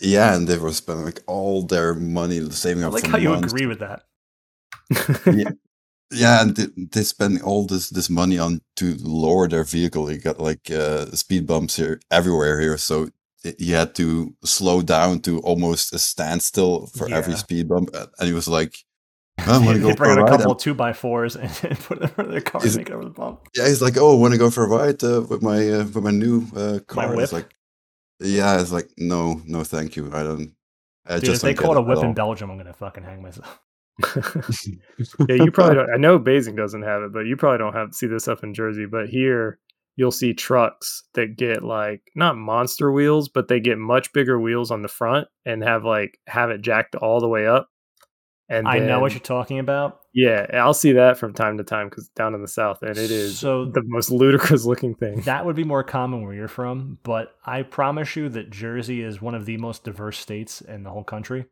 [0.01, 3.19] Yeah, and they were spending like all their money saving I up like for how
[3.19, 3.53] you months.
[3.53, 4.05] agree with that.
[5.25, 5.51] Yeah,
[6.11, 10.11] and they, they spend all this this money on to lower their vehicle.
[10.11, 13.09] You got like uh, speed bumps here everywhere here, so
[13.59, 17.91] you had to slow down to almost a standstill for every speed bump.
[17.95, 18.77] And he was like,
[19.39, 21.51] "I want to go bring for a a ride." couple of two by fours and,
[21.51, 23.49] put them in front of their car Is and make it over the bump.
[23.55, 25.85] yeah, he's like, "Oh, I want to go for a ride uh, with my uh,
[25.85, 27.55] with my new uh, car." It's like,
[28.21, 30.11] yeah, it's like, no, no, thank you.
[30.13, 30.55] I don't.
[31.07, 32.15] I Dude, just if they call it a whip in.
[32.15, 33.61] Belgium, I'm gonna fucking hang myself.
[35.29, 35.91] Yeah, you probably don't.
[35.95, 38.55] I know Basing doesn't have it, but you probably don't have see this up in
[38.55, 38.87] Jersey.
[38.87, 39.59] But here,
[39.97, 44.71] you'll see trucks that get like not monster wheels, but they get much bigger wheels
[44.71, 47.69] on the front and have like have it jacked all the way up.
[48.51, 50.01] And I know what you're talking about.
[50.15, 53.11] Yeah, I'll see that from time to time because down in the south, and it
[53.11, 55.21] is So the most ludicrous looking thing.
[55.23, 59.21] that would be more common where you're from, but I promise you that Jersey is
[59.21, 61.45] one of the most diverse states in the whole country.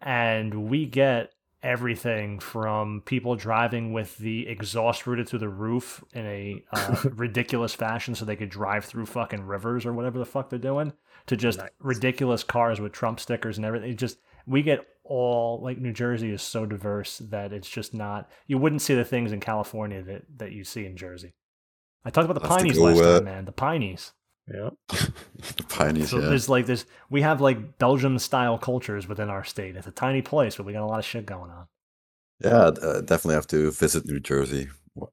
[0.00, 1.30] And we get
[1.64, 7.74] everything from people driving with the exhaust rooted through the roof in a uh, ridiculous
[7.74, 10.92] fashion so they could drive through fucking rivers or whatever the fuck they're doing
[11.26, 11.70] to just Nice.
[11.80, 13.90] ridiculous cars with Trump stickers and everything.
[13.90, 18.30] It just we get all like New Jersey is so diverse that it's just not
[18.46, 21.34] you wouldn't see the things in California that that you see in Jersey.
[22.04, 23.44] I talked about the I'll have to Pineys last time, man.
[23.46, 24.12] The Pineys.
[24.52, 26.28] Yeah, the pioneers, So yeah.
[26.28, 26.84] there's like this.
[27.08, 29.74] We have like Belgium style cultures within our state.
[29.76, 31.66] It's a tiny place, but we got a lot of shit going on.
[32.42, 34.68] Yeah, I'd, uh, definitely have to visit New Jersey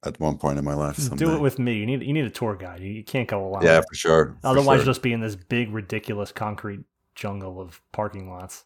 [0.06, 0.98] at one point in my life.
[0.98, 1.24] Someday.
[1.26, 1.76] Do it with me.
[1.78, 2.82] You need you need a tour guide.
[2.82, 3.62] You, you can't go alone.
[3.64, 4.38] Yeah, for sure.
[4.42, 4.86] for Otherwise, sure.
[4.88, 6.82] just be in this big, ridiculous concrete
[7.16, 8.66] jungle of parking lots.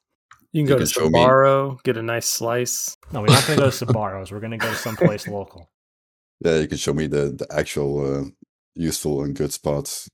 [0.52, 2.98] you can You go can to show Sbarro, get a nice slice.
[3.12, 4.32] No, we're not going to go to Sbarros.
[4.32, 5.70] We're going to go to someplace local.
[6.44, 8.30] yeah, you can show me the the actual uh,
[8.74, 10.10] useful and good spots.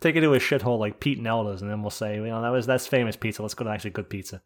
[0.00, 2.42] Take it to a shithole like Pete and Elda's, and then we'll say, you know,
[2.42, 3.42] that was that's famous pizza.
[3.42, 4.42] Let's go to actually good pizza.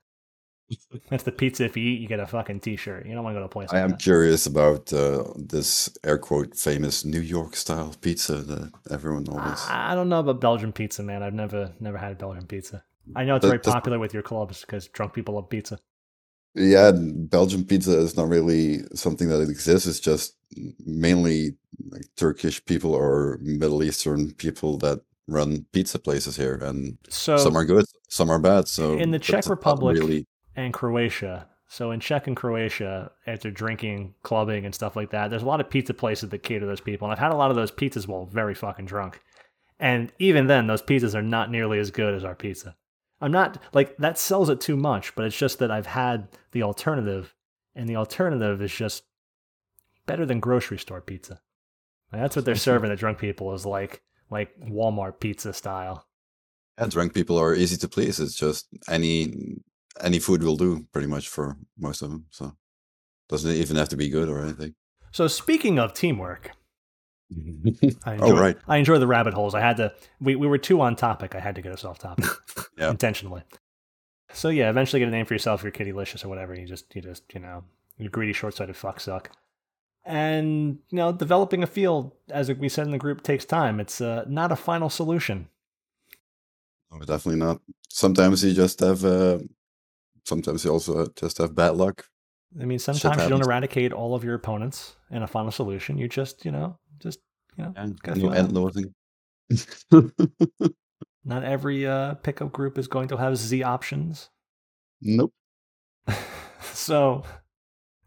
[1.10, 1.66] That's the pizza.
[1.66, 3.04] If you eat, you get a fucking T-shirt.
[3.04, 3.68] You don't want to go to a place.
[3.70, 4.00] I like am that.
[4.00, 9.60] curious about uh, this air quote famous New York style pizza that everyone always.
[9.68, 11.22] I I don't know about Belgian pizza, man.
[11.22, 12.82] I've never never had Belgian pizza.
[13.14, 15.78] I know it's That- very popular with your clubs because drunk people love pizza.
[16.54, 19.86] Yeah, Belgian pizza is not really something that exists.
[19.86, 20.34] It's just
[20.86, 21.56] mainly
[21.90, 27.56] like Turkish people or Middle Eastern people that run pizza places here, and So some
[27.56, 28.68] are good, some are bad.
[28.68, 31.48] So in the Czech Republic- really, and Croatia.
[31.68, 35.60] So in Czech and Croatia, after drinking, clubbing, and stuff like that, there's a lot
[35.60, 37.06] of pizza places that cater to those people.
[37.06, 39.20] And I've had a lot of those pizzas while very fucking drunk.
[39.80, 42.76] And even then, those pizzas are not nearly as good as our pizza.
[43.20, 46.62] I'm not like that sells it too much, but it's just that I've had the
[46.62, 47.34] alternative,
[47.74, 49.04] and the alternative is just
[50.06, 51.40] better than grocery store pizza.
[52.12, 54.02] And that's what they're serving the drunk people is like
[54.34, 56.06] like Walmart pizza style.
[56.78, 58.20] yeah, drunk people are easy to please.
[58.20, 59.32] It's just any
[60.02, 62.26] any food will do pretty much for most of them.
[62.30, 62.52] So
[63.28, 64.74] doesn't even have to be good or anything.
[65.12, 66.50] So speaking of teamwork,
[67.32, 67.38] I
[68.06, 69.54] oh, enjoy, oh right, I enjoy the rabbit holes.
[69.54, 69.94] I had to.
[70.20, 71.34] We, we were too on topic.
[71.34, 72.26] I had to get us off topic
[72.78, 72.90] Yeah.
[72.90, 73.42] intentionally.
[74.32, 75.62] So yeah, eventually get a name for yourself.
[75.62, 76.54] You're Kittylicious or whatever.
[76.54, 77.64] You just you just you know
[77.96, 79.30] you greedy short-sighted fuck suck.
[80.06, 83.80] And you know developing a field, as we said in the group, takes time.
[83.80, 85.48] It's uh, not a final solution.
[86.92, 87.60] no, definitely not.
[87.88, 89.04] Sometimes you just have.
[89.04, 89.38] Uh,
[90.24, 92.06] sometimes you also just have bad luck.
[92.60, 95.98] I mean, sometimes you don't eradicate all of your opponents in a final solution.
[95.98, 97.20] You just you know just
[97.56, 98.94] you know And Gotta end losing.
[101.24, 104.30] not every uh, pickup group is going to have Z options.
[105.00, 105.32] nope.
[106.62, 107.24] so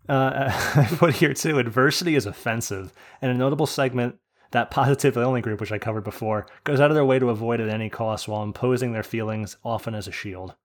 [0.09, 2.93] uh, I put here too adversity is offensive.
[3.21, 4.15] And a notable segment
[4.51, 7.59] that positively only group which i covered before goes out of their way to avoid
[7.59, 10.55] at any cost while imposing their feelings often as a shield.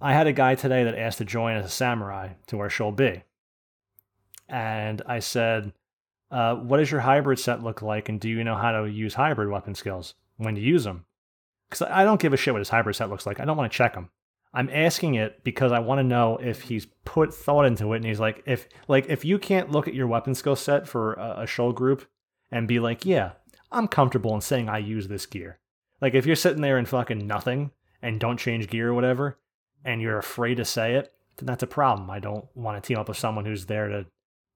[0.00, 2.92] I had a guy today that asked to join as a samurai to our Sheol
[2.92, 3.22] B
[4.48, 5.72] and i said
[6.30, 8.10] uh, what does your hybrid set look like?
[8.10, 11.06] And do you know how to use hybrid weapon skills when to use them
[11.68, 13.40] because i don't give a shit what his hybrid set looks like.
[13.40, 14.10] I don't want to check them
[14.54, 18.06] I'm asking it because I want to know if he's put thought into it and
[18.06, 21.42] he's like if like if you can't look at your weapon skill set for a,
[21.42, 22.06] a Sheol group
[22.50, 23.32] and be like, yeah,
[23.70, 25.58] I'm comfortable in saying I use this gear.
[26.00, 29.38] Like if you're sitting there and fucking nothing and don't change gear or whatever,
[29.84, 32.10] and you're afraid to say it, then that's a problem.
[32.10, 34.06] I don't want to team up with someone who's there to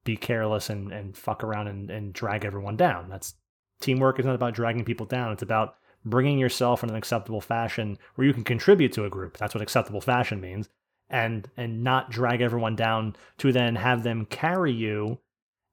[0.05, 3.09] be careless and, and fuck around and, and drag everyone down.
[3.09, 3.35] That's
[3.81, 5.33] teamwork is not about dragging people down.
[5.33, 9.37] It's about bringing yourself in an acceptable fashion where you can contribute to a group.
[9.37, 10.69] That's what acceptable fashion means.
[11.09, 15.19] And and not drag everyone down to then have them carry you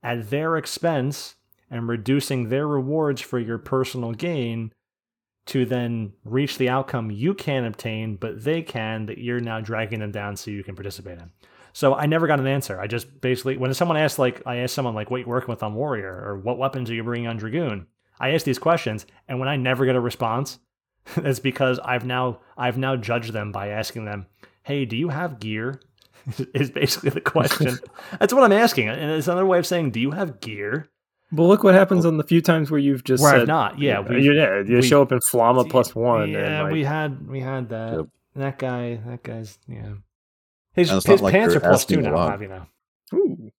[0.04, 1.36] at their expense
[1.72, 4.74] and reducing their rewards for your personal gain
[5.46, 10.00] to then reach the outcome you can obtain, but they can that you're now dragging
[10.00, 11.32] them down so you can participate in.
[11.74, 12.80] So I never got an answer.
[12.80, 15.64] I just basically when someone asked like I asked someone like what you working with
[15.64, 17.88] on Warrior or what weapons are you bringing on Dragoon,
[18.20, 20.60] I ask these questions, and when I never get a response,
[21.18, 24.28] it's because I've now I've now judged them by asking them,
[24.64, 25.82] "Hey, do you have gear?"
[26.54, 27.78] is basically the question.
[28.20, 30.90] That's what I'm asking, and it's another way of saying, "Do you have gear?"
[31.32, 32.10] Well, look what happens oh.
[32.10, 33.80] on the few times where you've just Where said, I've not.
[33.80, 36.32] Yeah, you, we've- yeah, you we- show up in Flamma plus one.
[36.32, 37.94] Yeah, and like, we had we had that.
[37.94, 38.06] Yep.
[38.36, 39.94] That guy, that guy's yeah.
[40.74, 42.16] His his not like pants you're are plus two asking a now.
[42.16, 42.32] lot.
[42.32, 43.52] Have you know?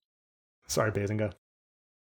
[0.69, 1.33] Sorry, Bazinga.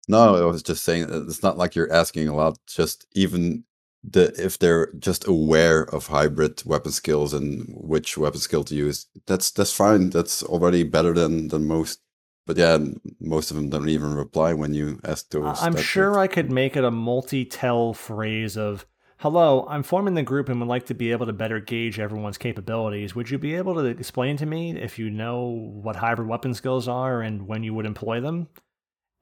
[0.08, 2.58] No, I was just saying uh, it's not like you're asking a lot.
[2.66, 3.64] Just even
[4.02, 9.06] the if they're just aware of hybrid weapon skills and which weapon skill to use,
[9.26, 10.10] that's that's fine.
[10.10, 12.00] That's already better than than most.
[12.44, 12.78] But yeah,
[13.20, 15.62] most of them don't even reply when you ask those.
[15.62, 18.84] I'm sure I could make it a multi-tell phrase of
[19.22, 22.38] Hello, I'm forming the group and would like to be able to better gauge everyone's
[22.38, 23.14] capabilities.
[23.14, 26.88] Would you be able to explain to me if you know what hybrid weapon skills
[26.88, 28.48] are and when you would employ them?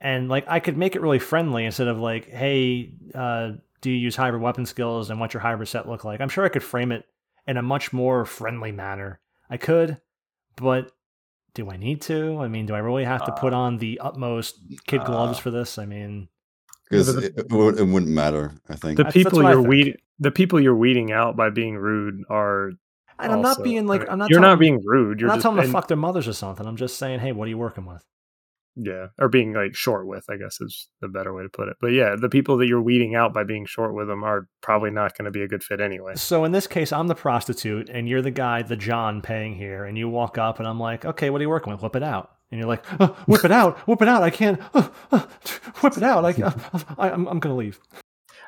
[0.00, 3.96] And like I could make it really friendly instead of like, hey, uh, do you
[3.96, 6.20] use hybrid weapon skills and what's your hybrid set look like?
[6.20, 7.04] I'm sure I could frame it
[7.46, 9.20] in a much more friendly manner.
[9.48, 10.00] I could,
[10.56, 10.92] but
[11.54, 12.38] do I need to?
[12.40, 15.50] I mean, do I really have to put on the utmost kid gloves uh, for
[15.50, 15.78] this?
[15.78, 16.28] I mean,
[16.88, 18.52] because it, it, would, it wouldn't matter.
[18.68, 18.96] I think.
[18.96, 19.68] The That's- that's people you're think.
[19.68, 22.72] weed the people you're weeding out by being rude are.
[23.18, 24.30] and I'm not being like I'm not.
[24.30, 25.16] You're telling, not being rude.
[25.16, 26.66] I'm You're not just telling them to fuck their mothers or something.
[26.66, 28.04] I'm just saying, hey, what are you working with?
[28.76, 31.76] Yeah, or being like short with, I guess is the better way to put it.
[31.80, 34.90] But yeah, the people that you're weeding out by being short with them are probably
[34.90, 36.14] not going to be a good fit anyway.
[36.14, 39.84] So in this case, I'm the prostitute, and you're the guy, the John, paying here,
[39.84, 41.82] and you walk up, and I'm like, okay, what are you working with?
[41.82, 42.30] Whip it out.
[42.50, 44.22] And you're like, "Uh, whip it out, whip it out.
[44.22, 45.26] I can't, uh, uh,
[45.82, 46.24] whip it out.
[46.24, 46.52] I,
[46.98, 47.80] I, I'm, I'm gonna leave.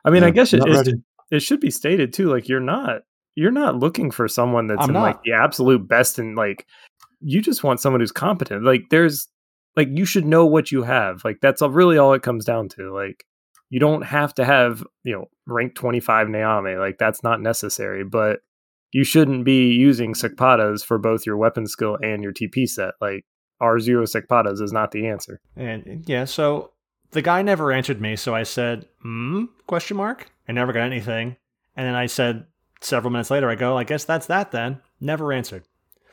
[0.05, 2.29] I mean, I guess it, it, it should be stated too.
[2.29, 3.03] Like you're not
[3.35, 6.67] you're not looking for someone that's I'm in like the absolute best and like
[7.21, 8.65] you just want someone who's competent.
[8.65, 9.29] Like there's
[9.77, 11.25] like you should know what you have.
[11.25, 12.93] Like that's all, really all it comes down to.
[12.95, 13.25] Like
[13.71, 16.79] you don't have to have you know rank 25 Nyame.
[16.79, 18.05] Like that's not necessary.
[18.05, 18.41] But
[18.93, 22.95] you shouldn't be using Sakpata's for both your weapon skill and your TP set.
[23.01, 23.25] Like
[23.61, 25.41] R zero Sakpata's is not the answer.
[25.57, 26.73] And yeah, so
[27.13, 30.31] the guy never answered me, so I said, hmm, question mark?
[30.49, 31.37] I never got anything.
[31.77, 32.47] And then I said
[32.81, 34.81] several minutes later, I go, I guess that's that then.
[35.01, 35.65] Never answered.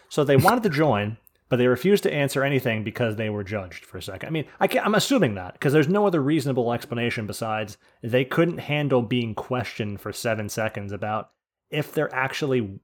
[0.10, 1.18] So they wanted to join,
[1.50, 4.28] but they refused to answer anything because they were judged for a second.
[4.28, 8.24] I mean, I can't, I'm assuming that because there's no other reasonable explanation besides they
[8.24, 11.32] couldn't handle being questioned for seven seconds about
[11.72, 12.80] if they're actually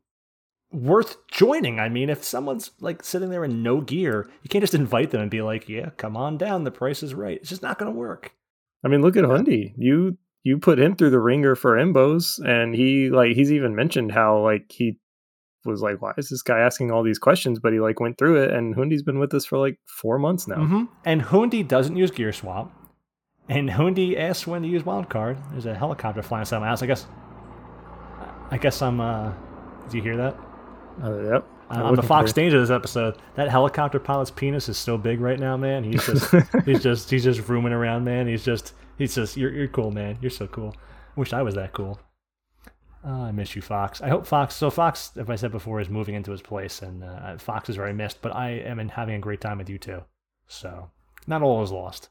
[0.71, 1.79] worth joining.
[1.79, 5.21] I mean, if someone's like sitting there in no gear, you can't just invite them
[5.21, 6.63] and be like, "Yeah, come on down.
[6.63, 8.33] The price is right." It's just not going to work.
[8.83, 9.73] I mean, look at Hundy.
[9.77, 14.11] You you put him through the ringer for Embos, and he like he's even mentioned
[14.11, 14.99] how like he
[15.65, 17.59] was like, why is this guy asking all these questions?
[17.59, 20.47] But he like went through it, and Hundy's been with us for like four months
[20.47, 20.65] now.
[20.65, 22.71] hmm And Hundi doesn't use gear swap.
[23.47, 25.37] And Hundi asks when to use wildcard.
[25.51, 26.81] There's a helicopter flying my house.
[26.81, 27.05] I guess.
[28.51, 28.99] I guess I'm.
[28.99, 29.33] uh
[29.89, 30.35] Do you hear that?
[31.03, 31.47] Uh, yep.
[31.69, 33.17] Uh, I'm the Fox Danger this episode.
[33.35, 35.83] That helicopter pilot's penis is so big right now, man.
[35.83, 36.33] He's just
[36.65, 38.27] he's just he's just rooming around, man.
[38.27, 40.17] He's just he's just you're you're cool, man.
[40.21, 40.75] You're so cool.
[41.15, 41.99] Wish I was that cool.
[43.05, 44.01] Uh, I miss you, Fox.
[44.01, 44.55] I hope Fox.
[44.55, 47.75] So Fox, if I said before, is moving into his place, and uh, Fox is
[47.75, 48.21] very missed.
[48.21, 50.03] But I am in having a great time with you too.
[50.47, 50.89] So
[51.27, 52.09] not all is lost.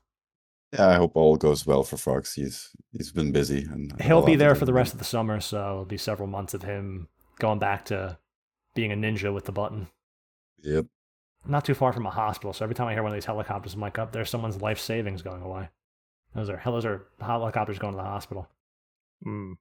[0.73, 2.35] Yeah, I hope all goes well for Fox.
[2.35, 5.59] He's he's been busy and He'll be there for the rest of the summer, so
[5.59, 7.09] it'll be several months of him
[7.39, 8.19] going back to
[8.75, 9.89] being a ninja with the button.
[10.63, 10.87] Yep.
[11.47, 12.53] not too far from a hospital.
[12.53, 14.79] So every time I hear one of these helicopters, I'm like, up there's someone's life
[14.81, 15.69] savings going away.
[16.35, 18.49] Those are hell, those are helicopters going to the hospital.
[19.27, 19.57] Mm.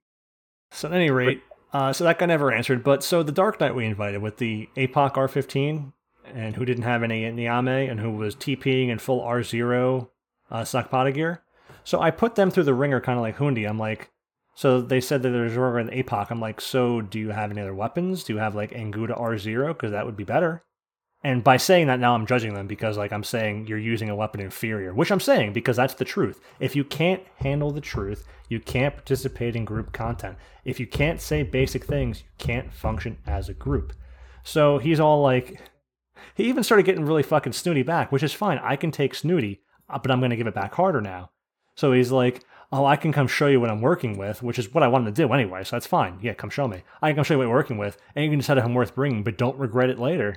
[0.70, 2.82] So at any rate, uh, so that guy never answered.
[2.82, 5.92] But so the Dark Knight we invited with the APOC R15,
[6.32, 10.08] and who didn't have any Nyame, and who was TPing in full R0
[10.50, 11.42] uh, Sakpata gear.
[11.84, 13.68] So I put them through the ringer, kind of like Hundi.
[13.68, 14.10] I'm like,
[14.54, 16.30] so they said that there's Rover the APOC.
[16.30, 18.24] I'm like, so do you have any other weapons?
[18.24, 19.68] Do you have like Anguta R0?
[19.68, 20.62] Because that would be better.
[21.24, 24.14] And by saying that now, I'm judging them because, like, I'm saying you're using a
[24.14, 26.38] weapon inferior, which I'm saying because that's the truth.
[26.60, 30.36] If you can't handle the truth, you can't participate in group content.
[30.66, 33.94] If you can't say basic things, you can't function as a group.
[34.42, 35.62] So he's all like,
[36.34, 38.58] he even started getting really fucking snooty back, which is fine.
[38.58, 41.30] I can take snooty, uh, but I'm going to give it back harder now.
[41.74, 44.74] So he's like, oh, I can come show you what I'm working with, which is
[44.74, 45.64] what I wanted to do anyway.
[45.64, 46.18] So that's fine.
[46.20, 46.82] Yeah, come show me.
[47.00, 48.74] I can come show you what you're working with, and you can decide if I'm
[48.74, 50.36] worth bringing, but don't regret it later.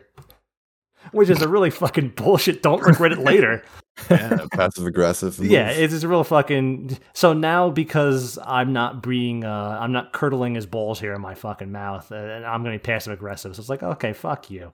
[1.12, 2.62] Which is a really fucking bullshit.
[2.62, 3.64] Don't regret it later.
[4.12, 5.40] Yeah, passive aggressive.
[5.44, 7.00] Yeah, it's just a real fucking.
[7.14, 11.34] So now because I'm not being, uh, I'm not curdling his balls here in my
[11.34, 13.56] fucking mouth, uh, and I'm gonna be passive aggressive.
[13.56, 14.72] So it's like, okay, fuck you.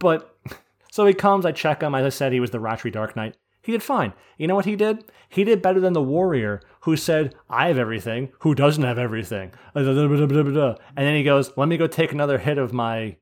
[0.00, 0.36] But
[0.90, 1.94] so he comes, I check him.
[1.94, 3.36] As I said, he was the Ratri Dark Knight.
[3.62, 4.12] He did fine.
[4.38, 5.04] You know what he did?
[5.28, 9.52] He did better than the warrior who said, "I have everything." Who doesn't have everything?
[9.74, 9.86] And
[11.06, 13.16] then he goes, "Let me go take another hit of my."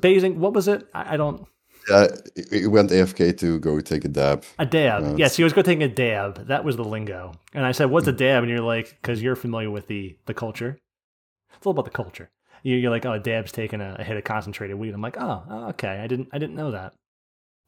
[0.00, 0.86] Basing, what was it?
[0.94, 1.46] I I don't.
[1.88, 2.06] Yeah,
[2.50, 4.44] he went AFK to go take a dab.
[4.58, 5.04] A dab.
[5.04, 6.46] Uh, yes, he was going to take a dab.
[6.48, 7.32] That was the lingo.
[7.54, 10.34] And I said, "What's a dab?" And you're like, "Because you're familiar with the the
[10.34, 10.78] culture.
[11.56, 12.28] It's all about the culture."
[12.62, 15.16] You- You're like, "Oh, a dab's taking a, a hit of concentrated weed." I'm like,
[15.18, 16.00] "Oh, oh, okay.
[16.00, 16.92] I didn't I didn't know that."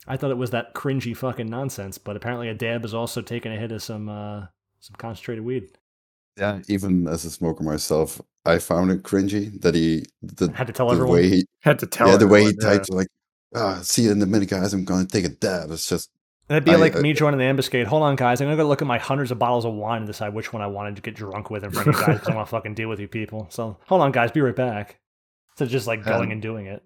[0.06, 3.52] I thought it was that cringy fucking nonsense, but apparently a dab is also taking
[3.52, 4.46] a hit of some uh,
[4.80, 5.70] some concentrated weed.
[6.36, 10.72] Yeah, even as a smoker myself, I found it cringy that he the, Had to
[10.72, 11.14] tell the everyone.
[11.14, 12.08] way he Had to tell.
[12.08, 12.78] yeah the way he everyone, yeah.
[12.78, 13.08] typed like
[13.54, 15.70] ah see you in a minute guys I'm gonna take a dab.
[15.70, 16.08] It's just
[16.48, 17.86] And it'd be I- like I- me joining the ambuscade.
[17.86, 18.40] Hold on, guys.
[18.40, 20.62] I'm gonna go look at my hundreds of bottles of wine and decide which one
[20.62, 22.50] I wanted to get drunk with in front of you guys because I want to
[22.50, 23.46] fucking deal with you people.
[23.50, 24.30] So hold on, guys.
[24.32, 24.98] Be right back.
[25.56, 26.82] So just like going Um, and doing it.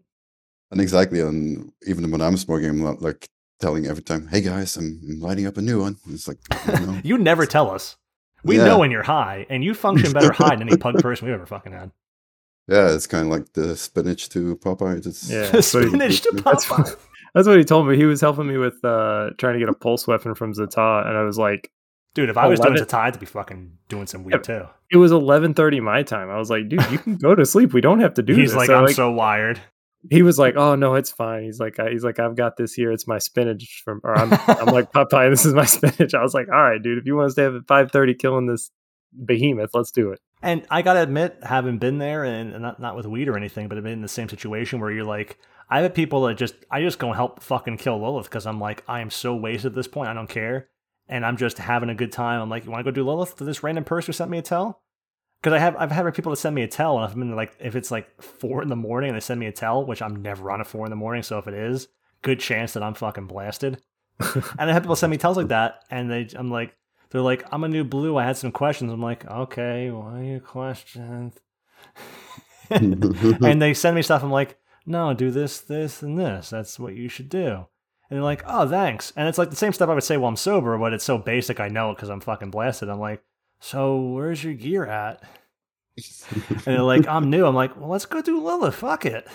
[0.73, 3.29] and exactly and even when I'm smoking I'm not like
[3.61, 5.97] telling every time hey guys I'm, lighting up a new one.
[6.11, 6.39] It's like
[7.05, 7.97] You never tell us.
[8.45, 8.65] We Yeah.
[8.67, 11.47] know when you're high, and you function better high than any pug person we've ever
[11.47, 11.91] fucking had.
[12.69, 15.05] yeah it's kind of like the spinach to Popeye.
[15.07, 15.47] It's, Yeah.
[15.53, 16.97] That's what he- Spinach to Popeye.
[17.35, 17.97] that's what he told me.
[17.97, 21.17] He was helping me with uh, trying to get a pulse weapon from Zata, and
[21.17, 21.71] I was like,
[22.15, 24.67] Dude, if I was doing 11 Zatai, I'd be fucking doing some Yeah, weed too.
[24.93, 26.31] it was eleven thirty my time.
[26.31, 27.73] I was like, dude, you can go to sleep.
[27.73, 28.53] We don't have to do He's this.
[28.53, 29.59] He's like, So, I'm so wired.
[30.11, 32.93] He was like, "Oh no, it's fine." He's like, "He's like, I've got this here.
[32.93, 36.15] It's my spinach from." Or I'm, I'm like, Popeye, this is my spinach.
[36.15, 36.99] I was like, "All right, dude.
[36.99, 38.71] If you want to stay up at five thirty killing this
[39.25, 43.07] behemoth, let's do it." And I gotta admit, having been there, and not not with
[43.07, 45.39] weed or anything, but I've been in the same situation where you're like,
[45.71, 48.61] I have people that just, I just go and help fucking kill Lilith because I'm
[48.61, 50.69] like, I am so wasted at this point, I don't care,
[51.09, 52.41] and I'm just having a good time.
[52.41, 54.43] I'm like, you want to go do Lilith this random person who sent me a
[54.43, 54.83] tell?
[55.45, 57.37] Because I have, I've had people that send me a tell, and if I'm in
[57.37, 60.01] like, if it's like four in the morning and they send me a tell, which
[60.01, 61.89] I'm never on at four in the morning, so if it is,
[62.23, 63.83] good chance that I'm fucking blasted.
[64.21, 66.75] and I have people send me tells like that, and they, I'm like,
[67.11, 68.17] they're like, I'm a new blue.
[68.17, 68.91] I had some questions.
[68.91, 71.35] I'm like, okay, what are your questions?
[72.71, 74.25] and they send me stuff.
[74.25, 74.57] I'm like,
[74.87, 76.49] no, do this, this, and this.
[76.49, 77.67] That's what you should do.
[78.09, 79.13] And they're like, oh, thanks.
[79.15, 81.19] And it's like the same stuff I would say while I'm sober, but it's so
[81.19, 82.89] basic I know it because I'm fucking blasted.
[82.89, 83.23] I'm like,
[83.65, 85.23] so where's your gear at?
[86.67, 87.47] And like, I'm new.
[87.47, 88.75] I'm like, well, let's go do Lilith.
[88.75, 89.27] Fuck it.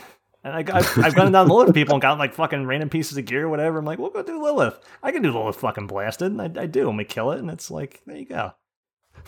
[0.43, 3.25] And I, I've, I've gone down Lilith people and got like fucking random pieces of
[3.25, 3.79] gear or whatever.
[3.79, 4.79] I'm like, we'll go do Lilith.
[5.01, 6.31] I can do Lilith fucking blasted.
[6.31, 6.89] And I, I do.
[6.89, 7.39] And we kill it.
[7.39, 8.51] And it's like, there you go.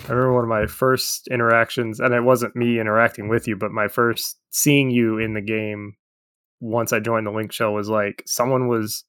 [0.08, 3.72] I remember one of my first interactions, and it wasn't me interacting with you, but
[3.72, 5.96] my first seeing you in the game
[6.60, 9.04] once I joined the Link Shell was like someone was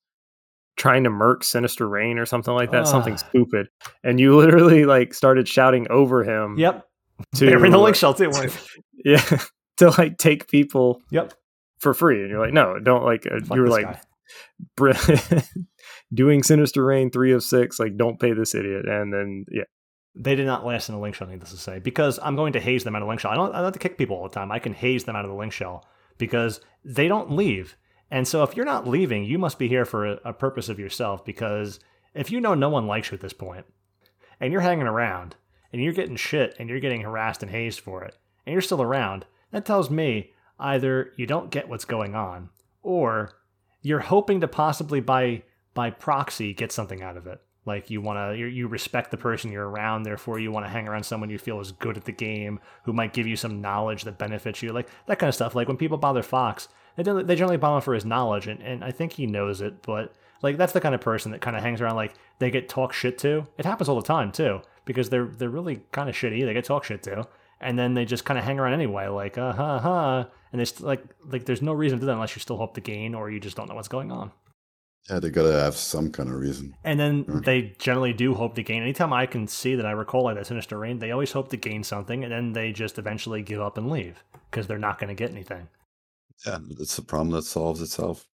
[0.76, 3.17] trying to murk Sinister Reign or something like that, something Ah.
[3.28, 3.68] stupid,
[4.05, 6.57] and you literally like started shouting over him.
[6.59, 6.86] Yep.
[7.36, 8.33] to They were in the link shell too.
[9.05, 9.23] yeah,
[9.78, 11.34] to like take people Yep.
[11.78, 13.26] for free, and you're like, no, don't like.
[13.26, 14.01] Uh, you were like
[14.76, 14.92] br-
[16.12, 19.65] doing Sinister Reign three of six, like don't pay this idiot, and then yeah,
[20.15, 22.60] They did not last in the link shell, needless to say, because I'm going to
[22.60, 23.31] haze them out of the link shell.
[23.31, 24.51] I don't, I don't have to kick people all the time.
[24.52, 25.86] I can haze them out of the link shell
[26.18, 27.76] because they don't leave.
[28.13, 30.79] And so if you're not leaving, you must be here for a, a purpose of
[30.79, 31.81] yourself because
[32.13, 33.65] if you know no one likes you at this point
[34.39, 35.35] and you're hanging around
[35.73, 38.83] and you're getting shit and you're getting harassed and hazed for it and you're still
[38.83, 42.51] around, that tells me either you don't get what's going on
[42.83, 43.33] or
[43.81, 45.43] you're hoping to possibly by
[45.73, 47.41] by proxy get something out of it.
[47.65, 50.71] Like you want to, you you respect the person you're around, therefore you want to
[50.71, 53.63] hang around someone you feel is good at the game, who might give you some
[53.63, 55.55] knowledge that benefits you, like that kind of stuff.
[55.55, 58.61] Like when people bother Fox, they generally, they generally bother him for his knowledge, and,
[58.62, 59.83] and I think he knows it.
[59.83, 60.12] But
[60.43, 62.93] like that's the kind of person that kind of hangs around, like they get talk
[62.93, 63.47] shit to.
[63.59, 66.45] It happens all the time too, because they're they're really kind of shitty.
[66.45, 67.27] They get talk shit to,
[67.61, 70.65] and then they just kind of hang around anyway, like uh huh huh, and they
[70.65, 73.15] st- like like there's no reason to do that unless you still hope to gain
[73.15, 74.33] or you just don't know what's going on.
[75.11, 76.75] yeah, they gotta have some kind of reason.
[76.85, 77.45] And then Mm.
[77.45, 78.83] they generally do hope to gain.
[78.83, 81.57] Anytime I can see that I recall like that Sinister Reign, they always hope to
[81.57, 85.09] gain something, and then they just eventually give up and leave because they're not going
[85.09, 85.69] to get anything.
[86.47, 88.27] Yeah, it's a problem that solves itself.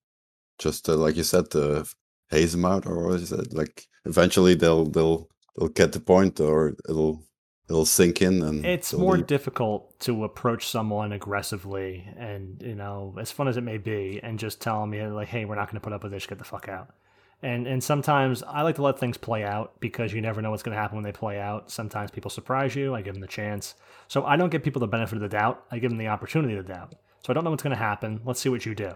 [0.58, 1.84] Just uh, like you said, to
[2.30, 3.52] haze them out, or what is it?
[3.52, 7.24] Like eventually they'll they'll they'll get the point, or it'll
[7.68, 9.26] it'll sink in, and It's more leave.
[9.26, 14.38] difficult to approach someone aggressively, and you know, as fun as it may be, and
[14.38, 16.26] just tell them, yeah, like, hey, we're not going to put up with this.
[16.26, 16.94] Get the fuck out.
[17.40, 20.64] And and sometimes I like to let things play out because you never know what's
[20.64, 21.70] going to happen when they play out.
[21.70, 22.96] Sometimes people surprise you.
[22.96, 23.74] I give them the chance.
[24.08, 25.64] So I don't give people the benefit of the doubt.
[25.70, 26.96] I give them the opportunity to doubt.
[27.28, 28.22] So I don't know what's going to happen.
[28.24, 28.94] Let's see what you do.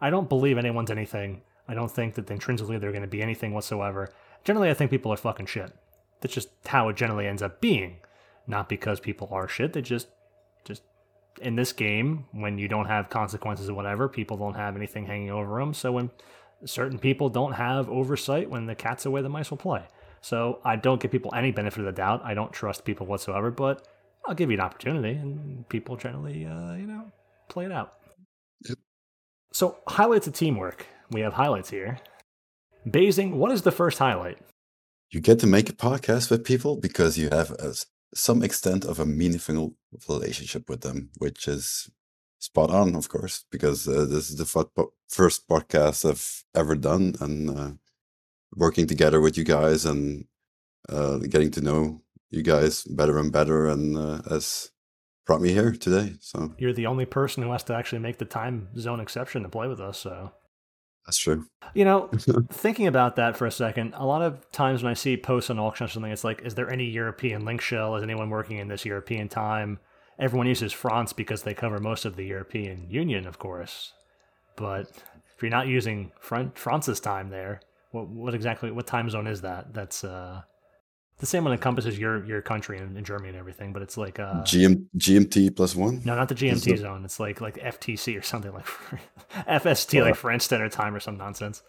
[0.00, 1.42] I don't believe anyone's anything.
[1.68, 4.08] I don't think that intrinsically they're going to be anything whatsoever.
[4.44, 5.76] Generally, I think people are fucking shit.
[6.22, 7.98] That's just how it generally ends up being.
[8.46, 9.74] Not because people are shit.
[9.74, 10.08] They just,
[10.64, 10.84] just
[11.42, 15.30] in this game, when you don't have consequences or whatever, people don't have anything hanging
[15.30, 15.74] over them.
[15.74, 16.10] So when
[16.64, 19.82] certain people don't have oversight, when the cat's away, the mice will play.
[20.22, 22.22] So I don't give people any benefit of the doubt.
[22.24, 23.86] I don't trust people whatsoever, but
[24.24, 27.12] I'll give you an opportunity, and people generally, uh, you know,
[27.48, 27.92] play it out.
[29.52, 30.86] So highlights of teamwork.
[31.10, 31.98] We have highlights here.
[32.90, 34.38] Basing, what is the first highlight?
[35.10, 37.74] you get to make a podcast with people because you have a,
[38.14, 39.76] some extent of a meaningful
[40.08, 41.90] relationship with them, which is
[42.38, 47.14] spot on, of course, because uh, this is the fo- first podcast I've ever done,
[47.20, 47.70] and uh,
[48.54, 50.26] working together with you guys and
[50.88, 54.70] uh, getting to know you guys better and better, and uh, has
[55.26, 56.14] brought me here today.
[56.20, 59.48] So You're the only person who has to actually make the time zone exception to
[59.48, 60.32] play with us, so.
[61.04, 61.46] that's true.
[61.74, 62.10] You know,
[62.52, 65.58] thinking about that for a second, a lot of times when I see posts on
[65.58, 67.96] auction or something, it's like, is there any European link shell?
[67.96, 69.80] Is anyone working in this European time?
[70.18, 73.92] Everyone uses France because they cover most of the European Union, of course.
[74.56, 74.88] But
[75.36, 79.42] if you're not using Fran- France's time there, what, what exactly, what time zone is
[79.42, 79.74] that?
[79.74, 80.42] That's uh,
[81.18, 84.18] the same one encompasses your your country and, and Germany and everything, but it's like
[84.18, 86.02] uh, GM, GMT plus one.
[86.04, 87.04] no, not the GMT zone.
[87.04, 88.66] It's like like FTC or something like
[89.48, 91.62] FST, like French Standard Time or some nonsense.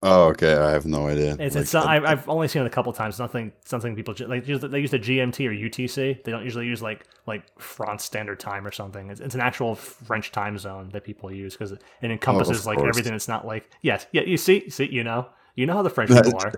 [0.00, 0.54] Oh, okay.
[0.54, 1.36] I have no idea.
[1.40, 3.18] It's, Like, it's that- I, I've only seen it a couple times.
[3.18, 4.60] Nothing something people like they use
[4.92, 6.22] the GMT or UTC.
[6.22, 9.10] They don't usually use like like France Standard Time or something.
[9.10, 12.90] It's, it's an actual French time zone that people use because it encompasses like course.
[12.90, 15.90] everything It's not like yes yeah you see see you know you know how the
[15.90, 16.52] French people are.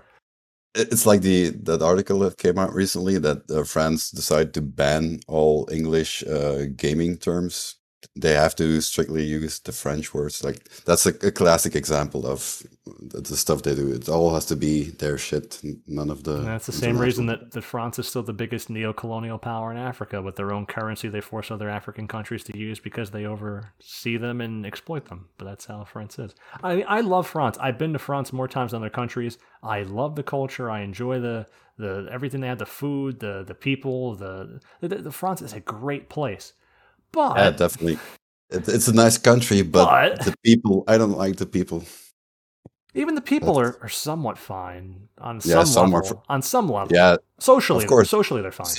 [0.75, 4.61] It- It's like the that article that came out recently that uh, France decided to
[4.61, 7.75] ban all English uh, gaming terms.
[8.15, 10.43] They have to strictly use the French words.
[10.43, 12.63] Like that's a, a classic example of
[12.99, 13.91] the, stuff they do.
[13.91, 15.61] It all has to be their shit.
[15.87, 16.37] None of the.
[16.37, 19.77] And that's the same reason that, that France is still the biggest neo-colonial power in
[19.77, 24.17] Africa with their own currency they force other African countries to use because they oversee
[24.17, 25.27] them and exploit them.
[25.37, 26.35] But that's how France is.
[26.63, 27.57] I mean, I love France.
[27.59, 29.37] I've been to France more times than other countries.
[29.63, 30.69] I love the culture.
[30.69, 31.47] I enjoy the
[31.77, 35.59] the everything they have, the food, the the people, the the, the France is a
[35.59, 36.53] great place.
[37.11, 37.99] But Yeah, definitely.
[38.49, 40.83] It, it's a nice country, but, But- the people.
[40.87, 41.83] I don't like the people.
[42.93, 46.23] even the people are, are somewhat fine on Yeah, some level.
[46.27, 48.09] on some level, Yeah, socially, of course.
[48.09, 48.75] socially they're fine.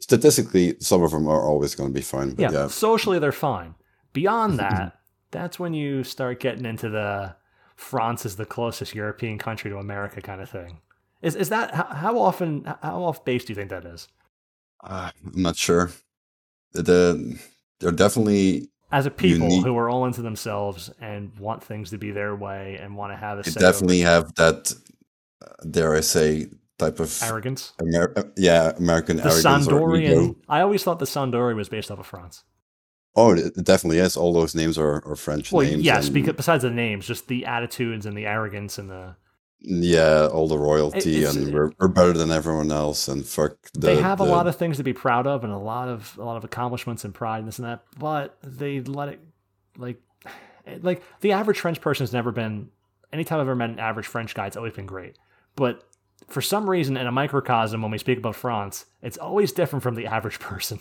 [0.00, 2.30] statistically, some of them are always going to be fine.
[2.30, 3.74] But yeah, yeah, socially they're fine.
[4.14, 4.94] Beyond that,
[5.30, 7.36] that's when you start getting into the
[7.76, 10.80] France is the closest European country to America kind of thing.
[11.22, 14.08] Is is that how, how often how off base do you think that is?
[14.82, 15.90] uh, I'm not sure.
[16.72, 17.38] The
[17.80, 21.98] they're definitely As a people need- who are all into themselves and want things to
[21.98, 24.72] be their way and want to have a they say over definitely have that.
[25.70, 27.72] Dare I say, type of arrogance.
[27.82, 29.60] Amer- yeah, American The arrogance or.
[29.60, 30.36] San d'Orian.
[30.48, 32.44] I always thought the San d'Oria was based off of France.
[33.16, 34.16] Oh, it it definitely is.
[34.16, 35.82] All those names are, are French Well, names.
[35.82, 39.16] yes, and, because besides the names, just the attitudes and the arrogance and the
[39.62, 43.56] yeah, all the royalty, it's- and we're, we're better than everyone else, and fuck.
[43.74, 46.16] The, they have a lot of things to be proud of and a lot of
[46.18, 49.20] a lot of accomplishments and pride and this and that but they let it
[49.76, 50.00] like
[50.66, 52.68] eh, like the average french person has never been
[53.12, 55.16] anytime i've ever met an average french guy it's always been great
[55.56, 55.84] but
[56.28, 59.94] for some reason in a microcosm when we speak about france it's always different from
[59.94, 60.78] the average person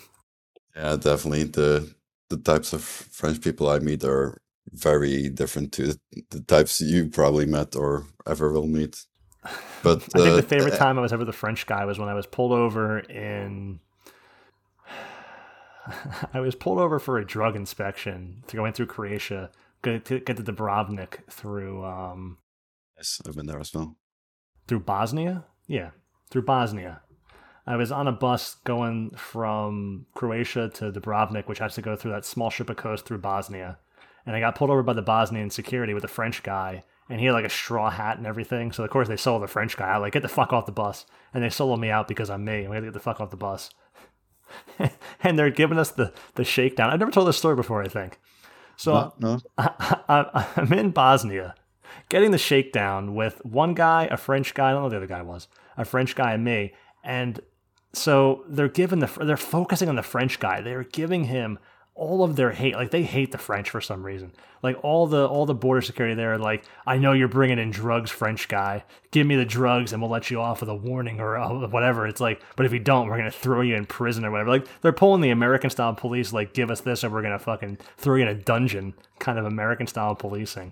[0.76, 1.44] Yeah, definitely.
[1.44, 1.94] The
[2.30, 4.40] the types of French people I meet are
[4.72, 5.94] very different to
[6.32, 9.06] the types you probably met or ever will meet.
[9.84, 11.98] But i think uh, the favorite uh, time i was ever the french guy was
[11.98, 13.80] when i was pulled over in
[16.34, 19.50] i was pulled over for a drug inspection to going through croatia
[19.82, 22.38] get to get to dubrovnik through um
[22.98, 23.96] Yes, I've been there as well.
[24.68, 25.46] through Bosnia.
[25.68, 25.92] Yeah,
[26.30, 27.02] through Bosnia.
[27.66, 32.12] I was on a bus going from Croatia to Dubrovnik, which has to go through
[32.12, 33.78] that small strip of coast through Bosnia.
[34.26, 37.26] And I got pulled over by the Bosnian security with a French guy, and he
[37.26, 38.72] had like a straw hat and everything.
[38.72, 39.88] So of course they sold the French guy.
[39.88, 42.46] I like get the fuck off the bus, and they soloed me out because I'm
[42.46, 42.62] me.
[42.62, 43.70] and We had to get the fuck off the bus.
[45.24, 46.90] and they're giving us the the shakedown.
[46.90, 47.84] I've never told this story before.
[47.84, 48.20] I think.
[48.78, 49.40] So No, no.
[49.58, 51.56] I, I'm in Bosnia,
[52.08, 54.70] getting the shakedown with one guy, a French guy.
[54.70, 56.74] I don't know who the other guy was, a French guy and me,
[57.04, 57.40] and
[57.94, 60.62] so they're giving the they're focusing on the French guy.
[60.62, 61.60] They're giving him
[62.00, 62.76] all of their hate.
[62.76, 64.32] Like they hate the French for some reason.
[64.64, 68.10] Like all the all the border security there like, I know you're bringing in drugs,
[68.10, 68.86] French guy.
[69.12, 72.08] Give me the drugs and we'll let you off with a warning or uh, whatever.
[72.08, 74.50] It's like, but if you don't, we're gonna throw you in prison or whatever.
[74.50, 76.32] Like they're pulling the American style police.
[76.32, 78.94] Like, give us this or we're gonna fucking throw you in a dungeon.
[79.20, 80.72] Kind of American style policing.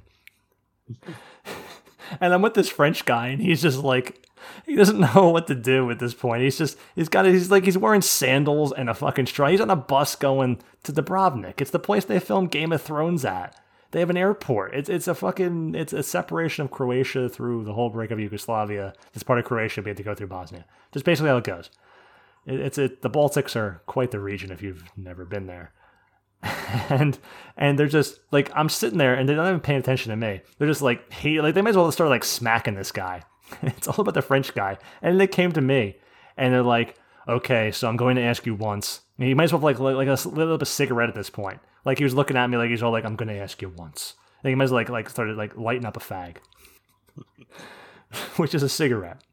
[2.22, 4.27] and I'm with this French guy, and he's just like,
[4.66, 6.44] he doesn't know what to do at this point.
[6.44, 9.48] He's just, he's got, he's like, he's wearing sandals and a fucking straw.
[9.48, 11.62] He's on a bus going to Dubrovnik.
[11.62, 13.60] It's the place they filmed Game of Thrones at.
[13.92, 14.76] They have an airport.
[14.76, 18.94] It's it's a fucking it's a separation of Croatia through the whole break of Yugoslavia.
[19.14, 20.66] It's part of Croatia, but you have to go through Bosnia.
[20.92, 21.70] Just basically how it goes.
[22.46, 23.02] It, it's it.
[23.02, 25.72] The Baltics are quite the region if you've never been there
[26.90, 27.18] and
[27.56, 30.42] and they're just like I'm sitting there and they're not even paying attention to me.
[30.58, 33.24] They're just like hey, like they might as well start like smacking this guy.
[33.62, 34.78] it's all about the French guy.
[35.02, 35.98] And they came to me
[36.36, 36.96] and they're like,
[37.28, 39.02] okay, so I'm going to ask you once.
[39.18, 41.30] And you might as well like like, like a, lit up a cigarette at this
[41.30, 41.60] point.
[41.86, 44.16] Like he was looking at me like he's all like, "I'm gonna ask you once."
[44.44, 46.38] And he must like like started like lighting up a fag,
[48.36, 49.24] which is a cigarette.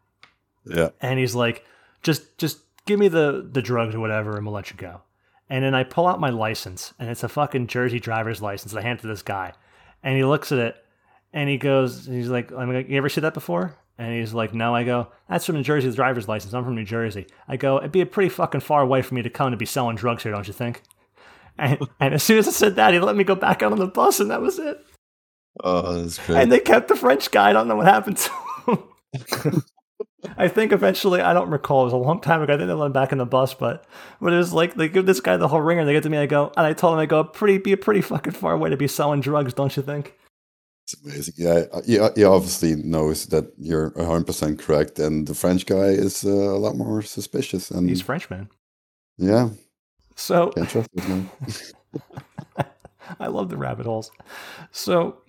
[0.64, 0.90] Yeah.
[1.00, 1.64] And he's like,
[2.02, 5.02] "Just just give me the the drugs or whatever, and we'll let you go."
[5.50, 8.74] And then I pull out my license, and it's a fucking Jersey driver's license.
[8.74, 9.52] I hand it to this guy,
[10.02, 10.76] and he looks at it,
[11.34, 13.76] and he goes, he's like, I'm like, you ever see that before?
[13.98, 14.74] And he's like, no.
[14.74, 16.52] I go, that's from New Jersey's driver's license.
[16.52, 17.26] I'm from New Jersey.
[17.48, 19.66] I go, it'd be a pretty fucking far away for me to come to be
[19.66, 20.82] selling drugs here, don't you think?
[21.58, 23.78] And, and as soon as I said that, he let me go back out on
[23.78, 24.84] the bus, and that was it.
[25.62, 26.42] Oh, that's great.
[26.42, 27.50] And they kept the French guy.
[27.50, 28.30] I don't know what happened to
[28.66, 29.62] him.
[30.36, 31.82] I think eventually, I don't recall.
[31.82, 32.54] It was a long time ago.
[32.54, 33.84] I think they let him back in the bus, but
[34.20, 35.82] but it was like they give this guy the whole ringer.
[35.82, 36.18] And they get to me.
[36.18, 38.70] I go, and I told him, I go, pretty be a pretty fucking far away
[38.70, 40.14] to be selling drugs, don't you think?
[40.84, 41.34] It's amazing.
[41.38, 41.80] Yeah, uh,
[42.14, 46.76] he, obviously knows that you're 100% correct, and the French guy is uh, a lot
[46.76, 47.70] more suspicious.
[47.70, 48.50] And He's Frenchman.
[49.16, 49.48] yeah,
[50.14, 51.30] So can't trust this man.
[53.20, 54.10] I love the rabbit holes.
[54.72, 55.22] So,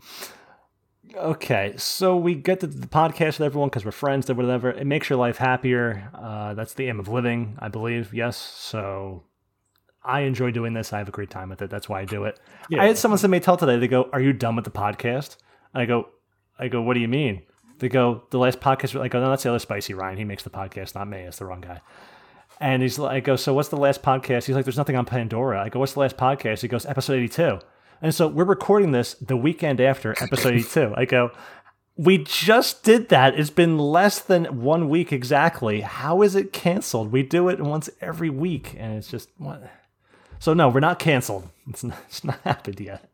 [1.16, 4.72] okay, so we get to the podcast with everyone because we're friends or whatever.
[4.72, 6.10] It makes your life happier.
[6.14, 8.14] Uh, that's the aim of living, I believe.
[8.14, 8.36] Yes.
[8.36, 9.24] So
[10.04, 10.92] I enjoy doing this.
[10.92, 11.70] I have a great time with it.
[11.70, 12.40] That's why I do it.
[12.78, 13.78] I had someone send me a tell today.
[13.78, 15.38] They go, "Are you done with the podcast?"
[15.76, 16.08] And I go,
[16.58, 17.44] "I go, what do you mean?"
[17.78, 20.18] They go, "The last podcast." I go, "No, that's the other spicy Ryan.
[20.18, 21.20] He makes the podcast, not me.
[21.20, 21.82] It's the wrong guy."
[22.60, 24.46] And he's like, I go, so what's the last podcast?
[24.46, 25.62] He's like, there's nothing on Pandora.
[25.62, 26.62] I go, what's the last podcast?
[26.62, 27.60] He goes, episode 82.
[28.02, 30.94] And so we're recording this the weekend after episode 82.
[30.96, 31.32] I go,
[31.98, 33.38] we just did that.
[33.38, 35.82] It's been less than one week exactly.
[35.82, 37.12] How is it canceled?
[37.12, 38.76] We do it once every week.
[38.78, 39.70] And it's just, what?
[40.40, 41.50] So no, we're not canceled.
[41.68, 43.10] It's not, it's not happened yet.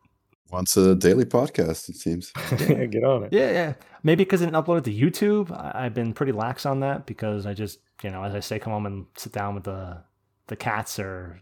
[0.51, 2.31] Wants a daily podcast, it seems.
[2.57, 3.33] Get on it.
[3.33, 3.73] Yeah, yeah.
[4.03, 5.51] Maybe because I didn't upload it to YouTube.
[5.51, 8.59] I, I've been pretty lax on that because I just, you know, as I say,
[8.59, 10.03] come home and sit down with the
[10.47, 11.39] the cats or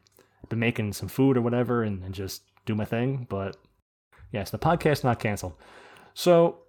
[0.50, 3.26] been making some food or whatever and, and just do my thing.
[3.30, 3.58] But
[4.32, 5.54] yes, the podcast not canceled.
[6.14, 6.60] So,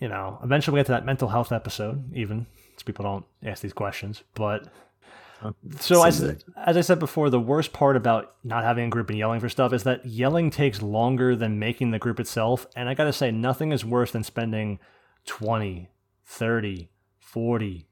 [0.00, 3.62] you know, eventually we get to that mental health episode, even so people don't ask
[3.62, 4.22] these questions.
[4.34, 4.68] But
[5.80, 6.20] so as,
[6.56, 9.48] as I said before, the worst part about not having a group and yelling for
[9.48, 12.66] stuff is that yelling takes longer than making the group itself.
[12.74, 14.78] And I got to say, nothing is worse than spending
[15.26, 15.88] 20,
[16.24, 17.86] 30, 40,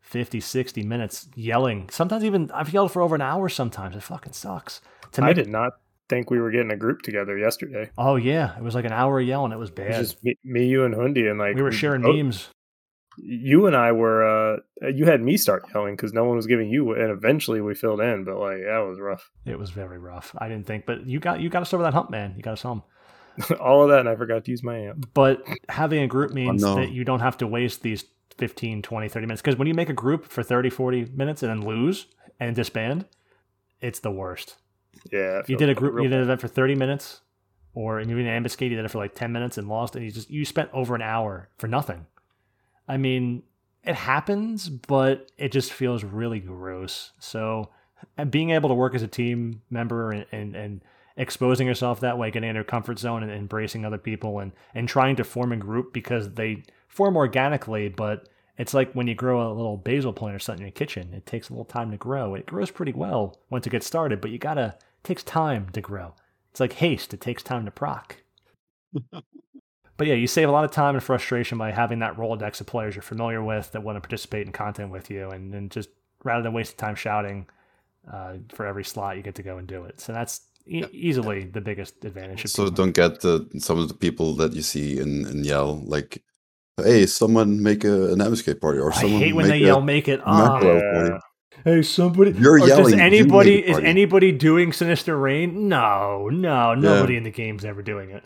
[0.00, 1.88] 50, 60 minutes yelling.
[1.90, 3.96] Sometimes even I've yelled for over an hour sometimes.
[3.96, 4.80] It fucking sucks.
[5.12, 5.72] To I make did not
[6.08, 7.90] think we were getting a group together yesterday.
[7.96, 9.52] Oh yeah, it was like an hour of yelling.
[9.52, 9.98] It was It bad.
[9.98, 12.48] was just me, me, you, and Hundi, and like we were sharing both- memes.
[13.16, 14.24] You and I were.
[14.24, 17.74] uh You had me start yelling because no one was giving you, and eventually we
[17.74, 18.24] filled in.
[18.24, 19.30] But like that was rough.
[19.44, 20.34] It was very rough.
[20.38, 22.34] I didn't think, but you got you got us over that hump, man.
[22.36, 22.82] You got us home.
[23.60, 25.12] All of that, and I forgot to use my amp.
[25.12, 26.76] But having a group means no.
[26.76, 28.04] that you don't have to waste these
[28.38, 29.42] 15, 20, 30 minutes.
[29.42, 32.06] Because when you make a group for 30, 40 minutes and then lose
[32.40, 33.06] and disband,
[33.80, 34.56] it's the worst.
[35.10, 37.20] Yeah, it You did a group, you did an event for 30 minutes,
[37.74, 40.04] or you did an ambuscade, you did it for like 10 minutes and lost, and
[40.04, 42.06] you just, you spent over an hour for nothing.
[42.88, 43.42] I mean,
[43.82, 47.12] it happens, but it just feels really gross.
[47.18, 47.70] So,
[48.30, 50.80] being able to work as a team member and, and, and
[51.16, 54.88] exposing yourself that way, getting in your comfort zone and embracing other people and, and
[54.88, 59.50] trying to form a group because they form organically, but it's like when you grow
[59.50, 61.12] a little basil plant or something in your kitchen.
[61.14, 62.34] It takes a little time to grow.
[62.34, 65.80] It grows pretty well once it gets started, but you gotta, it takes time to
[65.80, 66.14] grow.
[66.50, 68.16] It's like haste, it takes time to proc.
[69.96, 72.66] but yeah, you save a lot of time and frustration by having that Rolodex of
[72.66, 75.88] players you're familiar with that want to participate in content with you, and then just
[76.24, 77.46] rather than wasting time shouting
[78.12, 80.00] uh, for every slot, you get to go and do it.
[80.00, 82.46] So that's e- easily the biggest advantage.
[82.46, 86.22] So don't get the, some of the people that you see in, in Yell like,
[86.76, 89.80] hey, someone make a, an ambuscade party or I someone hate when make they yell,
[89.80, 91.18] "Make it!" Ah, macro Yeah.
[91.64, 92.32] hey, somebody!
[92.32, 95.68] You're Or Does yelling, you anybody the is anybody doing Sinister Reign?
[95.68, 98.24] No, no, nobody in the game's ever doing it.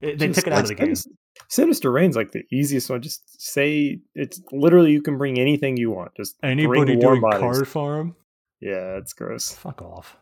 [0.00, 0.94] It- They Just took it out of the game.
[0.94, 1.10] Sinister-
[1.48, 3.00] Sinister Reign's like the easiest one.
[3.02, 6.12] Just say it's literally you can bring anything you want.
[6.16, 7.40] Just Anybody bring warm doing bodies.
[7.40, 8.16] card farm?
[8.60, 9.52] Yeah, it's gross.
[9.52, 10.16] Fuck off.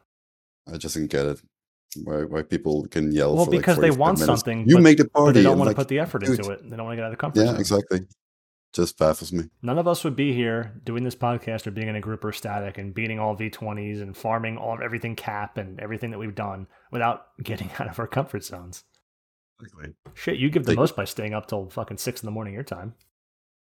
[0.73, 1.41] I just didn't get it.
[2.05, 4.27] Why, why people can yell Well, for like because they want minutes.
[4.41, 5.29] something, You but- make the party.
[5.29, 6.39] But they don't and want like, to put the effort dude.
[6.39, 6.69] into it.
[6.69, 7.61] They don't want to get out of the comfort Yeah, zone.
[7.61, 8.01] exactly.
[8.75, 9.45] Just baffles me.
[9.63, 12.33] None of us would be here doing this podcast or being in a group or
[12.33, 16.35] static and beating all V20s and farming all of everything cap and everything that we've
[16.35, 18.85] done without getting out of our comfort zones.
[19.61, 19.95] Exactly.
[20.15, 22.55] Shit, you give the Like- most by staying up till fucking six in the morning
[22.55, 22.95] your time.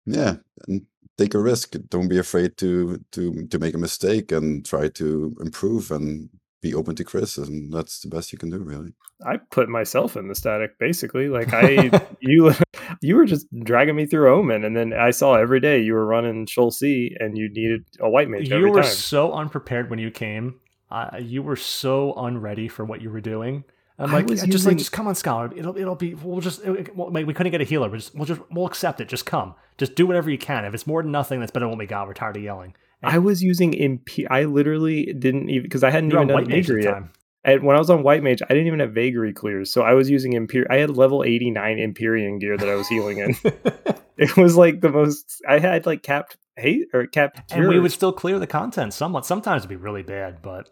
[0.05, 0.85] Yeah, and
[1.17, 1.75] take a risk.
[1.89, 6.29] Don't be afraid to to to make a mistake and try to improve and
[6.61, 7.69] be open to criticism.
[7.71, 8.93] That's the best you can do, really.
[9.25, 11.29] I put myself in the static basically.
[11.29, 11.89] Like I,
[12.19, 12.51] you,
[13.01, 16.05] you were just dragging me through Omen, and then I saw every day you were
[16.05, 18.91] running Sheol C, and you needed a white mage you every were time.
[18.91, 20.59] so unprepared when you came.
[20.91, 23.63] uh, you were so unready for what you were doing.
[23.99, 25.51] I'm I like, was just like, just come on, scholar.
[25.55, 26.15] It'll, it'll be.
[26.15, 26.63] We'll just.
[26.63, 27.89] It, well, like, we couldn't get a healer.
[27.89, 29.07] We'll just, we'll just, we'll accept it.
[29.07, 29.53] Just come.
[29.77, 30.65] Just do whatever you can.
[30.65, 32.07] If it's more than nothing, that's better than what we got.
[32.07, 32.75] We're tired of yelling.
[33.03, 34.09] I was using imp.
[34.29, 36.93] I literally didn't even because I hadn't even done white vagary yet.
[36.93, 37.11] time.
[37.45, 39.93] And when I was on white mage, I didn't even have vagary clears, so I
[39.93, 40.65] was using Imper.
[40.69, 43.35] I had level eighty nine Empyrean gear that I was healing in.
[44.17, 45.41] it was like the most.
[45.47, 47.51] I had like capped hate or capped.
[47.51, 49.25] and we would still clear the content somewhat.
[49.25, 50.69] Sometimes it'd be really bad, but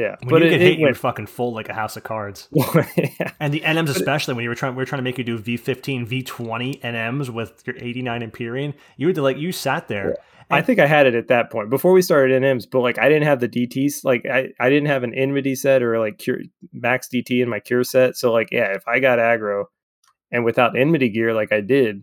[0.00, 2.04] yeah, when but you it, get it hit, you're fucking full like a house of
[2.04, 2.48] cards.
[2.54, 3.32] yeah.
[3.38, 5.38] And the NMs especially when you were trying, we were trying to make you do
[5.38, 8.72] V15, V20 NMs with your 89 Empyrean.
[8.96, 10.16] You would like you sat there.
[10.52, 13.08] I think I had it at that point before we started NMs, but like I
[13.08, 14.02] didn't have the DTs.
[14.04, 16.40] Like I, I didn't have an enmity set or like cure
[16.72, 18.16] max DT in my cure set.
[18.16, 19.66] So like yeah, if I got aggro
[20.32, 22.02] and without enmity gear like I did,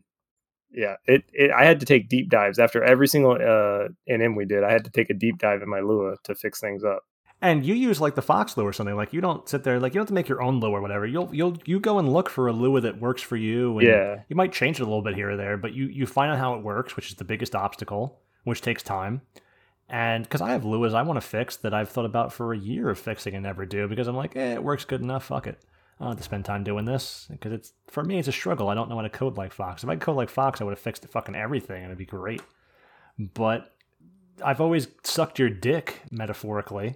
[0.72, 4.46] yeah, it, it I had to take deep dives after every single uh NM we
[4.46, 4.64] did.
[4.64, 7.02] I had to take a deep dive in my Lua to fix things up.
[7.40, 8.96] And you use like the Fox Lua or something.
[8.96, 10.82] Like you don't sit there like you don't have to make your own Lua or
[10.82, 11.06] whatever.
[11.06, 13.78] You'll you'll you go and look for a Lua that works for you.
[13.78, 14.22] And Yeah.
[14.28, 16.40] You might change it a little bit here or there, but you you find out
[16.40, 19.22] how it works, which is the biggest obstacle, which takes time.
[19.88, 22.58] And because I have luas I want to fix that I've thought about for a
[22.58, 25.26] year of fixing and never do because I'm like, eh, it works good enough.
[25.26, 25.60] Fuck it.
[26.00, 28.70] I don't have to spend time doing this because it's for me it's a struggle.
[28.70, 29.84] I don't know how to code like Fox.
[29.84, 32.06] If I could code like Fox, I would have fixed fucking everything and it'd be
[32.06, 32.42] great.
[33.20, 33.74] But
[34.44, 36.96] I've always sucked your dick metaphorically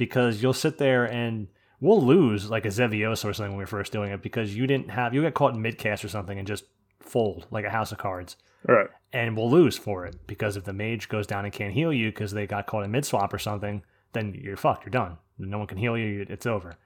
[0.00, 1.46] because you'll sit there and
[1.78, 4.66] we'll lose like a Xevioso or something when we were first doing it because you
[4.66, 6.64] didn't have you got caught in midcast or something and just
[7.00, 8.88] fold like a house of cards All right.
[9.12, 12.10] and we'll lose for it because if the mage goes down and can't heal you
[12.10, 13.82] because they got caught in mid swap or something,
[14.14, 14.84] then you're fucked.
[14.86, 15.18] You're done.
[15.38, 16.24] No one can heal you.
[16.30, 16.78] It's over.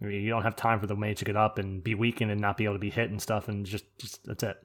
[0.00, 2.58] You don't have time for the mage to get up and be weakened and not
[2.58, 4.56] be able to be hit and stuff, and just, just that's it.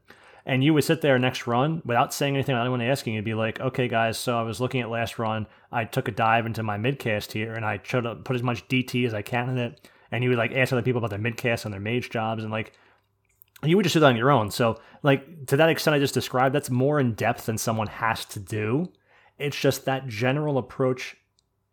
[0.48, 3.14] And you would sit there next run without saying anything, without anyone asking.
[3.14, 5.46] You'd be like, "Okay, guys, so I was looking at last run.
[5.74, 8.66] I took a dive into my midcast here, and I tried to put as much
[8.70, 11.20] DT as I can in it." And you would like ask other people about their
[11.20, 12.72] midcast and their mage jobs, and like
[13.62, 14.50] you would just do that on your own.
[14.50, 18.24] So, like to that extent I just described, that's more in depth than someone has
[18.26, 18.92] to do.
[19.38, 21.18] It's just that general approach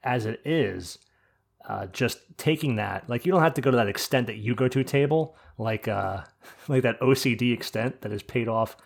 [0.03, 0.99] as it is.
[1.67, 4.55] Uh, just taking that, like you don't have to go to that extent that you
[4.55, 6.23] go to a table, like uh,
[6.69, 8.77] like that OCD extent that has paid off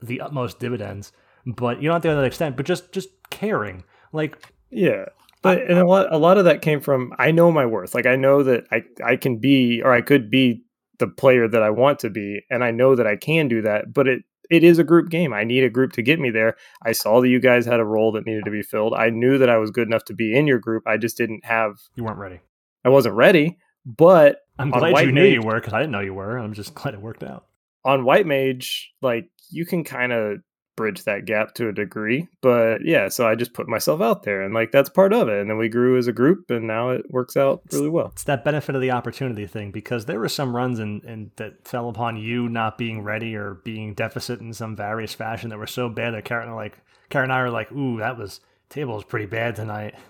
[0.00, 1.12] the utmost dividends.
[1.46, 2.56] But you don't have to go to that extent.
[2.56, 5.06] But just just caring, like Yeah.
[5.42, 7.94] But and a lot a lot of that came from I know my worth.
[7.94, 10.64] Like I know that I I can be or I could be
[10.98, 13.92] the player that I want to be and I know that I can do that,
[13.92, 15.32] but it it is a group game.
[15.32, 16.56] I need a group to get me there.
[16.82, 18.94] I saw that you guys had a role that needed to be filled.
[18.94, 20.84] I knew that I was good enough to be in your group.
[20.86, 22.40] I just didn't have you weren't ready.
[22.84, 26.00] I wasn't ready, but I'm glad you knew Mage- you were because I didn't know
[26.00, 26.36] you were.
[26.38, 27.46] I'm just glad it worked out.
[27.84, 30.38] on white mage like you can kind of
[30.78, 34.40] bridge that gap to a degree but yeah so i just put myself out there
[34.40, 36.88] and like that's part of it and then we grew as a group and now
[36.90, 40.28] it works out really well It's that benefit of the opportunity thing because there were
[40.28, 44.54] some runs in, in that fell upon you not being ready or being deficit in
[44.54, 46.78] some various fashion that were so bad that Karen like
[47.10, 49.94] Karen and I were like, "Ooh, that was table was pretty bad tonight."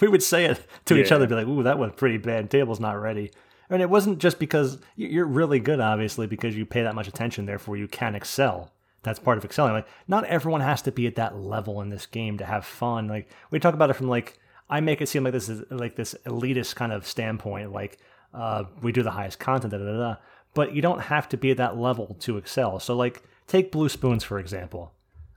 [0.00, 1.16] We would say it to each Yeah.
[1.16, 2.50] other, be like, "Ooh, that was pretty bad.
[2.50, 3.30] Table's not ready."
[3.70, 7.46] And it wasn't just because you're really good, obviously, because you pay that much attention.
[7.46, 8.72] Therefore, you can excel.
[9.04, 9.74] That's part of excelling.
[9.74, 13.06] Like, not everyone has to be at that level in this game to have fun.
[13.06, 15.96] Like, we talk about it from like I make it seem like this is like
[15.96, 17.72] this elitist kind of standpoint.
[17.72, 17.98] Like,
[18.32, 20.16] uh, we do the highest content, da, da, da,
[20.54, 22.80] but you don't have to be at that level to excel.
[22.80, 24.92] So, like, take Blue Spoons for example,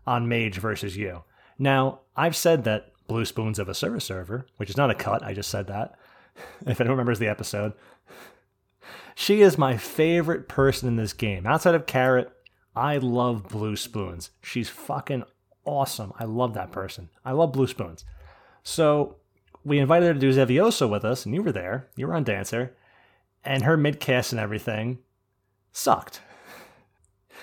[0.06, 1.24] on Mage versus you.
[1.60, 5.24] Now, I've said that Blue Spoons of a service server, which is not a cut.
[5.24, 5.96] I just said that.
[6.68, 7.74] If anyone remembers the episode,
[9.16, 11.48] she is my favorite person in this game.
[11.48, 12.32] Outside of Carrot,
[12.78, 14.30] I love Blue Spoons.
[14.40, 15.24] She's fucking
[15.66, 16.14] awesome.
[16.20, 17.10] I love that person.
[17.26, 18.06] I love Blue Spoons.
[18.62, 19.16] So
[19.66, 21.88] we invited her to do Xevioso with us, and you were there.
[21.96, 22.76] You were on Dancer,
[23.44, 25.00] and her midcast and everything
[25.72, 26.22] sucked.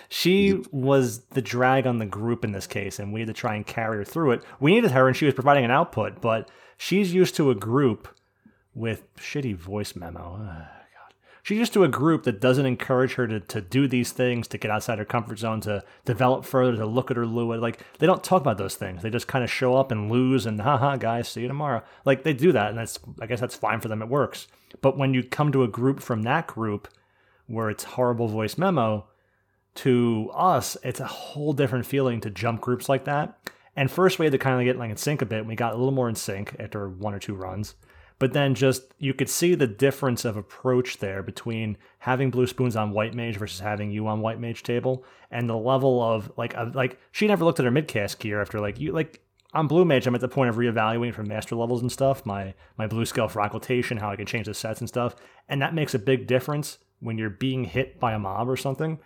[0.08, 3.56] She was the drag on the group in this case, and we had to try
[3.56, 4.44] and carry her through it.
[4.60, 8.06] We needed her, and she was providing an output, but she's used to a group
[8.72, 10.68] with shitty voice memo.
[11.44, 14.56] She's used to a group that doesn't encourage her to, to do these things, to
[14.56, 17.56] get outside her comfort zone, to develop further, to look at her Lua.
[17.56, 19.02] Like, they don't talk about those things.
[19.02, 21.82] They just kind of show up and lose and, haha, guys, see you tomorrow.
[22.06, 24.00] Like, they do that, and that's, I guess that's fine for them.
[24.00, 24.46] It works.
[24.80, 26.88] But when you come to a group from that group
[27.46, 29.06] where it's horrible voice memo,
[29.74, 33.38] to us, it's a whole different feeling to jump groups like that.
[33.76, 35.40] And first, we had to kind of get like in sync a bit.
[35.40, 37.74] and We got a little more in sync after one or two runs.
[38.18, 42.76] But then just you could see the difference of approach there between having blue spoons
[42.76, 46.54] on white mage versus having you on white mage table, and the level of like
[46.74, 49.20] like she never looked at her midcast gear after like you like
[49.54, 52.54] on Blue Mage, I'm at the point of reevaluating for master levels and stuff, my
[52.76, 55.14] my blue scale for occultation, how I can change the sets and stuff.
[55.48, 58.98] And that makes a big difference when you're being hit by a mob or something.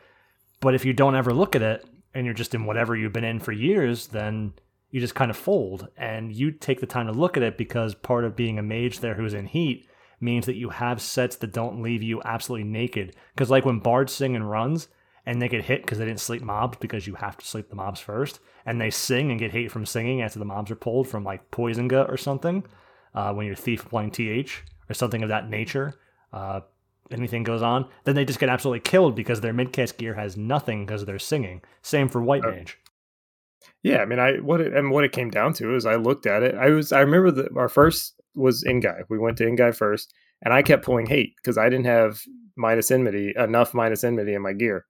[0.61, 3.25] But if you don't ever look at it and you're just in whatever you've been
[3.25, 4.55] in for years, then
[4.91, 7.95] you just kind of fold and you take the time to look at it because
[7.95, 9.87] part of being a mage there who's in heat
[10.21, 13.15] means that you have sets that don't leave you absolutely naked.
[13.35, 14.89] Because like when bards sing and runs
[15.27, 17.77] and they get hit because they didn't sleep mobs because you have to sleep the
[17.77, 21.07] mobs first, and they sing and get hate from singing after the mobs are pulled
[21.07, 22.65] from like poison gut or something.
[23.15, 25.95] Uh, when you're thief playing th or something of that nature,
[26.33, 26.61] uh,
[27.11, 30.85] anything goes on, then they just get absolutely killed because their midcast gear has nothing
[30.87, 31.61] because they're singing.
[31.83, 32.79] Same for white mage.
[33.83, 36.27] Yeah, I mean, I what it, and what it came down to is I looked
[36.27, 36.55] at it.
[36.55, 39.03] I was I remember that our first was Ngai.
[39.09, 40.13] We went to Ngai first,
[40.43, 42.23] and I kept pulling hate because I didn't have
[42.57, 44.87] minus enmity enough minus enmity in my gear,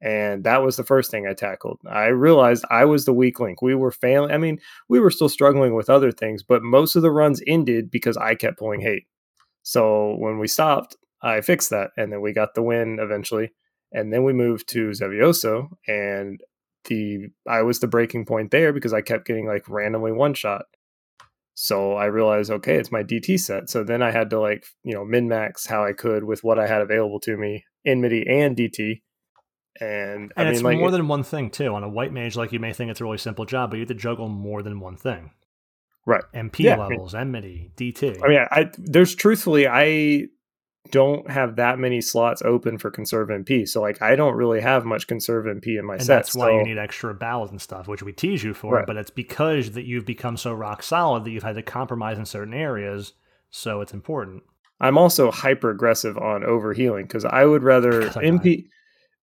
[0.00, 1.78] and that was the first thing I tackled.
[1.88, 3.62] I realized I was the weak link.
[3.62, 4.30] We were failing.
[4.30, 7.90] I mean, we were still struggling with other things, but most of the runs ended
[7.90, 9.04] because I kept pulling hate.
[9.62, 13.52] So when we stopped, I fixed that, and then we got the win eventually.
[13.92, 16.40] And then we moved to Xevioso, and
[16.84, 20.64] the I was the breaking point there because I kept getting like randomly one shot.
[21.56, 23.70] So I realized, okay, it's my DT set.
[23.70, 26.58] So then I had to like, you know, min max how I could with what
[26.58, 29.02] I had available to me, enmity and DT.
[29.80, 31.74] And, And I it's mean, like, more than one thing too.
[31.74, 33.82] On a white mage, like you may think it's a really simple job, but you
[33.82, 35.30] have to juggle more than one thing.
[36.06, 36.22] right.
[36.34, 38.20] MP Yeah, I mean- levels, enmity, DT.
[38.22, 40.26] I mean, I there's truthfully, I
[40.90, 43.66] don't have that many slots open for conserve MP.
[43.66, 46.16] So like, I don't really have much conserve MP in my and set.
[46.16, 48.74] that's why so- you need extra balance and stuff, which we tease you for.
[48.74, 48.86] Right.
[48.86, 52.26] But it's because that you've become so rock solid that you've had to compromise in
[52.26, 53.14] certain areas.
[53.50, 54.42] So it's important.
[54.80, 58.66] I'm also hyper aggressive on overhealing because I would rather MP.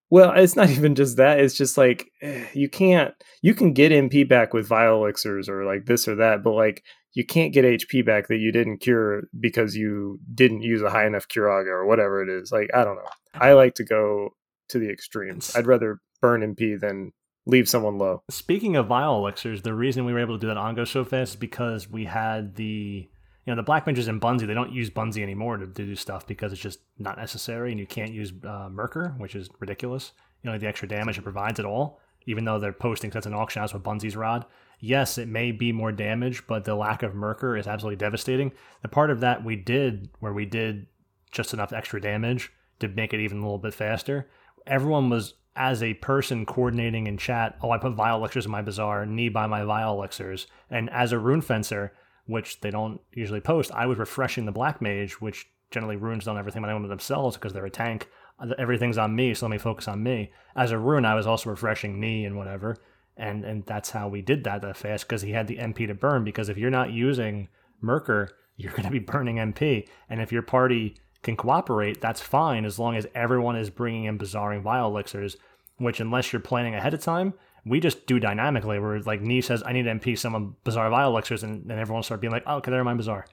[0.09, 1.39] Well, it's not even just that.
[1.39, 3.13] It's just like eh, you can't.
[3.41, 6.83] You can get MP back with vial elixirs or like this or that, but like
[7.13, 11.05] you can't get HP back that you didn't cure because you didn't use a high
[11.05, 12.51] enough Curaga or whatever it is.
[12.51, 13.09] Like I don't know.
[13.33, 14.29] I like to go
[14.69, 15.55] to the extremes.
[15.55, 17.11] I'd rather burn MP than
[17.45, 18.23] leave someone low.
[18.29, 21.03] Speaking of vile elixirs, the reason we were able to do that on go so
[21.03, 23.09] fast is because we had the
[23.45, 24.47] you know the black mages in Bunzi.
[24.47, 27.79] They don't use Bunzi anymore to, to do stuff because it's just not necessary, and
[27.79, 30.13] you can't use uh, Myrkr, which is ridiculous.
[30.43, 33.33] You know the extra damage it provides at all, even though they're posting sets an
[33.33, 34.45] auction house with Bunzi's rod.
[34.83, 38.51] Yes, it may be more damage, but the lack of Myrkr is absolutely devastating.
[38.81, 40.87] The part of that we did where we did
[41.31, 44.27] just enough extra damage to make it even a little bit faster.
[44.65, 47.57] Everyone was as a person coordinating in chat.
[47.61, 51.11] Oh, I put Vile elixirs in my bazaar, knee by my Vile elixirs, and as
[51.11, 51.93] a rune fencer,
[52.25, 56.37] which they don't usually post, I was refreshing the black mage, which generally runes on
[56.37, 58.09] everything by themselves because they're a tank.
[58.57, 60.31] Everything's on me, so let me focus on me.
[60.55, 62.77] As a rune, I was also refreshing knee and whatever,
[63.17, 65.93] and and that's how we did that that fast because he had the MP to
[65.93, 66.23] burn.
[66.23, 67.49] Because if you're not using
[67.83, 72.65] Myrkr, you're going to be burning MP, and if your party can cooperate, that's fine
[72.65, 75.37] as long as everyone is bringing in bazaring vial elixirs.
[75.77, 77.33] Which, unless you're planning ahead of time,
[77.65, 78.79] we just do dynamically.
[78.79, 82.21] Where like Nee says, "I need MP, someone bazaar vial elixirs," and then everyone start
[82.21, 83.25] being like, "Oh, okay, they're my bazaar."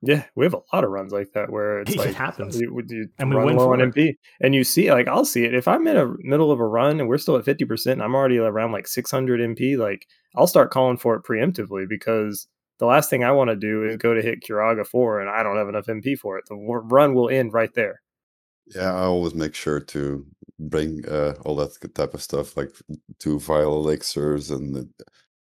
[0.00, 2.60] Yeah, we have a lot of runs like that where it's It like happens.
[2.60, 3.80] You, you And we run win low on.
[3.80, 6.66] MP, and you see like I'll see it if I'm in a middle of a
[6.66, 8.00] run and we're still at fifty percent.
[8.00, 9.76] I'm already around like six hundred MP.
[9.76, 12.46] Like I'll start calling for it preemptively because
[12.78, 15.42] the last thing I want to do is go to hit Curaga four and I
[15.42, 16.44] don't have enough MP for it.
[16.48, 18.00] The run will end right there.
[18.74, 20.26] Yeah, I always make sure to
[20.60, 22.70] bring uh, all that type of stuff, like
[23.18, 24.88] two vial elixirs and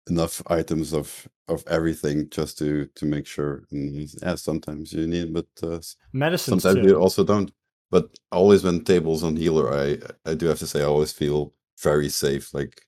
[0.09, 3.63] enough items of of everything, just to to make sure.
[3.71, 5.79] And yeah, sometimes you need, but uh,
[6.13, 6.89] Medicines sometimes too.
[6.93, 7.51] you also don't.
[7.91, 9.97] But always when tables on healer, I
[10.29, 12.53] I do have to say I always feel very safe.
[12.53, 12.81] Like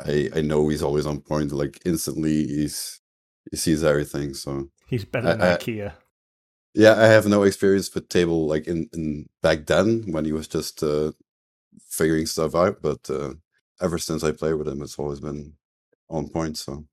[0.00, 1.52] I I know he's always on point.
[1.52, 3.00] Like instantly, he's
[3.50, 4.34] he sees everything.
[4.34, 5.92] So He's better I- than I- IKEA.
[6.74, 10.48] yeah, I have no experience with table like in, in back then when he was
[10.48, 11.12] just uh,
[11.90, 12.80] figuring stuff out.
[12.80, 13.34] But uh,
[13.80, 15.54] ever since I play with him, it's always been
[16.10, 16.56] on point.
[16.58, 16.84] So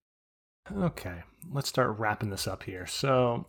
[0.76, 1.18] Okay,
[1.52, 2.88] let's start wrapping this up here.
[2.88, 3.46] So,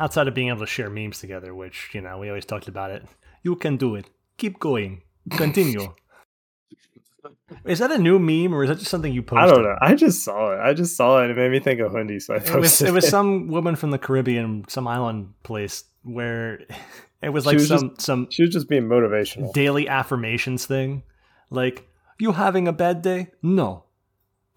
[0.00, 2.90] outside of being able to share memes together, which, you know, we always talked about
[2.90, 3.04] it,
[3.44, 4.10] you can do it.
[4.38, 5.02] Keep going.
[5.30, 5.94] Continue.
[7.64, 9.50] is that a new meme or is that just something you posted?
[9.50, 9.76] I don't know.
[9.80, 10.60] I just saw it.
[10.60, 11.30] I just saw it.
[11.30, 13.76] It made me think of Hundi, so I It was, posted it was some woman
[13.76, 16.58] from the Caribbean, some island place where
[17.22, 19.52] it was like was just- some some She was just being motivational.
[19.52, 21.04] daily affirmations thing.
[21.50, 21.86] Like,
[22.18, 23.28] you having a bad day?
[23.42, 23.84] No.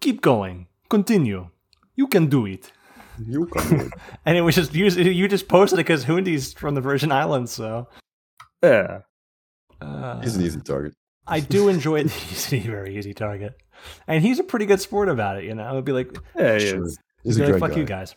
[0.00, 0.66] Keep going.
[0.88, 1.48] Continue.
[1.94, 2.70] You can do it.
[3.26, 3.92] you can do it.
[4.26, 7.52] And it was just you, you just posted it because Hundi's from the Virgin Islands,
[7.52, 7.88] so
[8.62, 9.00] Yeah.
[9.80, 10.94] uh, He's an easy target.
[11.26, 13.56] I do enjoy the easy, very easy target.
[14.06, 15.44] and he's a pretty good sport about it.
[15.44, 16.98] You know, it'd be like, Yeah, he is.
[17.24, 17.76] He's be a like, fuck guy.
[17.78, 18.14] you guys.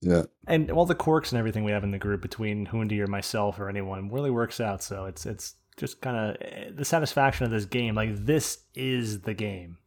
[0.00, 0.22] Yeah.
[0.46, 3.58] And all the quirks and everything we have in the group between Hundi or myself
[3.60, 4.82] or anyone really works out.
[4.82, 7.94] So it's it's just kind of the satisfaction of this game.
[7.94, 9.78] Like this is the game.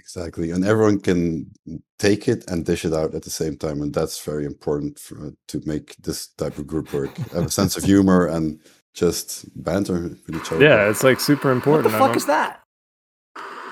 [0.00, 1.50] Exactly, and everyone can
[1.98, 5.32] take it and dish it out at the same time, and that's very important for,
[5.48, 7.14] to make this type of group work.
[7.32, 8.58] Have a sense of humor and
[8.94, 10.64] just banter with each other.
[10.64, 11.84] Yeah, it's like super important.
[11.84, 12.00] What important.
[12.00, 12.62] the fuck is that?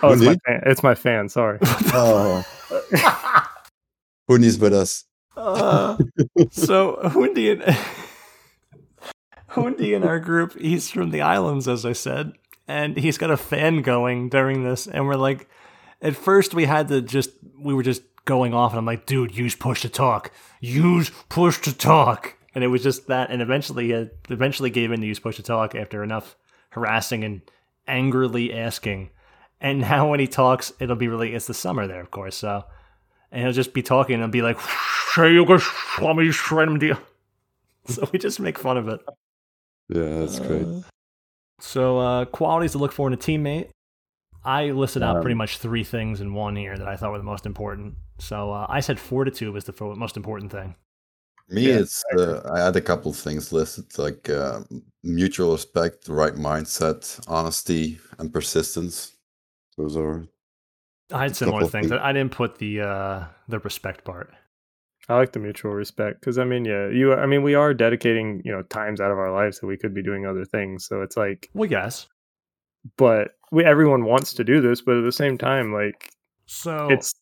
[0.02, 0.62] Oh, it's my fan.
[0.66, 1.28] It's my fan.
[1.28, 1.58] Sorry.
[1.94, 2.44] Oh,
[4.30, 5.04] Hoonies with us.
[5.34, 5.96] Uh,
[6.50, 7.62] so Hundi and
[9.50, 12.32] Hundi in our group, he's from the islands, as I said,
[12.66, 15.48] and he's got a fan going during this, and we're like,
[16.00, 19.36] at first we had to just we were just going off, and I'm like, dude,
[19.36, 23.88] use push to talk, use push to talk, and it was just that, and eventually
[23.88, 26.36] he eventually gave in to use push to talk after enough
[26.70, 27.40] harassing and
[27.86, 29.10] angrily asking,
[29.60, 32.64] and now when he talks, it'll be really it's the summer there, of course, so.
[33.30, 34.58] And he'll just be talking and be like,
[35.12, 36.98] "Say you go swami shred deal."
[37.88, 39.00] So we just make fun of it.
[39.88, 40.66] Yeah, that's great.
[41.58, 43.70] So uh, qualities to look for in a teammate.
[44.48, 47.18] I listed out Um, pretty much three things in one here that I thought were
[47.18, 47.94] the most important.
[48.18, 50.74] So uh, I said fortitude was the fo- most important thing.
[51.50, 54.60] Me, Yeah, it's uh, I had a couple of things listed like uh,
[55.02, 59.16] mutual respect, the right mindset, honesty, and persistence.
[59.76, 60.26] Those are
[61.12, 61.88] I had similar things.
[61.88, 62.00] things.
[62.08, 64.28] I didn't put the uh, the respect part.
[65.08, 67.14] I like the mutual respect because I mean, yeah, you.
[67.14, 69.94] I mean, we are dedicating you know times out of our lives that we could
[69.94, 70.86] be doing other things.
[70.86, 72.08] So it's like, Well, yes.
[72.98, 76.12] but we everyone wants to do this, but at the same time, like
[76.46, 77.14] So it's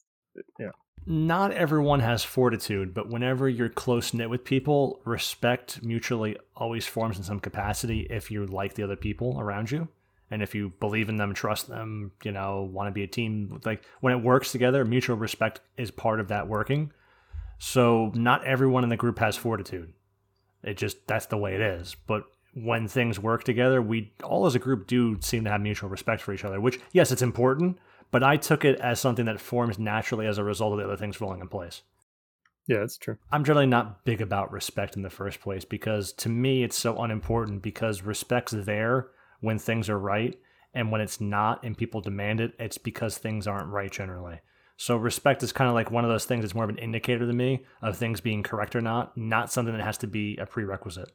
[0.58, 0.70] yeah.
[1.04, 7.18] not everyone has fortitude, but whenever you're close knit with people, respect mutually always forms
[7.18, 9.88] in some capacity if you like the other people around you.
[10.30, 13.60] And if you believe in them, trust them, you know, want to be a team,
[13.64, 16.92] like when it works together, mutual respect is part of that working.
[17.58, 19.92] So not everyone in the group has fortitude.
[20.62, 21.94] It just, that's the way it is.
[22.06, 22.24] But
[22.56, 26.22] when things work together, we all as a group do seem to have mutual respect
[26.22, 27.76] for each other, which, yes, it's important,
[28.10, 30.96] but I took it as something that forms naturally as a result of the other
[30.96, 31.82] things falling in place.
[32.66, 33.18] yeah, it's true.
[33.30, 36.96] I'm generally not big about respect in the first place because to me it's so
[36.96, 39.08] unimportant because respect's there
[39.40, 40.38] when things are right
[40.72, 44.40] and when it's not and people demand it, it's because things aren't right generally.
[44.78, 47.26] So respect is kind of like one of those things that's more of an indicator
[47.26, 50.46] to me of things being correct or not, not something that has to be a
[50.46, 51.12] prerequisite.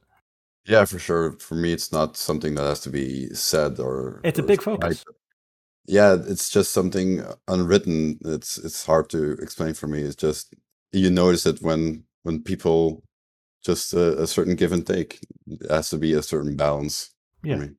[0.66, 1.34] Yeah, for sure.
[1.40, 4.22] For me, it's not something that has to be said or.
[4.24, 4.82] It's a or big tried.
[4.82, 5.06] focus.
[5.88, 8.20] Yeah, it's just something unwritten.
[8.26, 10.02] It's it's hard to explain for me.
[10.02, 10.54] It's just
[10.92, 13.04] you notice it when when people
[13.64, 15.20] just uh, a, a certain give and take.
[15.48, 17.12] It has to be a certain balance.
[17.42, 17.56] for Yeah.
[17.58, 17.70] me.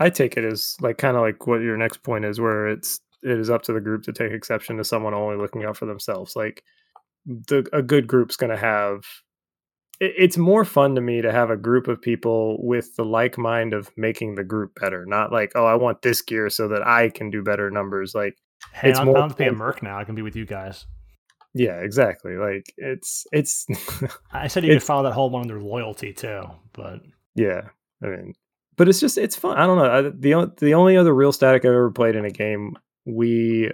[0.00, 3.00] I take it as like kind of like what your next point is, where it's
[3.22, 5.86] it is up to the group to take exception to someone only looking out for
[5.86, 6.34] themselves.
[6.36, 6.62] Like
[7.26, 9.04] the a good group's going to have.
[10.00, 13.38] It- It's more fun to me to have a group of people with the like
[13.38, 16.86] mind of making the group better, not like oh I want this gear so that
[16.86, 18.14] I can do better numbers.
[18.14, 18.36] Like
[18.72, 19.98] Hey, It's I'm, more I to be a merc now.
[19.98, 20.86] I can be with you guys.
[21.54, 22.36] yeah, exactly.
[22.36, 23.66] Like it's it's
[24.32, 26.42] I said you could follow that whole one under loyalty too,
[26.72, 27.00] but
[27.34, 27.68] Yeah,
[28.02, 28.32] I mean,
[28.76, 29.56] but it's just it's fun.
[29.58, 29.90] I don't know.
[29.90, 32.74] I, the the only other real static I've ever played in a game,
[33.04, 33.70] we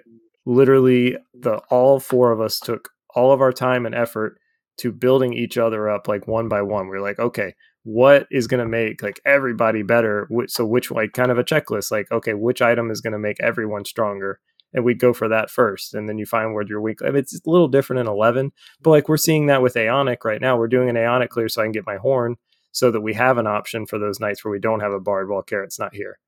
[0.47, 4.40] literally the all four of us took all of our time and effort
[4.81, 6.89] to building each other up like one by one.
[6.89, 10.28] We are like, okay, what is going to make like everybody better?
[10.49, 13.41] So which like kind of a checklist, like okay, which item is going to make
[13.41, 14.41] everyone stronger?
[14.73, 17.02] And we'd go for that first, and then you find where you're weak.
[17.02, 20.25] I mean, it's a little different in eleven, but like we're seeing that with Aeonic
[20.25, 20.57] right now.
[20.57, 22.36] We're doing an Aeonic clear so I can get my horn
[22.70, 25.28] so that we have an option for those nights where we don't have a bard
[25.28, 26.18] while carrot's not here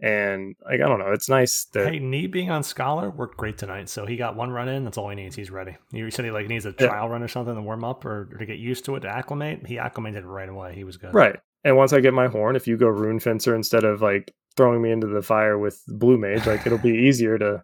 [0.00, 3.56] and like i don't know it's nice that Hey, Neat being on Scholar worked great
[3.58, 3.88] tonight.
[3.88, 4.84] So he got one run in.
[4.84, 5.36] That's all he needs.
[5.36, 5.76] He's ready.
[5.92, 6.88] He said he like needs a Yeah.
[6.88, 9.08] trial run or something to warm up or, or to get used to it to
[9.08, 9.66] acclimate.
[9.66, 10.74] He acclimated right away.
[10.74, 11.14] He was good.
[11.14, 14.34] right and once i get my horn if you go rune fencer instead of like
[14.56, 17.62] throwing me into the fire with blue mage like it'll be easier to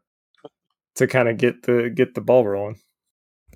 [0.96, 2.78] to kind of get the get the ball rolling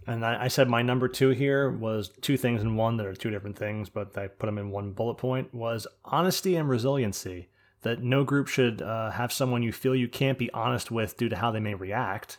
[0.07, 3.15] And I, I said my number two here was two things in one that are
[3.15, 7.49] two different things, but I put them in one bullet point was honesty and resiliency.
[7.85, 11.29] That no group should uh, have someone you feel you can't be honest with due
[11.29, 12.39] to how they may react.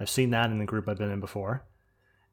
[0.00, 1.64] I've seen that in the group I've been in before.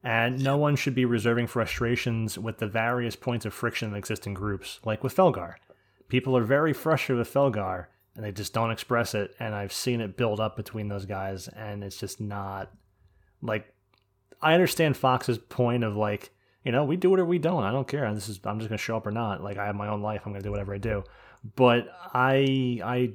[0.04, 4.26] And no one should be reserving frustrations with the various points of friction that exist
[4.26, 5.56] in groups, like with Felgar.
[6.08, 9.36] People are very frustrated with Felgar, and they just don't express it.
[9.40, 12.72] And I've seen it build up between those guys, and it's just not
[13.42, 13.74] like
[14.42, 16.32] I understand Fox's point of like,
[16.64, 17.64] you know, we do it or we don't.
[17.64, 18.12] I don't care.
[18.14, 19.44] This is I'm just gonna show up or not.
[19.44, 20.24] Like I have my own life.
[20.26, 21.04] I'm gonna do whatever I do.
[21.56, 23.12] But I I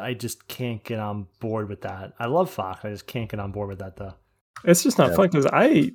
[0.00, 2.14] I just can't get on board with that.
[2.18, 2.84] I love Fox.
[2.84, 4.14] I just can't get on board with that though.
[4.64, 5.16] It's just not Yeah.
[5.16, 5.92] fun because I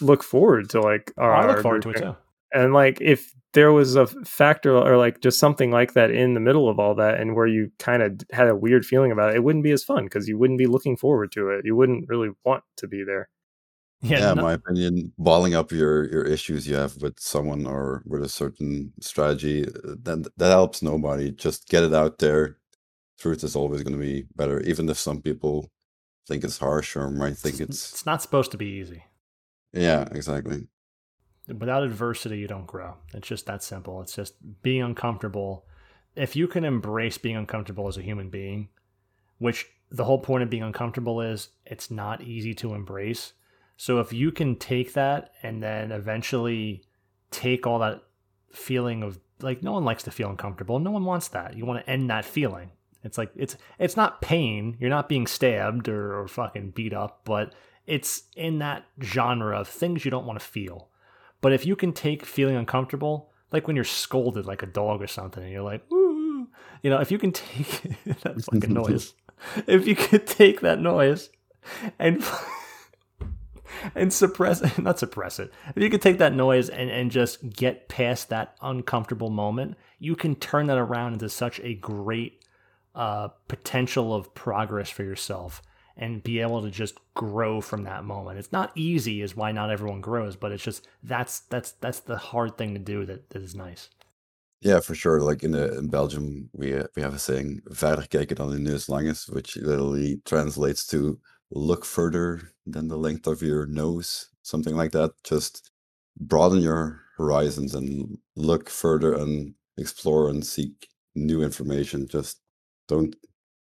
[0.00, 2.16] look forward to like our, I look forward to it too.
[2.52, 6.40] And like if there was a factor or like just something like that in the
[6.40, 9.36] middle of all that and where you kind of had a weird feeling about it,
[9.36, 11.64] it wouldn't be as fun because you wouldn't be looking forward to it.
[11.64, 13.28] You wouldn't really want to be there.
[14.02, 17.66] Yeah, yeah, in no- my opinion, balling up your your issues you have with someone
[17.66, 21.30] or with a certain strategy, uh, then that helps nobody.
[21.30, 22.58] Just get it out there.
[23.18, 25.70] Truth is always going to be better, even if some people
[26.26, 29.04] think it's harsh or might think it's it's not supposed to be easy.
[29.72, 30.66] yeah, exactly.
[31.48, 32.94] Without adversity, you don't grow.
[33.14, 34.00] It's just that simple.
[34.00, 35.66] It's just being uncomfortable.
[36.14, 38.68] If you can embrace being uncomfortable as a human being,
[39.38, 43.32] which the whole point of being uncomfortable is it's not easy to embrace.
[43.82, 46.84] So if you can take that and then eventually
[47.32, 48.04] take all that
[48.52, 50.78] feeling of like no one likes to feel uncomfortable.
[50.78, 51.56] No one wants that.
[51.56, 52.70] You want to end that feeling.
[53.02, 54.76] It's like it's it's not pain.
[54.78, 59.66] You're not being stabbed or, or fucking beat up, but it's in that genre of
[59.66, 60.88] things you don't want to feel.
[61.40, 65.08] But if you can take feeling uncomfortable, like when you're scolded like a dog or
[65.08, 66.46] something, and you're like, Ooh,
[66.84, 67.80] you know, if you can take
[68.22, 69.14] that fucking noise,
[69.66, 71.30] if you could take that noise
[71.98, 72.24] and
[73.94, 75.52] and suppress it, not suppress it.
[75.74, 80.16] If you could take that noise and, and just get past that uncomfortable moment, you
[80.16, 82.44] can turn that around into such a great
[82.94, 85.62] uh, potential of progress for yourself
[85.96, 88.38] and be able to just grow from that moment.
[88.38, 92.16] It's not easy, is why not everyone grows, but it's just that's that's that's the
[92.16, 93.90] hard thing to do that, that is nice.
[94.62, 95.20] Yeah, for sure.
[95.20, 98.58] Like in uh, in Belgium, we uh, we have a saying "verder kijken dan de
[98.58, 101.18] neus lang is," which literally translates to
[101.54, 105.12] "look further than the length of your nose," something like that.
[105.24, 105.70] Just
[106.18, 112.08] broaden your horizons and look further and explore and seek new information.
[112.08, 112.40] Just
[112.88, 113.14] don't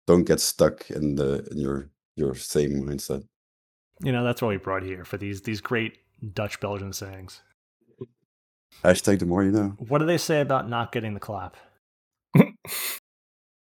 [0.08, 3.24] don't get stuck in the in your your same mindset.
[4.02, 5.98] You know, that's what we brought here for these these great
[6.34, 7.42] Dutch Belgian sayings.
[8.84, 9.76] Hashtag the more you know.
[9.78, 11.56] What do they say about not getting the clap?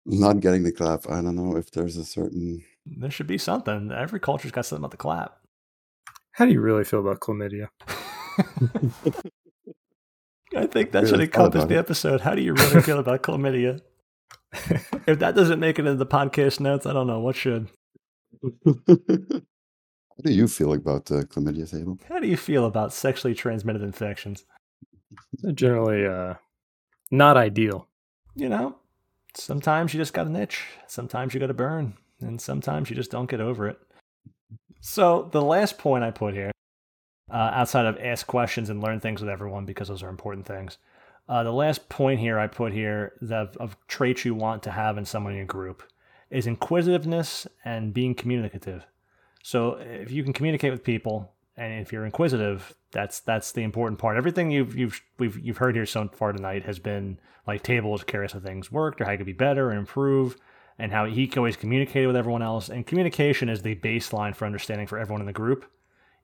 [0.05, 1.09] Not getting the clap.
[1.09, 2.65] I don't know if there's a certain.
[2.87, 3.93] There should be something.
[3.93, 5.37] Every culture's got something about the clap.
[6.33, 7.69] How do you really feel about chlamydia?
[10.55, 12.21] I think that Really should encompass the episode.
[12.23, 13.81] How do you really feel about chlamydia?
[15.07, 17.69] if that doesn't make it into the podcast notes, I don't know what should.
[18.67, 21.99] How do you feel about the chlamydia table?
[22.09, 24.45] How do you feel about sexually transmitted infections?
[25.41, 26.35] They're generally uh,
[27.11, 27.89] not ideal.
[28.35, 28.77] You know,
[29.35, 33.11] sometimes you just got an itch, sometimes you got to burn, and sometimes you just
[33.11, 33.79] don't get over it.
[34.81, 36.51] So, the last point I put here,
[37.31, 40.79] uh, outside of ask questions and learn things with everyone, because those are important things,
[41.29, 44.99] uh, the last point here I put here that of traits you want to have
[44.99, 45.83] in someone in your group
[46.31, 48.85] is inquisitiveness and being communicative.
[49.43, 53.99] So if you can communicate with people and if you're inquisitive, that's that's the important
[53.99, 54.17] part.
[54.17, 58.33] Everything you've you've we've you've heard here so far tonight has been like tables, curious
[58.33, 60.37] how things worked or how it could be better and improve,
[60.79, 62.69] and how he always communicated with everyone else.
[62.69, 65.65] And communication is the baseline for understanding for everyone in the group.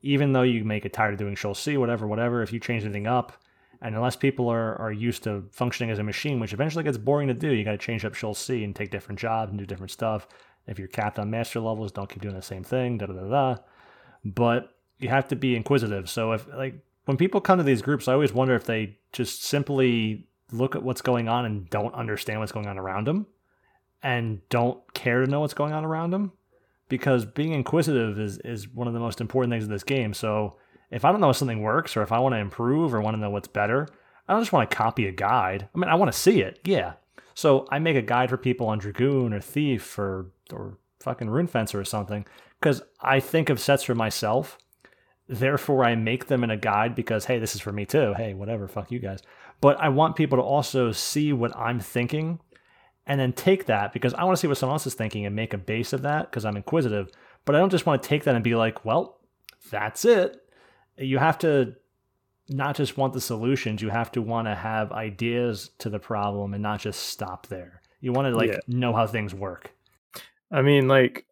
[0.03, 2.85] Even though you may get tired of doing Sheol C, whatever, whatever, if you change
[2.85, 3.33] anything up,
[3.81, 7.29] and unless people are, are used to functioning as a machine, which eventually gets boring
[7.29, 9.67] to do, you got to change up Sheol C and take different jobs and do
[9.67, 10.27] different stuff.
[10.67, 13.29] If you're capped on master levels, don't keep doing the same thing, da da da
[13.29, 13.57] da.
[14.25, 16.11] But you have to be inquisitive.
[16.11, 19.45] So if like when people come to these groups, I always wonder if they just
[19.45, 23.27] simply look at what's going on and don't understand what's going on around them,
[24.03, 26.33] and don't care to know what's going on around them,
[26.89, 30.15] because being inquisitive is is one of the most important things in this game.
[30.15, 30.57] So
[30.91, 33.17] if I don't know if something works or if I want to improve or want
[33.17, 33.89] to know what's better,
[34.27, 35.69] I don't just want to copy a guide.
[35.75, 36.95] I mean, I want to see it, yeah.
[37.35, 41.47] So I make a guide for people on Dragoon or Thief or or fucking Rune
[41.47, 42.27] Fencer or something
[42.61, 44.59] because I think of sets for myself.
[45.29, 48.15] Therefore, I make them in a guide because hey, this is for me too.
[48.17, 49.21] Hey, whatever, fuck you guys.
[49.61, 52.41] But I want people to also see what I'm thinking
[53.09, 55.35] and then take that because I want to see what someone else is thinking and
[55.35, 57.11] make a base of that because I'm inquisitive.
[57.45, 59.19] But I don't just want to take that and be like, well,
[59.71, 60.41] that's it.
[60.99, 61.75] You have to
[62.51, 66.55] not just want the solutions, you have to want to have ideas to the problem
[66.55, 67.83] and not just stop there.
[68.01, 68.59] You want to like Yeah.
[68.69, 69.73] know how things work.
[70.53, 71.27] I mean, like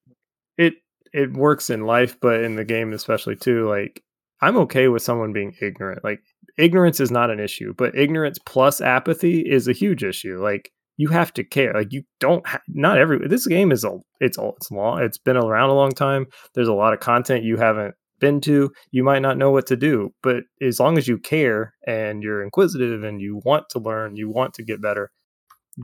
[0.56, 0.74] it
[1.12, 3.68] it works in life, but in the game especially too.
[3.68, 4.02] Like
[4.40, 6.02] I'm okay with someone being ignorant.
[6.04, 6.22] Like
[6.58, 10.38] ignorance is not an issue, but ignorance plus apathy is a huge issue.
[10.42, 11.72] Like you have to care.
[11.74, 12.46] Like you don't.
[12.46, 13.26] Ha- not every.
[13.28, 13.98] This game is a.
[14.20, 14.54] It's all.
[14.56, 15.02] It's long.
[15.02, 16.26] It's been around a long time.
[16.54, 18.70] There's a lot of content you haven't been to.
[18.90, 22.42] You might not know what to do, but as long as you care and you're
[22.42, 25.10] inquisitive and you want to learn, you want to get better,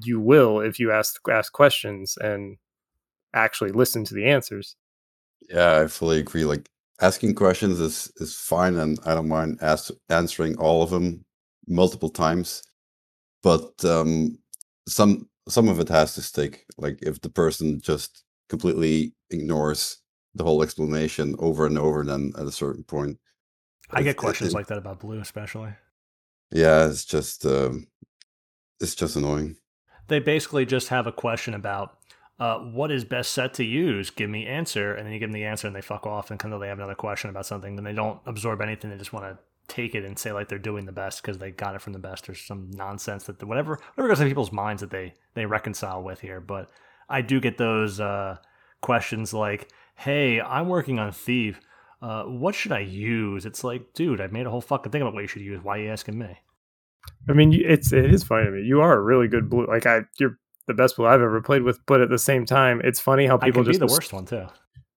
[0.02, 2.56] you will if you ask ask questions and
[3.34, 4.76] actually listen to the answers.
[5.48, 6.44] Yeah, I fully agree.
[6.44, 11.24] Like asking questions is is fine, and I don't mind ask, answering all of them
[11.68, 12.62] multiple times.
[13.42, 14.38] But um,
[14.88, 16.66] some some of it has to stick.
[16.78, 19.98] Like if the person just completely ignores
[20.34, 23.18] the whole explanation over and over, then at a certain point,
[23.90, 25.74] I get questions it- like that about blue, especially.
[26.52, 27.86] yeah, it's just um,
[28.80, 29.56] it's just annoying.
[30.08, 31.98] They basically just have a question about
[32.38, 34.10] uh, what is best set to use.
[34.10, 36.30] Give me answer, and then you give them the answer, and they fuck off.
[36.30, 38.90] And kind of they have another question about something, then they don't absorb anything.
[38.90, 41.50] They just want to take it and say like they're doing the best because they
[41.50, 44.80] got it from the best or some nonsense that whatever whatever goes in people's minds
[44.80, 46.40] that they they reconcile with here.
[46.40, 46.70] But
[47.08, 48.36] I do get those uh,
[48.80, 51.60] questions like, "Hey, I'm working on Thief.
[52.00, 55.14] Uh, what should I use?" It's like, dude, I made a whole fucking thing about
[55.14, 55.62] what you should use.
[55.62, 56.38] Why are you asking me?
[57.28, 58.62] I mean, it's it is funny to me.
[58.62, 59.66] You are a really good blue.
[59.66, 61.84] Like I, you're the best blue I've ever played with.
[61.86, 64.46] But at the same time, it's funny how I people just the worst one too.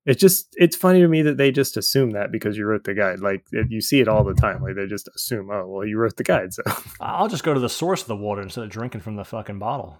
[0.05, 2.93] It's just it's funny to me that they just assume that because you wrote the
[2.93, 3.19] guide.
[3.19, 4.61] Like you see it all the time.
[4.61, 6.53] Like they just assume, oh well, you wrote the guide.
[6.53, 6.61] So
[6.99, 9.57] I'll just go to the source of the water instead of drinking from the fucking
[9.57, 9.97] bottle.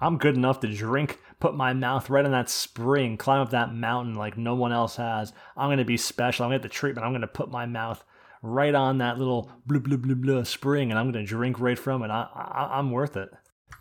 [0.00, 3.74] I'm good enough to drink, put my mouth right in that spring, climb up that
[3.74, 5.32] mountain like no one else has.
[5.56, 6.44] I'm gonna be special.
[6.44, 7.04] I'm gonna get the treatment.
[7.04, 8.04] I'm gonna put my mouth
[8.42, 12.04] right on that little blue blue blue blue spring, and I'm gonna drink right from
[12.04, 12.10] it.
[12.10, 13.30] I, I I'm worth it.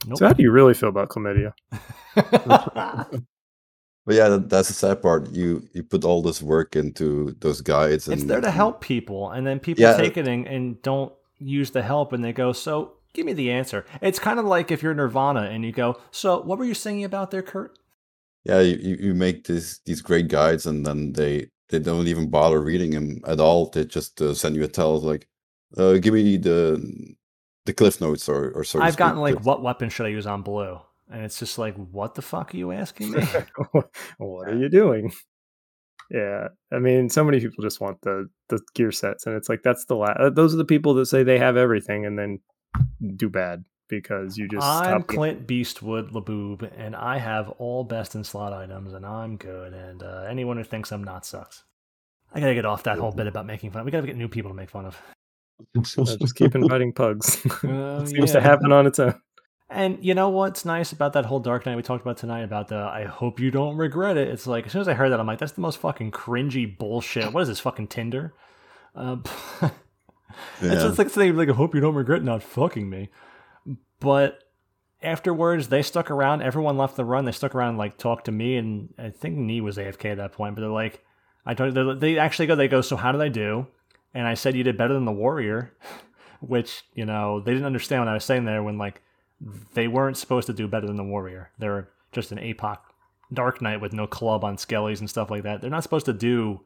[0.08, 0.18] Nope.
[0.18, 1.54] so how do you really feel about chlamydia?
[4.06, 5.32] But yeah, that, that's the sad part.
[5.32, 9.32] You you put all this work into those guides, and it's there to help people,
[9.32, 9.96] and then people Yeah.
[9.98, 13.50] take it and, and don't use the help, and they go, "So give me the
[13.52, 16.74] answer." It's kind of like if you're Nirvana and you go, "So what were you
[16.74, 17.78] singing about there, Kurt?"
[18.46, 22.30] yeah you, you you make these these great guides and then they they don't even
[22.30, 25.28] bother reading them at all they just uh, send you a tell like
[25.78, 27.16] uh give me the
[27.66, 30.42] the cliff notes or or so I've gotten like, what weapon should I use on
[30.42, 30.80] blue?
[31.12, 33.24] And it's just like, what the fuck are you asking me?
[34.18, 35.12] what are you doing?
[36.10, 39.64] Yeah, I mean, so many people just want the the gear sets, and it's like
[39.64, 42.40] that's the la- those are the people that say they have everything and then
[43.16, 48.24] do bad because you just I'm Clint Beastwood Laboob, and I have all best in
[48.24, 49.74] slot items, and I'm good.
[49.74, 51.64] And uh, anyone who thinks I'm not sucks.
[52.34, 53.86] I gotta get off that whole bit about making fun.
[53.86, 55.00] We gotta get new people to make fun of.
[55.78, 57.46] Uh, just keep inviting pugs.
[57.64, 58.40] Oh, it seems yeah.
[58.40, 59.14] to happen on its own.
[59.74, 62.68] And you know what's nice about that whole Dark Knight we talked about tonight about
[62.68, 64.27] the I hope you don't regret it.
[64.27, 66.77] It's like as soon as I heard that, I'm like, that's the most fucking cringy
[66.77, 67.34] bullshit.
[67.34, 68.34] What is this fucking Tinder?
[68.95, 69.18] Uh,
[70.61, 73.10] It's just like saying like I hope you don't regret not fucking me.
[74.00, 74.40] But
[75.02, 78.32] afterwards they stuck around, everyone left the run, they stuck around and like talked to
[78.32, 81.03] me and I think Nee was AFK at that point, but they're like
[81.45, 83.68] I told they actually go they go, So how did I do?
[84.14, 85.74] And I said you did better than the warrior
[86.40, 89.02] which, you know, they didn't understand what I was saying there when like
[89.74, 91.52] they weren't supposed to do better than the warrior.
[91.58, 92.78] They're just an APOC
[93.32, 95.62] Dark Knight with no club on skellies and stuff like that.
[95.62, 96.62] They're not supposed to do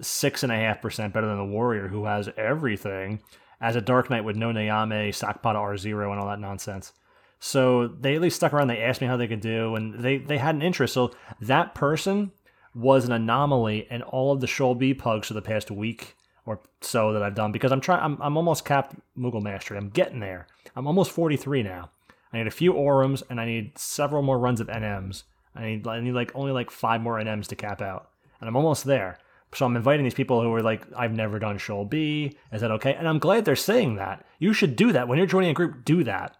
[0.00, 3.20] six and a half percent better than the warrior who has everything
[3.60, 6.92] as a Dark Knight with no Nyame, Sakpata R0, and all that nonsense.
[7.38, 8.68] So they at least stuck around.
[8.68, 10.94] They asked me how they could do, and they, they had an interest.
[10.94, 12.32] So that person
[12.74, 16.60] was an anomaly in all of the Sheol B pugs for the past week or
[16.80, 18.02] so that I've done because I'm trying.
[18.02, 19.76] I'm, I'm almost capped Moogle Mastery.
[19.76, 20.46] I'm getting there.
[20.74, 21.90] I'm almost 43 now.
[22.36, 25.22] I need a few Orums and I need several more runs of NMs.
[25.54, 28.56] I need I need like only like five more NMs to cap out, and I'm
[28.56, 29.18] almost there.
[29.54, 32.36] So I'm inviting these people who are like, I've never done Sheol B.
[32.52, 32.94] Is that okay?
[32.94, 34.26] And I'm glad they're saying that.
[34.38, 35.84] You should do that when you're joining a group.
[35.84, 36.36] Do that.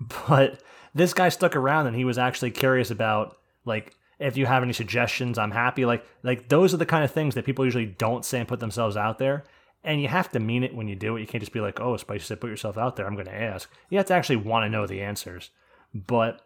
[0.28, 0.60] But
[0.94, 4.72] this guy stuck around and he was actually curious about like if you have any
[4.72, 5.38] suggestions.
[5.38, 5.84] I'm happy.
[5.84, 8.60] Like like those are the kind of things that people usually don't say and put
[8.60, 9.44] themselves out there.
[9.84, 11.20] And you have to mean it when you do it.
[11.20, 13.06] You can't just be like, oh, Spicy said put yourself out there.
[13.06, 13.68] I'm going to ask.
[13.90, 15.50] You have to actually want to know the answers.
[15.92, 16.40] But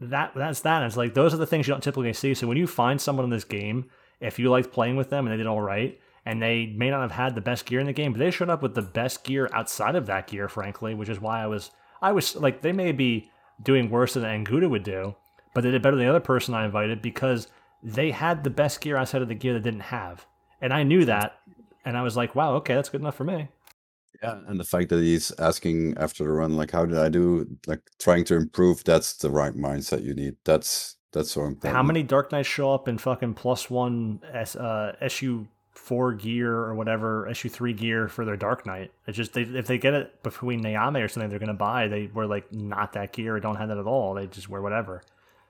[0.00, 0.82] that that's that.
[0.82, 2.34] It's like those are the things you don't typically see.
[2.34, 3.86] So when you find someone in this game,
[4.20, 7.02] if you liked playing with them and they did all right, and they may not
[7.02, 9.24] have had the best gear in the game, but they showed up with the best
[9.24, 11.70] gear outside of that gear, frankly, which is why I was
[12.02, 13.30] I was like they may be
[13.62, 15.14] doing worse than Anguta would do,
[15.54, 17.48] but they did better than the other person I invited because
[17.82, 20.26] they had the best gear outside of the gear that didn't have.
[20.60, 21.38] And I knew that
[21.86, 23.48] and I was like, wow, okay, that's good enough for me.
[24.22, 27.46] Yeah, and the fact that he's asking after the run, like, how did I do?
[27.66, 28.82] Like, trying to improve.
[28.84, 30.36] That's the right mindset you need.
[30.44, 31.76] That's that's so important.
[31.76, 36.52] How many Dark Knights show up in fucking plus one S, uh, SU four gear
[36.52, 38.90] or whatever SU three gear for their Dark Knight?
[39.06, 42.10] It's just they, if they get it between Nyame or something they're gonna buy, they
[42.12, 44.14] wear like not that gear or don't have that at all.
[44.14, 45.02] They just wear whatever.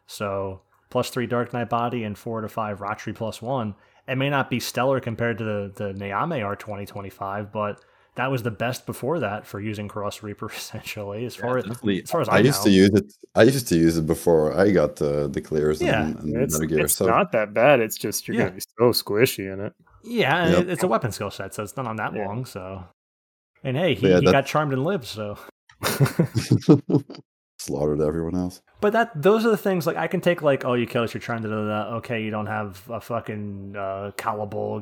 [0.06, 3.76] So plus three Dark Knight body and four to five Ratri plus one.
[4.08, 7.84] It may not be stellar compared to the the Nyame R twenty twenty five, but
[8.14, 11.26] that was the best before that for using Cross Reaper essentially.
[11.26, 12.64] As far as as far as I, I used know.
[12.64, 13.12] to use it.
[13.34, 16.54] I used to use it before I got uh, the clears Yeah, and, and It's,
[16.54, 16.80] Metal Gear.
[16.84, 17.80] it's so not that bad.
[17.80, 18.44] It's just you're Yeah.
[18.44, 19.72] gonna be so squishy in it.
[20.04, 20.68] Yeah, and Yep.
[20.68, 22.26] it's a weapon skill set, so it's not on that Yeah.
[22.26, 22.44] long.
[22.46, 22.84] So,
[23.64, 25.04] and hey, he, Yeah, he got charmed and lived.
[25.04, 25.36] So,
[27.66, 28.62] slaughtered everyone else.
[28.80, 31.12] but that those are the things like I can take like oh you kill us
[31.14, 34.12] you're trying to do that okay you don't have a fucking uh,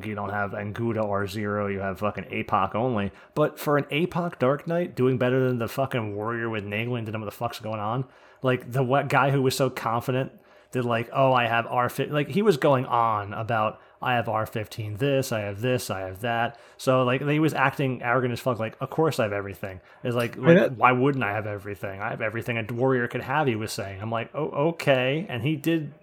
[0.03, 3.11] you don't have Anguta R zero you have fucking APOC only.
[3.33, 7.13] But for an APOC Dark Knight doing better than the fucking warrior with Naglin didn't
[7.13, 8.05] know what the fuck's going on.
[8.41, 10.31] Like the guy who was so confident
[10.71, 14.97] that like oh I have R like he was going on about I have R15
[14.97, 16.59] this, I have this, I have that.
[16.77, 18.59] So like he was acting arrogant as fuck.
[18.59, 19.81] Like of course I have everything.
[20.03, 22.01] It's like, like that- why wouldn't I have everything?
[22.01, 23.47] I have everything a warrior could have.
[23.47, 24.01] He was saying.
[24.01, 25.93] I'm like oh okay, and he did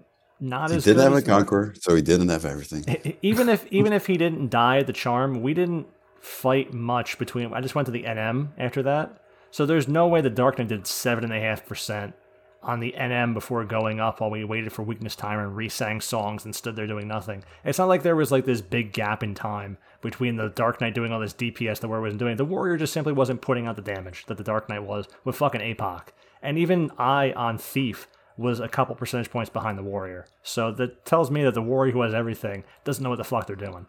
[0.41, 3.17] not He as did good have a as the- conqueror, so he didn't have everything.
[3.23, 5.87] Even if even if he didn't die at the charm, we didn't
[6.21, 7.53] fight much between.
[7.53, 10.69] I just went to the NM after that, so there's no way the Dark Knight
[10.69, 12.15] did seven and a half percent
[12.63, 16.45] on the NM before going up while we waited for weakness time and re-sang songs
[16.45, 17.45] and stood there doing nothing.
[17.65, 20.95] It's not like there was like this big gap in time between the Dark Knight
[20.95, 22.37] doing all this DPS the Warrior wasn't doing.
[22.37, 25.37] The Warrior just simply wasn't putting out the damage that the Dark Knight was with
[25.37, 26.09] fucking APOC.
[26.43, 30.27] And even I on Thief was a couple percentage points behind the Warrior.
[30.43, 33.47] So that tells me that the Warrior who has everything doesn't know what the fuck
[33.47, 33.87] they're doing.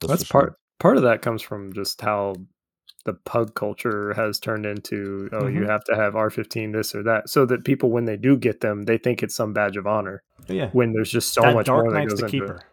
[0.00, 2.34] That's for part part of that comes from just how
[3.04, 5.68] the pug culture has turned into oh you Mhm.
[5.68, 8.82] have to have R15 this or that so that people when they do get them
[8.84, 11.84] they think it's some badge of honor yeah, when there's just so that much Dark
[11.84, 12.56] more that Knight's goes the into keeper.
[12.56, 12.64] it.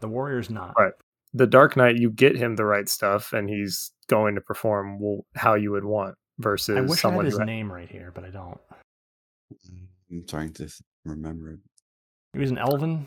[0.00, 0.74] The Warrior's not.
[0.78, 0.92] Right.
[1.32, 5.24] The Dark Knight you get him the right stuff and he's going to perform well,
[5.34, 8.24] how you would want versus I wish I had his who name right here, but
[8.24, 8.58] I don't.
[10.10, 10.68] I'm trying to
[11.04, 11.58] remember it.
[12.32, 13.06] He was an Elvaan.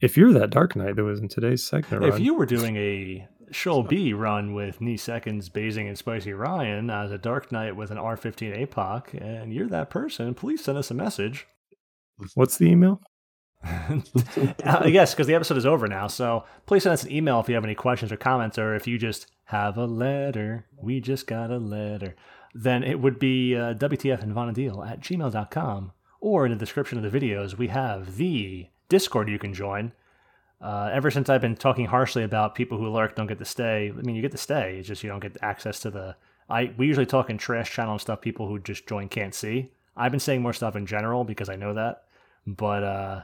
[0.00, 2.76] if you're that Dark Knight that was in today's segment If run, you were doing
[2.76, 7.76] a Sheol B run with knee seconds, Basing, and Spicy Ryan as a Dark Knight
[7.76, 11.46] with an R15 APOC, and you're that person, please send us a message.
[12.34, 13.00] what's the email?
[13.64, 16.06] uh, yes, because the episode is over now.
[16.06, 18.86] So please send us an email if you have any questions or comments, or if
[18.86, 20.66] you just have a letter.
[20.82, 22.16] We just got a letter.
[22.54, 25.92] Then it would be uh, WTF and Vana'diel at gmail.com.
[26.20, 29.92] Or in the description of the videos, we have the Discord you can join.
[30.62, 33.92] Uh, ever since I've been talking harshly about people who lurk don't get to stay,
[33.96, 34.76] I mean, you get to stay.
[34.78, 36.16] It's just you don't get access to the.
[36.48, 38.20] I we usually talk in trash channel and stuff.
[38.20, 39.72] People who just join can't see.
[39.96, 42.04] I've been saying more stuff in general because I know that,
[42.46, 43.22] but uh,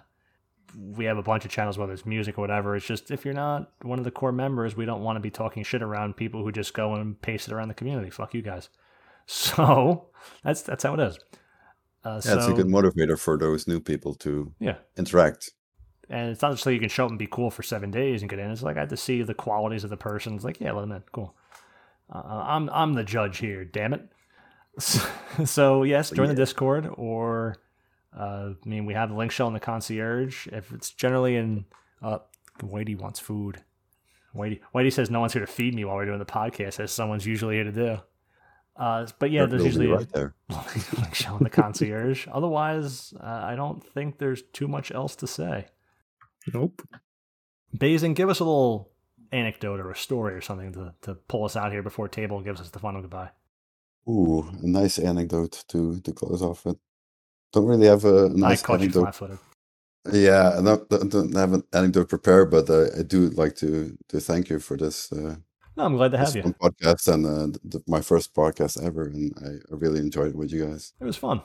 [0.76, 2.74] we have a bunch of channels, whether it's music or whatever.
[2.74, 5.30] It's just if you're not one of the core members, we don't want to be
[5.30, 8.10] talking shit around people who just go and paste it around the community.
[8.10, 8.68] Fuck you guys.
[9.30, 10.06] So
[10.42, 11.18] that's that's how it is.
[12.02, 15.50] Uh, Yeah, it's so a good motivator for those new people to yeah, interact.
[16.10, 18.22] And it's not just so you can show up and be cool for seven days
[18.22, 18.50] and get in.
[18.50, 20.34] It's like I have to see the qualities of the person.
[20.34, 21.02] It's like yeah, let them in.
[21.12, 21.34] Cool.
[22.12, 23.64] Uh, I'm I'm the judge here.
[23.64, 24.08] Damn it.
[24.78, 25.08] So,
[25.44, 27.56] so yes, join the Discord or
[28.18, 30.46] uh, I mean we have the link shell in the concierge.
[30.48, 31.64] If it's generally in
[32.02, 32.18] uh,
[32.60, 33.62] Whitey wants food.
[34.34, 36.92] Whitey Whitey says no one's here to feed me while we're doing the podcast, as
[36.92, 37.98] someone's usually here to do.
[38.76, 40.34] Uh, but yeah, there's usually right there.
[40.48, 42.28] link show in the concierge.
[42.30, 45.66] Otherwise, uh, I don't think there's too much else to say.
[46.52, 46.82] Nope.
[47.76, 48.90] Basing, give us a little
[49.32, 52.60] anecdote or a story or something to, to pull us out here before Table gives
[52.60, 53.30] us the final goodbye.
[54.08, 56.78] Ooh, a nice anecdote to to close off with.
[57.52, 59.14] Don't really have a nice I caught anecdote.
[59.14, 59.38] flat.
[60.12, 63.96] Yeah, I don't, don't, don't have an anecdote prepared, but uh, I do like to
[64.08, 65.36] to thank you for this, uh,
[65.76, 66.42] No, I'm glad to have you.
[66.42, 70.28] fun podcast and uh, th- th- my first podcast ever, and I, I really enjoyed
[70.28, 70.94] it with you guys.
[71.00, 71.42] It was fun.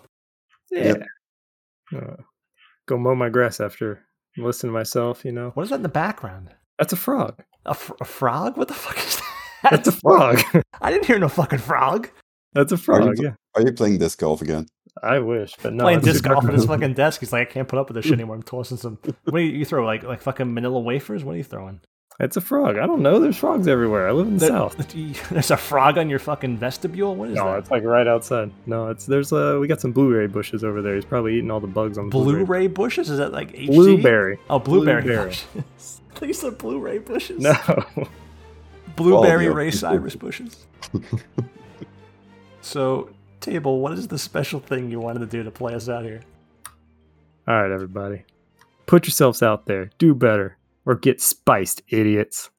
[0.71, 0.95] Yeah.
[1.93, 2.15] Uh,
[2.85, 4.05] go mow my grass after
[4.37, 5.51] listen to myself, you know.
[5.53, 6.49] What is that in the background?
[6.79, 7.43] That's a frog.
[7.65, 8.57] A, fr- a frog?
[8.57, 9.71] What the fuck is that?
[9.71, 10.41] That's a frog.
[10.81, 12.09] I didn't hear no fucking frog.
[12.53, 13.33] That's a Are frog, you, yeah.
[13.55, 14.67] are you playing disc golf again?
[15.01, 15.85] I wish, but no.
[15.85, 17.19] Playing it's a disc golf at his fucking desk.
[17.19, 18.35] He's like, I can't put up with this shit anymore.
[18.35, 18.99] I'm tossing some.
[19.23, 19.85] What do you, you throw?
[19.85, 21.23] Like like fucking Manila wafers?
[21.23, 21.81] What are you throwing?
[22.19, 22.77] It's a frog.
[22.77, 23.19] I don't know.
[23.19, 24.07] There's frogs everywhere.
[24.07, 24.77] I live in the There- south.
[25.29, 27.15] There's a frog on your fucking vestibule.
[27.15, 27.51] What is No, that?
[27.51, 28.51] No, it's like right outside.
[28.67, 30.93] No, it's there's uh we got some blueberry bushes over there.
[30.95, 32.43] He's probably eating all the bugs on the blueberry.
[32.45, 33.09] Blu-ray bushes?
[33.09, 33.67] Is that like HG?
[33.67, 34.37] Blueberry.
[34.49, 35.29] Oh, blueberry, Blueberry.
[35.29, 36.01] bushes.
[36.21, 37.41] These are Blu-ray bushes.
[37.41, 37.55] No.
[38.95, 39.71] Blueberry Well, Ray.
[39.71, 40.67] Cyrus bushes.
[42.61, 43.09] so,
[43.41, 46.21] Table, what is the special thing you wanted to do to play us out here?
[47.47, 48.23] All right, everybody.
[48.85, 49.89] Put yourselves out there.
[49.97, 52.49] Do better or get spiced, idiots.